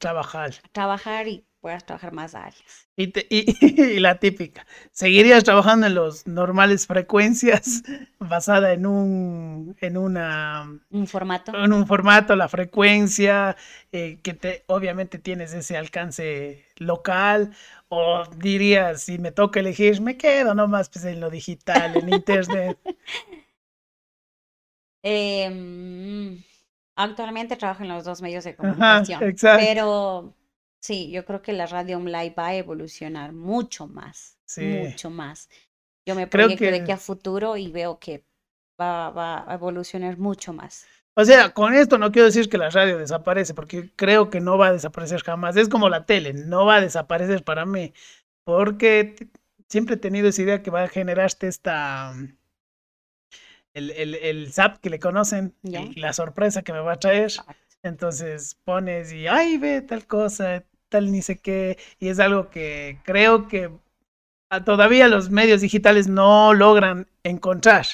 Trabajar. 0.00 0.52
trabajar 0.72 1.28
y 1.28 1.46
puedas 1.60 1.84
trabajar 1.86 2.12
más 2.12 2.34
áreas. 2.34 2.88
Y, 2.96 3.08
te- 3.08 3.26
y- 3.30 3.44
y 3.96 4.00
la 4.00 4.18
típica, 4.18 4.66
¿seguirías 4.90 5.44
trabajando 5.44 5.86
en 5.86 5.94
los 5.94 6.26
normales 6.26 6.86
frecuencias 6.86 7.82
basada 8.18 8.72
en 8.72 8.86
un, 8.86 9.76
en 9.80 9.96
una, 9.96 10.80
Un 10.90 11.06
formato. 11.06 11.52
en 11.52 11.72
un 11.72 11.86
formato, 11.86 12.34
la 12.36 12.48
frecuencia, 12.48 13.56
eh, 13.92 14.20
que 14.22 14.34
te, 14.34 14.64
obviamente 14.66 15.18
tienes 15.20 15.52
ese 15.54 15.76
alcance 15.76 16.66
local? 16.76 17.54
¿O 17.88 18.24
dirías, 18.36 19.02
si 19.02 19.18
me 19.18 19.32
toca 19.32 19.60
elegir, 19.60 20.00
me 20.02 20.16
quedo 20.16 20.54
nomás 20.54 20.88
pues, 20.90 21.04
en 21.04 21.20
lo 21.20 21.30
digital, 21.30 21.94
en 21.94 22.08
internet? 22.08 22.78
Em, 25.02 26.42
actualmente 26.96 27.56
trabajo 27.56 27.82
en 27.82 27.88
los 27.88 28.04
dos 28.04 28.20
medios 28.22 28.44
de 28.44 28.56
Ajá, 28.60 29.08
comunicación, 29.08 29.20
exacto. 29.20 29.74
pero 29.76 30.34
sí, 30.80 31.10
yo 31.10 31.24
creo 31.24 31.42
que 31.42 31.52
la 31.52 31.66
radio 31.66 31.96
online 31.98 32.34
va 32.38 32.48
a 32.48 32.54
evolucionar 32.54 33.32
mucho 33.32 33.86
más, 33.86 34.38
Sí. 34.46 34.62
mucho 34.64 35.10
más. 35.10 35.48
Yo 36.06 36.14
me 36.14 36.28
Creo 36.28 36.46
proyecto 36.46 36.64
de 36.64 36.70
que- 36.72 36.82
aquí 36.82 36.92
a 36.92 36.96
futuro 36.96 37.56
y 37.56 37.70
veo 37.70 37.98
que 37.98 38.24
va, 38.80 39.10
va 39.10 39.50
a 39.50 39.54
evolucionar 39.54 40.16
mucho 40.18 40.52
más. 40.52 40.86
O 41.14 41.24
sea, 41.24 41.50
con 41.52 41.74
esto 41.74 41.98
no 41.98 42.12
quiero 42.12 42.26
decir 42.26 42.48
que 42.48 42.58
la 42.58 42.70
radio 42.70 42.96
desaparece, 42.96 43.52
porque 43.52 43.90
creo 43.96 44.30
que 44.30 44.40
no 44.40 44.56
va 44.56 44.68
a 44.68 44.72
desaparecer 44.72 45.20
jamás. 45.22 45.56
Es 45.56 45.68
como 45.68 45.88
la 45.88 46.06
tele, 46.06 46.32
no 46.32 46.64
va 46.64 46.76
a 46.76 46.80
desaparecer 46.80 47.42
para 47.42 47.66
mí, 47.66 47.92
porque 48.44 49.28
siempre 49.68 49.96
he 49.96 49.98
tenido 49.98 50.28
esa 50.28 50.42
idea 50.42 50.62
que 50.62 50.70
va 50.70 50.84
a 50.84 50.88
generarte 50.88 51.48
esta, 51.48 52.14
el, 53.74 53.90
el, 53.90 54.14
el 54.14 54.52
zap 54.52 54.78
que 54.78 54.90
le 54.90 54.98
conocen, 54.98 55.54
Ya. 55.62 55.80
y 55.82 55.94
la 56.00 56.12
sorpresa 56.12 56.62
que 56.62 56.72
me 56.72 56.80
va 56.80 56.92
a 56.94 56.98
traer. 57.00 57.32
Entonces 57.82 58.56
pones 58.64 59.12
y, 59.12 59.26
ay, 59.28 59.56
ve 59.58 59.82
tal 59.82 60.06
cosa, 60.06 60.64
tal 60.88 61.10
ni 61.12 61.22
sé 61.22 61.38
qué, 61.38 61.78
y 61.98 62.08
es 62.08 62.18
algo 62.20 62.50
que 62.50 62.98
creo 63.04 63.48
que 63.48 63.70
todavía 64.64 65.08
los 65.08 65.30
medios 65.30 65.60
digitales 65.60 66.08
no 66.08 66.54
logran 66.54 67.06
encontrar. 67.22 67.86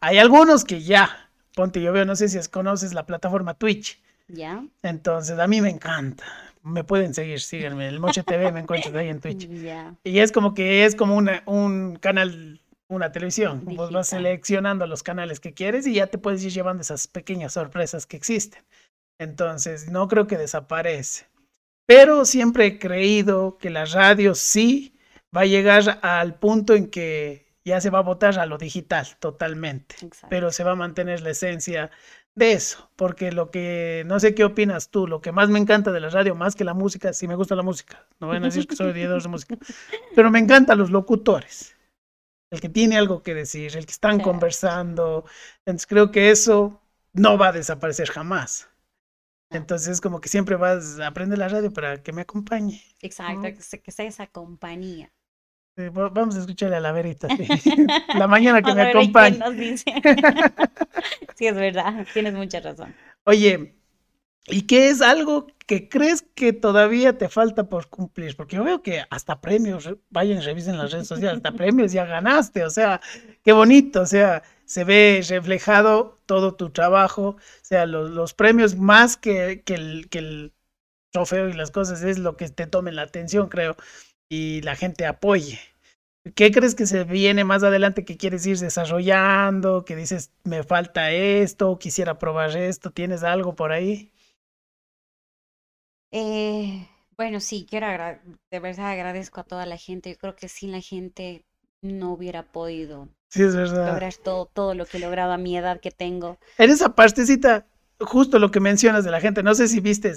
Hay 0.00 0.18
algunos 0.18 0.64
que 0.64 0.80
ya, 0.82 1.30
ponte, 1.54 1.82
yo 1.82 1.92
veo, 1.92 2.04
no 2.04 2.16
sé 2.16 2.28
si 2.28 2.38
es- 2.38 2.48
conoces 2.48 2.94
la 2.94 3.04
plataforma 3.06 3.54
Twitch, 3.54 4.00
¿Ya? 4.28 4.64
entonces 4.82 5.38
a 5.38 5.46
mí 5.46 5.60
me 5.60 5.70
encanta. 5.70 6.24
Me 6.62 6.84
pueden 6.84 7.14
seguir, 7.14 7.40
síganme, 7.40 7.88
el 7.88 8.00
Moche 8.00 8.22
TV 8.22 8.52
me 8.52 8.60
encuentras 8.60 8.94
ahí 8.94 9.08
en 9.08 9.20
Twitch. 9.20 9.48
Ya. 9.64 9.94
Y 10.04 10.18
es 10.18 10.32
como 10.32 10.54
que 10.54 10.84
es 10.84 10.94
como 10.94 11.16
una, 11.16 11.42
un 11.46 11.96
canal, 11.96 12.60
una 12.88 13.12
televisión. 13.12 13.62
Vos 13.64 13.90
vas 13.92 14.08
seleccionando 14.08 14.86
los 14.86 15.02
canales 15.02 15.40
que 15.40 15.54
quieres 15.54 15.86
y 15.86 15.94
ya 15.94 16.08
te 16.08 16.18
puedes 16.18 16.42
ir 16.44 16.52
llevando 16.52 16.82
esas 16.82 17.06
pequeñas 17.06 17.52
sorpresas 17.54 18.06
que 18.06 18.16
existen. 18.16 18.62
Entonces, 19.18 19.88
no 19.90 20.08
creo 20.08 20.26
que 20.26 20.36
desaparece. 20.36 21.26
Pero 21.88 22.26
siempre 22.26 22.66
he 22.66 22.78
creído 22.78 23.56
que 23.56 23.70
la 23.70 23.86
radio 23.86 24.34
sí 24.34 24.94
va 25.34 25.40
a 25.40 25.46
llegar 25.46 25.98
al 26.02 26.34
punto 26.38 26.74
en 26.74 26.90
que 26.90 27.46
ya 27.64 27.80
se 27.80 27.88
va 27.88 28.00
a 28.00 28.02
votar 28.02 28.38
a 28.38 28.44
lo 28.44 28.58
digital 28.58 29.06
totalmente. 29.20 29.94
Exacto. 30.02 30.26
Pero 30.28 30.52
se 30.52 30.64
va 30.64 30.72
a 30.72 30.76
mantener 30.76 31.22
la 31.22 31.30
esencia 31.30 31.90
de 32.34 32.52
eso. 32.52 32.90
Porque 32.94 33.32
lo 33.32 33.50
que, 33.50 34.04
no 34.06 34.20
sé 34.20 34.34
qué 34.34 34.44
opinas 34.44 34.90
tú, 34.90 35.06
lo 35.06 35.22
que 35.22 35.32
más 35.32 35.48
me 35.48 35.58
encanta 35.58 35.90
de 35.90 36.00
la 36.00 36.10
radio, 36.10 36.34
más 36.34 36.54
que 36.54 36.64
la 36.64 36.74
música, 36.74 37.14
sí 37.14 37.26
me 37.26 37.34
gusta 37.36 37.54
la 37.56 37.62
música. 37.62 38.06
No 38.20 38.28
van 38.28 38.42
a 38.42 38.46
decir 38.48 38.66
que 38.66 38.76
soy 38.76 38.90
odiador 38.90 39.22
de 39.22 39.28
música. 39.30 39.56
Pero 40.14 40.30
me 40.30 40.40
encantan 40.40 40.76
los 40.76 40.90
locutores. 40.90 41.74
El 42.50 42.60
que 42.60 42.68
tiene 42.68 42.98
algo 42.98 43.22
que 43.22 43.32
decir, 43.32 43.74
el 43.76 43.86
que 43.86 43.92
están 43.92 44.18
Sí. 44.18 44.22
conversando. 44.24 45.24
Entonces 45.64 45.86
creo 45.86 46.10
que 46.10 46.30
eso 46.30 46.82
no 47.14 47.38
va 47.38 47.48
a 47.48 47.52
desaparecer 47.52 48.08
jamás. 48.10 48.68
Entonces 49.50 49.88
es 49.88 50.00
como 50.00 50.20
que 50.20 50.28
siempre 50.28 50.56
vas 50.56 50.98
a 51.00 51.06
aprender 51.08 51.38
la 51.38 51.48
radio 51.48 51.72
para 51.72 52.02
que 52.02 52.12
me 52.12 52.22
acompañe. 52.22 52.82
Exacto, 53.00 53.34
¿no? 53.36 53.42
que, 53.42 53.62
se- 53.62 53.80
que 53.80 53.90
sea 53.92 54.06
esa 54.06 54.26
compañía. 54.26 55.10
Va- 55.78 56.08
Vamos 56.08 56.36
a 56.36 56.40
escucharle 56.40 56.76
a 56.76 56.80
la 56.80 56.92
verita. 56.92 57.28
sí. 57.28 57.46
La 58.14 58.26
mañana 58.26 58.60
que 58.62 58.72
Vamos 58.72 58.76
me 58.76 58.90
acompañe. 58.90 59.38
nos 59.38 59.56
dice. 59.56 59.84
Sí, 61.36 61.46
es 61.46 61.54
verdad, 61.54 62.04
tienes 62.12 62.34
mucha 62.34 62.60
razón. 62.60 62.94
Oye, 63.24 63.76
¿y 64.46 64.62
qué 64.62 64.88
es 64.90 65.00
algo 65.02 65.46
que 65.66 65.88
crees 65.88 66.22
que 66.22 66.52
todavía 66.52 67.16
te 67.18 67.28
falta 67.28 67.68
por 67.68 67.88
cumplir? 67.88 68.36
Porque 68.36 68.56
yo 68.56 68.64
veo 68.64 68.82
que 68.82 69.04
hasta 69.10 69.40
premios, 69.40 69.84
re- 69.84 69.98
vayan, 70.10 70.42
revisen 70.42 70.78
las 70.78 70.92
redes 70.92 71.08
sociales, 71.08 71.36
hasta 71.38 71.52
premios 71.56 71.92
ya 71.92 72.04
ganaste, 72.06 72.64
o 72.64 72.70
sea, 72.70 73.00
qué 73.44 73.52
bonito, 73.52 74.02
o 74.02 74.06
sea, 74.06 74.42
se 74.68 74.84
ve 74.84 75.24
reflejado 75.26 76.20
todo 76.26 76.54
tu 76.54 76.70
trabajo, 76.70 77.28
o 77.30 77.38
sea, 77.62 77.86
los, 77.86 78.10
los 78.10 78.34
premios 78.34 78.76
más 78.76 79.16
que, 79.16 79.62
que 79.64 79.74
el, 79.74 80.52
trofeo 81.10 81.48
y 81.48 81.54
las 81.54 81.70
cosas 81.70 82.02
es 82.02 82.18
lo 82.18 82.36
que 82.36 82.50
te 82.50 82.66
tomen 82.66 82.94
la 82.94 83.02
atención, 83.02 83.48
creo, 83.48 83.76
y 84.28 84.60
la 84.60 84.76
gente 84.76 85.06
apoye. 85.06 85.58
¿Qué 86.34 86.52
crees 86.52 86.74
que 86.74 86.86
se 86.86 87.04
viene 87.04 87.44
más 87.44 87.62
adelante 87.62 88.04
que 88.04 88.18
quieres 88.18 88.44
ir 88.44 88.58
desarrollando? 88.58 89.86
Que 89.86 89.96
dices, 89.96 90.32
me 90.44 90.62
falta 90.62 91.12
esto, 91.12 91.78
quisiera 91.78 92.18
probar 92.18 92.54
esto, 92.54 92.90
¿tienes 92.90 93.22
algo 93.22 93.54
por 93.54 93.72
ahí? 93.72 94.12
Eh, 96.12 96.86
bueno, 97.16 97.40
sí, 97.40 97.66
quiero 97.68 97.86
de 97.86 98.60
verdad 98.60 98.90
agradezco 98.90 99.40
a 99.40 99.44
toda 99.44 99.64
la 99.64 99.78
gente. 99.78 100.10
Yo 100.10 100.18
creo 100.18 100.36
que 100.36 100.48
sin 100.48 100.72
la 100.72 100.82
gente 100.82 101.46
no 101.80 102.12
hubiera 102.12 102.42
podido 102.52 103.08
Sí, 103.28 103.42
es 103.42 103.54
verdad. 103.54 103.92
lograr 103.92 104.14
todo, 104.14 104.46
todo 104.46 104.74
lo 104.74 104.86
que 104.86 104.96
he 104.96 105.00
logrado 105.00 105.32
a 105.32 105.38
mi 105.38 105.56
edad 105.56 105.80
que 105.80 105.90
tengo. 105.90 106.38
En 106.56 106.70
esa 106.70 106.94
partecita, 106.94 107.66
justo 108.00 108.38
lo 108.38 108.50
que 108.50 108.60
mencionas 108.60 109.04
de 109.04 109.10
la 109.10 109.20
gente, 109.20 109.42
no 109.42 109.54
sé 109.54 109.68
si 109.68 109.80
viste, 109.80 110.14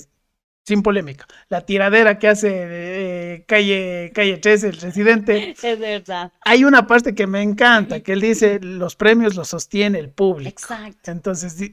sin 0.66 0.84
polémica, 0.84 1.26
la 1.50 1.66
tiradera 1.66 2.20
que 2.20 2.28
hace 2.28 2.50
eh, 2.54 3.46
calle, 3.48 4.12
calle 4.14 4.38
13, 4.38 4.68
el 4.70 4.78
residente. 4.78 5.56
Es 5.62 5.80
verdad. 5.80 6.32
Hay 6.42 6.64
una 6.64 6.88
parte 6.88 7.16
que 7.16 7.28
me 7.28 7.42
encanta, 7.42 8.02
que 8.02 8.14
él 8.14 8.22
dice, 8.22 8.60
los 8.62 8.96
premios 8.96 9.36
los 9.36 9.50
sostiene 9.50 10.00
el 10.00 10.10
público. 10.10 10.50
Exacto. 10.50 11.12
Entonces, 11.12 11.72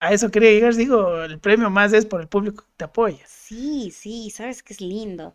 a 0.00 0.12
eso 0.12 0.30
quería 0.30 0.50
llegar, 0.50 0.74
digo, 0.74 1.22
el 1.22 1.38
premio 1.38 1.70
más 1.70 1.92
es 1.92 2.04
por 2.04 2.20
el 2.20 2.28
público 2.28 2.64
que 2.64 2.72
te 2.76 2.84
apoya. 2.84 3.24
Sí, 3.26 3.90
sí, 3.90 4.30
sabes 4.30 4.62
que 4.62 4.72
es 4.72 4.80
lindo. 4.80 5.32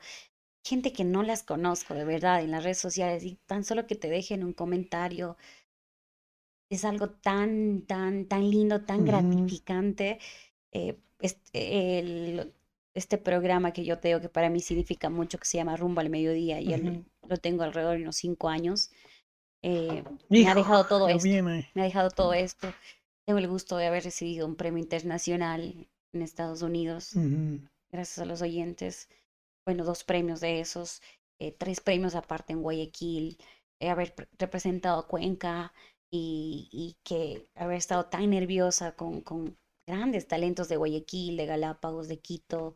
Gente 0.63 0.93
que 0.93 1.03
no 1.03 1.23
las 1.23 1.43
conozco 1.43 1.93
de 1.95 2.05
verdad 2.05 2.41
en 2.43 2.51
las 2.51 2.63
redes 2.63 2.77
sociales 2.77 3.23
y 3.23 3.35
tan 3.47 3.63
solo 3.63 3.87
que 3.87 3.95
te 3.95 4.09
dejen 4.09 4.43
un 4.43 4.53
comentario 4.53 5.37
es 6.69 6.85
algo 6.85 7.09
tan, 7.09 7.81
tan, 7.87 8.25
tan 8.27 8.49
lindo, 8.49 8.81
tan 8.85 8.97
Ujú. 9.01 9.07
gratificante. 9.07 10.19
Eh, 10.71 10.97
este, 11.19 11.99
el- 11.99 12.53
este 12.93 13.17
programa 13.17 13.71
que 13.73 13.83
yo 13.85 13.99
te 13.99 14.09
digo 14.09 14.21
que 14.21 14.29
para 14.29 14.49
mí 14.49 14.59
significa 14.59 15.09
mucho, 15.09 15.37
que 15.39 15.45
se 15.45 15.57
llama 15.57 15.77
Rumbo 15.77 16.01
al 16.01 16.09
Mediodía, 16.09 16.59
y 16.61 16.73
el- 16.73 16.89
Ujú. 16.89 17.05
lo 17.27 17.37
tengo 17.37 17.63
alrededor 17.63 17.97
de 17.97 18.03
unos 18.03 18.15
cinco 18.17 18.49
años. 18.49 18.91
eh, 19.63 20.03
me 20.29 20.47
ha 20.47 20.55
dejado 20.55 20.85
todo 20.87 21.07
esto. 21.07 21.27
ahí. 21.27 21.41
me 21.75 21.81
ha 21.81 21.85
dejado 21.85 22.09
todo 22.09 22.33
esto. 22.33 22.73
Tengo 23.25 23.37
el 23.39 23.47
gusto 23.47 23.77
de 23.77 23.85
haber 23.85 24.03
recibido 24.03 24.47
un 24.47 24.55
premio 24.55 24.81
internacional 24.81 25.87
en 26.13 26.21
Estados 26.23 26.63
Unidos, 26.63 27.15
Ujú. 27.15 27.59
gracias 27.91 28.17
a 28.19 28.25
los 28.25 28.41
oyentes. 28.41 29.07
Bueno, 29.65 29.83
dos 29.85 30.03
premios 30.03 30.39
de 30.41 30.59
esos, 30.59 31.01
eh, 31.39 31.51
tres 31.57 31.81
premios 31.81 32.15
aparte 32.15 32.53
en 32.53 32.61
Guayaquil, 32.61 33.37
eh, 33.79 33.89
haber 33.89 34.13
pre- 34.15 34.27
representado 34.37 34.99
a 34.99 35.07
Cuenca 35.07 35.73
y, 36.11 36.69
y 36.71 36.97
que 37.03 37.47
haber 37.55 37.77
estado 37.77 38.05
tan 38.07 38.29
nerviosa 38.29 38.95
con, 38.95 39.21
con 39.21 39.57
grandes 39.87 40.27
talentos 40.27 40.67
de 40.69 40.77
Guayaquil, 40.77 41.37
de 41.37 41.45
Galápagos, 41.45 42.07
de 42.07 42.19
Quito, 42.19 42.75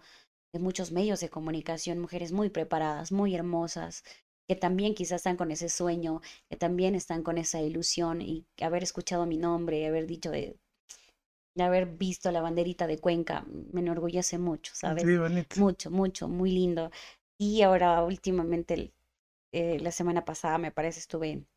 de 0.54 0.60
muchos 0.60 0.92
medios 0.92 1.20
de 1.20 1.30
comunicación, 1.30 2.00
mujeres 2.00 2.32
muy 2.32 2.50
preparadas, 2.50 3.12
muy 3.12 3.36
hermosas, 3.36 4.04
que 4.48 4.56
también 4.56 4.96
quizás 4.96 5.18
están 5.22 5.38
con 5.38 5.52
ese 5.52 5.70
sueño, 5.70 6.22
que 6.50 6.58
también 6.58 6.96
están 6.96 7.24
con 7.24 7.38
esa 7.38 7.62
ilusión 7.62 8.22
y 8.22 8.48
haber 8.62 8.84
escuchado 8.84 9.26
mi 9.28 9.38
nombre 9.38 9.86
haber 9.88 10.08
dicho 10.08 10.32
de 10.32 10.58
haber 11.64 11.86
visto 11.88 12.32
la 12.32 12.42
banderita 12.42 12.88
de 12.88 13.00
Cuenca, 13.00 13.46
me 13.72 13.82
enorgullece 13.82 14.38
mucho, 14.38 14.74
¿sabes? 14.76 15.06
Sí, 15.06 15.18
bonito. 15.18 15.56
Mucho, 15.56 15.92
mucho, 15.92 16.28
muy 16.28 16.52
lindo. 16.52 16.92
Y 17.38 17.62
ahora 17.62 18.04
últimamente, 18.04 18.94
eh, 19.54 19.80
la 19.80 19.92
semana 19.92 20.26
pasada 20.26 20.58
me 20.58 20.72
parece, 20.72 21.00
estuve 21.00 21.32
en, 21.32 21.48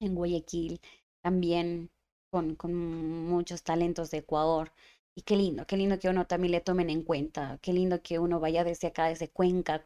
en 0.00 0.14
Guayaquil 0.14 0.80
también 1.22 1.90
con, 2.30 2.54
con 2.56 2.74
muchos 2.74 3.62
talentos 3.62 4.10
de 4.10 4.18
Ecuador. 4.18 4.72
Y 5.16 5.22
qué 5.22 5.36
lindo, 5.36 5.66
qué 5.66 5.76
lindo 5.76 5.98
que 5.98 6.08
uno 6.08 6.26
también 6.26 6.52
le 6.52 6.60
tomen 6.60 6.88
en 6.90 7.02
cuenta, 7.02 7.58
qué 7.62 7.72
lindo 7.72 8.02
que 8.02 8.18
uno 8.18 8.40
vaya 8.40 8.64
desde 8.64 8.88
acá, 8.88 9.06
desde 9.08 9.28
Cuenca, 9.28 9.82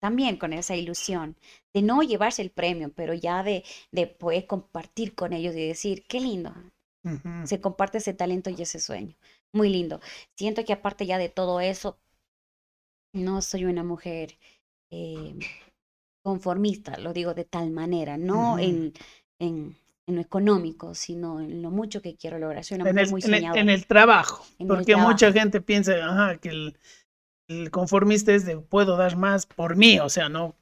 también 0.00 0.36
con 0.36 0.52
esa 0.52 0.76
ilusión 0.76 1.36
de 1.74 1.82
no 1.82 2.02
llevarse 2.02 2.42
el 2.42 2.50
premio, 2.50 2.92
pero 2.94 3.14
ya 3.14 3.42
de, 3.42 3.64
de 3.90 4.06
poder 4.06 4.46
compartir 4.46 5.14
con 5.14 5.32
ellos 5.32 5.54
y 5.56 5.66
decir, 5.66 6.04
qué 6.06 6.20
lindo, 6.20 6.54
Se 7.44 7.60
comparte 7.60 7.98
ese 7.98 8.14
talento 8.14 8.50
y 8.50 8.60
ese 8.62 8.80
sueño. 8.80 9.16
Muy 9.52 9.68
lindo. 9.70 10.00
Siento 10.36 10.64
que 10.64 10.72
aparte 10.72 11.06
ya 11.06 11.18
de 11.18 11.28
todo 11.28 11.60
eso, 11.60 11.98
no 13.12 13.42
soy 13.42 13.64
una 13.64 13.84
mujer 13.84 14.38
eh, 14.90 15.34
conformista, 16.22 16.98
lo 16.98 17.12
digo 17.12 17.34
de 17.34 17.44
tal 17.44 17.70
manera, 17.70 18.16
no 18.16 18.58
en, 18.58 18.92
en, 19.38 19.76
en 20.06 20.14
lo 20.14 20.20
económico, 20.20 20.94
sino 20.94 21.40
en 21.40 21.62
lo 21.62 21.70
mucho 21.70 22.02
que 22.02 22.16
quiero 22.16 22.38
lograr. 22.38 22.64
Soy 22.64 22.76
una 22.76 22.90
En 22.90 22.94
mujer 22.94 23.06
el, 23.06 23.10
muy 23.12 23.20
en 23.22 23.34
el- 23.34 23.34
soñadora. 23.40 23.60
en 23.62 23.70
el 23.70 23.86
trabajo, 23.86 24.44
porque 24.68 24.96
mucha 24.96 25.32
gente 25.32 25.60
piensa 25.60 25.92
ajá, 26.04 26.38
que 26.38 26.48
el, 26.50 26.76
el 27.48 27.70
conformista 27.70 28.32
es 28.34 28.44
de 28.44 28.58
puedo 28.58 28.96
dar 28.96 29.16
más 29.16 29.46
por 29.46 29.76
mí, 29.76 29.98
o 30.00 30.08
sea, 30.08 30.28
no, 30.28 30.54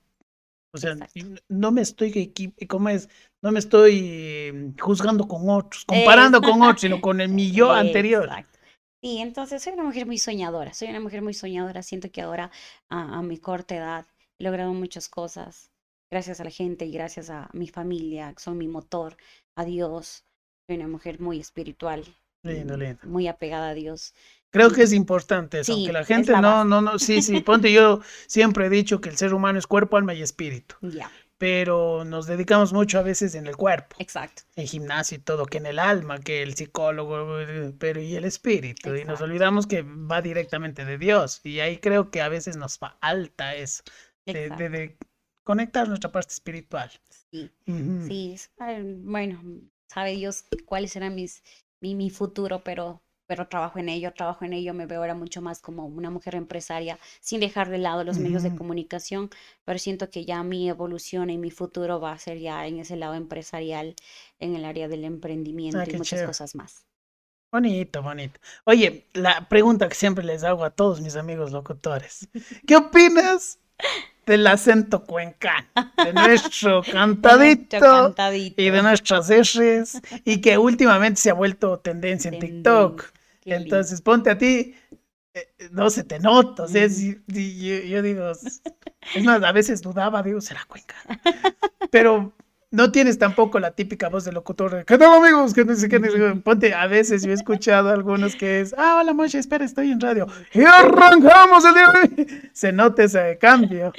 o 0.75 0.79
sea, 0.79 0.95
Exacto. 0.95 1.21
no 1.49 1.73
me 1.73 1.83
estoy, 1.83 2.33
¿cómo 2.69 2.91
es? 2.91 3.09
No 3.43 3.53
me 3.53 3.61
estoy 3.61 4.75
juzgando 4.81 5.29
con 5.29 5.49
otros, 5.51 5.85
comparando 5.87 6.43
con 6.43 6.63
otros, 6.63 6.83
sino 6.83 7.01
con 7.01 7.21
el 7.21 7.31
mi 7.31 7.53
yo 7.53 7.73
anterior. 7.73 8.25
Exacto. 8.25 8.61
Sí, 9.03 9.19
entonces 9.21 9.63
soy 9.63 9.75
una 9.75 9.85
mujer 9.85 10.07
muy 10.07 10.19
soñadora, 10.19 10.73
soy 10.75 10.89
una 10.89 11.01
mujer 11.01 11.23
muy 11.23 11.35
soñadora. 11.35 11.83
Siento 11.83 12.11
que 12.11 12.23
ahora, 12.23 12.51
a, 12.89 13.19
a 13.19 13.23
mi 13.23 13.39
corta 13.39 13.77
edad, 13.77 14.07
he 14.39 14.45
logrado 14.45 14.73
muchas 14.75 15.09
cosas 15.09 15.71
gracias 16.11 16.41
a 16.41 16.45
la 16.45 16.51
gente 16.51 16.87
y 16.87 16.93
gracias 16.93 17.31
a 17.31 17.51
mi 17.53 17.69
familia, 17.69 18.33
que 18.35 18.43
son 18.43 18.59
mi 18.59 18.69
motor, 18.69 19.17
a 19.57 19.65
Dios. 19.65 20.25
Soy 20.67 20.77
una 20.77 20.89
mujer 20.89 21.21
muy 21.21 21.39
espiritual, 21.41 22.05
Lindo, 22.45 22.77
lindo. 22.77 23.01
muy 23.03 23.29
apegada 23.29 23.71
a 23.71 23.75
Dios. 23.75 24.15
Creo 24.55 24.71
que 24.71 24.83
es 24.83 24.93
importante 24.93 25.61
eso, 25.61 25.73
Sí, 25.75 25.79
aunque 25.81 25.93
la 25.93 26.05
gente 26.05 26.33
la 26.33 26.41
no, 26.41 26.65
no, 26.65 26.81
no, 26.81 26.99
sí, 26.99 27.21
sí, 27.23 27.41
ponte, 27.41 27.73
yo 27.73 28.01
siempre 28.27 28.67
he 28.67 28.71
dicho 28.71 29.01
que 29.01 29.09
el 29.11 29.17
ser 29.17 29.35
humano 29.35 29.59
es 29.59 29.67
cuerpo, 29.67 29.97
alma 29.97 30.15
y 30.15 30.23
espíritu, 30.23 30.77
Ya, 30.81 31.11
pero 31.39 32.05
nos 32.05 32.27
dedicamos 32.27 32.73
mucho 32.73 32.99
a 32.99 33.03
veces 33.03 33.35
en 33.35 33.47
el 33.47 33.57
cuerpo. 33.57 33.97
exacto. 33.99 34.43
el 34.57 34.67
gimnasio 34.67 35.19
y 35.19 35.21
todo, 35.21 35.47
que 35.47 35.59
en 35.59 35.67
el 35.67 35.79
alma, 35.79 36.19
que 36.21 36.43
el 36.43 36.55
psicólogo, 36.55 37.37
pero 37.79 38.01
y 38.01 38.15
el 38.15 38.25
espíritu. 38.25 38.95
Y 38.95 39.05
nos 39.05 39.21
olvidamos 39.21 39.67
que 39.67 39.83
va 39.83 40.23
directamente 40.23 40.85
de 40.85 40.97
Dios. 40.99 41.41
Y 41.45 41.61
ahí 41.61 41.79
creo 41.79 42.11
que 42.11 42.23
a 42.23 42.29
veces 42.29 42.57
nos 42.57 42.79
falta 42.79 43.55
eso, 43.57 43.83
de, 44.27 44.49
de- 44.51 44.69
de 44.71 44.97
conectar 45.45 45.89
nuestra 45.89 46.11
parte 46.13 46.33
espiritual. 46.33 46.91
Sí. 47.31 47.51
Sí, 47.67 48.37
bueno, 49.03 49.43
sabe 49.89 50.13
Dios 50.13 50.45
cuáles 50.65 50.93
serán 50.93 51.15
mis, 51.15 51.43
mi, 51.81 51.95
mi 51.95 52.11
futuro, 52.11 52.63
pero, 52.65 53.03
pero 53.27 53.49
trabajo 53.49 53.79
en 53.79 53.89
ello, 53.89 54.13
trabajo 54.13 54.45
en 54.45 54.53
ello, 54.53 54.75
me 54.75 54.87
veo 54.87 55.01
ahora 55.01 55.15
mucho 55.15 55.41
más 55.43 55.61
como 55.61 55.87
una 55.87 56.11
mujer 56.11 56.35
empresaria, 56.35 56.99
sin 57.21 57.41
dejar 57.41 57.69
de 57.71 57.79
lado 57.79 58.05
los 58.05 58.19
medios 58.19 58.43
de 58.43 58.55
comunicación, 58.55 59.31
pero 59.65 59.79
siento 59.79 60.11
que 60.11 60.25
ya 60.25 60.43
mi 60.43 60.69
evolución 60.69 61.31
y 61.31 61.39
mi 61.39 61.51
futuro 61.51 62.01
va 62.01 62.13
a 62.13 62.19
ser 62.19 62.39
ya 62.39 62.67
en 62.67 62.79
ese 62.81 62.97
lado 62.97 63.15
empresarial, 63.15 63.95
en 64.39 64.55
el 64.57 64.65
área 64.65 64.89
del 64.89 65.05
emprendimiento 65.05 65.91
y 65.91 65.93
qué 65.93 65.97
muchas 65.97 66.19
chévere. 66.19 66.29
cosas 66.29 66.55
más. 66.55 66.87
Bonito, 67.53 68.03
bonito. 68.03 68.41
Oye, 68.65 69.07
la 69.13 69.49
pregunta 69.49 69.89
que 69.89 69.95
siempre 69.95 70.25
les 70.25 70.43
hago 70.43 70.65
a 70.65 70.71
todos 70.71 71.01
mis 71.01 71.15
amigos 71.17 71.53
locutores. 71.53 72.29
¿Qué 72.67 72.77
opinas 72.77 73.61
del 74.27 74.47
acento 74.47 75.05
cuencano? 75.05 75.67
De 75.97 76.13
nuestro 76.13 76.83
De 76.83 76.93
nuestro 76.93 76.93
cantadito. 76.93 78.63
y 78.63 78.71
de 78.71 78.83
nuestras 78.83 79.31
R's 79.31 80.01
y 80.25 80.41
que 80.41 80.59
últimamente 80.59 81.21
se 81.21 81.31
ha 81.31 81.35
vuelto 81.35 81.79
tendencia 81.81 82.31
en 82.31 82.39
TikTok. 82.39 83.05
Lindo. 83.45 83.63
Entonces, 83.65 84.01
ponte 84.01 84.31
a 84.31 84.39
ti, 84.39 84.75
eh, 85.35 85.49
no 85.71 85.91
se 85.91 86.05
te 86.05 86.19
nota, 86.19 86.63
o 86.65 86.69
sea, 86.69 86.87
Ujú. 86.87 86.95
si- 86.95 87.19
si 87.29 87.59
yo, 87.61 87.87
yo 87.87 88.03
digo, 88.03 88.31
es 88.31 88.63
es 89.15 89.23
más, 89.23 89.43
a 89.43 89.53
veces 89.53 89.83
dudaba, 89.83 90.23
digo, 90.23 90.41
será 90.41 90.65
Cuenca. 90.67 90.95
Pero 91.91 92.33
no 92.75 92.91
tienes 92.93 93.19
tampoco 93.19 93.59
la 93.61 93.71
típica 93.71 94.09
voz 94.09 94.25
del 94.25 94.35
locutor 94.35 94.75
de, 94.75 94.85
¿qué 94.85 94.99
tal 94.99 95.15
amigos? 95.23 95.55
Que 95.55 95.65
no 95.65 95.75
sé 95.75 95.89
qué, 95.89 95.99
no 95.99 96.11
sé 96.11 96.19
qué". 96.19 96.35
ponte, 96.45 96.75
a 96.75 96.87
veces 96.87 97.23
yo 97.23 97.31
he 97.31 97.35
escuchado 97.35 97.91
algunos 97.91 98.37
que 98.37 98.61
es, 98.61 98.75
ah, 98.77 98.99
hola 99.01 99.13
Moshe, 99.15 99.39
espera, 99.39 99.65
estoy 99.65 99.91
en 99.91 100.01
radio. 100.01 100.27
Y 100.53 100.63
arrancamos 100.63 101.65
el 101.65 101.75
día 101.75 101.87
de. 102.27 102.51
Se 102.53 102.73
nota 102.73 103.05
ese 103.05 103.39
cambio. 103.41 103.93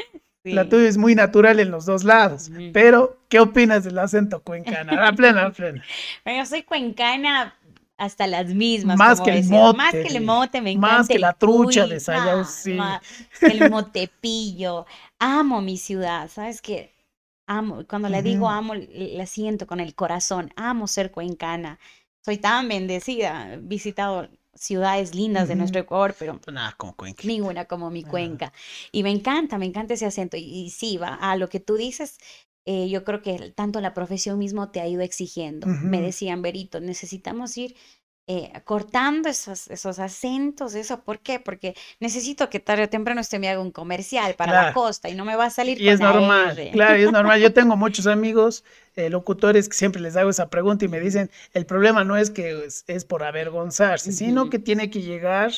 La 0.43 0.69
tuya 0.69 0.87
es 0.87 0.97
muy 0.97 1.15
natural 1.15 1.59
en 1.59 1.71
los 1.71 1.87
dos 1.87 2.03
lados. 2.03 2.51
Pero, 2.71 3.17
¿qué 3.29 3.39
opinas 3.39 3.83
del 3.83 3.97
acento 3.97 4.41
cuencano? 4.41 4.91
A 5.03 5.11
plena, 5.13 5.47
a 5.47 5.51
plena. 5.51 5.83
Bueno, 6.23 6.39
yo 6.41 6.45
soy 6.45 6.61
cuencana 6.61 7.55
hasta 7.97 8.27
las 8.27 8.47
mismas. 8.53 8.95
Más 8.97 9.21
que 9.21 9.31
el 9.31 9.45
mote, 9.45 9.77
Más 9.77 9.91
que 9.91 10.01
el 10.03 10.23
mote, 10.23 10.61
me 10.61 10.77
Más 10.77 10.91
encanta 10.91 11.07
que 11.07 11.15
el 11.15 11.21
la 11.21 11.33
trucha 11.33 11.81
cuy, 11.85 11.89
de 11.89 11.99
Sayao, 11.99 12.37
más- 12.39 12.53
sí. 12.53 12.73
más 12.73 13.01
que 13.39 13.47
el 13.47 13.71
motepillo. 13.71 14.85
Amo 15.17 15.61
mi 15.61 15.77
ciudad, 15.77 16.29
¿sabes 16.29 16.61
qué? 16.61 16.93
Amo, 17.47 17.83
cuando 17.87 18.09
le 18.09 18.21
digo 18.23 18.49
amo, 18.49 18.73
la 18.75 19.25
siento 19.25 19.67
con 19.67 19.79
el 19.79 19.93
corazón. 19.95 20.51
Amo 20.55 20.87
ser 20.87 21.11
cuencana. 21.11 21.79
Soy 22.23 22.37
tan 22.37 22.67
bendecida. 22.67 23.53
He 23.53 23.57
visitado 23.57 24.29
ciudades 24.55 25.13
lindas 25.13 25.47
de 25.47 25.55
nuestro 25.55 25.81
Ecuador, 25.81 26.15
pero 26.17 26.39
Nada, 26.51 26.73
como 26.77 26.95
cuenca. 26.95 27.21
ninguna 27.27 27.65
como 27.65 27.91
mi 27.91 28.03
cuenca. 28.03 28.51
Y 28.91 29.03
me 29.03 29.11
encanta, 29.11 29.57
me 29.57 29.65
encanta 29.65 29.93
ese 29.93 30.05
acento. 30.05 30.37
Y, 30.37 30.43
y 30.43 30.69
sí, 30.71 30.97
va 30.97 31.15
a 31.15 31.35
lo 31.35 31.49
que 31.49 31.59
tú 31.59 31.75
dices, 31.75 32.17
eh, 32.65 32.89
yo 32.89 33.03
creo 33.03 33.21
que 33.21 33.51
tanto 33.51 33.79
la 33.79 33.93
profesión 33.93 34.39
mismo 34.39 34.69
te 34.71 34.81
ha 34.81 34.87
ido 34.87 35.01
exigiendo. 35.01 35.67
Me 35.67 36.01
decían, 36.01 36.41
Berito, 36.41 36.79
necesitamos 36.79 37.55
ir 37.57 37.75
eh, 38.27 38.51
cortando 38.63 39.29
esos, 39.29 39.69
esos 39.69 39.99
acentos, 39.99 40.73
eso. 40.73 41.01
¿Por 41.03 41.19
qué? 41.19 41.39
Porque 41.39 41.75
necesito 41.99 42.49
que 42.49 42.59
tarde 42.59 42.83
o 42.85 42.89
temprano 42.89 43.21
usted 43.21 43.39
me 43.39 43.49
haga 43.49 43.61
un 43.61 43.71
comercial 43.71 44.33
para 44.33 44.53
la 44.53 44.73
costa 44.73 45.09
y 45.09 45.15
no 45.15 45.25
me 45.25 45.35
va 45.35 45.45
a 45.45 45.49
salir 45.51 45.79
Y 45.79 45.85
con 45.85 45.93
es 45.93 45.99
normal, 45.99 46.57
R. 46.57 46.71
claro, 46.71 46.97
y 46.97 47.03
es 47.03 47.11
normal. 47.11 47.39
Yo 47.39 47.53
tengo 47.53 47.75
muchos 47.77 48.07
amigos 48.07 48.63
eh, 48.95 49.11
locutores 49.11 49.69
que 49.69 49.77
siempre 49.77 50.01
les 50.01 50.15
hago 50.15 50.31
esa 50.31 50.49
pregunta 50.49 50.85
y 50.85 50.87
me 50.87 50.99
dicen, 50.99 51.29
el 51.53 51.67
problema 51.67 52.03
no 52.03 52.17
es 52.17 52.31
que 52.31 52.65
es, 52.65 52.83
es 52.87 53.05
por 53.05 53.23
avergonzarse, 53.23 54.11
sino 54.11 54.49
que 54.49 54.57
tiene 54.57 54.89
que 54.89 55.01
llegar, 55.01 55.51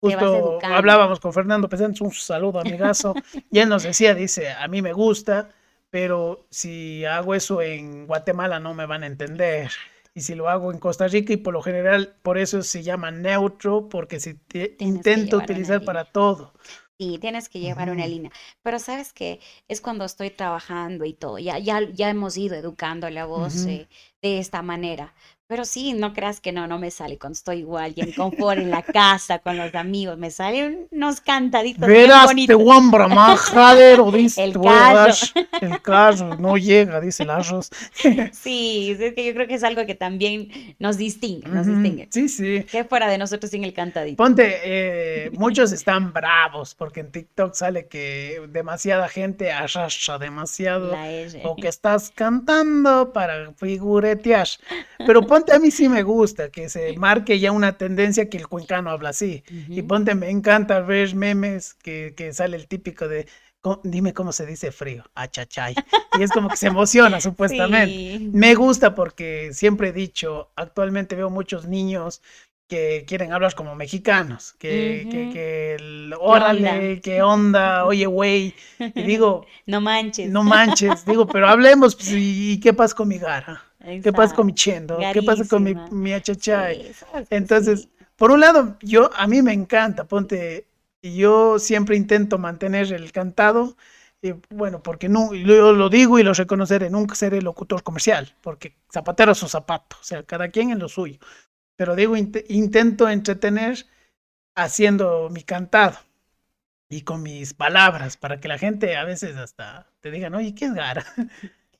justo 0.00 0.60
hablábamos 0.62 1.20
con 1.20 1.32
Fernando 1.34 1.68
Pesante, 1.68 2.02
un 2.04 2.12
saludo 2.12 2.58
amigazo, 2.58 3.14
y 3.50 3.58
él 3.58 3.68
nos 3.68 3.82
decía, 3.82 4.14
dice, 4.14 4.50
a 4.50 4.66
mí 4.68 4.80
me 4.80 4.94
gusta, 4.94 5.50
pero 5.90 6.46
si 6.50 7.04
hago 7.04 7.34
eso 7.34 7.60
en 7.60 8.06
Guatemala 8.06 8.60
no 8.60 8.72
me 8.72 8.86
van 8.86 9.02
a 9.02 9.06
entender. 9.06 9.70
Y 10.14 10.20
si 10.20 10.34
lo 10.36 10.48
hago 10.48 10.72
en 10.72 10.78
Costa 10.78 11.08
Rica, 11.08 11.32
y 11.32 11.36
por 11.38 11.52
lo 11.52 11.62
general, 11.62 12.16
por 12.22 12.38
eso 12.38 12.62
se 12.62 12.82
llama 12.82 13.10
neutro, 13.10 13.88
porque 13.88 14.20
si 14.20 14.34
te- 14.34 14.76
intento 14.78 15.36
utilizar 15.38 15.84
para 15.84 16.04
todo. 16.04 16.54
Sí, 16.96 17.18
tienes 17.20 17.48
que 17.48 17.58
llevar 17.58 17.90
una 17.90 18.06
línea. 18.06 18.30
Pero 18.62 18.78
sabes 18.78 19.12
que 19.12 19.40
es 19.66 19.80
cuando 19.80 20.04
estoy 20.04 20.30
trabajando 20.30 21.04
y 21.04 21.12
todo. 21.12 21.38
Ya, 21.40 21.58
ya, 21.58 21.80
ya 21.90 22.08
hemos 22.10 22.36
ido 22.36 22.54
educando 22.54 23.10
la 23.10 23.26
voz 23.26 23.66
eh, 23.66 23.88
de 24.22 24.38
esta 24.38 24.62
manera. 24.62 25.12
Pero 25.46 25.66
sí, 25.66 25.92
no 25.92 26.14
creas 26.14 26.40
que 26.40 26.52
no, 26.52 26.66
no 26.66 26.78
me 26.78 26.90
sale 26.90 27.18
cuando 27.18 27.34
estoy 27.34 27.58
igual 27.58 27.92
y 27.96 28.00
en 28.00 28.12
confort 28.12 28.58
en 28.58 28.70
la 28.70 28.80
casa 28.80 29.40
con 29.40 29.58
los 29.58 29.74
amigos. 29.74 30.16
Me 30.16 30.30
salen 30.30 30.88
unos 30.90 31.20
cantaditos 31.20 31.86
Verás, 31.86 32.30
te 32.34 32.54
guambra 32.54 33.08
majadero, 33.08 34.10
dice. 34.10 34.42
El 34.42 34.52
te 34.52 34.58
voy 34.58 34.68
a 34.68 34.70
callo. 34.70 34.94
dar 34.94 35.46
El 35.60 35.82
carro 35.82 36.36
no 36.36 36.56
llega, 36.56 36.98
dice 36.98 37.24
el 37.24 37.30
arroz. 37.30 37.70
Sí, 38.32 38.96
es 38.98 39.14
que 39.14 39.26
yo 39.26 39.34
creo 39.34 39.46
que 39.46 39.54
es 39.54 39.64
algo 39.64 39.84
que 39.84 39.94
también 39.94 40.48
nos 40.78 40.96
distingue, 40.96 41.46
nos 41.48 41.66
distingue. 41.66 42.08
Sí, 42.10 42.30
sí. 42.30 42.64
¿Qué 42.70 42.84
fuera 42.84 43.06
de 43.08 43.18
nosotros 43.18 43.50
sin 43.50 43.64
el 43.64 43.74
cantadito? 43.74 44.16
Ponte, 44.16 44.60
eh, 44.64 45.30
muchos 45.34 45.72
están 45.72 46.12
bravos 46.14 46.74
porque 46.74 47.00
en 47.00 47.10
TikTok 47.10 47.52
sale 47.52 47.86
que 47.86 48.40
demasiada 48.48 49.08
gente 49.08 49.52
arrastra 49.52 50.18
demasiado 50.18 50.96
o 51.44 51.56
que 51.56 51.68
estás 51.68 52.10
cantando 52.14 53.12
para 53.12 53.52
figuretear. 53.52 54.48
Pero 55.06 55.26
ponte, 55.34 55.52
a 55.52 55.58
mí 55.58 55.70
sí 55.70 55.88
me 55.88 56.02
gusta 56.02 56.50
que 56.50 56.68
se 56.68 56.96
marque 56.96 57.38
ya 57.38 57.52
una 57.52 57.76
tendencia 57.76 58.28
que 58.28 58.36
el 58.38 58.48
cuencano 58.48 58.90
habla 58.90 59.10
así. 59.10 59.42
Y 59.68 59.82
ponte, 59.82 60.14
me 60.14 60.30
encanta 60.30 60.80
ver 60.80 61.14
memes 61.14 61.74
que, 61.74 62.14
que 62.16 62.32
sale 62.32 62.56
el 62.56 62.66
típico 62.68 63.08
de, 63.08 63.26
"Co- 63.60 63.80
dime 63.84 64.12
cómo 64.12 64.32
se 64.32 64.46
dice 64.46 64.70
frío, 64.72 65.04
achachay. 65.14 65.74
Y 66.18 66.22
es 66.22 66.30
como 66.30 66.48
que 66.48 66.56
se 66.56 66.68
emociona 66.68 67.20
supuestamente. 67.28 68.18
Sí. 68.18 68.30
Me 68.32 68.54
gusta 68.54 68.94
porque 68.94 69.50
siempre 69.52 69.88
he 69.88 69.92
dicho, 69.92 70.50
actualmente 70.56 71.16
veo 71.16 71.30
muchos 71.30 71.66
niños 71.66 72.22
que 72.68 73.04
quieren 73.06 73.32
hablar 73.32 73.54
como 73.54 73.74
mexicanos, 73.74 74.54
que, 74.58 75.06
que, 75.10 75.22
Ujú. 75.24 75.32
que 75.34 75.74
el 75.74 76.14
órale, 76.18 77.00
qué 77.02 77.22
onda, 77.34 77.84
oye, 77.84 78.06
güey. 78.06 78.54
Y 78.78 79.02
digo, 79.02 79.46
No 79.66 79.80
manches. 79.80 80.30
no 80.30 80.42
manches, 80.42 81.04
digo, 81.04 81.26
pero 81.26 81.48
hablemos, 81.48 81.94
pues, 81.94 82.10
¿y 82.12 82.58
qué 82.60 82.72
pasa 82.72 82.94
con 82.96 83.08
mi 83.08 83.18
gara? 83.18 83.62
¿Qué 84.02 84.12
pasa 84.12 84.34
con 84.34 84.46
mi 84.46 84.52
Exacto. 84.52 84.54
chendo? 84.54 85.08
¿Qué 85.10 85.22
pasa 85.22 85.44
con 85.46 85.62
mi, 85.62 85.74
Garísima. 85.74 85.88
mi 85.90 86.12
achachay? 86.12 86.92
Que 87.30 87.30
Entonces, 87.30 87.80
sí. 87.80 87.88
por 88.16 88.30
un 88.30 88.40
lado, 88.40 88.76
yo, 88.82 89.10
a 89.14 89.26
mí 89.26 89.42
me 89.42 89.52
encanta, 89.52 90.04
ponte, 90.04 90.66
yo 91.02 91.58
siempre 91.58 91.96
intento 91.96 92.38
mantener 92.38 92.92
el 92.92 93.12
cantado, 93.12 93.76
y 94.22 94.32
bueno, 94.50 94.82
porque 94.82 95.08
no, 95.08 95.34
yo 95.34 95.72
lo 95.72 95.88
digo 95.90 96.18
y 96.18 96.22
lo 96.22 96.32
reconoceré, 96.32 96.90
nunca 96.90 97.14
seré 97.14 97.42
locutor 97.42 97.82
comercial, 97.82 98.34
porque 98.40 98.76
zapatero 98.92 99.32
a 99.32 99.34
su 99.34 99.48
zapato, 99.48 99.96
o 100.00 100.04
sea, 100.04 100.22
cada 100.22 100.48
quien 100.50 100.70
en 100.70 100.78
lo 100.78 100.88
suyo. 100.88 101.18
Pero 101.76 101.96
digo, 101.96 102.16
int- 102.16 102.44
intento 102.48 103.08
entretener 103.08 103.86
haciendo 104.56 105.30
mi 105.30 105.42
cantado 105.44 105.98
y 106.88 107.02
con 107.02 107.22
mis 107.22 107.54
palabras, 107.54 108.16
para 108.16 108.40
que 108.40 108.48
la 108.48 108.58
gente 108.58 108.96
a 108.96 109.04
veces 109.04 109.36
hasta 109.36 109.88
te 110.00 110.10
digan, 110.10 110.34
oye, 110.34 110.54
¿qué 110.54 110.66
es 110.66 110.74
Gara? 110.74 111.04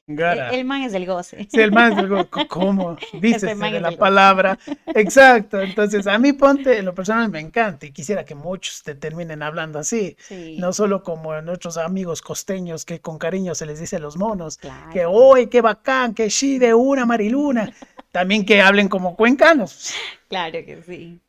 El, 0.07 0.21
el 0.21 0.65
man 0.67 0.83
es 0.83 0.93
del 0.93 1.07
goce. 1.07 1.49
Sí, 1.51 1.61
el 1.61 1.73
man 1.73 1.93
es 1.93 1.97
del 1.97 2.09
goce. 2.09 2.29
¿Cómo? 2.49 2.97
Dices 3.21 3.59
de 3.59 3.81
la 3.81 3.93
palabra. 3.93 4.59
Exacto. 4.87 5.61
Entonces, 5.61 6.07
a 6.07 6.19
mí 6.19 6.33
ponte, 6.35 6.79
en 6.79 6.85
lo 6.85 6.95
personal 6.95 7.31
me 7.31 7.41
encanta 7.41 7.87
y 7.87 7.93
quisiera 7.93 8.25
que 8.25 8.35
muchos 8.35 8.83
te 8.83 8.95
terminen 8.95 9.43
hablando 9.43 9.79
así. 9.79 10.17
Sí, 10.19 10.57
No 10.59 10.73
solo 10.73 11.03
como 11.03 11.41
nuestros 11.41 11.79
amigos 11.79 12.21
costeños 12.21 12.85
que 12.85 13.01
con 13.01 13.19
cariño 13.19 13.55
se 13.55 13.65
les 13.67 13.81
dice 13.81 13.99
los 13.99 14.17
monos. 14.19 14.59
claro. 14.59 14.91
Que 14.93 15.07
hoy, 15.07 15.47
qué 15.47 15.63
bacán, 15.63 16.13
que 16.15 16.29
sí, 16.29 16.59
de 16.59 16.75
una 16.75 17.07
mariluna. 17.07 17.73
También 18.13 18.45
que 18.45 18.61
hablen 18.61 18.89
como 18.89 19.17
cuencanos. 19.17 19.95
Claro 20.29 20.53
que 20.65 20.83
sí. 20.87 21.21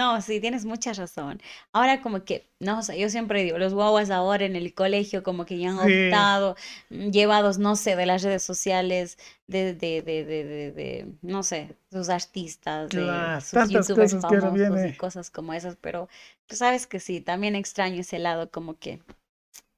No, 0.00 0.20
sí, 0.22 0.40
tienes 0.40 0.64
mucha 0.64 0.92
razón. 0.94 1.40
Ahora 1.72 2.00
como 2.00 2.24
que, 2.24 2.46
no 2.58 2.82
sé, 2.82 2.98
yo 2.98 3.08
siempre 3.10 3.42
digo, 3.44 3.58
los 3.58 3.74
guaguas 3.74 4.10
ahora 4.10 4.44
en 4.46 4.56
el 4.56 4.72
colegio 4.74 5.22
como 5.22 5.44
que 5.46 5.58
ya 5.58 5.70
han 5.70 5.78
Sí. 5.78 5.86
optado, 5.86 6.56
mm, 6.90 7.10
llevados, 7.10 7.58
no 7.58 7.76
sé, 7.76 7.96
de 7.96 8.06
las 8.06 8.22
redes 8.22 8.42
sociales, 8.42 9.18
de, 9.46 9.74
de, 9.74 10.02
de, 10.02 10.24
de, 10.24 10.44
de, 10.44 10.72
de, 10.72 11.06
no 11.22 11.42
sé, 11.42 11.76
sus 11.90 12.08
artistas, 12.08 12.92
de 12.94 13.34
sus 13.38 13.68
youtubers 13.68 14.14
cosas 14.14 14.24
que 14.26 14.36
famosos 14.38 14.84
y 14.84 14.92
cosas 14.92 15.30
como 15.30 15.52
esas, 15.54 15.76
pero 15.76 16.08
tú 16.46 16.56
sabes 16.56 16.86
que 16.86 17.00
sí, 17.00 17.20
también 17.20 17.54
extraño 17.56 18.00
ese 18.00 18.18
lado 18.18 18.50
como 18.50 18.78
que 18.78 19.02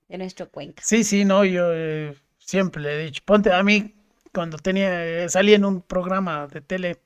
de 0.09 0.19
nuestro 0.19 0.51
Cuenca. 0.51 0.83
Sí, 0.83 1.05
sí, 1.05 1.25
no, 1.25 1.45
yo 1.45 1.73
eh, 1.73 2.15
siempre 2.39 2.83
le 2.83 2.95
he 3.01 3.05
dicho, 3.05 3.23
ponte 3.25 3.53
a 3.53 3.63
mí 3.63 3.95
cuando 4.33 4.59
tenía, 4.59 5.05
eh, 5.25 5.29
salí 5.29 5.55
en 5.55 5.65
un 5.65 5.81
programa 5.83 6.47
de 6.49 6.61
tele 6.61 7.01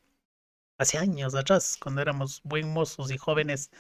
hace 0.79 0.99
años 0.99 1.35
atrás, 1.35 1.77
cuando 1.81 2.03
éramos 2.03 2.41
buen 2.45 2.73
mozos 2.73 3.11
y 3.11 3.19
jóvenes, 3.19 3.71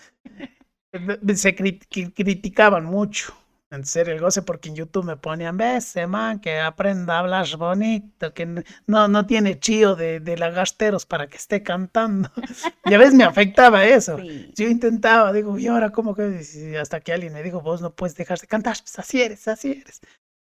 eh, 0.92 1.34
se 1.36 1.55
cri- 1.57 1.80
cri- 1.88 2.12
criticaban 2.14 2.84
mucho 2.84 3.34
en 3.70 3.84
ser 3.84 4.09
el 4.09 4.20
goce 4.20 4.42
porque 4.42 4.68
en 4.68 4.76
YouTube 4.76 5.05
me 5.05 5.16
ponían, 5.16 5.57
ves, 5.57 5.86
ese 5.88 6.07
man 6.07 6.38
que 6.40 6.61
aprenda 6.61 7.16
a 7.16 7.18
hablar 7.20 7.47
bonito, 7.57 8.32
que 8.32 8.47
no, 8.86 9.09
no 9.09 9.26
tiene 9.26 9.59
chío 9.59 9.97
de, 9.97 10.20
de 10.20 10.36
lagasteros 10.36 11.05
para 11.05 11.26
que 11.28 11.36
esté 11.36 11.62
cantando. 11.62 12.30
Y 12.84 12.94
a 12.94 12.99
veces 12.99 13.14
me 13.14 13.24
afectaba 13.24 13.84
eso. 13.84 14.16
Sí. 14.16 14.53
Yo 14.55 14.68
intentaba, 14.68 15.32
digo, 15.32 15.59
¿y 15.59 15.66
ahora 15.66 15.90
cómo 15.90 16.14
que? 16.14 16.40
Y 16.55 16.76
hasta 16.76 17.01
que 17.01 17.12
alguien 17.12 17.32
me 17.32 17.42
dijo, 17.42 17.61
vos 17.61 17.80
no 17.82 17.94
puedes 17.94 18.16
dejar 18.16 18.38
de 18.38 18.47
cantar, 18.47 18.76
pues 18.78 18.99
así 19.01 19.20
eres, 19.20 19.49
así 19.49 19.72
eres. 19.72 20.01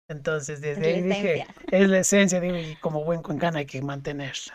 Entonces, 0.08 0.60
Es 0.76 0.76
desde 0.76 0.82
la 0.82 0.98
ahí 0.98 1.02
dije, 1.02 1.34
esencia. 1.38 1.54
es 1.70 1.88
la 1.88 1.98
esencia, 2.00 2.40
digo, 2.40 2.56
y 2.58 2.76
como 2.76 3.04
buen 3.04 3.22
cuencano 3.22 3.56
hay 3.58 3.64
que 3.66 3.80
mantenerla. 3.80 4.54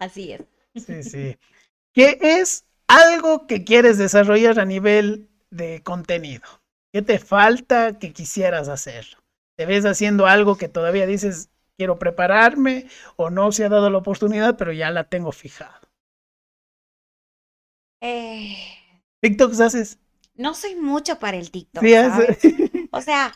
Así 0.00 0.32
es. 0.32 0.42
Sí, 0.74 1.02
sí. 1.02 1.36
¿Qué 1.94 2.18
es 2.20 2.66
algo 2.88 3.46
que 3.46 3.64
quieres 3.64 3.98
desarrollar 3.98 4.60
a 4.60 4.66
nivel 4.66 5.30
de 5.50 5.82
contenido? 5.82 6.44
¿Qué 6.92 7.02
te 7.02 7.18
falta 7.18 7.98
que 7.98 8.12
quisieras 8.12 8.68
hacer? 8.68 9.06
¿Te 9.56 9.66
ves 9.66 9.84
haciendo 9.86 10.26
algo 10.26 10.56
que 10.58 10.68
todavía 10.68 11.06
dices, 11.06 11.50
quiero 11.76 11.98
prepararme 11.98 12.88
o 13.16 13.30
no 13.30 13.52
se 13.52 13.64
ha 13.64 13.68
dado 13.70 13.90
la 13.90 13.98
oportunidad, 13.98 14.56
pero 14.56 14.72
ya 14.72 14.90
la 14.90 15.08
tengo 15.08 15.32
fijada? 15.32 15.80
Eh, 18.00 18.56
¿TikToks 19.20 19.60
haces? 19.60 19.98
no 20.34 20.54
soy 20.54 20.74
mucho 20.76 21.18
para 21.18 21.36
el 21.36 21.50
TikTok, 21.50 21.82
Sí, 21.82 21.94
¿sabes? 21.94 22.38
haces. 22.38 22.38
O 22.90 23.00
sea, 23.02 23.34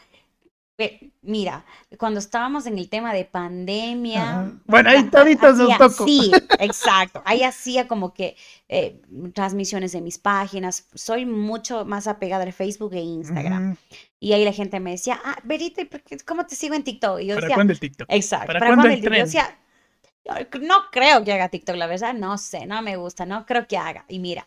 mira, 1.22 1.64
cuando 1.98 2.18
estábamos 2.18 2.66
en 2.66 2.76
el 2.78 2.88
tema 2.88 3.12
de 3.14 3.24
pandemia. 3.24 4.22
Ajá. 4.40 4.52
Bueno, 4.66 4.90
ahí 4.90 5.08
os 5.12 5.14
hacía- 5.42 5.78
toco. 5.78 6.04
Sí, 6.04 6.32
exacto. 6.58 7.22
Ahí 7.24 7.42
hacía 7.42 7.86
como 7.86 8.12
que 8.14 8.36
eh, 8.68 9.00
transmisiones 9.34 9.92
de 9.92 10.00
mis 10.00 10.18
páginas. 10.18 10.88
Soy 10.94 11.26
mucho 11.26 11.84
más 11.84 12.06
apegada 12.06 12.44
al 12.44 12.52
Facebook 12.52 12.94
e 12.94 13.00
Instagram. 13.00 13.76
Y 14.18 14.32
ahí 14.32 14.44
la 14.44 14.52
gente 14.52 14.80
me 14.80 14.92
decía, 14.92 15.20
ah, 15.24 15.36
Verita, 15.44 15.82
¿y 15.82 15.84
por 15.84 16.02
qué- 16.02 16.18
¿cómo 16.18 16.46
te 16.46 16.56
sigo 16.56 16.74
en 16.74 16.84
TikTok? 16.84 17.20
Y 17.20 17.26
yo 17.26 17.34
¿Para 17.34 17.46
decía, 17.46 17.54
cuándo 17.54 17.72
el 17.72 17.80
TikTok? 17.80 18.06
exacto. 18.10 18.46
¿Para 18.46 18.58
¿Para, 18.60 18.70
cuándo 18.74 18.88
el 18.88 18.94
TikTok? 19.00 19.14
Yo 19.14 19.24
decía, 19.24 19.58
"Yo 20.24 20.60
no 20.60 20.74
creo 20.90 21.24
que 21.24 21.32
haga 21.32 21.48
TikTok, 21.48 21.76
la 21.76 21.86
verdad, 21.86 22.14
no 22.14 22.38
sé, 22.38 22.66
no 22.66 22.80
me 22.82 22.96
gusta, 22.96 23.26
no 23.26 23.44
creo 23.46 23.66
que 23.66 23.76
haga. 23.76 24.04
Y 24.08 24.18
mira, 24.20 24.46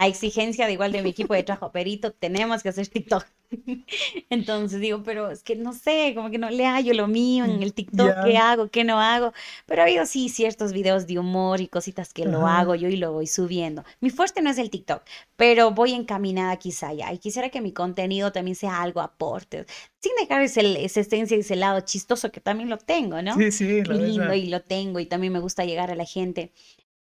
a 0.00 0.06
exigencia 0.08 0.66
de 0.66 0.72
igual 0.72 0.92
de 0.92 1.02
mi 1.02 1.10
equipo 1.10 1.34
de 1.34 1.42
trabajo, 1.42 1.72
Perito, 1.72 2.10
tenemos 2.10 2.62
que 2.62 2.70
hacer 2.70 2.88
TikTok. 2.88 3.26
Entonces 4.30 4.80
digo, 4.80 5.02
pero 5.02 5.30
es 5.30 5.42
que 5.42 5.56
no 5.56 5.74
sé, 5.74 6.12
como 6.14 6.30
que 6.30 6.38
no 6.38 6.48
le 6.48 6.64
hallo 6.66 6.94
lo 6.94 7.06
mío 7.06 7.44
en 7.44 7.62
el 7.62 7.74
TikTok, 7.74 8.06
Ya. 8.06 8.22
qué 8.24 8.38
hago, 8.38 8.68
qué 8.70 8.82
no 8.84 8.98
hago. 8.98 9.34
Pero 9.66 9.82
ha 9.82 9.84
habido 9.84 10.06
sí 10.06 10.30
ciertos 10.30 10.72
videos 10.72 11.06
de 11.06 11.18
humor 11.18 11.60
y 11.60 11.68
cositas 11.68 12.14
que 12.14 12.24
lo 12.24 12.46
Ajá. 12.46 12.60
hago 12.60 12.74
yo 12.76 12.88
y 12.88 12.96
lo 12.96 13.12
voy 13.12 13.26
subiendo. 13.26 13.84
Mi 14.00 14.08
fuerte 14.08 14.40
no 14.40 14.48
es 14.48 14.56
el 14.56 14.70
TikTok, 14.70 15.02
pero 15.36 15.72
voy 15.72 15.92
encaminada 15.92 16.56
quizá 16.56 16.94
ya. 16.94 17.12
Y 17.12 17.18
quisiera 17.18 17.50
que 17.50 17.60
mi 17.60 17.72
contenido 17.72 18.32
también 18.32 18.54
sea 18.54 18.80
algo 18.80 19.02
aporte, 19.02 19.66
sin 20.00 20.12
dejar 20.18 20.40
ese, 20.42 20.82
esa 20.84 21.00
esencia 21.00 21.36
y 21.36 21.40
ese 21.40 21.56
lado 21.56 21.80
chistoso 21.80 22.32
que 22.32 22.40
también 22.40 22.70
lo 22.70 22.78
tengo, 22.78 23.20
¿no? 23.20 23.34
Sí, 23.36 23.52
sí, 23.52 23.64
y 23.66 23.82
lindo 23.84 24.32
y 24.32 24.46
lo 24.46 24.62
tengo 24.62 24.98
y 25.00 25.06
también 25.06 25.32
me 25.34 25.40
gusta 25.40 25.64
llegar 25.66 25.90
a 25.90 25.94
la 25.94 26.06
gente. 26.06 26.52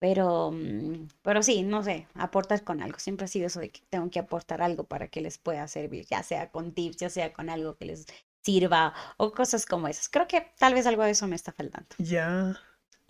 Pero, 0.00 0.52
mm, 0.52 1.08
pero 1.22 1.42
sí, 1.42 1.62
no 1.62 1.82
sé, 1.82 2.06
aportar 2.14 2.62
con 2.62 2.82
algo. 2.82 2.98
Siempre 2.98 3.24
ha 3.24 3.28
sido 3.28 3.46
eso 3.48 3.60
de 3.60 3.70
que 3.70 3.80
tengo 3.90 4.10
que 4.10 4.20
aportar 4.20 4.62
algo 4.62 4.84
para 4.84 5.08
que 5.08 5.20
les 5.20 5.38
pueda 5.38 5.66
servir, 5.68 6.06
ya 6.06 6.22
sea 6.22 6.50
con 6.50 6.72
tips, 6.72 6.98
ya 6.98 7.10
sea 7.10 7.32
con 7.32 7.50
algo 7.50 7.76
que 7.76 7.86
les 7.86 8.06
sirva 8.42 8.94
o 9.16 9.32
cosas 9.32 9.66
como 9.66 9.88
esas. 9.88 10.08
Creo 10.08 10.28
que 10.28 10.46
tal 10.58 10.74
vez 10.74 10.86
algo 10.86 11.02
de 11.02 11.10
eso 11.10 11.26
me 11.26 11.36
está 11.36 11.52
faltando. 11.52 11.88
Ya. 11.98 12.56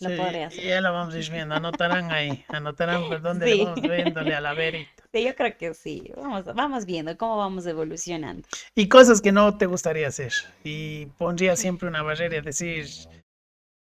Lo 0.00 0.10
Sí, 0.10 0.16
podré 0.16 0.44
hacer. 0.44 0.64
Ya 0.64 0.80
lo 0.80 0.92
vamos 0.92 1.12
a 1.12 1.18
ir 1.18 1.30
viendo. 1.30 1.56
Anotarán 1.56 2.12
ahí. 2.12 2.44
Anotarán 2.48 3.08
por 3.08 3.20
dónde 3.20 3.52
Sí. 3.52 3.64
vamos 3.64 3.82
viéndole 3.82 4.34
a 4.34 4.40
la 4.40 4.54
verita. 4.54 5.02
Sí, 5.12 5.24
yo 5.24 5.34
creo 5.34 5.56
que 5.58 5.74
sí. 5.74 6.12
Vamos, 6.16 6.44
vamos 6.54 6.86
viendo 6.86 7.16
cómo 7.18 7.36
vamos 7.36 7.66
evolucionando. 7.66 8.46
Y 8.76 8.88
cosas 8.88 9.20
que 9.20 9.32
no 9.32 9.58
te 9.58 9.66
gustaría 9.66 10.06
hacer. 10.06 10.32
Y 10.62 11.06
pondría 11.18 11.56
siempre 11.56 11.88
una 11.88 12.02
barrera 12.02 12.36
y 12.36 12.40
decir, 12.42 12.86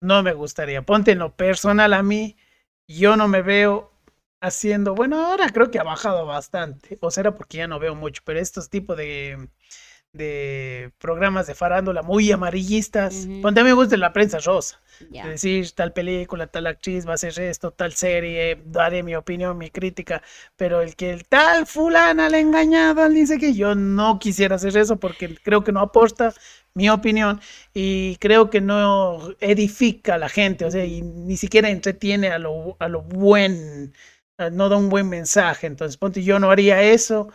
no 0.02 0.22
me 0.24 0.32
gustaría. 0.32 0.82
Ponte 0.82 1.12
en 1.12 1.20
lo 1.20 1.34
personal 1.36 1.94
a 1.94 2.02
mí. 2.02 2.36
Yo 2.88 3.16
no 3.16 3.28
me 3.28 3.42
veo 3.42 3.92
haciendo, 4.40 4.94
bueno, 4.94 5.24
ahora 5.24 5.50
creo 5.50 5.70
que 5.70 5.78
ha 5.78 5.84
bajado 5.84 6.26
bastante. 6.26 6.98
O 7.00 7.10
será 7.10 7.34
porque 7.34 7.58
ya 7.58 7.68
no 7.68 7.78
veo 7.78 7.94
mucho, 7.94 8.22
pero 8.24 8.40
estos 8.40 8.70
tipos 8.70 8.96
de, 8.96 9.48
de 10.12 10.92
programas 10.98 11.46
de 11.46 11.54
farándula 11.54 12.02
muy 12.02 12.32
amarillistas. 12.32 13.26
Ujú. 13.26 13.42
Ponte 13.42 13.60
a 13.60 13.64
mí 13.64 13.68
me 13.70 13.74
gusta 13.74 13.96
la 13.96 14.12
prensa 14.12 14.38
rosa. 14.38 14.80
De 15.10 15.28
decir 15.30 15.70
tal 15.72 15.92
película, 15.92 16.48
tal 16.48 16.66
actriz 16.66 17.06
va 17.06 17.12
a 17.12 17.14
hacer 17.14 17.38
esto, 17.38 17.70
tal 17.70 17.92
serie, 17.92 18.60
daré 18.66 19.04
mi 19.04 19.14
opinión, 19.14 19.56
mi 19.56 19.70
crítica, 19.70 20.22
pero 20.56 20.80
el 20.80 20.96
que 20.96 21.10
el 21.12 21.24
tal 21.28 21.66
fulana 21.66 22.28
le 22.28 22.38
ha 22.38 22.40
engañado, 22.40 23.06
él 23.06 23.14
dice 23.14 23.38
que 23.38 23.54
yo 23.54 23.76
no 23.76 24.18
quisiera 24.18 24.56
hacer 24.56 24.76
eso 24.76 24.98
porque 24.98 25.36
creo 25.36 25.62
que 25.62 25.70
no 25.70 25.80
aporta 25.80 26.34
mi 26.78 26.88
opinión 26.88 27.40
y 27.74 28.16
creo 28.16 28.50
que 28.50 28.60
no 28.60 29.34
edifica 29.40 30.14
a 30.14 30.18
la 30.18 30.28
gente, 30.28 30.64
o 30.64 30.70
sea, 30.70 30.84
y 30.84 31.02
ni 31.02 31.36
siquiera 31.36 31.68
entretiene 31.68 32.28
a 32.28 32.38
lo, 32.38 32.76
a 32.78 32.88
lo 32.88 33.02
buen, 33.02 33.92
no 34.52 34.68
da 34.68 34.76
un 34.76 34.88
buen 34.88 35.08
mensaje, 35.08 35.66
entonces 35.66 35.96
ponte, 35.96 36.22
yo 36.22 36.38
no 36.38 36.52
haría 36.52 36.80
eso 36.80 37.30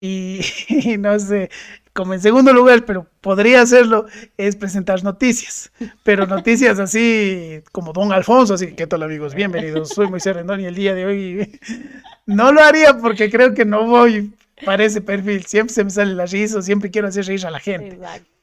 y, 0.00 0.40
y 0.68 0.96
no 0.96 1.18
sé, 1.18 1.50
como 1.92 2.14
en 2.14 2.20
segundo 2.20 2.52
lugar, 2.52 2.84
pero 2.84 3.08
podría 3.20 3.62
hacerlo, 3.62 4.06
es 4.36 4.54
presentar 4.54 5.02
noticias, 5.02 5.72
pero 6.04 6.26
noticias 6.28 6.78
así 6.78 7.62
como 7.72 7.92
Don 7.92 8.12
Alfonso, 8.12 8.54
así 8.54 8.68
que 8.68 8.76
¿qué 8.76 8.86
tal 8.86 9.02
amigos? 9.02 9.34
Bienvenidos, 9.34 9.88
soy 9.88 10.08
Moisés 10.08 10.36
Rendón 10.36 10.60
y 10.60 10.66
el 10.66 10.76
día 10.76 10.94
de 10.94 11.04
hoy 11.04 11.60
no 12.26 12.52
lo 12.52 12.62
haría 12.62 12.96
porque 12.96 13.28
creo 13.28 13.54
que 13.54 13.64
no 13.64 13.88
voy 13.88 14.32
para 14.64 14.84
ese 14.84 15.00
perfil, 15.00 15.44
siempre 15.46 15.74
se 15.74 15.82
me 15.82 15.90
sale 15.90 16.14
la 16.14 16.26
risa, 16.26 16.62
siempre 16.62 16.92
quiero 16.92 17.08
hacer 17.08 17.26
reír 17.26 17.44
a 17.44 17.50
la 17.50 17.58
gente. 17.58 17.96
Exacto. 17.96 18.33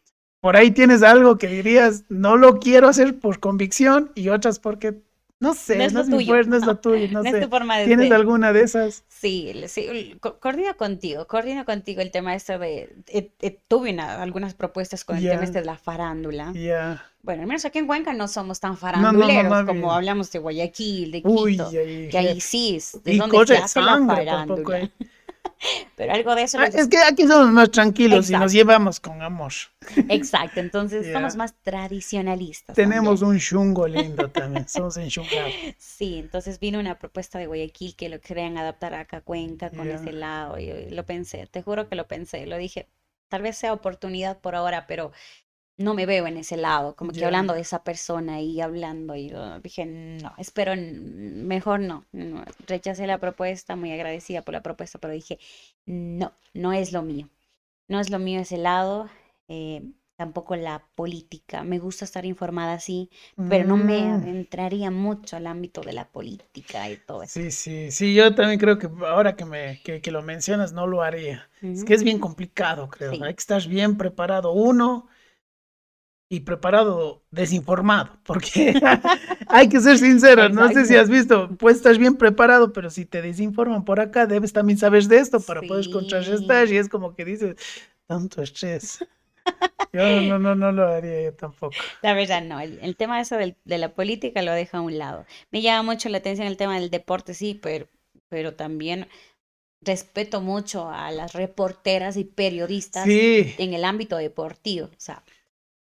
Por 0.42 0.56
ahí 0.58 0.72
tienes 0.72 1.04
algo 1.04 1.38
que 1.38 1.48
dirías, 1.48 2.04
no 2.10 2.36
lo 2.36 2.60
quiero 2.60 2.88
hacer 2.88 3.20
por 3.20 3.40
convicción 3.40 4.12
y 4.16 4.30
otras 4.30 4.60
porque, 4.60 4.96
no 5.40 5.54
sé, 5.54 5.78
No 5.78 5.84
es 5.84 5.94
lo 5.94 6.02
es 6.02 6.08
mi 6.08 6.16
tuyo. 6.16 6.28
fuerte, 6.34 6.50
no 6.50 6.58
es 6.58 6.66
lo 6.66 6.78
tuyo, 6.82 7.08
no 7.12 7.22
No 7.22 7.30
es 7.30 7.32
sé. 7.32 7.42
tu 7.42 7.50
forma 7.50 7.78
de 7.78 7.86
¿Tienes 7.86 8.08
ser. 8.08 8.16
alguna 8.16 8.52
de 8.52 8.62
esas? 8.64 9.04
Sí, 9.08 9.54
sí, 9.68 10.18
coordino 10.20 10.76
contigo, 10.78 11.28
coordino 11.28 11.64
contigo 11.64 12.02
el 12.02 12.10
tema 12.10 12.34
este 12.34 12.58
de, 12.58 12.96
eh, 13.08 13.32
eh, 13.40 13.60
tuve 13.68 13.92
una- 13.94 14.20
algunas 14.22 14.56
propuestas 14.56 15.06
con 15.06 15.18
el 15.18 15.24
Ya. 15.24 15.32
tema 15.32 15.44
este 15.44 15.60
de 15.60 15.66
la 15.66 15.78
farándula. 15.78 16.52
Ya. 16.54 17.06
Bueno, 17.22 17.44
al 17.44 17.48
menos 17.48 17.64
aquí 17.66 17.78
en 17.78 17.86
Cuenca 17.86 18.14
no 18.14 18.28
somos 18.28 18.60
tan 18.60 18.72
no, 18.72 18.74
no, 18.74 18.80
faranduleros 18.80 19.48
más 19.48 19.66
como 19.66 19.94
hablamos 19.94 20.32
de 20.32 20.40
Guayaquil, 20.40 21.12
de 21.12 21.22
Uy, 21.24 21.52
Quito, 21.52 21.68
ahí, 21.68 22.10
que 22.10 22.18
ahí 22.18 22.42
sí 22.42 22.78
es 22.78 23.00
de 23.04 23.14
y 23.14 23.18
donde 23.20 23.46
se 23.46 23.58
hace 23.58 23.80
la 23.80 23.86
farándula. 23.86 24.90
Pero 25.96 26.14
algo 26.14 26.36
de 26.36 26.44
eso 26.44 26.58
Ah, 26.60 26.68
Es 26.68 26.88
que 26.88 26.98
aquí 26.98 27.28
somos 27.28 27.52
más 27.52 27.72
tranquilos 27.72 28.30
y 28.30 28.34
nos 28.34 28.52
llevamos 28.52 29.00
con 29.00 29.22
amor. 29.22 29.52
Exacto, 30.10 30.60
entonces 30.60 31.08
somos 31.14 31.36
más 31.36 31.54
tradicionalistas. 31.62 32.76
Tenemos 32.76 33.20
también. 33.20 33.36
un 33.36 33.40
chungo 33.40 33.88
lindo 33.88 34.30
también, 34.30 34.68
somos 34.68 34.98
enchungados. 34.98 35.54
Sí, 35.78 36.18
entonces 36.20 36.60
vino 36.60 36.80
una 36.80 36.98
propuesta 36.98 37.38
de 37.40 37.48
Guayaquil 37.48 37.96
que 37.96 38.10
lo 38.10 38.20
querían 38.20 38.58
adaptar 38.58 38.94
acá 38.96 39.18
a 39.18 39.22
Cuenca 39.22 39.70
con 39.70 39.90
ese 39.90 40.12
lado 40.14 40.58
y 40.60 40.70
y 40.72 40.90
lo 40.90 41.06
pensé, 41.06 41.48
te 41.48 41.62
juro 41.62 41.88
que 41.90 41.96
lo 41.96 42.08
pensé, 42.08 42.46
lo 42.46 42.58
dije, 42.58 42.88
tal 43.30 43.42
vez 43.42 43.58
sea 43.58 43.74
oportunidad 43.74 44.40
por 44.40 44.56
ahora, 44.56 44.88
pero 44.88 45.12
no 45.78 45.94
me 45.94 46.06
veo 46.06 46.28
en 46.28 46.38
ese 46.38 46.58
lado, 46.58 46.96
como 46.96 47.12
que 47.12 47.26
hablando 47.26 47.54
de 47.54 47.62
esa 47.62 47.84
persona 47.84 48.42
y 48.42 48.62
hablando 48.62 49.16
y 49.16 49.34
uh, 49.34 49.60
dije, 49.62 49.86
no, 49.86 50.34
espero, 50.38 50.74
mejor 50.78 51.80
no, 51.80 52.06
no". 52.12 52.44
Rechacé 52.68 53.08
la 53.08 53.18
propuesta, 53.20 53.76
muy 53.76 53.92
agradecida 53.92 54.42
por 54.44 54.54
la 54.54 54.62
propuesta, 54.62 55.00
pero 55.00 55.14
dije, 55.14 55.40
no, 55.86 56.32
no 56.54 56.74
es 56.74 56.92
lo 56.94 57.02
mío, 57.02 57.30
no 57.88 58.00
es 58.00 58.10
lo 58.10 58.20
mío 58.20 58.42
ese 58.42 58.58
lado. 58.58 59.10
eh, 59.48 59.84
tampoco 60.18 60.56
la 60.56 60.88
política. 60.96 61.64
Me 61.64 61.80
gusta 61.80 62.06
estar 62.06 62.26
informada 62.26 62.74
así, 62.74 63.10
pero 63.48 63.66
no 63.66 63.78
me 63.78 64.10
Mm. 64.10 64.12
adentraría 64.12 64.92
mucho 64.92 65.36
al 65.36 65.48
ámbito 65.48 65.82
de 65.82 65.94
la 65.94 66.12
política 66.12 66.90
y 66.90 66.98
todo 66.98 67.24
eso. 67.24 67.40
Sí, 67.40 67.52
sí, 67.52 67.92
sí, 67.92 68.14
yo 68.16 68.36
también 68.36 68.60
creo 68.60 68.78
que 68.78 68.90
ahora 69.06 69.36
que 69.36 69.46
me 69.46 69.82
que, 69.84 70.02
que 70.02 70.12
lo 70.12 70.22
mencionas 70.22 70.74
no 70.74 70.86
lo 70.88 71.02
haría. 71.02 71.50
Es 71.74 71.84
que 71.86 71.94
es 71.94 72.04
bien 72.04 72.20
complicado, 72.20 72.90
creo. 72.90 73.12
Sí. 73.12 73.22
Hay 73.24 73.34
que 73.36 73.40
estar 73.40 73.66
bien 73.68 73.98
preparado 73.98 74.52
uno 74.52 75.08
y 76.32 76.40
preparado 76.40 77.26
desinformado, 77.30 78.18
porque 78.24 78.74
hay 79.50 79.68
que 79.68 79.82
ser 79.82 79.98
sincero. 79.98 80.48
No 80.48 80.70
sé 80.70 80.86
si 80.86 80.96
has 80.96 81.10
visto, 81.10 81.50
pues 81.58 81.76
estás 81.76 81.98
bien 81.98 82.16
preparado, 82.16 82.72
pero 82.72 82.90
si 82.90 83.06
te 83.06 83.22
desinforman 83.22 83.84
por 83.84 84.00
acá, 84.00 84.28
debes 84.28 84.54
también 84.54 84.80
saber 84.80 85.04
de 85.04 85.18
esto 85.18 85.42
para 85.42 85.62
poder 85.62 85.90
contrarrestar 85.90 86.70
y 86.70 86.78
es 86.78 86.88
como 86.88 87.16
que 87.16 87.26
dices, 87.26 87.58
tanto 88.08 88.42
estrés. 88.42 89.00
Yo 89.94 90.22
no, 90.22 90.40
no, 90.40 90.56
no 90.56 90.72
lo 90.72 90.88
haría 90.88 91.24
yo 91.24 91.34
tampoco. 91.34 91.76
La 92.02 92.14
verdad, 92.14 92.42
no. 92.44 92.60
El, 92.60 92.80
el 92.82 92.96
tema 92.96 93.20
eso 93.20 93.36
de 93.38 93.78
la 93.78 93.94
política 93.94 94.42
lo 94.42 94.54
dejo 94.54 94.78
a 94.78 94.82
un 94.82 94.98
lado. 94.98 95.26
Me 95.52 95.62
llama 95.62 95.92
mucho 95.94 96.10
la 96.10 96.20
atención 96.20 96.48
el 96.48 96.58
tema 96.58 96.80
del 96.80 96.90
deporte, 96.90 97.34
sí, 97.34 97.60
pero, 97.62 97.88
pero 98.30 98.56
también 98.56 99.08
respeto 99.82 100.42
mucho 100.42 100.90
a 100.90 101.12
las 101.12 101.34
reporteras 101.34 102.18
y 102.18 102.24
periodistas 102.26 103.06
Sí. 103.06 103.56
en 103.58 103.74
el 103.74 103.84
ámbito 103.86 104.18
deportivo. 104.18 104.88
O 104.88 105.00
sea, 105.00 105.24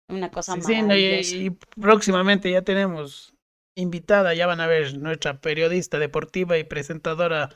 una 0.09 0.29
cosa 0.31 0.55
Sí, 0.55 0.61
sí, 0.61 0.81
no, 0.81 0.95
y, 0.95 0.99
maravillosa. 1.05 1.35
y 1.45 1.49
próximamente 1.79 2.51
ya 2.51 2.61
tenemos 2.63 3.33
invitada, 3.75 4.33
ya 4.33 4.47
van 4.47 4.61
a 4.61 4.67
ver, 4.67 4.97
nuestra 4.97 5.39
periodista 5.39 5.99
deportiva 5.99 6.57
y 6.57 6.63
presentadora 6.63 7.49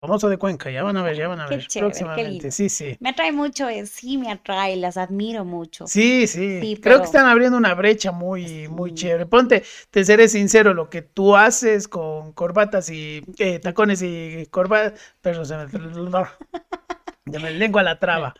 famosa 0.00 0.28
de 0.28 0.36
Cuenca, 0.36 0.70
ya 0.70 0.82
van 0.82 0.96
a 0.96 1.02
ver, 1.02 1.16
ya 1.16 1.28
van 1.28 1.40
a 1.40 1.46
Qué 1.46 1.56
ver, 1.56 1.66
chévere, 1.66 1.80
próximamente, 1.80 2.50
sí, 2.50 2.68
sí. 2.68 2.98
Me 3.00 3.10
atrae 3.10 3.32
mucho, 3.32 3.68
eh, 3.68 3.86
sí 3.86 4.18
me 4.18 4.30
atrae, 4.30 4.76
las 4.76 4.96
admiro 4.96 5.44
mucho. 5.44 5.86
Sí, 5.86 6.26
sí, 6.26 6.60
Sí, 6.60 6.76
creo 6.80 6.98
que 6.98 7.04
están 7.06 7.26
abriendo 7.26 7.56
una 7.56 7.74
brecha 7.74 8.12
muy, 8.12 8.68
muy 8.68 8.90
Sí. 8.90 8.96
chévere. 8.96 9.26
Ponte, 9.26 9.62
te 9.90 10.04
seré 10.04 10.28
sincero, 10.28 10.74
lo 10.74 10.90
que 10.90 11.02
tú 11.02 11.36
haces 11.36 11.88
con 11.88 12.32
corbatas 12.32 12.90
y 12.90 13.22
eh, 13.38 13.58
tacones 13.58 14.02
y 14.02 14.46
corbatas, 14.50 15.00
pero 15.20 15.44
se 15.44 15.56
me, 15.56 15.66
me 17.26 17.50
lengua 17.52 17.82
la 17.82 17.98
traba. 17.98 18.34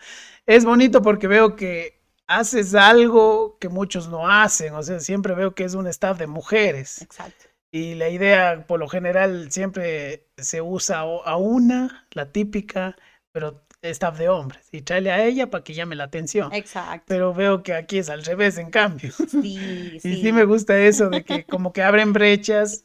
Es 0.46 0.64
bonito 0.64 1.02
porque 1.02 1.26
veo 1.28 1.56
que 1.56 2.01
haces 2.38 2.74
algo 2.74 3.58
que 3.58 3.68
muchos 3.68 4.08
no 4.08 4.28
hacen, 4.28 4.74
o 4.74 4.82
sea, 4.82 5.00
siempre 5.00 5.34
veo 5.34 5.54
que 5.54 5.64
es 5.64 5.74
un 5.74 5.86
staff 5.86 6.18
de 6.18 6.26
mujeres. 6.26 7.02
Exacto. 7.02 7.46
Y 7.74 7.94
la 7.94 8.10
idea, 8.10 8.66
por 8.66 8.80
lo 8.80 8.88
general, 8.88 9.50
siempre 9.50 10.28
se 10.36 10.60
usa 10.60 11.00
a 11.00 11.36
una, 11.36 12.06
la 12.12 12.30
típica, 12.30 12.96
pero 13.32 13.62
staff 13.80 14.18
de 14.18 14.28
hombres. 14.28 14.68
Y 14.72 14.82
tráele 14.82 15.10
a 15.10 15.24
ella 15.24 15.50
para 15.50 15.64
que 15.64 15.74
llame 15.74 15.96
la 15.96 16.04
atención. 16.04 16.52
Exacto. 16.52 17.06
Pero 17.08 17.34
veo 17.34 17.62
que 17.62 17.74
aquí 17.74 17.98
es 17.98 18.10
al 18.10 18.24
revés, 18.24 18.58
en 18.58 18.70
cambio. 18.70 19.12
Sí, 19.12 19.90
Y 19.94 20.00
sí. 20.00 20.20
sí 20.20 20.32
me 20.32 20.44
gusta 20.44 20.78
eso 20.78 21.08
de 21.08 21.24
que 21.24 21.44
como 21.44 21.72
que 21.72 21.82
abren 21.82 22.12
brechas 22.12 22.84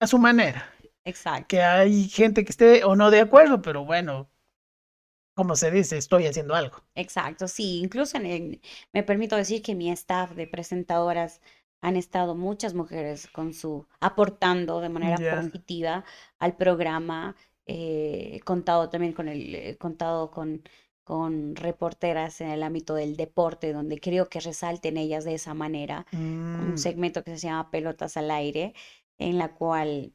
a 0.00 0.06
su 0.06 0.18
manera. 0.18 0.70
Exacto. 1.04 1.46
Que 1.48 1.62
hay 1.62 2.08
gente 2.08 2.44
que 2.44 2.50
esté 2.50 2.84
o 2.84 2.96
no 2.96 3.10
de 3.10 3.20
acuerdo, 3.20 3.62
pero 3.62 3.84
bueno, 3.84 4.30
como 5.38 5.54
se 5.54 5.70
dice, 5.70 5.96
estoy 5.96 6.26
haciendo 6.26 6.56
algo. 6.56 6.78
Exacto, 6.96 7.46
sí, 7.46 7.78
incluso 7.78 8.16
en 8.18 8.60
me 8.92 9.02
permito 9.04 9.36
decir 9.36 9.62
que 9.62 9.76
mi 9.76 9.88
staff 9.92 10.32
de 10.34 10.48
presentadoras 10.48 11.40
han 11.80 11.96
estado 11.96 12.34
muchas 12.34 12.74
mujeres 12.74 13.28
con 13.28 13.54
su 13.54 13.86
aportando 14.00 14.80
de 14.80 14.88
manera 14.88 15.22
positiva 15.28 16.04
al 16.40 16.56
programa, 16.56 17.36
eh, 17.66 18.30
he 18.34 18.40
contado 18.40 18.90
también 18.90 19.12
con 19.12 19.28
el, 19.28 19.54
he 19.54 19.76
contado 19.78 20.32
con, 20.32 20.64
con 21.04 21.54
reporteras 21.54 22.40
en 22.40 22.48
el 22.50 22.64
ámbito 22.64 22.94
del 22.96 23.16
deporte, 23.16 23.72
donde 23.72 24.00
creo 24.00 24.28
que 24.28 24.40
resalten 24.40 24.96
ellas 24.96 25.24
de 25.24 25.34
esa 25.34 25.54
manera, 25.54 26.04
Mm, 26.12 26.70
un 26.70 26.78
segmento 26.78 27.22
que 27.22 27.38
se 27.38 27.46
llama 27.46 27.70
Pelotas 27.70 28.16
al 28.16 28.30
aire, 28.32 28.74
en 29.18 29.38
la 29.38 29.54
cual 29.54 30.12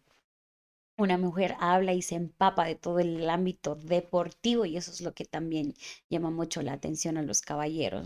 una 0.97 1.17
mujer 1.17 1.55
habla 1.59 1.93
y 1.93 2.01
se 2.01 2.15
empapa 2.15 2.65
de 2.65 2.75
todo 2.75 2.99
el 2.99 3.29
ámbito 3.29 3.75
deportivo 3.75 4.65
y 4.65 4.77
eso 4.77 4.91
es 4.91 5.01
lo 5.01 5.13
que 5.13 5.25
también 5.25 5.73
llama 6.09 6.29
mucho 6.31 6.61
la 6.61 6.73
atención 6.73 7.17
a 7.17 7.21
los 7.23 7.41
caballeros, 7.41 8.05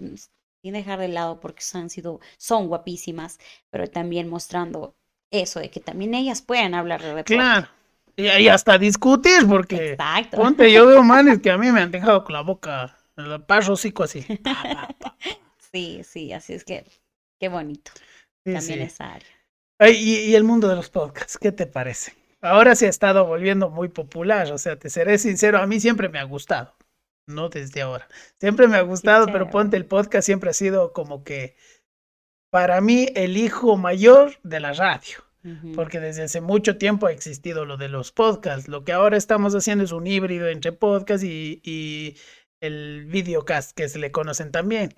sin 0.61 0.73
dejar 0.73 0.99
de 0.99 1.07
lado 1.09 1.39
porque 1.39 1.61
son- 1.63 1.81
han 1.83 1.89
sido, 1.89 2.19
son 2.37 2.67
guapísimas, 2.67 3.39
pero 3.69 3.87
también 3.89 4.29
mostrando 4.29 4.95
eso 5.31 5.59
de 5.59 5.69
que 5.71 5.79
también 5.79 6.13
ellas 6.13 6.41
pueden 6.41 6.73
hablar 6.75 7.01
de 7.03 7.13
deporte. 7.15 7.55
claro. 7.55 7.67
Y, 8.15 8.27
y 8.27 8.47
hasta 8.49 8.77
discutir, 8.77 9.47
porque 9.47 10.01
Exacto. 10.01 10.33
ponte, 10.33 10.71
yo 10.71 10.87
veo 10.87 11.03
manes 11.03 11.39
que 11.39 11.51
a 11.51 11.57
mí 11.57 11.71
me 11.71 11.81
han 11.81 11.91
dejado 11.91 12.23
con 12.23 12.33
la 12.33 12.41
boca, 12.41 12.97
el 13.15 13.43
parro 13.43 13.73
hocico 13.73 14.03
así. 14.03 14.25
Pa, 14.43 14.65
pa, 14.71 14.83
pa. 14.99 15.09
Sí, 15.71 16.03
sí, 16.03 16.33
así 16.33 16.53
es 16.53 16.63
que 16.63 16.85
qué 17.39 17.49
bonito 17.49 17.91
Sí, 18.45 18.59
también 18.59 18.81
sí. 18.81 18.81
esa 18.81 19.13
área. 19.13 19.35
Ay, 19.79 19.93
y, 19.97 20.31
y 20.31 20.35
el 20.35 20.43
mundo 20.45 20.67
de 20.69 20.75
los 20.77 20.89
podcasts, 20.91 21.37
¿qué 21.39 21.51
te 21.51 21.67
parece? 21.67 22.13
Ahora 22.47 22.75
se 22.75 22.85
ha 22.85 22.89
estado 22.89 23.25
volviendo 23.25 23.69
muy 23.69 23.89
popular, 23.89 24.51
o 24.51 24.57
sea, 24.57 24.77
te 24.77 24.89
seré 24.89 25.17
sincero, 25.17 25.59
a 25.59 25.67
mí 25.67 25.79
siempre 25.79 26.09
me 26.09 26.19
ha 26.19 26.23
gustado, 26.23 26.75
no 27.27 27.49
desde 27.49 27.81
ahora. 27.81 28.07
Siempre 28.39 28.67
me 28.67 28.77
ha 28.77 28.81
gustado, 28.81 29.27
pero 29.27 29.49
ponte 29.49 29.75
el 29.77 29.85
podcast 29.85 30.25
siempre 30.25 30.49
ha 30.49 30.53
sido 30.53 30.93
como 30.93 31.23
que 31.23 31.55
para 32.49 32.79
mí 32.79 33.07
el 33.15 33.37
hijo 33.37 33.75
mayor 33.75 34.39
de 34.43 34.59
la 34.59 34.73
radio, 34.73 35.17
porque 35.75 35.99
desde 35.99 36.23
hace 36.23 36.41
mucho 36.41 36.77
tiempo 36.77 37.07
ha 37.07 37.11
existido 37.11 37.65
lo 37.65 37.77
de 37.77 37.89
los 37.89 38.11
podcasts. 38.11 38.67
Lo 38.67 38.83
que 38.83 38.93
ahora 38.93 39.17
estamos 39.17 39.53
haciendo 39.53 39.83
es 39.83 39.91
un 39.91 40.07
híbrido 40.07 40.47
entre 40.47 40.71
podcast 40.71 41.23
y, 41.23 41.61
y 41.63 42.17
el 42.61 43.05
videocast, 43.05 43.75
que 43.75 43.89
se 43.89 43.99
le 43.99 44.11
conocen 44.11 44.51
también. 44.51 44.93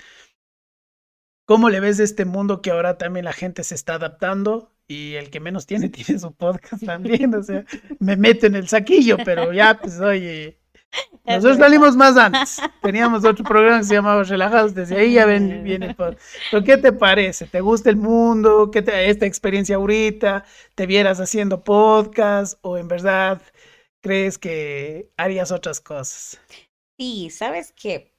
¿Cómo 1.45 1.69
le 1.69 1.79
ves 1.79 1.99
este 1.99 2.25
mundo 2.25 2.61
que 2.61 2.69
ahora 2.69 2.99
también 2.99 3.25
la 3.25 3.33
gente 3.33 3.63
se 3.63 3.73
está 3.73 3.95
adaptando? 3.95 4.71
Y 4.89 5.13
el 5.13 5.29
que 5.29 5.39
menos 5.39 5.67
tiene, 5.67 5.87
tiene 5.89 6.19
su 6.19 6.33
podcast 6.33 6.83
también. 6.83 7.33
O 7.35 7.43
sea, 7.43 7.63
me 7.99 8.17
meto 8.17 8.47
en 8.47 8.55
el 8.55 8.67
saquillo, 8.67 9.17
pero 9.23 9.53
ya, 9.53 9.79
pues, 9.79 9.99
oye. 9.99 10.57
Nosotros 11.25 11.57
salimos 11.57 11.95
más 11.95 12.17
antes. 12.17 12.59
Teníamos 12.81 13.23
otro 13.23 13.45
programa 13.45 13.77
que 13.77 13.85
se 13.85 13.93
llamaba 13.93 14.23
Relajados. 14.23 14.73
Desde 14.73 14.97
ahí 14.97 15.13
ya 15.13 15.27
ven, 15.27 15.63
viene 15.63 15.87
el 15.87 15.95
podcast. 15.95 16.21
Pero, 16.49 16.63
¿qué 16.63 16.77
te 16.77 16.91
parece? 16.91 17.45
¿Te 17.45 17.61
gusta 17.61 17.91
el 17.91 17.97
mundo? 17.97 18.71
¿Qué 18.71 18.81
te, 18.81 19.09
esta 19.09 19.27
experiencia 19.27 19.75
ahorita? 19.75 20.43
¿Te 20.73 20.87
vieras 20.87 21.19
haciendo 21.19 21.63
podcast? 21.63 22.57
¿O 22.63 22.77
en 22.77 22.87
verdad 22.87 23.43
crees 24.01 24.39
que 24.39 25.11
harías 25.17 25.51
otras 25.51 25.79
cosas? 25.79 26.41
Sí, 26.97 27.29
sabes 27.29 27.71
que 27.73 28.11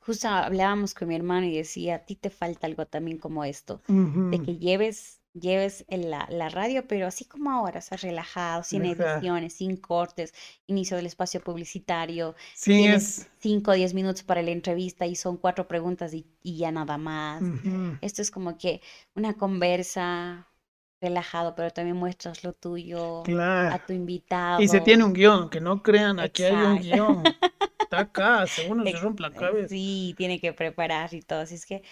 justo 0.00 0.28
hablábamos 0.28 0.94
con 0.94 1.06
mi 1.06 1.14
hermano 1.14 1.46
y 1.46 1.56
decía, 1.56 1.96
a 1.96 1.98
ti 2.00 2.16
te 2.16 2.30
falta 2.30 2.66
algo 2.66 2.86
también 2.86 3.18
como 3.18 3.44
esto, 3.44 3.80
de 3.86 4.42
que 4.42 4.56
lleves, 4.56 5.21
lleves 5.34 5.84
la, 5.88 6.26
la 6.30 6.48
radio, 6.48 6.86
pero 6.86 7.06
así 7.06 7.24
como 7.24 7.50
ahora, 7.50 7.78
o 7.78 7.82
sea, 7.82 7.96
relajado, 7.98 8.62
sin 8.62 8.84
ediciones, 8.84 9.54
sin 9.54 9.76
cortes, 9.76 10.34
inicio 10.66 10.96
del 10.96 11.06
espacio 11.06 11.40
publicitario, 11.42 12.34
Sí, 12.52 12.72
tienes 12.76 13.02
es. 13.02 13.28
5 13.38 13.70
o 13.72 13.74
10 13.74 13.94
minutos 13.94 14.22
para 14.22 14.42
la 14.42 14.50
entrevista 14.50 15.06
y 15.06 15.16
son 15.16 15.36
cuatro 15.36 15.66
preguntas 15.68 16.14
y, 16.14 16.26
y 16.42 16.58
ya 16.58 16.70
nada 16.72 16.98
más. 16.98 17.52
Esto 18.00 18.22
es 18.22 18.30
como 18.30 18.58
que 18.58 18.80
una 19.14 19.34
conversa 19.34 20.48
relajado, 21.00 21.54
pero 21.54 21.70
también 21.70 21.96
muestras 21.96 22.44
lo 22.44 22.52
tuyo 22.52 23.32
a 23.68 23.78
tu 23.78 23.92
invitado. 23.92 24.62
Y 24.62 24.68
se 24.68 24.80
tiene 24.80 25.04
un 25.04 25.12
guion, 25.12 25.50
que 25.50 25.60
no 25.60 25.82
crean, 25.82 26.18
aquí 26.18 26.42
hay 26.42 26.62
un 26.62 26.78
Exacto. 26.78 26.80
guion. 26.80 27.36
Está 27.82 28.00
acá, 28.00 28.46
según 28.46 28.82
se 28.88 28.96
Ex- 28.96 28.98
rompe 28.98 29.22
la 29.22 29.34
cabeza. 29.34 29.74
Sí, 29.74 30.14
tiene 30.18 30.40
que 30.40 30.52
preparar 30.52 31.14
y 31.14 31.22
todo. 31.22 31.40
Así 31.40 31.54
es 31.54 31.66
que, 31.66 31.82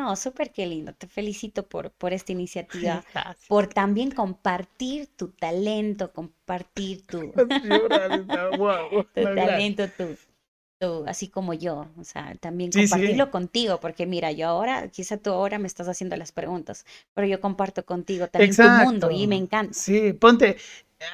no, 0.00 0.16
súper 0.16 0.52
que 0.52 0.66
lindo. 0.66 0.92
Te 0.94 1.06
felicito 1.06 1.68
por, 1.68 1.90
por 1.92 2.12
esta 2.12 2.32
iniciativa, 2.32 3.02
Gracias. 3.14 3.46
por 3.48 3.66
también 3.68 4.10
compartir 4.10 5.08
tu 5.16 5.28
talento, 5.32 6.12
compartir 6.12 7.06
tu, 7.06 7.32
talento, 9.34 9.88
tu- 9.90 10.16
así 11.06 11.28
como 11.28 11.52
yo. 11.54 11.86
O 11.98 12.04
sea, 12.04 12.34
también 12.40 12.72
Sí, 12.72 12.86
sí. 12.86 12.90
compartirlo 12.90 13.30
contigo, 13.30 13.80
porque 13.80 14.06
mira, 14.06 14.32
yo 14.32 14.48
ahora, 14.48 14.88
quizá 14.88 15.16
tú 15.18 15.30
ahora 15.30 15.58
me 15.58 15.66
estás 15.66 15.88
haciendo 15.88 16.16
las 16.16 16.32
preguntas, 16.32 16.86
pero 17.14 17.26
yo 17.26 17.40
comparto 17.40 17.84
contigo 17.84 18.28
también 18.28 18.54
tu 18.54 18.62
mundo 18.62 19.10
y 19.10 19.26
me 19.26 19.36
Exacto. 19.36 19.56
encanta. 19.56 19.74
Sí, 19.74 20.12
ponte, 20.14 20.56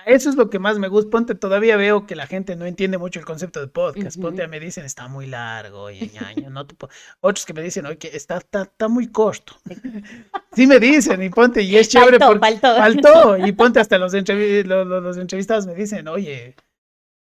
eso 0.04 0.30
es 0.30 0.36
lo 0.36 0.50
que 0.50 0.58
más 0.58 0.78
me 0.78 0.88
gusta. 0.88 1.10
Ponte, 1.10 1.34
todavía 1.34 1.76
veo 1.76 2.06
que 2.06 2.16
la 2.16 2.26
gente 2.26 2.56
no 2.56 2.64
entiende 2.66 2.98
mucho 2.98 3.18
el 3.20 3.26
concepto 3.26 3.60
de 3.60 3.68
podcast. 3.68 4.20
Ponte, 4.20 4.46
me 4.48 4.58
dicen, 4.60 4.84
está 4.84 5.08
muy 5.08 5.26
largo, 5.26 5.82
oye, 5.82 6.10
ñaño, 6.12 6.50
no 6.50 6.66
te 6.66 6.74
po-". 6.74 6.88
Otros 7.20 7.44
que 7.46 7.52
me 7.54 7.62
dicen, 7.62 7.86
oye, 7.86 7.98
que 7.98 8.08
está, 8.16 8.36
está, 8.38 8.62
está 8.62 8.88
muy 8.88 9.08
corto. 9.10 9.54
Sí 10.56 10.66
me 10.66 10.80
dicen, 10.80 11.22
y 11.22 11.28
ponte, 11.28 11.60
y 11.62 11.76
es 11.76 11.88
chévere 11.90 12.18
Faltó, 12.18 12.26
porque 12.40 12.58
faltó. 12.60 12.76
faltó. 12.76 13.36
Y 13.46 13.52
ponte 13.52 13.78
hasta 13.78 13.98
los, 13.98 14.14
entrevi- 14.14 14.64
los, 14.64 14.86
los- 14.86 15.02
los 15.02 15.16
entrevistados 15.18 15.66
me 15.66 15.74
dicen, 15.74 16.08
oye, 16.08 16.54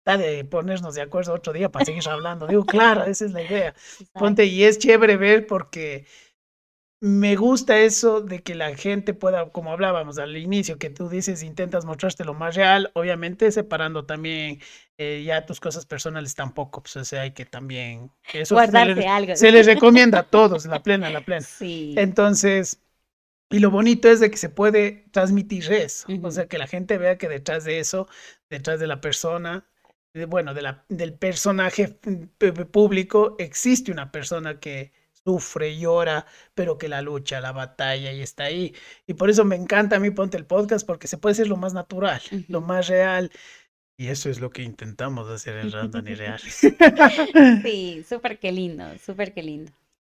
de 0.06 0.46
ponernos 0.46 0.96
de 0.96 1.02
acuerdo 1.02 1.34
otro 1.34 1.52
día 1.54 1.70
para 1.70 1.86
seguir 1.86 2.08
hablando. 2.08 2.48
Digo, 2.48 2.66
claro, 2.66 3.04
esa 3.06 3.26
es 3.26 3.32
la 3.32 3.42
idea. 3.42 3.74
Ponte, 4.14 4.46
y 4.46 4.64
es 4.64 4.78
chévere 4.78 5.18
ver 5.18 5.48
porque 5.48 6.06
me 7.02 7.36
gusta 7.36 7.80
eso 7.80 8.22
de 8.22 8.42
que 8.42 8.56
la 8.56 8.76
gente 8.76 9.14
pueda, 9.14 9.50
como 9.52 9.72
hablábamos 9.72 10.18
al 10.18 10.36
inicio, 10.38 10.80
que 10.80 10.90
tú 10.90 11.10
dices, 11.10 11.44
intentas 11.44 11.86
mostrarte 11.86 12.26
lo 12.26 12.34
más 12.34 12.56
real, 12.56 12.92
obviamente 12.96 13.52
separando 13.52 14.06
también 14.06 14.60
eh, 14.98 15.24
ya 15.26 15.46
tus 15.46 15.60
cosas 15.60 15.86
personales 15.86 16.36
tampoco, 16.36 16.82
pues 16.82 16.96
o 16.98 17.06
sea, 17.06 17.22
hay 17.22 17.32
que 17.32 17.46
también... 17.46 18.12
Eso 18.34 18.56
Guardarte 18.56 18.94
se 18.94 19.02
les, 19.02 19.08
algo. 19.08 19.36
se 19.36 19.52
les 19.52 19.66
recomienda 19.68 20.20
a 20.20 20.24
todos, 20.24 20.66
la 20.66 20.82
plena, 20.82 21.10
la 21.10 21.22
plena. 21.22 21.46
Sí. 21.46 21.96
Entonces, 21.96 22.82
y 23.50 23.60
lo 23.60 23.72
bonito 23.72 24.10
es 24.10 24.20
de 24.20 24.32
que 24.32 24.38
se 24.38 24.50
puede 24.50 25.06
transmitir 25.12 25.72
eso, 25.72 26.08
o 26.10 26.14
Ujú. 26.14 26.32
sea, 26.32 26.48
que 26.48 26.58
la 26.58 26.68
gente 26.68 26.98
vea 26.98 27.18
que 27.18 27.30
detrás 27.30 27.64
de 27.64 27.80
eso, 27.80 28.08
detrás 28.50 28.80
de 28.80 28.88
la 28.88 29.02
persona, 29.02 29.68
bueno, 30.28 30.54
de 30.54 30.62
la, 30.62 30.86
del 30.88 31.14
personaje 31.14 32.00
público, 32.72 33.36
existe 33.38 33.92
una 33.92 34.12
persona 34.12 34.60
que 34.60 34.94
sufre, 35.12 35.78
llora, 35.78 36.26
pero 36.54 36.78
que 36.78 36.88
la 36.88 37.02
lucha, 37.02 37.42
la 37.42 37.52
batalla 37.52 38.14
y 38.14 38.22
está 38.22 38.46
ahí. 38.46 38.74
Y 39.08 39.16
por 39.16 39.30
eso 39.30 39.44
me 39.44 39.56
encanta 39.56 39.98
a 39.98 40.00
mí 40.00 40.12
Ponte 40.12 40.38
el 40.38 40.46
Podcast, 40.46 40.86
porque 40.86 41.08
se 41.08 41.18
puede 41.18 41.36
ser 41.36 41.48
lo 41.48 41.58
más 41.58 41.74
natural, 41.74 42.22
lo 42.48 42.62
más 42.62 42.88
real. 42.88 43.32
Y 43.98 44.08
eso 44.08 44.30
es 44.30 44.40
lo 44.40 44.50
que 44.50 44.62
intentamos 44.62 45.30
hacer 45.30 45.58
en 45.58 45.72
Random 45.72 46.08
y 46.08 46.16
Real. 46.16 46.40
Sí, 47.64 48.04
súper 48.08 48.40
que 48.40 48.52
lindo, 48.52 48.86
súper 49.04 49.34
que 49.34 49.42
lindo. 49.42 49.72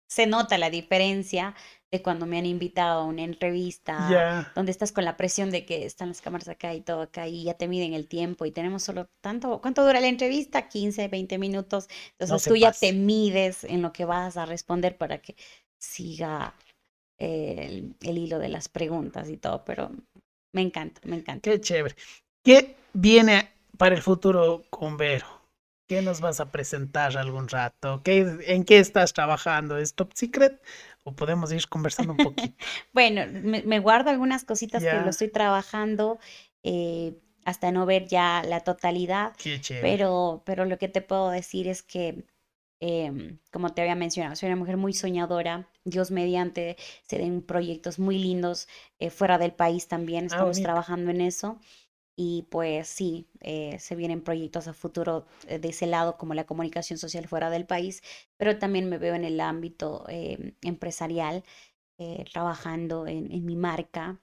Se 0.07 0.27
nota 0.27 0.57
la 0.57 0.69
diferencia 0.69 1.55
de 1.91 2.01
cuando 2.03 2.25
me 2.25 2.37
han 2.37 2.45
invitado 2.45 3.01
a 3.01 3.05
una 3.05 3.23
entrevista, 3.23 4.51
donde 4.55 4.71
estás 4.71 4.91
con 4.91 5.05
la 5.05 5.17
presión 5.17 5.49
de 5.49 5.65
que 5.65 5.85
están 5.85 6.09
las 6.09 6.21
cámaras 6.21 6.47
acá 6.47 6.73
y 6.73 6.81
todo 6.81 7.01
acá 7.01 7.27
y 7.27 7.43
ya 7.43 7.55
te 7.55 7.67
miden 7.67 7.93
el 7.93 8.07
tiempo 8.07 8.45
y 8.45 8.51
tenemos 8.51 8.83
solo 8.83 9.09
tanto, 9.21 9.59
¿cuánto 9.61 9.83
dura 9.85 9.99
la 9.99 10.07
entrevista? 10.07 10.67
15, 10.67 11.07
20 11.07 11.37
minutos. 11.39 11.87
Entonces 12.19 12.47
tú 12.47 12.55
ya 12.55 12.71
te 12.71 12.93
mides 12.93 13.63
en 13.63 13.81
lo 13.81 13.91
que 13.91 14.05
vas 14.05 14.37
a 14.37 14.45
responder 14.45 14.97
para 14.97 15.19
que 15.19 15.35
siga 15.79 16.53
eh, 17.17 17.65
el, 17.67 17.95
el 18.01 18.17
hilo 18.17 18.37
de 18.37 18.49
las 18.49 18.69
preguntas 18.69 19.29
y 19.29 19.37
todo, 19.37 19.65
pero 19.65 19.91
me 20.53 20.61
encanta, 20.61 21.01
me 21.05 21.15
encanta. 21.15 21.49
Qué 21.49 21.59
chévere. 21.59 21.95
¿Qué 22.43 22.75
viene 22.93 23.51
para 23.77 23.95
el 23.95 24.01
futuro 24.01 24.63
con 24.69 24.97
Vero? 24.97 25.27
¿Qué 25.87 26.03
nos 26.03 26.21
vas 26.21 26.39
a 26.39 26.51
presentar 26.51 27.17
algún 27.17 27.47
rato? 27.47 28.01
¿Qué, 28.03 28.37
¿En 28.45 28.63
qué 28.63 28.77
estás 28.77 29.11
trabajando? 29.13 29.77
¿Es 29.79 29.95
top 29.95 30.11
secret? 30.13 30.61
¿O 31.03 31.15
podemos 31.15 31.51
ir 31.51 31.67
conversando 31.67 32.13
un 32.13 32.19
poquito? 32.27 32.65
Bueno, 32.93 33.21
me, 33.31 33.63
me 33.63 33.79
guardo 33.79 34.09
algunas 34.09 34.43
cositas 34.45 34.85
que 34.85 34.99
lo 34.99 35.09
estoy 35.09 35.29
trabajando 35.29 36.19
eh, 36.63 37.17
hasta 37.45 37.71
no 37.71 37.85
ver 37.85 38.07
ya 38.07 38.43
la 38.47 38.61
totalidad, 38.61 39.33
Qué 39.37 39.59
chévere. 39.61 39.97
pero, 39.97 40.43
pero 40.45 40.65
lo 40.65 40.77
que 40.77 40.87
te 40.89 41.01
puedo 41.01 41.29
decir 41.29 41.67
es 41.67 41.83
que, 41.83 42.25
em, 42.79 43.39
como 43.51 43.73
te 43.73 43.81
había 43.81 43.95
mencionado, 43.95 44.35
soy 44.35 44.47
una 44.47 44.55
mujer 44.57 44.77
muy 44.77 44.93
soñadora. 44.93 45.69
Dios 45.85 46.11
mediante 46.11 46.77
se 47.03 47.17
den 47.17 47.41
proyectos 47.41 47.99
muy 47.99 48.17
lindos 48.19 48.67
eh, 48.99 49.09
fuera 49.09 49.37
del 49.37 49.53
país 49.53 49.87
también. 49.87 50.25
Estamos 50.25 50.57
bonito. 50.57 50.67
trabajando 50.67 51.11
en 51.11 51.21
eso. 51.21 51.59
Y 52.21 52.43
pues 52.49 52.89
sí, 52.89 53.29
eh, 53.39 53.79
se 53.79 53.95
vienen 53.95 54.21
proyectos 54.21 54.67
a 54.67 54.73
futuro 54.73 55.25
eh, 55.47 55.57
de 55.57 55.69
ese 55.69 55.87
lado, 55.87 56.17
como 56.17 56.33
la 56.33 56.45
comunicación 56.45 56.99
social 56.99 57.29
fuera 57.29 57.49
del 57.49 57.65
país, 57.65 58.03
pero 58.35 58.59
también 58.59 58.89
me 58.89 58.97
veo 58.97 59.15
en 59.15 59.23
el 59.23 59.39
ámbito 59.39 60.03
em, 60.09 60.53
empresarial, 60.61 61.45
eh, 61.97 62.25
trabajando 62.33 63.07
en, 63.07 63.31
en 63.31 63.45
mi 63.45 63.55
marca 63.55 64.19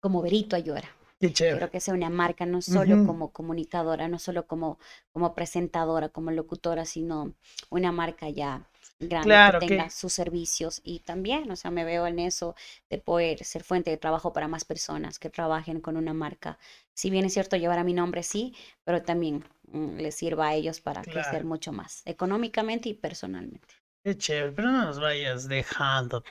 como 0.00 0.22
Berito 0.22 0.56
Ayora. 0.56 0.88
Qué 1.20 1.32
chévere. 1.32 1.58
Quiero 1.58 1.70
que 1.70 1.80
sea 1.80 1.94
una 1.94 2.10
marca 2.10 2.46
no 2.46 2.62
solo 2.62 2.96
Ujú. 2.96 3.06
como 3.06 3.32
comunicadora, 3.32 4.08
no 4.08 4.18
solo 4.18 4.46
como, 4.48 4.78
como 5.12 5.34
presentadora, 5.34 6.08
como 6.08 6.30
locutora, 6.32 6.84
sino 6.86 7.34
una 7.70 7.92
marca 7.92 8.30
ya 8.30 8.68
grande 9.00 9.42
Claro, 9.42 9.52
que 9.52 9.52
que- 9.66 9.66
tenga 9.66 9.90
sus 9.90 10.12
servicios 10.12 10.80
y 10.84 11.00
también, 11.00 11.50
o 11.50 11.56
sea, 11.56 11.70
me 11.70 11.84
veo 11.84 12.06
en 12.06 12.18
eso 12.18 12.54
de 12.90 12.98
poder 12.98 13.44
ser 13.44 13.64
fuente 13.64 13.90
de 13.90 13.96
trabajo 13.98 14.32
para 14.32 14.48
más 14.48 14.64
personas 14.64 15.18
que 15.18 15.30
trabajen 15.30 15.80
con 15.80 15.96
una 15.96 16.14
marca. 16.14 16.58
Si 16.94 17.10
bien 17.10 17.24
es 17.24 17.32
cierto 17.34 17.56
llevar 17.56 17.78
a 17.78 17.84
mi 17.84 17.94
nombre, 17.94 18.22
sí, 18.22 18.54
pero 18.84 19.02
también 19.02 19.44
mm, 19.72 19.96
les 19.98 20.14
sirva 20.14 20.48
a 20.48 20.54
ellos 20.54 20.80
para 20.80 21.06
crecer 21.06 21.44
mucho 21.44 21.72
más, 21.72 22.02
económicamente 22.06 22.88
y 22.88 22.94
personalmente. 22.94 23.74
Qué 24.04 24.16
chévere. 24.16 24.52
Pero 24.52 24.70
no 24.72 24.84
nos 24.86 25.00
vayas 25.00 25.48
dejando. 25.48 26.24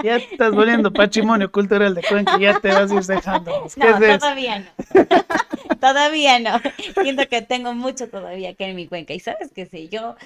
Ya 0.00 0.20
te 0.20 0.26
estás 0.30 0.54
volviendo 0.54 0.94
patrimonio 0.94 1.50
cultural 1.50 1.94
de 1.94 2.04
Cuenca. 2.04 2.36
Ya 2.36 2.54
te 2.60 2.72
vas 2.72 2.90
a 2.92 2.94
ir 2.94 3.04
dejando. 3.04 3.56
¿Qué 3.80 3.90
No, 3.90 3.90
es 3.90 4.00
eso? 4.00 4.28
todavía 4.28 4.58
no. 4.60 4.70
Todavía 5.80 6.38
no. 6.40 6.60
Siento 7.00 7.28
que 7.28 7.42
tengo 7.42 7.74
mucho 7.74 8.08
todavía 8.10 8.54
que 8.54 8.64
en 8.66 8.76
mi 8.76 8.86
cuenca. 8.88 9.14
Y 9.14 9.20
sabes 9.20 9.52
qué 9.54 9.66
sé, 9.66 9.88
yo, 9.88 10.16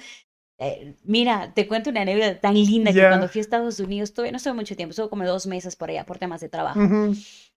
eh, 0.59 0.95
mira, 1.03 1.53
te 1.53 1.67
cuento 1.67 1.89
una 1.89 2.01
anécdota 2.01 2.39
tan 2.39 2.53
linda 2.55 2.93
que 2.95 3.07
cuando 3.07 3.27
fui 3.27 3.39
a 3.39 3.41
Estados 3.43 3.79
Unidos, 3.79 4.09
estuve, 4.09 4.31
no 4.31 4.37
estuve 4.37 4.53
mucho 4.53 4.75
tiempo, 4.75 4.91
estuve 4.91 5.09
como 5.09 5.25
dos 5.25 5.47
meses 5.47 5.75
por 5.75 5.89
allá 5.89 6.05
por 6.05 6.19
temas 6.19 6.41
de 6.41 6.49
trabajo. 6.49 6.93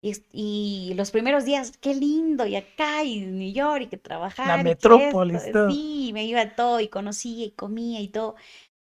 Y, 0.02 0.14
y 0.32 0.94
los 0.94 1.10
primeros 1.10 1.44
días, 1.44 1.78
qué 1.78 1.94
lindo, 1.94 2.46
y 2.46 2.56
acá, 2.56 3.04
y 3.04 3.20
New 3.26 3.52
York, 3.52 3.82
y 3.84 3.86
que 3.88 3.98
trabajar. 3.98 4.68
y 4.68 4.76
que 4.76 5.08
metrópolis, 5.08 5.10
esto, 5.10 5.52
todo. 5.52 5.74
Sí, 5.74 6.10
me 6.14 6.24
iba 6.26 6.40
a 6.42 6.56
todo, 6.56 6.80
y 6.80 6.88
conocía, 6.88 7.46
y 7.46 7.52
comía, 7.52 8.00
y 8.00 8.08
todo. 8.08 8.36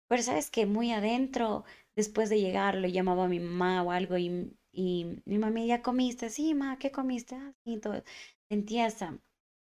Pero 0.10 0.24
sabes 0.24 0.50
que 0.52 0.66
muy 0.66 0.92
adentro, 0.92 1.64
después 1.96 2.30
de 2.30 2.40
llegar, 2.42 2.76
le 2.76 2.92
llamaba 2.92 3.26
a 3.26 3.28
mi 3.28 3.40
mamá 3.40 3.84
o 3.84 3.92
algo, 3.92 4.18
y, 4.18 4.54
y 4.72 5.22
mi 5.26 5.38
mamá, 5.38 5.62
¿ya 5.66 5.82
comiste? 5.82 6.30
Sí, 6.30 6.54
ma, 6.54 6.78
¿qué 6.80 6.92
comiste? 6.92 7.36
Ah, 7.36 7.54
sí, 7.66 7.78
todo. 7.80 8.04
Sentía 8.50 8.88
esa, 8.88 9.20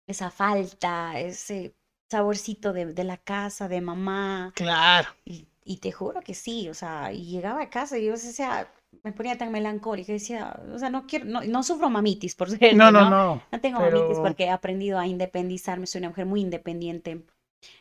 esa 0.09 0.31
falta, 0.31 1.19
ese 1.21 1.75
saborcito 2.11 2.73
de, 2.73 2.87
de 2.87 3.05
la 3.05 3.17
casa, 3.19 3.69
de 3.69 3.81
mamá. 3.81 4.55
Claro. 4.59 5.09
Y, 5.25 5.49
y 5.65 5.79
te 5.79 5.93
juro 5.93 6.21
que 6.23 6.35
sí, 6.35 6.69
o 6.69 6.75
sea, 6.75 7.13
y 7.13 7.25
llegaba 7.27 7.63
a 7.63 7.71
casa 7.71 7.99
y 7.99 8.07
yo 8.07 8.13
decía, 8.13 8.73
me 9.05 9.13
ponía 9.13 9.37
tan 9.39 9.53
melancólica, 9.53 10.13
decía, 10.13 10.59
o 10.75 10.79
sea, 10.79 10.91
no 10.91 11.07
quiero, 11.07 11.27
no, 11.27 11.43
no 11.43 11.63
sufro 11.63 11.91
mamitis, 11.91 12.35
por 12.35 12.51
cierto, 12.59 12.77
No, 12.81 12.91
no, 12.91 13.05
¿no? 13.05 13.15
no. 13.15 13.43
No 13.53 13.61
tengo 13.61 13.81
mamitis 13.81 14.21
porque 14.21 14.45
he 14.45 14.51
aprendido 14.51 14.99
a 14.99 15.07
independizarme, 15.07 15.87
soy 15.87 16.01
una 16.01 16.11
mujer 16.11 16.27
muy 16.27 16.41
independiente, 16.43 17.25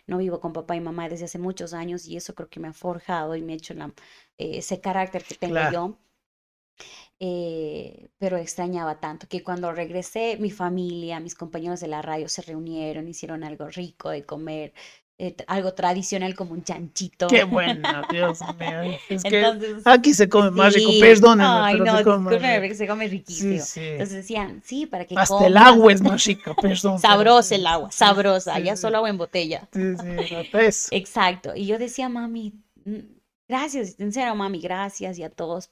no 0.08 0.18
vivo 0.20 0.40
con 0.42 0.54
papá 0.54 0.76
y 0.76 0.82
mamá 0.82 1.10
desde 1.10 1.26
hace 1.26 1.40
muchos 1.40 1.74
años 1.74 2.06
y 2.08 2.18
eso 2.18 2.36
creo 2.36 2.50
que 2.50 2.60
me 2.60 2.70
ha 2.70 2.74
forjado 2.74 3.36
y 3.36 3.42
me 3.44 3.54
ha 3.54 3.58
hecho 3.58 3.74
la, 3.76 3.88
eh, 4.38 4.60
ese 4.60 4.82
carácter 4.82 5.26
que 5.26 5.36
tengo 5.36 5.62
Claro. 5.62 5.64
yo. 5.64 5.98
Eh, 7.20 8.10
pero 8.20 8.38
extrañaba 8.38 9.00
tanto 9.00 9.28
que 9.28 9.44
cuando 9.44 9.72
regresé, 9.72 10.38
mi 10.40 10.52
familia, 10.52 11.20
mis 11.20 11.34
compañeros 11.34 11.80
de 11.80 11.88
la 11.88 12.02
radio 12.04 12.30
se 12.30 12.44
reunieron, 12.44 13.08
hicieron 13.08 13.44
algo 13.44 13.68
rico 13.70 14.12
de 14.12 14.24
comer, 14.24 14.74
eh, 15.18 15.36
algo 15.48 15.74
tradicional 15.74 16.36
como 16.36 16.52
un 16.52 16.64
chanchito. 16.64 17.26
Qué 17.26 17.44
bueno, 17.44 17.90
Dios 18.12 18.40
mío. 18.60 19.00
Es 19.10 19.24
que 19.24 19.40
Entonces, 19.40 19.88
aquí 19.88 20.14
se 20.14 20.30
come 20.30 20.52
más 20.52 20.76
rico. 20.76 20.92
Perdónenme, 21.00 21.50
Ay, 21.52 21.74
pero 21.80 21.86
no, 21.86 21.98
se 21.98 22.04
come 22.04 22.18
más 22.20 22.62
rico. 22.62 22.76
se 22.76 22.88
come 22.88 23.08
riquísimo. 23.08 23.54
Sí, 23.54 23.60
sí. 23.62 23.80
Entonces 23.82 24.16
decían, 24.18 24.62
sí, 24.64 24.86
para 24.86 25.06
que 25.06 25.16
Hasta 25.18 25.48
el 25.48 25.58
agua 25.58 25.92
es 25.92 26.02
más 26.02 26.24
rica, 26.26 26.54
perdón. 26.54 27.00
Sabrosa 27.00 27.56
el 27.56 27.66
agua, 27.66 27.92
sabrosa, 27.92 28.60
ya 28.60 28.76
solo 28.78 28.98
agua 28.98 29.10
en 29.10 29.18
botella. 29.18 29.68
Sí, 29.74 29.96
sí. 29.98 30.88
Exacto. 30.92 31.56
Y 31.56 31.66
yo 31.66 31.80
decía, 31.80 32.10
mami, 32.10 32.54
mm, 32.86 33.00
gracias, 33.50 34.00
en 34.00 34.14
serio, 34.14 34.36
mami, 34.36 34.62
gracias 34.62 35.18
y 35.18 35.24
a 35.24 35.32
todos 35.32 35.72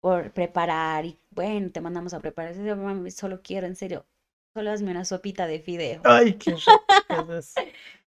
por 0.00 0.32
preparar. 0.32 1.04
Y 1.06 1.18
bueno, 1.30 1.70
te 1.70 1.80
mandamos 1.80 2.14
a 2.14 2.20
preparar. 2.20 2.54
Yo 2.54 2.76
mami, 2.76 3.10
solo 3.10 3.40
quiero, 3.42 3.66
en 3.66 3.76
serio, 3.76 4.06
solo 4.54 4.70
hazme 4.70 4.90
una 4.90 5.04
sopita 5.04 5.46
de 5.46 5.60
fideo. 5.60 6.00
Ay, 6.04 6.34
qué 6.34 6.52
rico 6.52 7.32
es. 7.32 7.54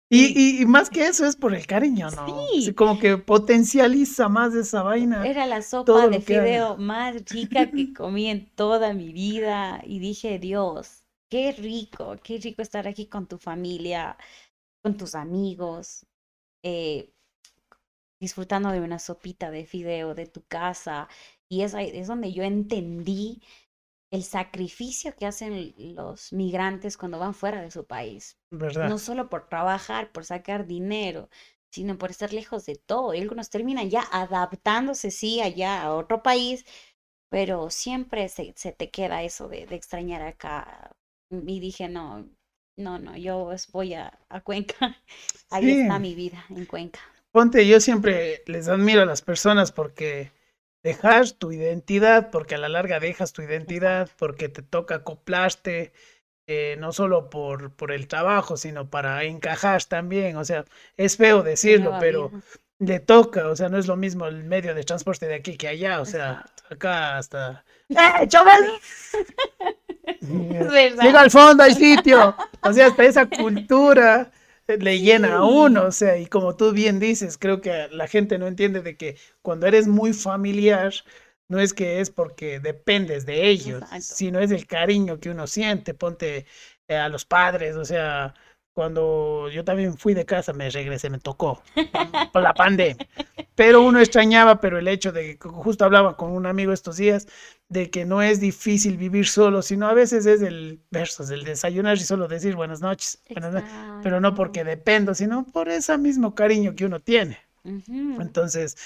Y, 0.10 0.26
y, 0.38 0.62
y 0.62 0.66
más 0.66 0.90
que 0.90 1.08
eso 1.08 1.26
es 1.26 1.38
por 1.38 1.56
el 1.56 1.66
cariño, 1.66 2.12
¿no? 2.12 2.48
Sí. 2.52 2.74
Como 2.74 3.00
que 3.00 3.18
potencializa 3.18 4.28
más 4.28 4.54
esa 4.54 4.84
vaina. 4.84 5.26
Era 5.26 5.46
la 5.46 5.62
sopa 5.62 6.08
de 6.10 6.20
que 6.20 6.20
fideo 6.20 6.76
más 6.78 7.16
rica 7.30 7.72
que 7.72 7.94
comí 7.94 8.28
en 8.28 8.50
toda 8.56 8.94
mi 8.94 9.14
vida. 9.14 9.82
Y 9.86 10.00
dije, 10.00 10.38
Dios, 10.38 11.04
qué 11.30 11.54
rico, 11.54 12.18
qué 12.22 12.40
rico 12.40 12.62
estar 12.62 12.90
aquí 12.90 13.06
con 13.08 13.26
tu 13.26 13.38
familia, 13.38 14.18
con 14.84 14.98
tus 14.98 15.16
amigos, 15.16 16.06
eh, 16.62 17.10
disfrutando 18.20 18.70
de 18.72 18.82
una 18.82 19.00
sopita 19.00 19.50
de 19.50 19.66
fideo 19.66 20.14
de 20.14 20.28
tu 20.28 20.44
casa. 20.44 21.08
Y 21.52 21.64
es, 21.64 21.76
es 21.76 22.08
donde 22.08 22.34
yo 22.34 22.44
entendí 22.44 23.44
el 24.12 24.24
sacrificio 24.24 25.16
que 25.16 25.26
hacen 25.26 25.74
los 25.96 26.34
migrantes 26.34 26.98
cuando 26.98 27.20
van 27.20 27.34
fuera 27.34 27.62
de 27.62 27.72
su 27.72 27.86
país. 27.86 28.38
¿Verdad? 28.52 28.94
No 28.94 28.98
solo 29.00 29.30
por 29.30 29.48
trabajar, 29.50 30.12
por 30.12 30.26
sacar 30.26 30.68
dinero, 30.68 31.30
sino 31.72 31.98
por 31.98 32.12
estar 32.12 32.34
lejos 32.34 32.66
de 32.66 32.76
todo. 32.78 33.14
Y 33.14 33.22
algunos 33.22 33.50
terminan 33.50 33.90
ya 33.90 34.02
adaptándose, 34.12 35.12
sí, 35.12 35.42
allá 35.42 35.82
a 35.84 35.96
otro 35.96 36.24
país, 36.24 36.66
pero 37.30 37.70
siempre 37.70 38.30
se, 38.30 38.54
se 38.58 38.72
te 38.74 38.92
queda 38.92 39.24
eso 39.24 39.48
de, 39.50 39.66
de 39.68 39.76
extrañar 39.76 40.22
acá. 40.22 40.92
Y 41.32 41.60
dije, 41.60 41.90
no, 41.90 42.30
no, 42.78 43.00
no, 43.00 43.18
yo 43.18 43.52
voy 43.72 43.94
a, 43.96 44.20
a 44.30 44.42
Cuenca. 44.42 44.98
Ahí 45.50 45.72
Sí. 45.72 45.72
está 45.72 46.00
mi 46.00 46.16
vida, 46.16 46.46
en 46.50 46.66
Cuenca. 46.66 47.00
Ponte, 47.32 47.68
yo 47.68 47.80
siempre 47.80 48.44
les 48.46 48.68
admiro 48.68 49.02
a 49.02 49.06
las 49.06 49.22
personas 49.22 49.72
porque 49.72 50.32
dejar 50.84 51.32
tu 51.32 51.52
identidad, 51.52 52.32
porque 52.32 52.56
a 52.56 52.58
la 52.58 52.70
larga 52.70 53.00
dejas 53.00 53.34
tu 53.34 53.42
identidad, 53.42 54.10
porque 54.18 54.50
te 54.50 54.62
toca 54.62 54.96
acoplarte, 54.96 55.94
eh, 56.48 56.76
no 56.80 56.92
solo 56.92 57.30
por, 57.30 57.74
por 57.76 57.92
el 57.92 58.08
trabajo, 58.08 58.58
sino 58.58 58.90
para 58.90 59.24
encajar 59.24 59.84
también. 59.86 60.38
O 60.38 60.46
sea, 60.46 60.66
es 60.98 61.18
feo 61.18 61.44
decirlo, 61.44 61.98
pero 62.00 62.32
le 62.80 63.00
toca, 63.00 63.48
o 63.48 63.56
sea, 63.56 63.70
no 63.70 63.78
es 63.78 63.88
lo 63.88 63.96
mismo 63.96 64.26
el 64.26 64.44
medio 64.44 64.74
de 64.74 64.84
transporte 64.84 65.28
de 65.28 65.36
aquí 65.36 65.56
que 65.56 65.68
allá, 65.68 66.02
o 66.02 66.06
sea, 66.06 66.46
acá 66.70 67.18
hasta... 67.18 67.64
¡Eh! 67.90 68.28
Llega 70.22 71.22
al 71.22 71.30
fondo, 71.32 71.64
hay 71.64 71.76
sitio. 71.76 72.36
O 72.64 72.74
sea, 72.74 72.88
hasta 72.88 73.04
esa 73.04 73.26
cultura 73.28 74.32
le 74.78 75.00
llena 75.00 75.38
a 75.38 75.46
uno, 75.46 75.86
o 75.86 75.92
sea, 75.92 76.18
y 76.18 76.26
como 76.26 76.56
tú 76.56 76.72
bien 76.72 77.00
dices, 77.00 77.38
creo 77.38 77.62
que 77.62 77.88
la 77.92 78.08
gente 78.08 78.38
no 78.38 78.48
entiende 78.48 78.82
de 78.82 78.98
que 78.98 79.18
cuando 79.42 79.68
eres 79.68 79.88
muy 79.88 80.14
familiar, 80.14 80.94
no 81.48 81.60
es 81.60 81.74
que 81.74 82.00
es 82.00 82.10
porque 82.10 82.60
dependes 82.60 83.26
de 83.26 83.50
ellos, 83.50 83.84
sino 84.00 84.40
es 84.40 84.52
el 84.52 84.68
cariño 84.68 85.20
que 85.20 85.30
uno 85.30 85.48
siente, 85.48 85.94
ponte 85.94 86.46
eh, 86.88 86.96
a 86.96 87.10
los 87.10 87.26
padres, 87.26 87.76
o 87.76 87.86
sea, 87.86 88.34
cuando 88.74 89.50
yo 89.50 89.64
también 89.66 89.98
fui 89.98 90.14
de 90.14 90.26
casa, 90.26 90.54
me 90.54 90.70
regresé, 90.70 91.10
me 91.10 91.20
tocó 91.20 91.62
por 92.32 92.42
la 92.42 92.54
pandemia. 92.54 93.08
Pero 93.56 93.82
uno 93.82 94.00
extrañaba, 94.00 94.62
pero 94.62 94.80
el 94.80 94.88
hecho 94.88 95.12
de 95.12 95.38
que 95.38 95.50
justo 95.50 95.84
hablaba 95.84 96.16
con 96.16 96.32
un 96.32 96.46
amigo 96.46 96.72
estos 96.72 96.98
días, 96.98 97.28
de 97.68 97.90
que 97.90 98.06
no 98.06 98.22
es 98.22 98.40
difícil 98.40 98.98
vivir 98.98 99.28
solo, 99.28 99.62
sino 99.62 99.88
a 99.88 99.94
veces 99.94 100.26
es 100.26 100.42
el 100.42 100.82
verso, 100.90 101.24
el 101.32 101.44
desayunar 101.44 101.98
y 101.98 102.02
solo 102.02 102.28
decir 102.28 102.56
buenas 102.56 102.82
noches, 102.82 103.22
pero 104.04 104.22
no 104.22 104.36
porque 104.36 104.64
dependo, 104.64 105.14
sino 105.16 105.46
por 105.46 105.70
ese 105.70 105.98
mismo 105.98 106.34
cariño 106.34 106.76
que 106.76 106.86
uno 106.86 107.00
tiene. 107.00 107.40
Entonces, 107.64 108.78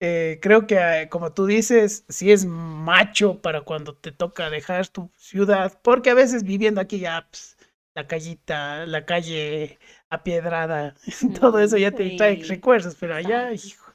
eh, 0.00 0.38
creo 0.42 0.66
que 0.66 0.76
eh, 0.76 1.08
como 1.08 1.32
tú 1.32 1.46
dices, 1.46 2.04
si 2.08 2.32
es 2.32 2.44
macho 2.44 3.40
para 3.40 3.62
cuando 3.62 3.94
te 3.94 4.12
toca 4.12 4.50
dejar 4.50 4.88
tu 4.88 5.10
ciudad, 5.16 5.78
porque 5.82 6.10
a 6.10 6.14
veces 6.14 6.42
viviendo 6.42 6.80
aquí 6.80 6.98
ya... 6.98 7.26
Pues, 7.30 7.55
la 7.96 8.06
callita, 8.06 8.84
la 8.84 9.06
calle 9.06 9.78
apiedrada, 10.10 10.94
todo 11.40 11.58
eso 11.60 11.78
ya 11.78 11.90
te 11.90 12.10
trae 12.10 12.36
recuerdos, 12.46 12.94
pero 13.00 13.14
allá, 13.14 13.52
hijo. 13.52 13.90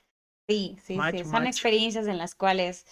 Sí, 0.50 0.76
sí, 0.84 0.98
sí, 1.12 1.24
son 1.24 1.46
experiencias 1.46 2.08
en 2.08 2.18
las 2.18 2.34
cuales, 2.34 2.88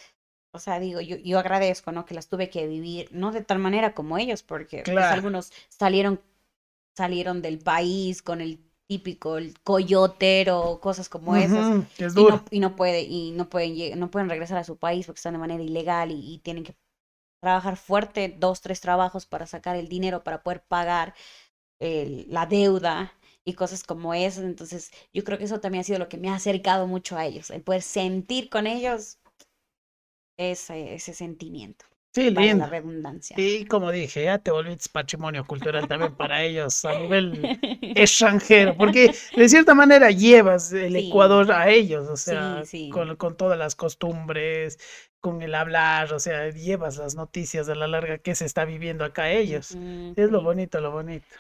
o 0.53 0.59
sea, 0.59 0.79
digo, 0.79 1.01
yo, 1.01 1.17
yo 1.17 1.39
agradezco, 1.39 1.91
¿no? 1.91 2.05
Que 2.05 2.13
las 2.13 2.29
tuve 2.29 2.51
que 2.51 2.67
vivir, 2.67 3.09
no 3.11 3.31
de 3.31 3.43
tal 3.43 3.57
manera 3.57 3.95
como 3.95 4.19
ellos, 4.19 4.43
porque 4.43 4.83
pues, 4.85 4.97
algunos 4.97 5.51
salieron, 5.67 6.21
salieron 6.95 7.41
del 7.41 7.57
país 7.57 8.21
con 8.21 8.39
el 8.39 8.59
típico 8.87 9.37
el 9.37 9.59
coyotero, 9.61 10.79
cosas 10.79 11.09
como 11.09 11.35
esas. 11.35 11.85
Es 11.97 12.13
duro. 12.13 12.43
Y, 12.51 12.59
no, 12.59 12.75
puede, 12.75 13.01
y 13.01 13.31
no 13.31 13.49
pueden, 13.49 13.99
no 13.99 14.11
pueden 14.11 14.29
regresar 14.29 14.59
a 14.59 14.63
su 14.63 14.77
país 14.77 15.07
porque 15.07 15.17
están 15.17 15.33
de 15.33 15.39
manera 15.39 15.63
ilegal 15.63 16.11
y 16.11 16.39
tienen 16.43 16.63
que 16.63 16.75
trabajar 17.39 17.77
fuerte, 17.77 18.35
dos, 18.37 18.61
tres 18.61 18.81
trabajos 18.81 19.25
para 19.25 19.47
sacar 19.47 19.75
el 19.75 19.87
dinero 19.87 20.23
para 20.23 20.43
poder 20.43 20.63
pagar 20.63 21.13
la 21.79 22.45
deuda 22.45 23.13
y 23.45 23.53
cosas 23.53 23.83
como 23.83 24.13
esas. 24.13 24.43
Entonces, 24.43 24.91
yo 25.13 25.23
creo 25.23 25.37
que 25.37 25.45
eso 25.45 25.59
también 25.59 25.81
ha 25.81 25.85
sido 25.85 25.99
lo 25.99 26.09
que 26.09 26.17
me 26.17 26.29
ha 26.29 26.35
acercado 26.35 26.87
mucho 26.87 27.17
a 27.17 27.25
ellos, 27.25 27.49
el 27.49 27.61
poder 27.61 27.81
sentir 27.81 28.49
con 28.49 28.67
ellos 28.67 29.17
ese, 30.37 30.95
ese 30.95 31.13
sentimiento. 31.13 31.85
Sí, 32.11 32.31
lindo. 32.31 32.65
La 32.65 32.69
redundancia. 32.71 33.35
Y 33.39 33.65
como 33.65 33.91
dije, 33.91 34.23
ya 34.23 34.39
te 34.39 34.49
volviste 34.49 34.89
patrimonio 34.91 35.45
cultural 35.45 35.87
también 35.87 36.15
para 36.15 36.43
ellos 36.43 36.83
a 36.83 36.97
nivel 36.97 37.59
extranjero, 37.95 38.75
porque 38.75 39.13
de 39.35 39.49
cierta 39.49 39.75
manera 39.75 40.09
llevas 40.09 40.73
el 40.73 40.95
Ecuador 40.95 41.51
a 41.51 41.69
ellos, 41.69 42.09
o 42.09 42.17
sea, 42.17 42.63
Con, 42.91 43.15
con, 43.15 43.37
todas 43.37 43.59
las 43.59 43.75
costumbres, 43.75 44.79
con 45.21 45.41
el 45.41 45.55
hablar, 45.55 46.13
o 46.13 46.19
sea, 46.19 46.49
llevas 46.49 46.97
las 46.97 47.15
noticias 47.15 47.67
de 47.67 47.75
la 47.75 47.87
larga 47.87 48.17
que 48.19 48.35
se 48.35 48.45
está 48.45 48.65
viviendo 48.65 49.03
acá 49.03 49.23
a 49.23 49.31
ellos. 49.31 49.77
es 50.15 50.31
lo 50.31 50.41
bonito, 50.41 50.79
lo 50.81 50.91
bonito. 50.91 51.35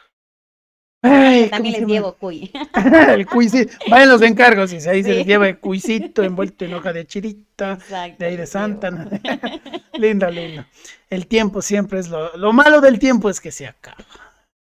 También 1.01 1.79
les 1.79 1.87
llevo 1.87 2.13
cuy. 2.13 2.51
el 3.09 3.25
cuisito. 3.25 3.73
Vayan 3.89 4.09
los 4.09 4.21
encargos 4.21 4.73
y 4.73 4.75
ahí 4.87 5.01
se 5.01 5.13
les 5.13 5.25
lleva 5.25 5.47
el 5.47 5.57
cuisito 5.61 6.23
envuelto 6.23 6.65
en 6.65 6.73
hoja 6.73 6.91
de 6.91 7.07
chirita, 7.07 7.79
de 8.17 8.25
ahí 8.25 8.35
de 8.35 8.45
santa. 8.45 8.89
linda, 9.93 10.29
linda. 10.31 10.67
El 11.09 11.27
tiempo 11.27 11.61
siempre 11.61 11.99
es 11.99 12.09
lo, 12.09 12.35
lo 12.35 12.51
malo 12.51 12.81
del 12.81 12.99
tiempo 12.99 13.29
es 13.29 13.39
que 13.39 13.51
se 13.51 13.67
acaba. 13.67 14.03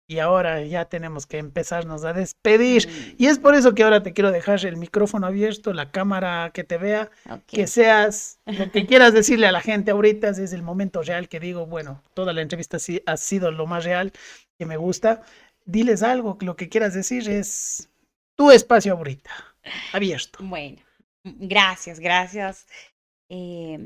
Y 0.08 0.20
ahora 0.20 0.62
ya 0.62 0.84
tenemos 0.84 1.26
que 1.26 1.38
empezarnos 1.38 2.04
a 2.04 2.12
despedir. 2.12 3.14
Y 3.18 3.26
es 3.26 3.40
por 3.40 3.56
eso 3.56 3.74
que 3.74 3.82
ahora 3.82 4.04
te 4.04 4.12
quiero 4.12 4.30
dejar 4.30 4.64
el 4.64 4.76
micrófono 4.76 5.26
abierto, 5.26 5.72
la 5.72 5.90
cámara 5.90 6.52
que 6.54 6.62
te 6.62 6.78
vea, 6.78 7.10
que 7.46 7.66
seas 7.66 8.38
lo 8.46 8.70
que 8.70 8.86
quieras 8.86 9.12
decirle 9.12 9.48
a 9.48 9.52
la 9.52 9.60
gente 9.60 9.90
ahorita. 9.90 10.28
Es 10.28 10.52
el 10.52 10.62
momento 10.62 11.02
real 11.02 11.28
que 11.28 11.40
digo, 11.40 11.66
bueno, 11.66 12.02
toda 12.14 12.32
la 12.32 12.42
entrevista 12.42 12.78
ha 13.06 13.16
sido 13.16 13.50
lo 13.50 13.66
más 13.66 13.84
real 13.84 14.12
que 14.58 14.64
me 14.64 14.76
gusta 14.76 15.22
diles 15.66 16.02
algo, 16.02 16.38
lo 16.40 16.56
que 16.56 16.68
quieras 16.68 16.94
decir 16.94 17.28
es 17.28 17.90
tu 18.36 18.50
espacio 18.50 18.94
ahorita, 18.94 19.30
abierto. 19.92 20.38
Bueno, 20.42 20.78
gracias, 21.24 22.00
gracias. 22.00 22.66
Eh, 23.28 23.84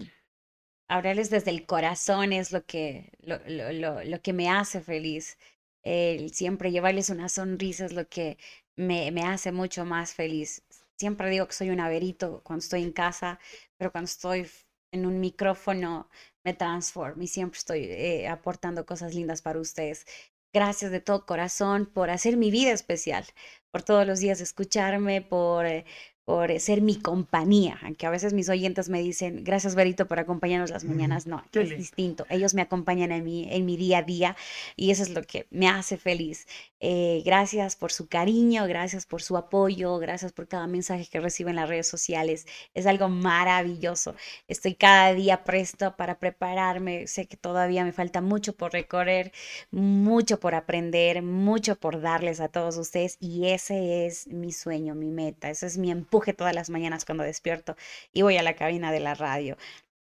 hablarles 0.88 1.30
desde 1.30 1.50
el 1.50 1.66
corazón 1.66 2.32
es 2.32 2.52
lo 2.52 2.64
que, 2.64 3.10
lo, 3.22 3.40
lo, 3.48 4.04
lo, 4.04 4.22
que 4.22 4.32
me 4.32 4.50
hace 4.50 4.80
feliz. 4.80 5.38
El 5.82 6.32
siempre 6.34 6.70
llevarles 6.72 7.10
una 7.10 7.28
sonrisa 7.28 7.86
es 7.86 7.92
lo 7.92 8.08
que 8.08 8.38
me, 8.76 9.10
me 9.12 9.22
hace 9.22 9.52
mucho 9.52 9.84
más 9.84 10.14
feliz. 10.14 10.62
Siempre 10.98 11.30
digo 11.30 11.46
que 11.46 11.54
soy 11.54 11.70
un 11.70 11.80
averito 11.80 12.42
cuando 12.44 12.62
estoy 12.62 12.82
en 12.82 12.92
casa, 12.92 13.38
pero 13.78 13.90
cuando 13.92 14.06
estoy 14.06 14.46
en 14.92 15.06
un 15.06 15.20
micrófono 15.20 16.08
me 16.44 16.54
transformo 16.54 17.22
y 17.22 17.26
siempre 17.28 17.58
estoy 17.58 17.84
eh, 17.84 18.28
aportando 18.28 18.86
cosas 18.86 19.14
lindas 19.14 19.42
para 19.42 19.60
ustedes. 19.60 20.06
Gracias 20.52 20.90
de 20.90 21.00
todo 21.00 21.26
corazón 21.26 21.86
por 21.86 22.10
hacer 22.10 22.36
mi 22.36 22.50
vida 22.50 22.72
especial, 22.72 23.24
por 23.70 23.82
todos 23.82 24.06
los 24.06 24.18
días 24.18 24.40
escucharme, 24.40 25.22
por 25.22 25.66
eh, 25.66 25.84
por 26.30 26.60
ser 26.60 26.80
mi 26.80 26.94
compañía, 26.94 27.76
aunque 27.82 28.06
a 28.06 28.10
veces 28.10 28.32
mis 28.34 28.48
oyentes 28.48 28.88
me 28.88 29.02
dicen, 29.02 29.42
gracias 29.42 29.74
Berito 29.74 30.06
por 30.06 30.20
acompañarnos 30.20 30.70
las 30.70 30.84
mañanas, 30.84 31.26
no, 31.26 31.42
es 31.52 31.76
distinto, 31.76 32.24
ellos 32.30 32.54
me 32.54 32.62
acompañan 32.62 33.10
en 33.10 33.24
mi, 33.24 33.52
en 33.52 33.66
mi 33.66 33.76
día 33.76 33.98
a 33.98 34.02
día 34.02 34.36
y 34.76 34.92
eso 34.92 35.02
es 35.02 35.08
lo 35.10 35.24
que 35.24 35.48
me 35.50 35.66
hace 35.66 35.96
feliz. 35.96 36.46
Eh, 36.78 37.22
gracias 37.26 37.74
por 37.74 37.90
su 37.90 38.06
cariño, 38.06 38.66
gracias 38.68 39.06
por 39.06 39.22
su 39.22 39.36
apoyo, 39.36 39.98
gracias 39.98 40.32
por 40.32 40.46
cada 40.46 40.68
mensaje 40.68 41.08
que 41.10 41.18
recibo 41.18 41.50
en 41.50 41.56
las 41.56 41.68
redes 41.68 41.88
sociales, 41.88 42.46
es 42.74 42.86
algo 42.86 43.08
maravilloso, 43.08 44.14
estoy 44.46 44.76
cada 44.76 45.12
día 45.12 45.42
presto 45.42 45.96
para 45.96 46.20
prepararme, 46.20 47.08
sé 47.08 47.26
que 47.26 47.36
todavía 47.36 47.84
me 47.84 47.92
falta 47.92 48.20
mucho 48.20 48.54
por 48.54 48.72
recorrer, 48.72 49.32
mucho 49.72 50.38
por 50.38 50.54
aprender, 50.54 51.22
mucho 51.22 51.74
por 51.74 52.00
darles 52.00 52.40
a 52.40 52.48
todos 52.48 52.76
ustedes 52.76 53.16
y 53.18 53.48
ese 53.48 54.06
es 54.06 54.28
mi 54.28 54.52
sueño, 54.52 54.94
mi 54.94 55.10
meta, 55.10 55.50
ese 55.50 55.66
es 55.66 55.76
mi 55.76 55.90
empuje 55.90 56.19
todas 56.32 56.54
las 56.54 56.70
mañanas 56.70 57.04
cuando 57.04 57.24
despierto 57.24 57.76
y 58.12 58.22
voy 58.22 58.36
a 58.36 58.42
la 58.42 58.54
cabina 58.54 58.92
de 58.92 59.00
la 59.00 59.14
radio. 59.14 59.56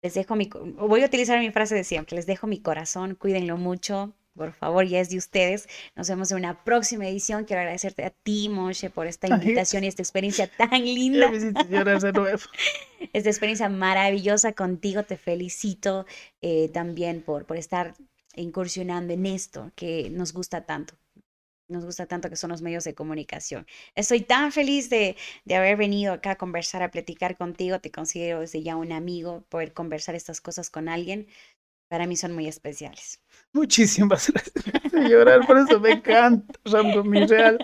Les 0.02 0.14
dejo 0.14 0.36
mi, 0.36 0.50
voy 0.78 1.04
a 1.04 1.06
utilizar 1.06 1.40
mi 1.40 1.52
frase 1.52 1.76
de 1.76 1.84
siempre, 1.84 2.16
les 2.16 2.26
dejo 2.26 2.48
mi 2.48 2.60
corazón, 2.60 3.16
cuídenlo 3.16 3.58
mucho, 3.58 4.16
por 4.36 4.54
favor, 4.54 4.86
ya 4.88 5.00
es 5.00 5.10
de 5.10 5.18
ustedes. 5.18 5.68
Nos 5.96 6.08
vemos 6.08 6.32
en 6.32 6.38
una 6.38 6.64
próxima 6.64 7.06
edición. 7.08 7.44
Quiero 7.44 7.62
agradecerte 7.62 8.06
a 8.06 8.12
ti, 8.12 8.48
Moshe, 8.50 8.90
por 8.90 9.08
esta 9.08 9.28
invitación 9.36 9.84
y 9.84 9.88
esta 9.88 10.02
experiencia 10.02 10.48
tan 10.58 10.84
linda. 10.84 11.32
esta 13.14 13.30
experiencia 13.30 13.70
maravillosa 13.70 14.54
contigo. 14.54 15.04
Te 15.04 15.18
felicito 15.18 16.06
eh, 16.42 16.70
también 16.70 17.22
por, 17.22 17.46
por 17.46 17.58
estar 17.58 17.94
incursionando 18.36 19.14
en 19.14 19.26
esto 19.26 19.72
que 19.76 20.10
nos 20.10 20.32
gusta 20.32 20.66
tanto 20.66 20.96
nos 21.72 21.86
gusta 21.86 22.06
tanto 22.06 22.30
que 22.30 22.36
son 22.36 22.52
los 22.52 22.62
medios 22.62 22.84
de 22.84 22.94
comunicación. 22.94 23.66
Estoy 23.96 24.22
tan 24.22 24.52
feliz 24.52 24.90
de, 24.90 25.16
de, 25.46 25.56
haber 25.56 25.78
venido 25.78 26.14
acá 26.14 26.32
a 26.32 26.38
conversar, 26.38 26.84
a 26.84 26.92
platicar 26.92 27.38
contigo. 27.38 27.80
Te 27.80 27.92
considero 27.92 28.42
desde 28.42 28.62
ya 28.64 28.76
un 28.76 28.92
amigo. 28.92 29.44
Poder 29.50 29.74
conversar 29.74 30.16
estas 30.16 30.42
cosas 30.42 30.70
con 30.70 30.90
alguien, 30.90 31.28
para 31.92 32.08
mí 32.08 32.16
son 32.16 32.32
muy 32.32 32.48
especiales. 32.48 33.20
Muchísimas 33.52 34.32
gracias. 34.54 35.10
Llorar, 35.10 35.46
por 35.46 35.58
eso 35.58 35.78
me 35.78 35.92
encanta, 35.92 36.54
Rambo, 36.64 37.04
mi 37.04 37.26
real. 37.26 37.58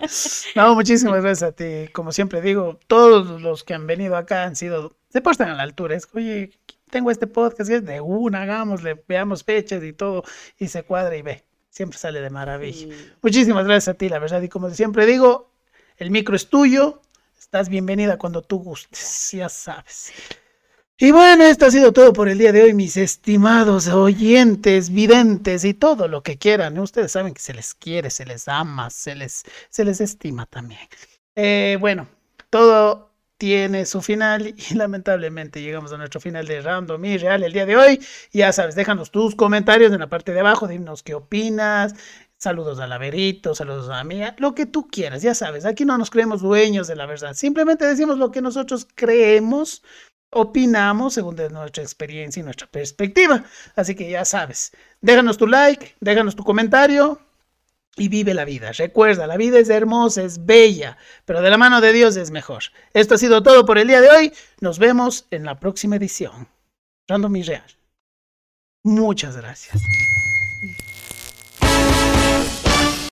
No, 0.54 0.76
muchísimas 0.76 1.22
gracias 1.22 1.50
a 1.50 1.52
ti. 1.54 1.88
Como 1.94 2.12
siempre 2.12 2.42
digo, 2.42 2.78
todos 2.88 3.42
los 3.42 3.64
que 3.64 3.74
han 3.74 3.88
venido 3.88 4.18
acá 4.18 4.44
han 4.44 4.58
sido, 4.58 4.98
se 5.08 5.22
puestan 5.22 5.48
a 5.48 5.56
la 5.56 5.64
altura. 5.64 5.96
Es, 5.96 6.10
oye, 6.14 6.52
tengo 6.90 7.10
este 7.10 7.26
podcast, 7.26 7.72
es 7.72 7.86
de 7.86 8.02
una, 8.02 8.42
hagámosle, 8.42 9.02
veamos 9.08 9.46
fechas 9.46 9.82
y 9.82 9.94
todo, 9.94 10.26
y 10.60 10.68
se 10.68 10.84
cuadra 10.84 11.16
y 11.16 11.22
ve 11.22 11.47
siempre 11.78 12.00
sale 12.00 12.22
de 12.22 12.32
maravilla. 12.32 12.88
Muchísimas 13.22 13.66
gracias 13.66 13.94
a 13.94 13.98
ti, 13.98 14.10
la 14.10 14.18
verdad. 14.18 14.42
Y 14.42 14.50
como 14.50 14.72
siempre 14.72 15.06
digo, 15.06 15.52
el 15.98 16.10
micro 16.10 16.36
es 16.36 16.50
tuyo. 16.50 17.02
Estás 17.38 17.70
bienvenida 17.70 18.18
cuando 18.18 18.42
tú 18.42 18.58
gustes, 18.58 19.30
ya 19.32 19.48
sabes. 19.48 20.12
Y 20.98 21.12
bueno, 21.12 21.44
esto 21.44 21.68
ha 21.68 21.72
sido 21.72 21.94
todo 21.94 22.14
por 22.14 22.30
el 22.30 22.40
día 22.40 22.52
de 22.52 22.64
hoy, 22.64 22.74
mis 22.74 22.98
estimados 22.98 23.88
oyentes, 23.90 24.90
videntes 24.90 25.64
y 25.66 25.76
todo 25.76 26.08
lo 26.08 26.24
que 26.24 26.40
quieran. 26.40 26.80
Ustedes 26.80 27.12
saben 27.12 27.36
que 27.36 27.42
se 27.42 27.54
les 27.54 27.76
quiere, 27.76 28.10
se 28.10 28.26
les 28.26 28.48
ama, 28.48 28.90
se 28.90 29.14
les, 29.14 29.44
se 29.70 29.86
les 29.86 30.02
estima 30.02 30.48
también. 30.48 30.82
Eh, 31.36 31.78
bueno, 31.80 32.08
todo 32.50 33.07
tiene 33.38 33.86
su 33.86 34.02
final 34.02 34.54
y 34.58 34.74
lamentablemente 34.76 35.62
llegamos 35.62 35.94
a 35.94 35.98
nuestro 35.98 36.20
final 36.20 36.48
de 36.48 36.62
Random 36.62 37.04
y 37.06 37.18
Real 37.18 37.44
el 37.44 37.54
día 37.54 37.66
de 37.66 37.78
hoy. 37.78 38.00
Ya 38.34 38.52
sabes, 38.52 38.76
déjanos 38.76 39.12
tus 39.12 39.36
comentarios 39.36 39.92
en 39.94 40.00
la 40.00 40.10
parte 40.10 40.34
de 40.34 40.40
abajo, 40.40 40.68
dinos 40.68 41.04
qué 41.04 41.14
opinas. 41.14 41.94
Saludos 42.38 42.80
a 42.80 42.86
Laverito, 42.88 43.56
saludos 43.56 43.90
a 43.90 44.04
mía, 44.04 44.36
lo 44.38 44.54
que 44.54 44.68
tú 44.68 44.88
quieras, 44.88 45.24
ya 45.24 45.34
sabes, 45.34 45.66
aquí 45.66 45.86
no 45.86 45.98
nos 45.98 46.12
creemos 46.12 46.42
dueños 46.42 46.88
de 46.88 46.96
la 46.96 47.08
verdad, 47.08 47.34
simplemente 47.34 47.84
decimos 47.84 48.20
lo 48.20 48.30
que 48.30 48.44
nosotros 48.44 48.88
creemos 48.94 49.82
opinamos 50.30 51.16
según 51.16 51.36
nuestra 51.52 51.82
experiencia 51.82 52.40
y 52.40 52.44
nuestra 52.44 52.68
perspectiva. 52.68 53.44
Así 53.76 53.96
que 53.96 54.10
ya 54.10 54.24
sabes, 54.24 54.72
déjanos 55.02 55.38
tu 55.38 55.48
like, 55.48 55.96
déjanos 56.00 56.36
tu 56.36 56.44
comentario 56.44 57.20
y 57.98 58.08
vive 58.08 58.34
la 58.34 58.46
vida. 58.46 58.72
Recuerda, 58.72 59.28
la 59.28 59.38
vida 59.38 59.60
es 59.60 59.70
hermosa, 59.70 60.24
es 60.24 60.46
bella, 60.46 60.98
pero 61.26 61.42
de 61.42 61.50
la 61.50 61.58
mano 61.58 61.82
de 61.82 61.94
Dios 61.94 62.16
es 62.16 62.32
mejor. 62.32 62.64
Esto 62.94 63.16
ha 63.16 63.18
sido 63.18 63.44
todo 63.44 63.66
por 63.66 63.78
el 63.78 63.88
día 63.88 64.02
de 64.02 64.10
hoy. 64.10 64.34
Nos 64.62 64.80
vemos 64.80 65.28
en 65.32 65.44
la 65.44 65.60
próxima 65.60 65.96
edición. 65.96 66.48
Random 67.08 67.34
Real. 67.34 67.78
Muchas 68.84 69.38
gracias. 69.38 69.82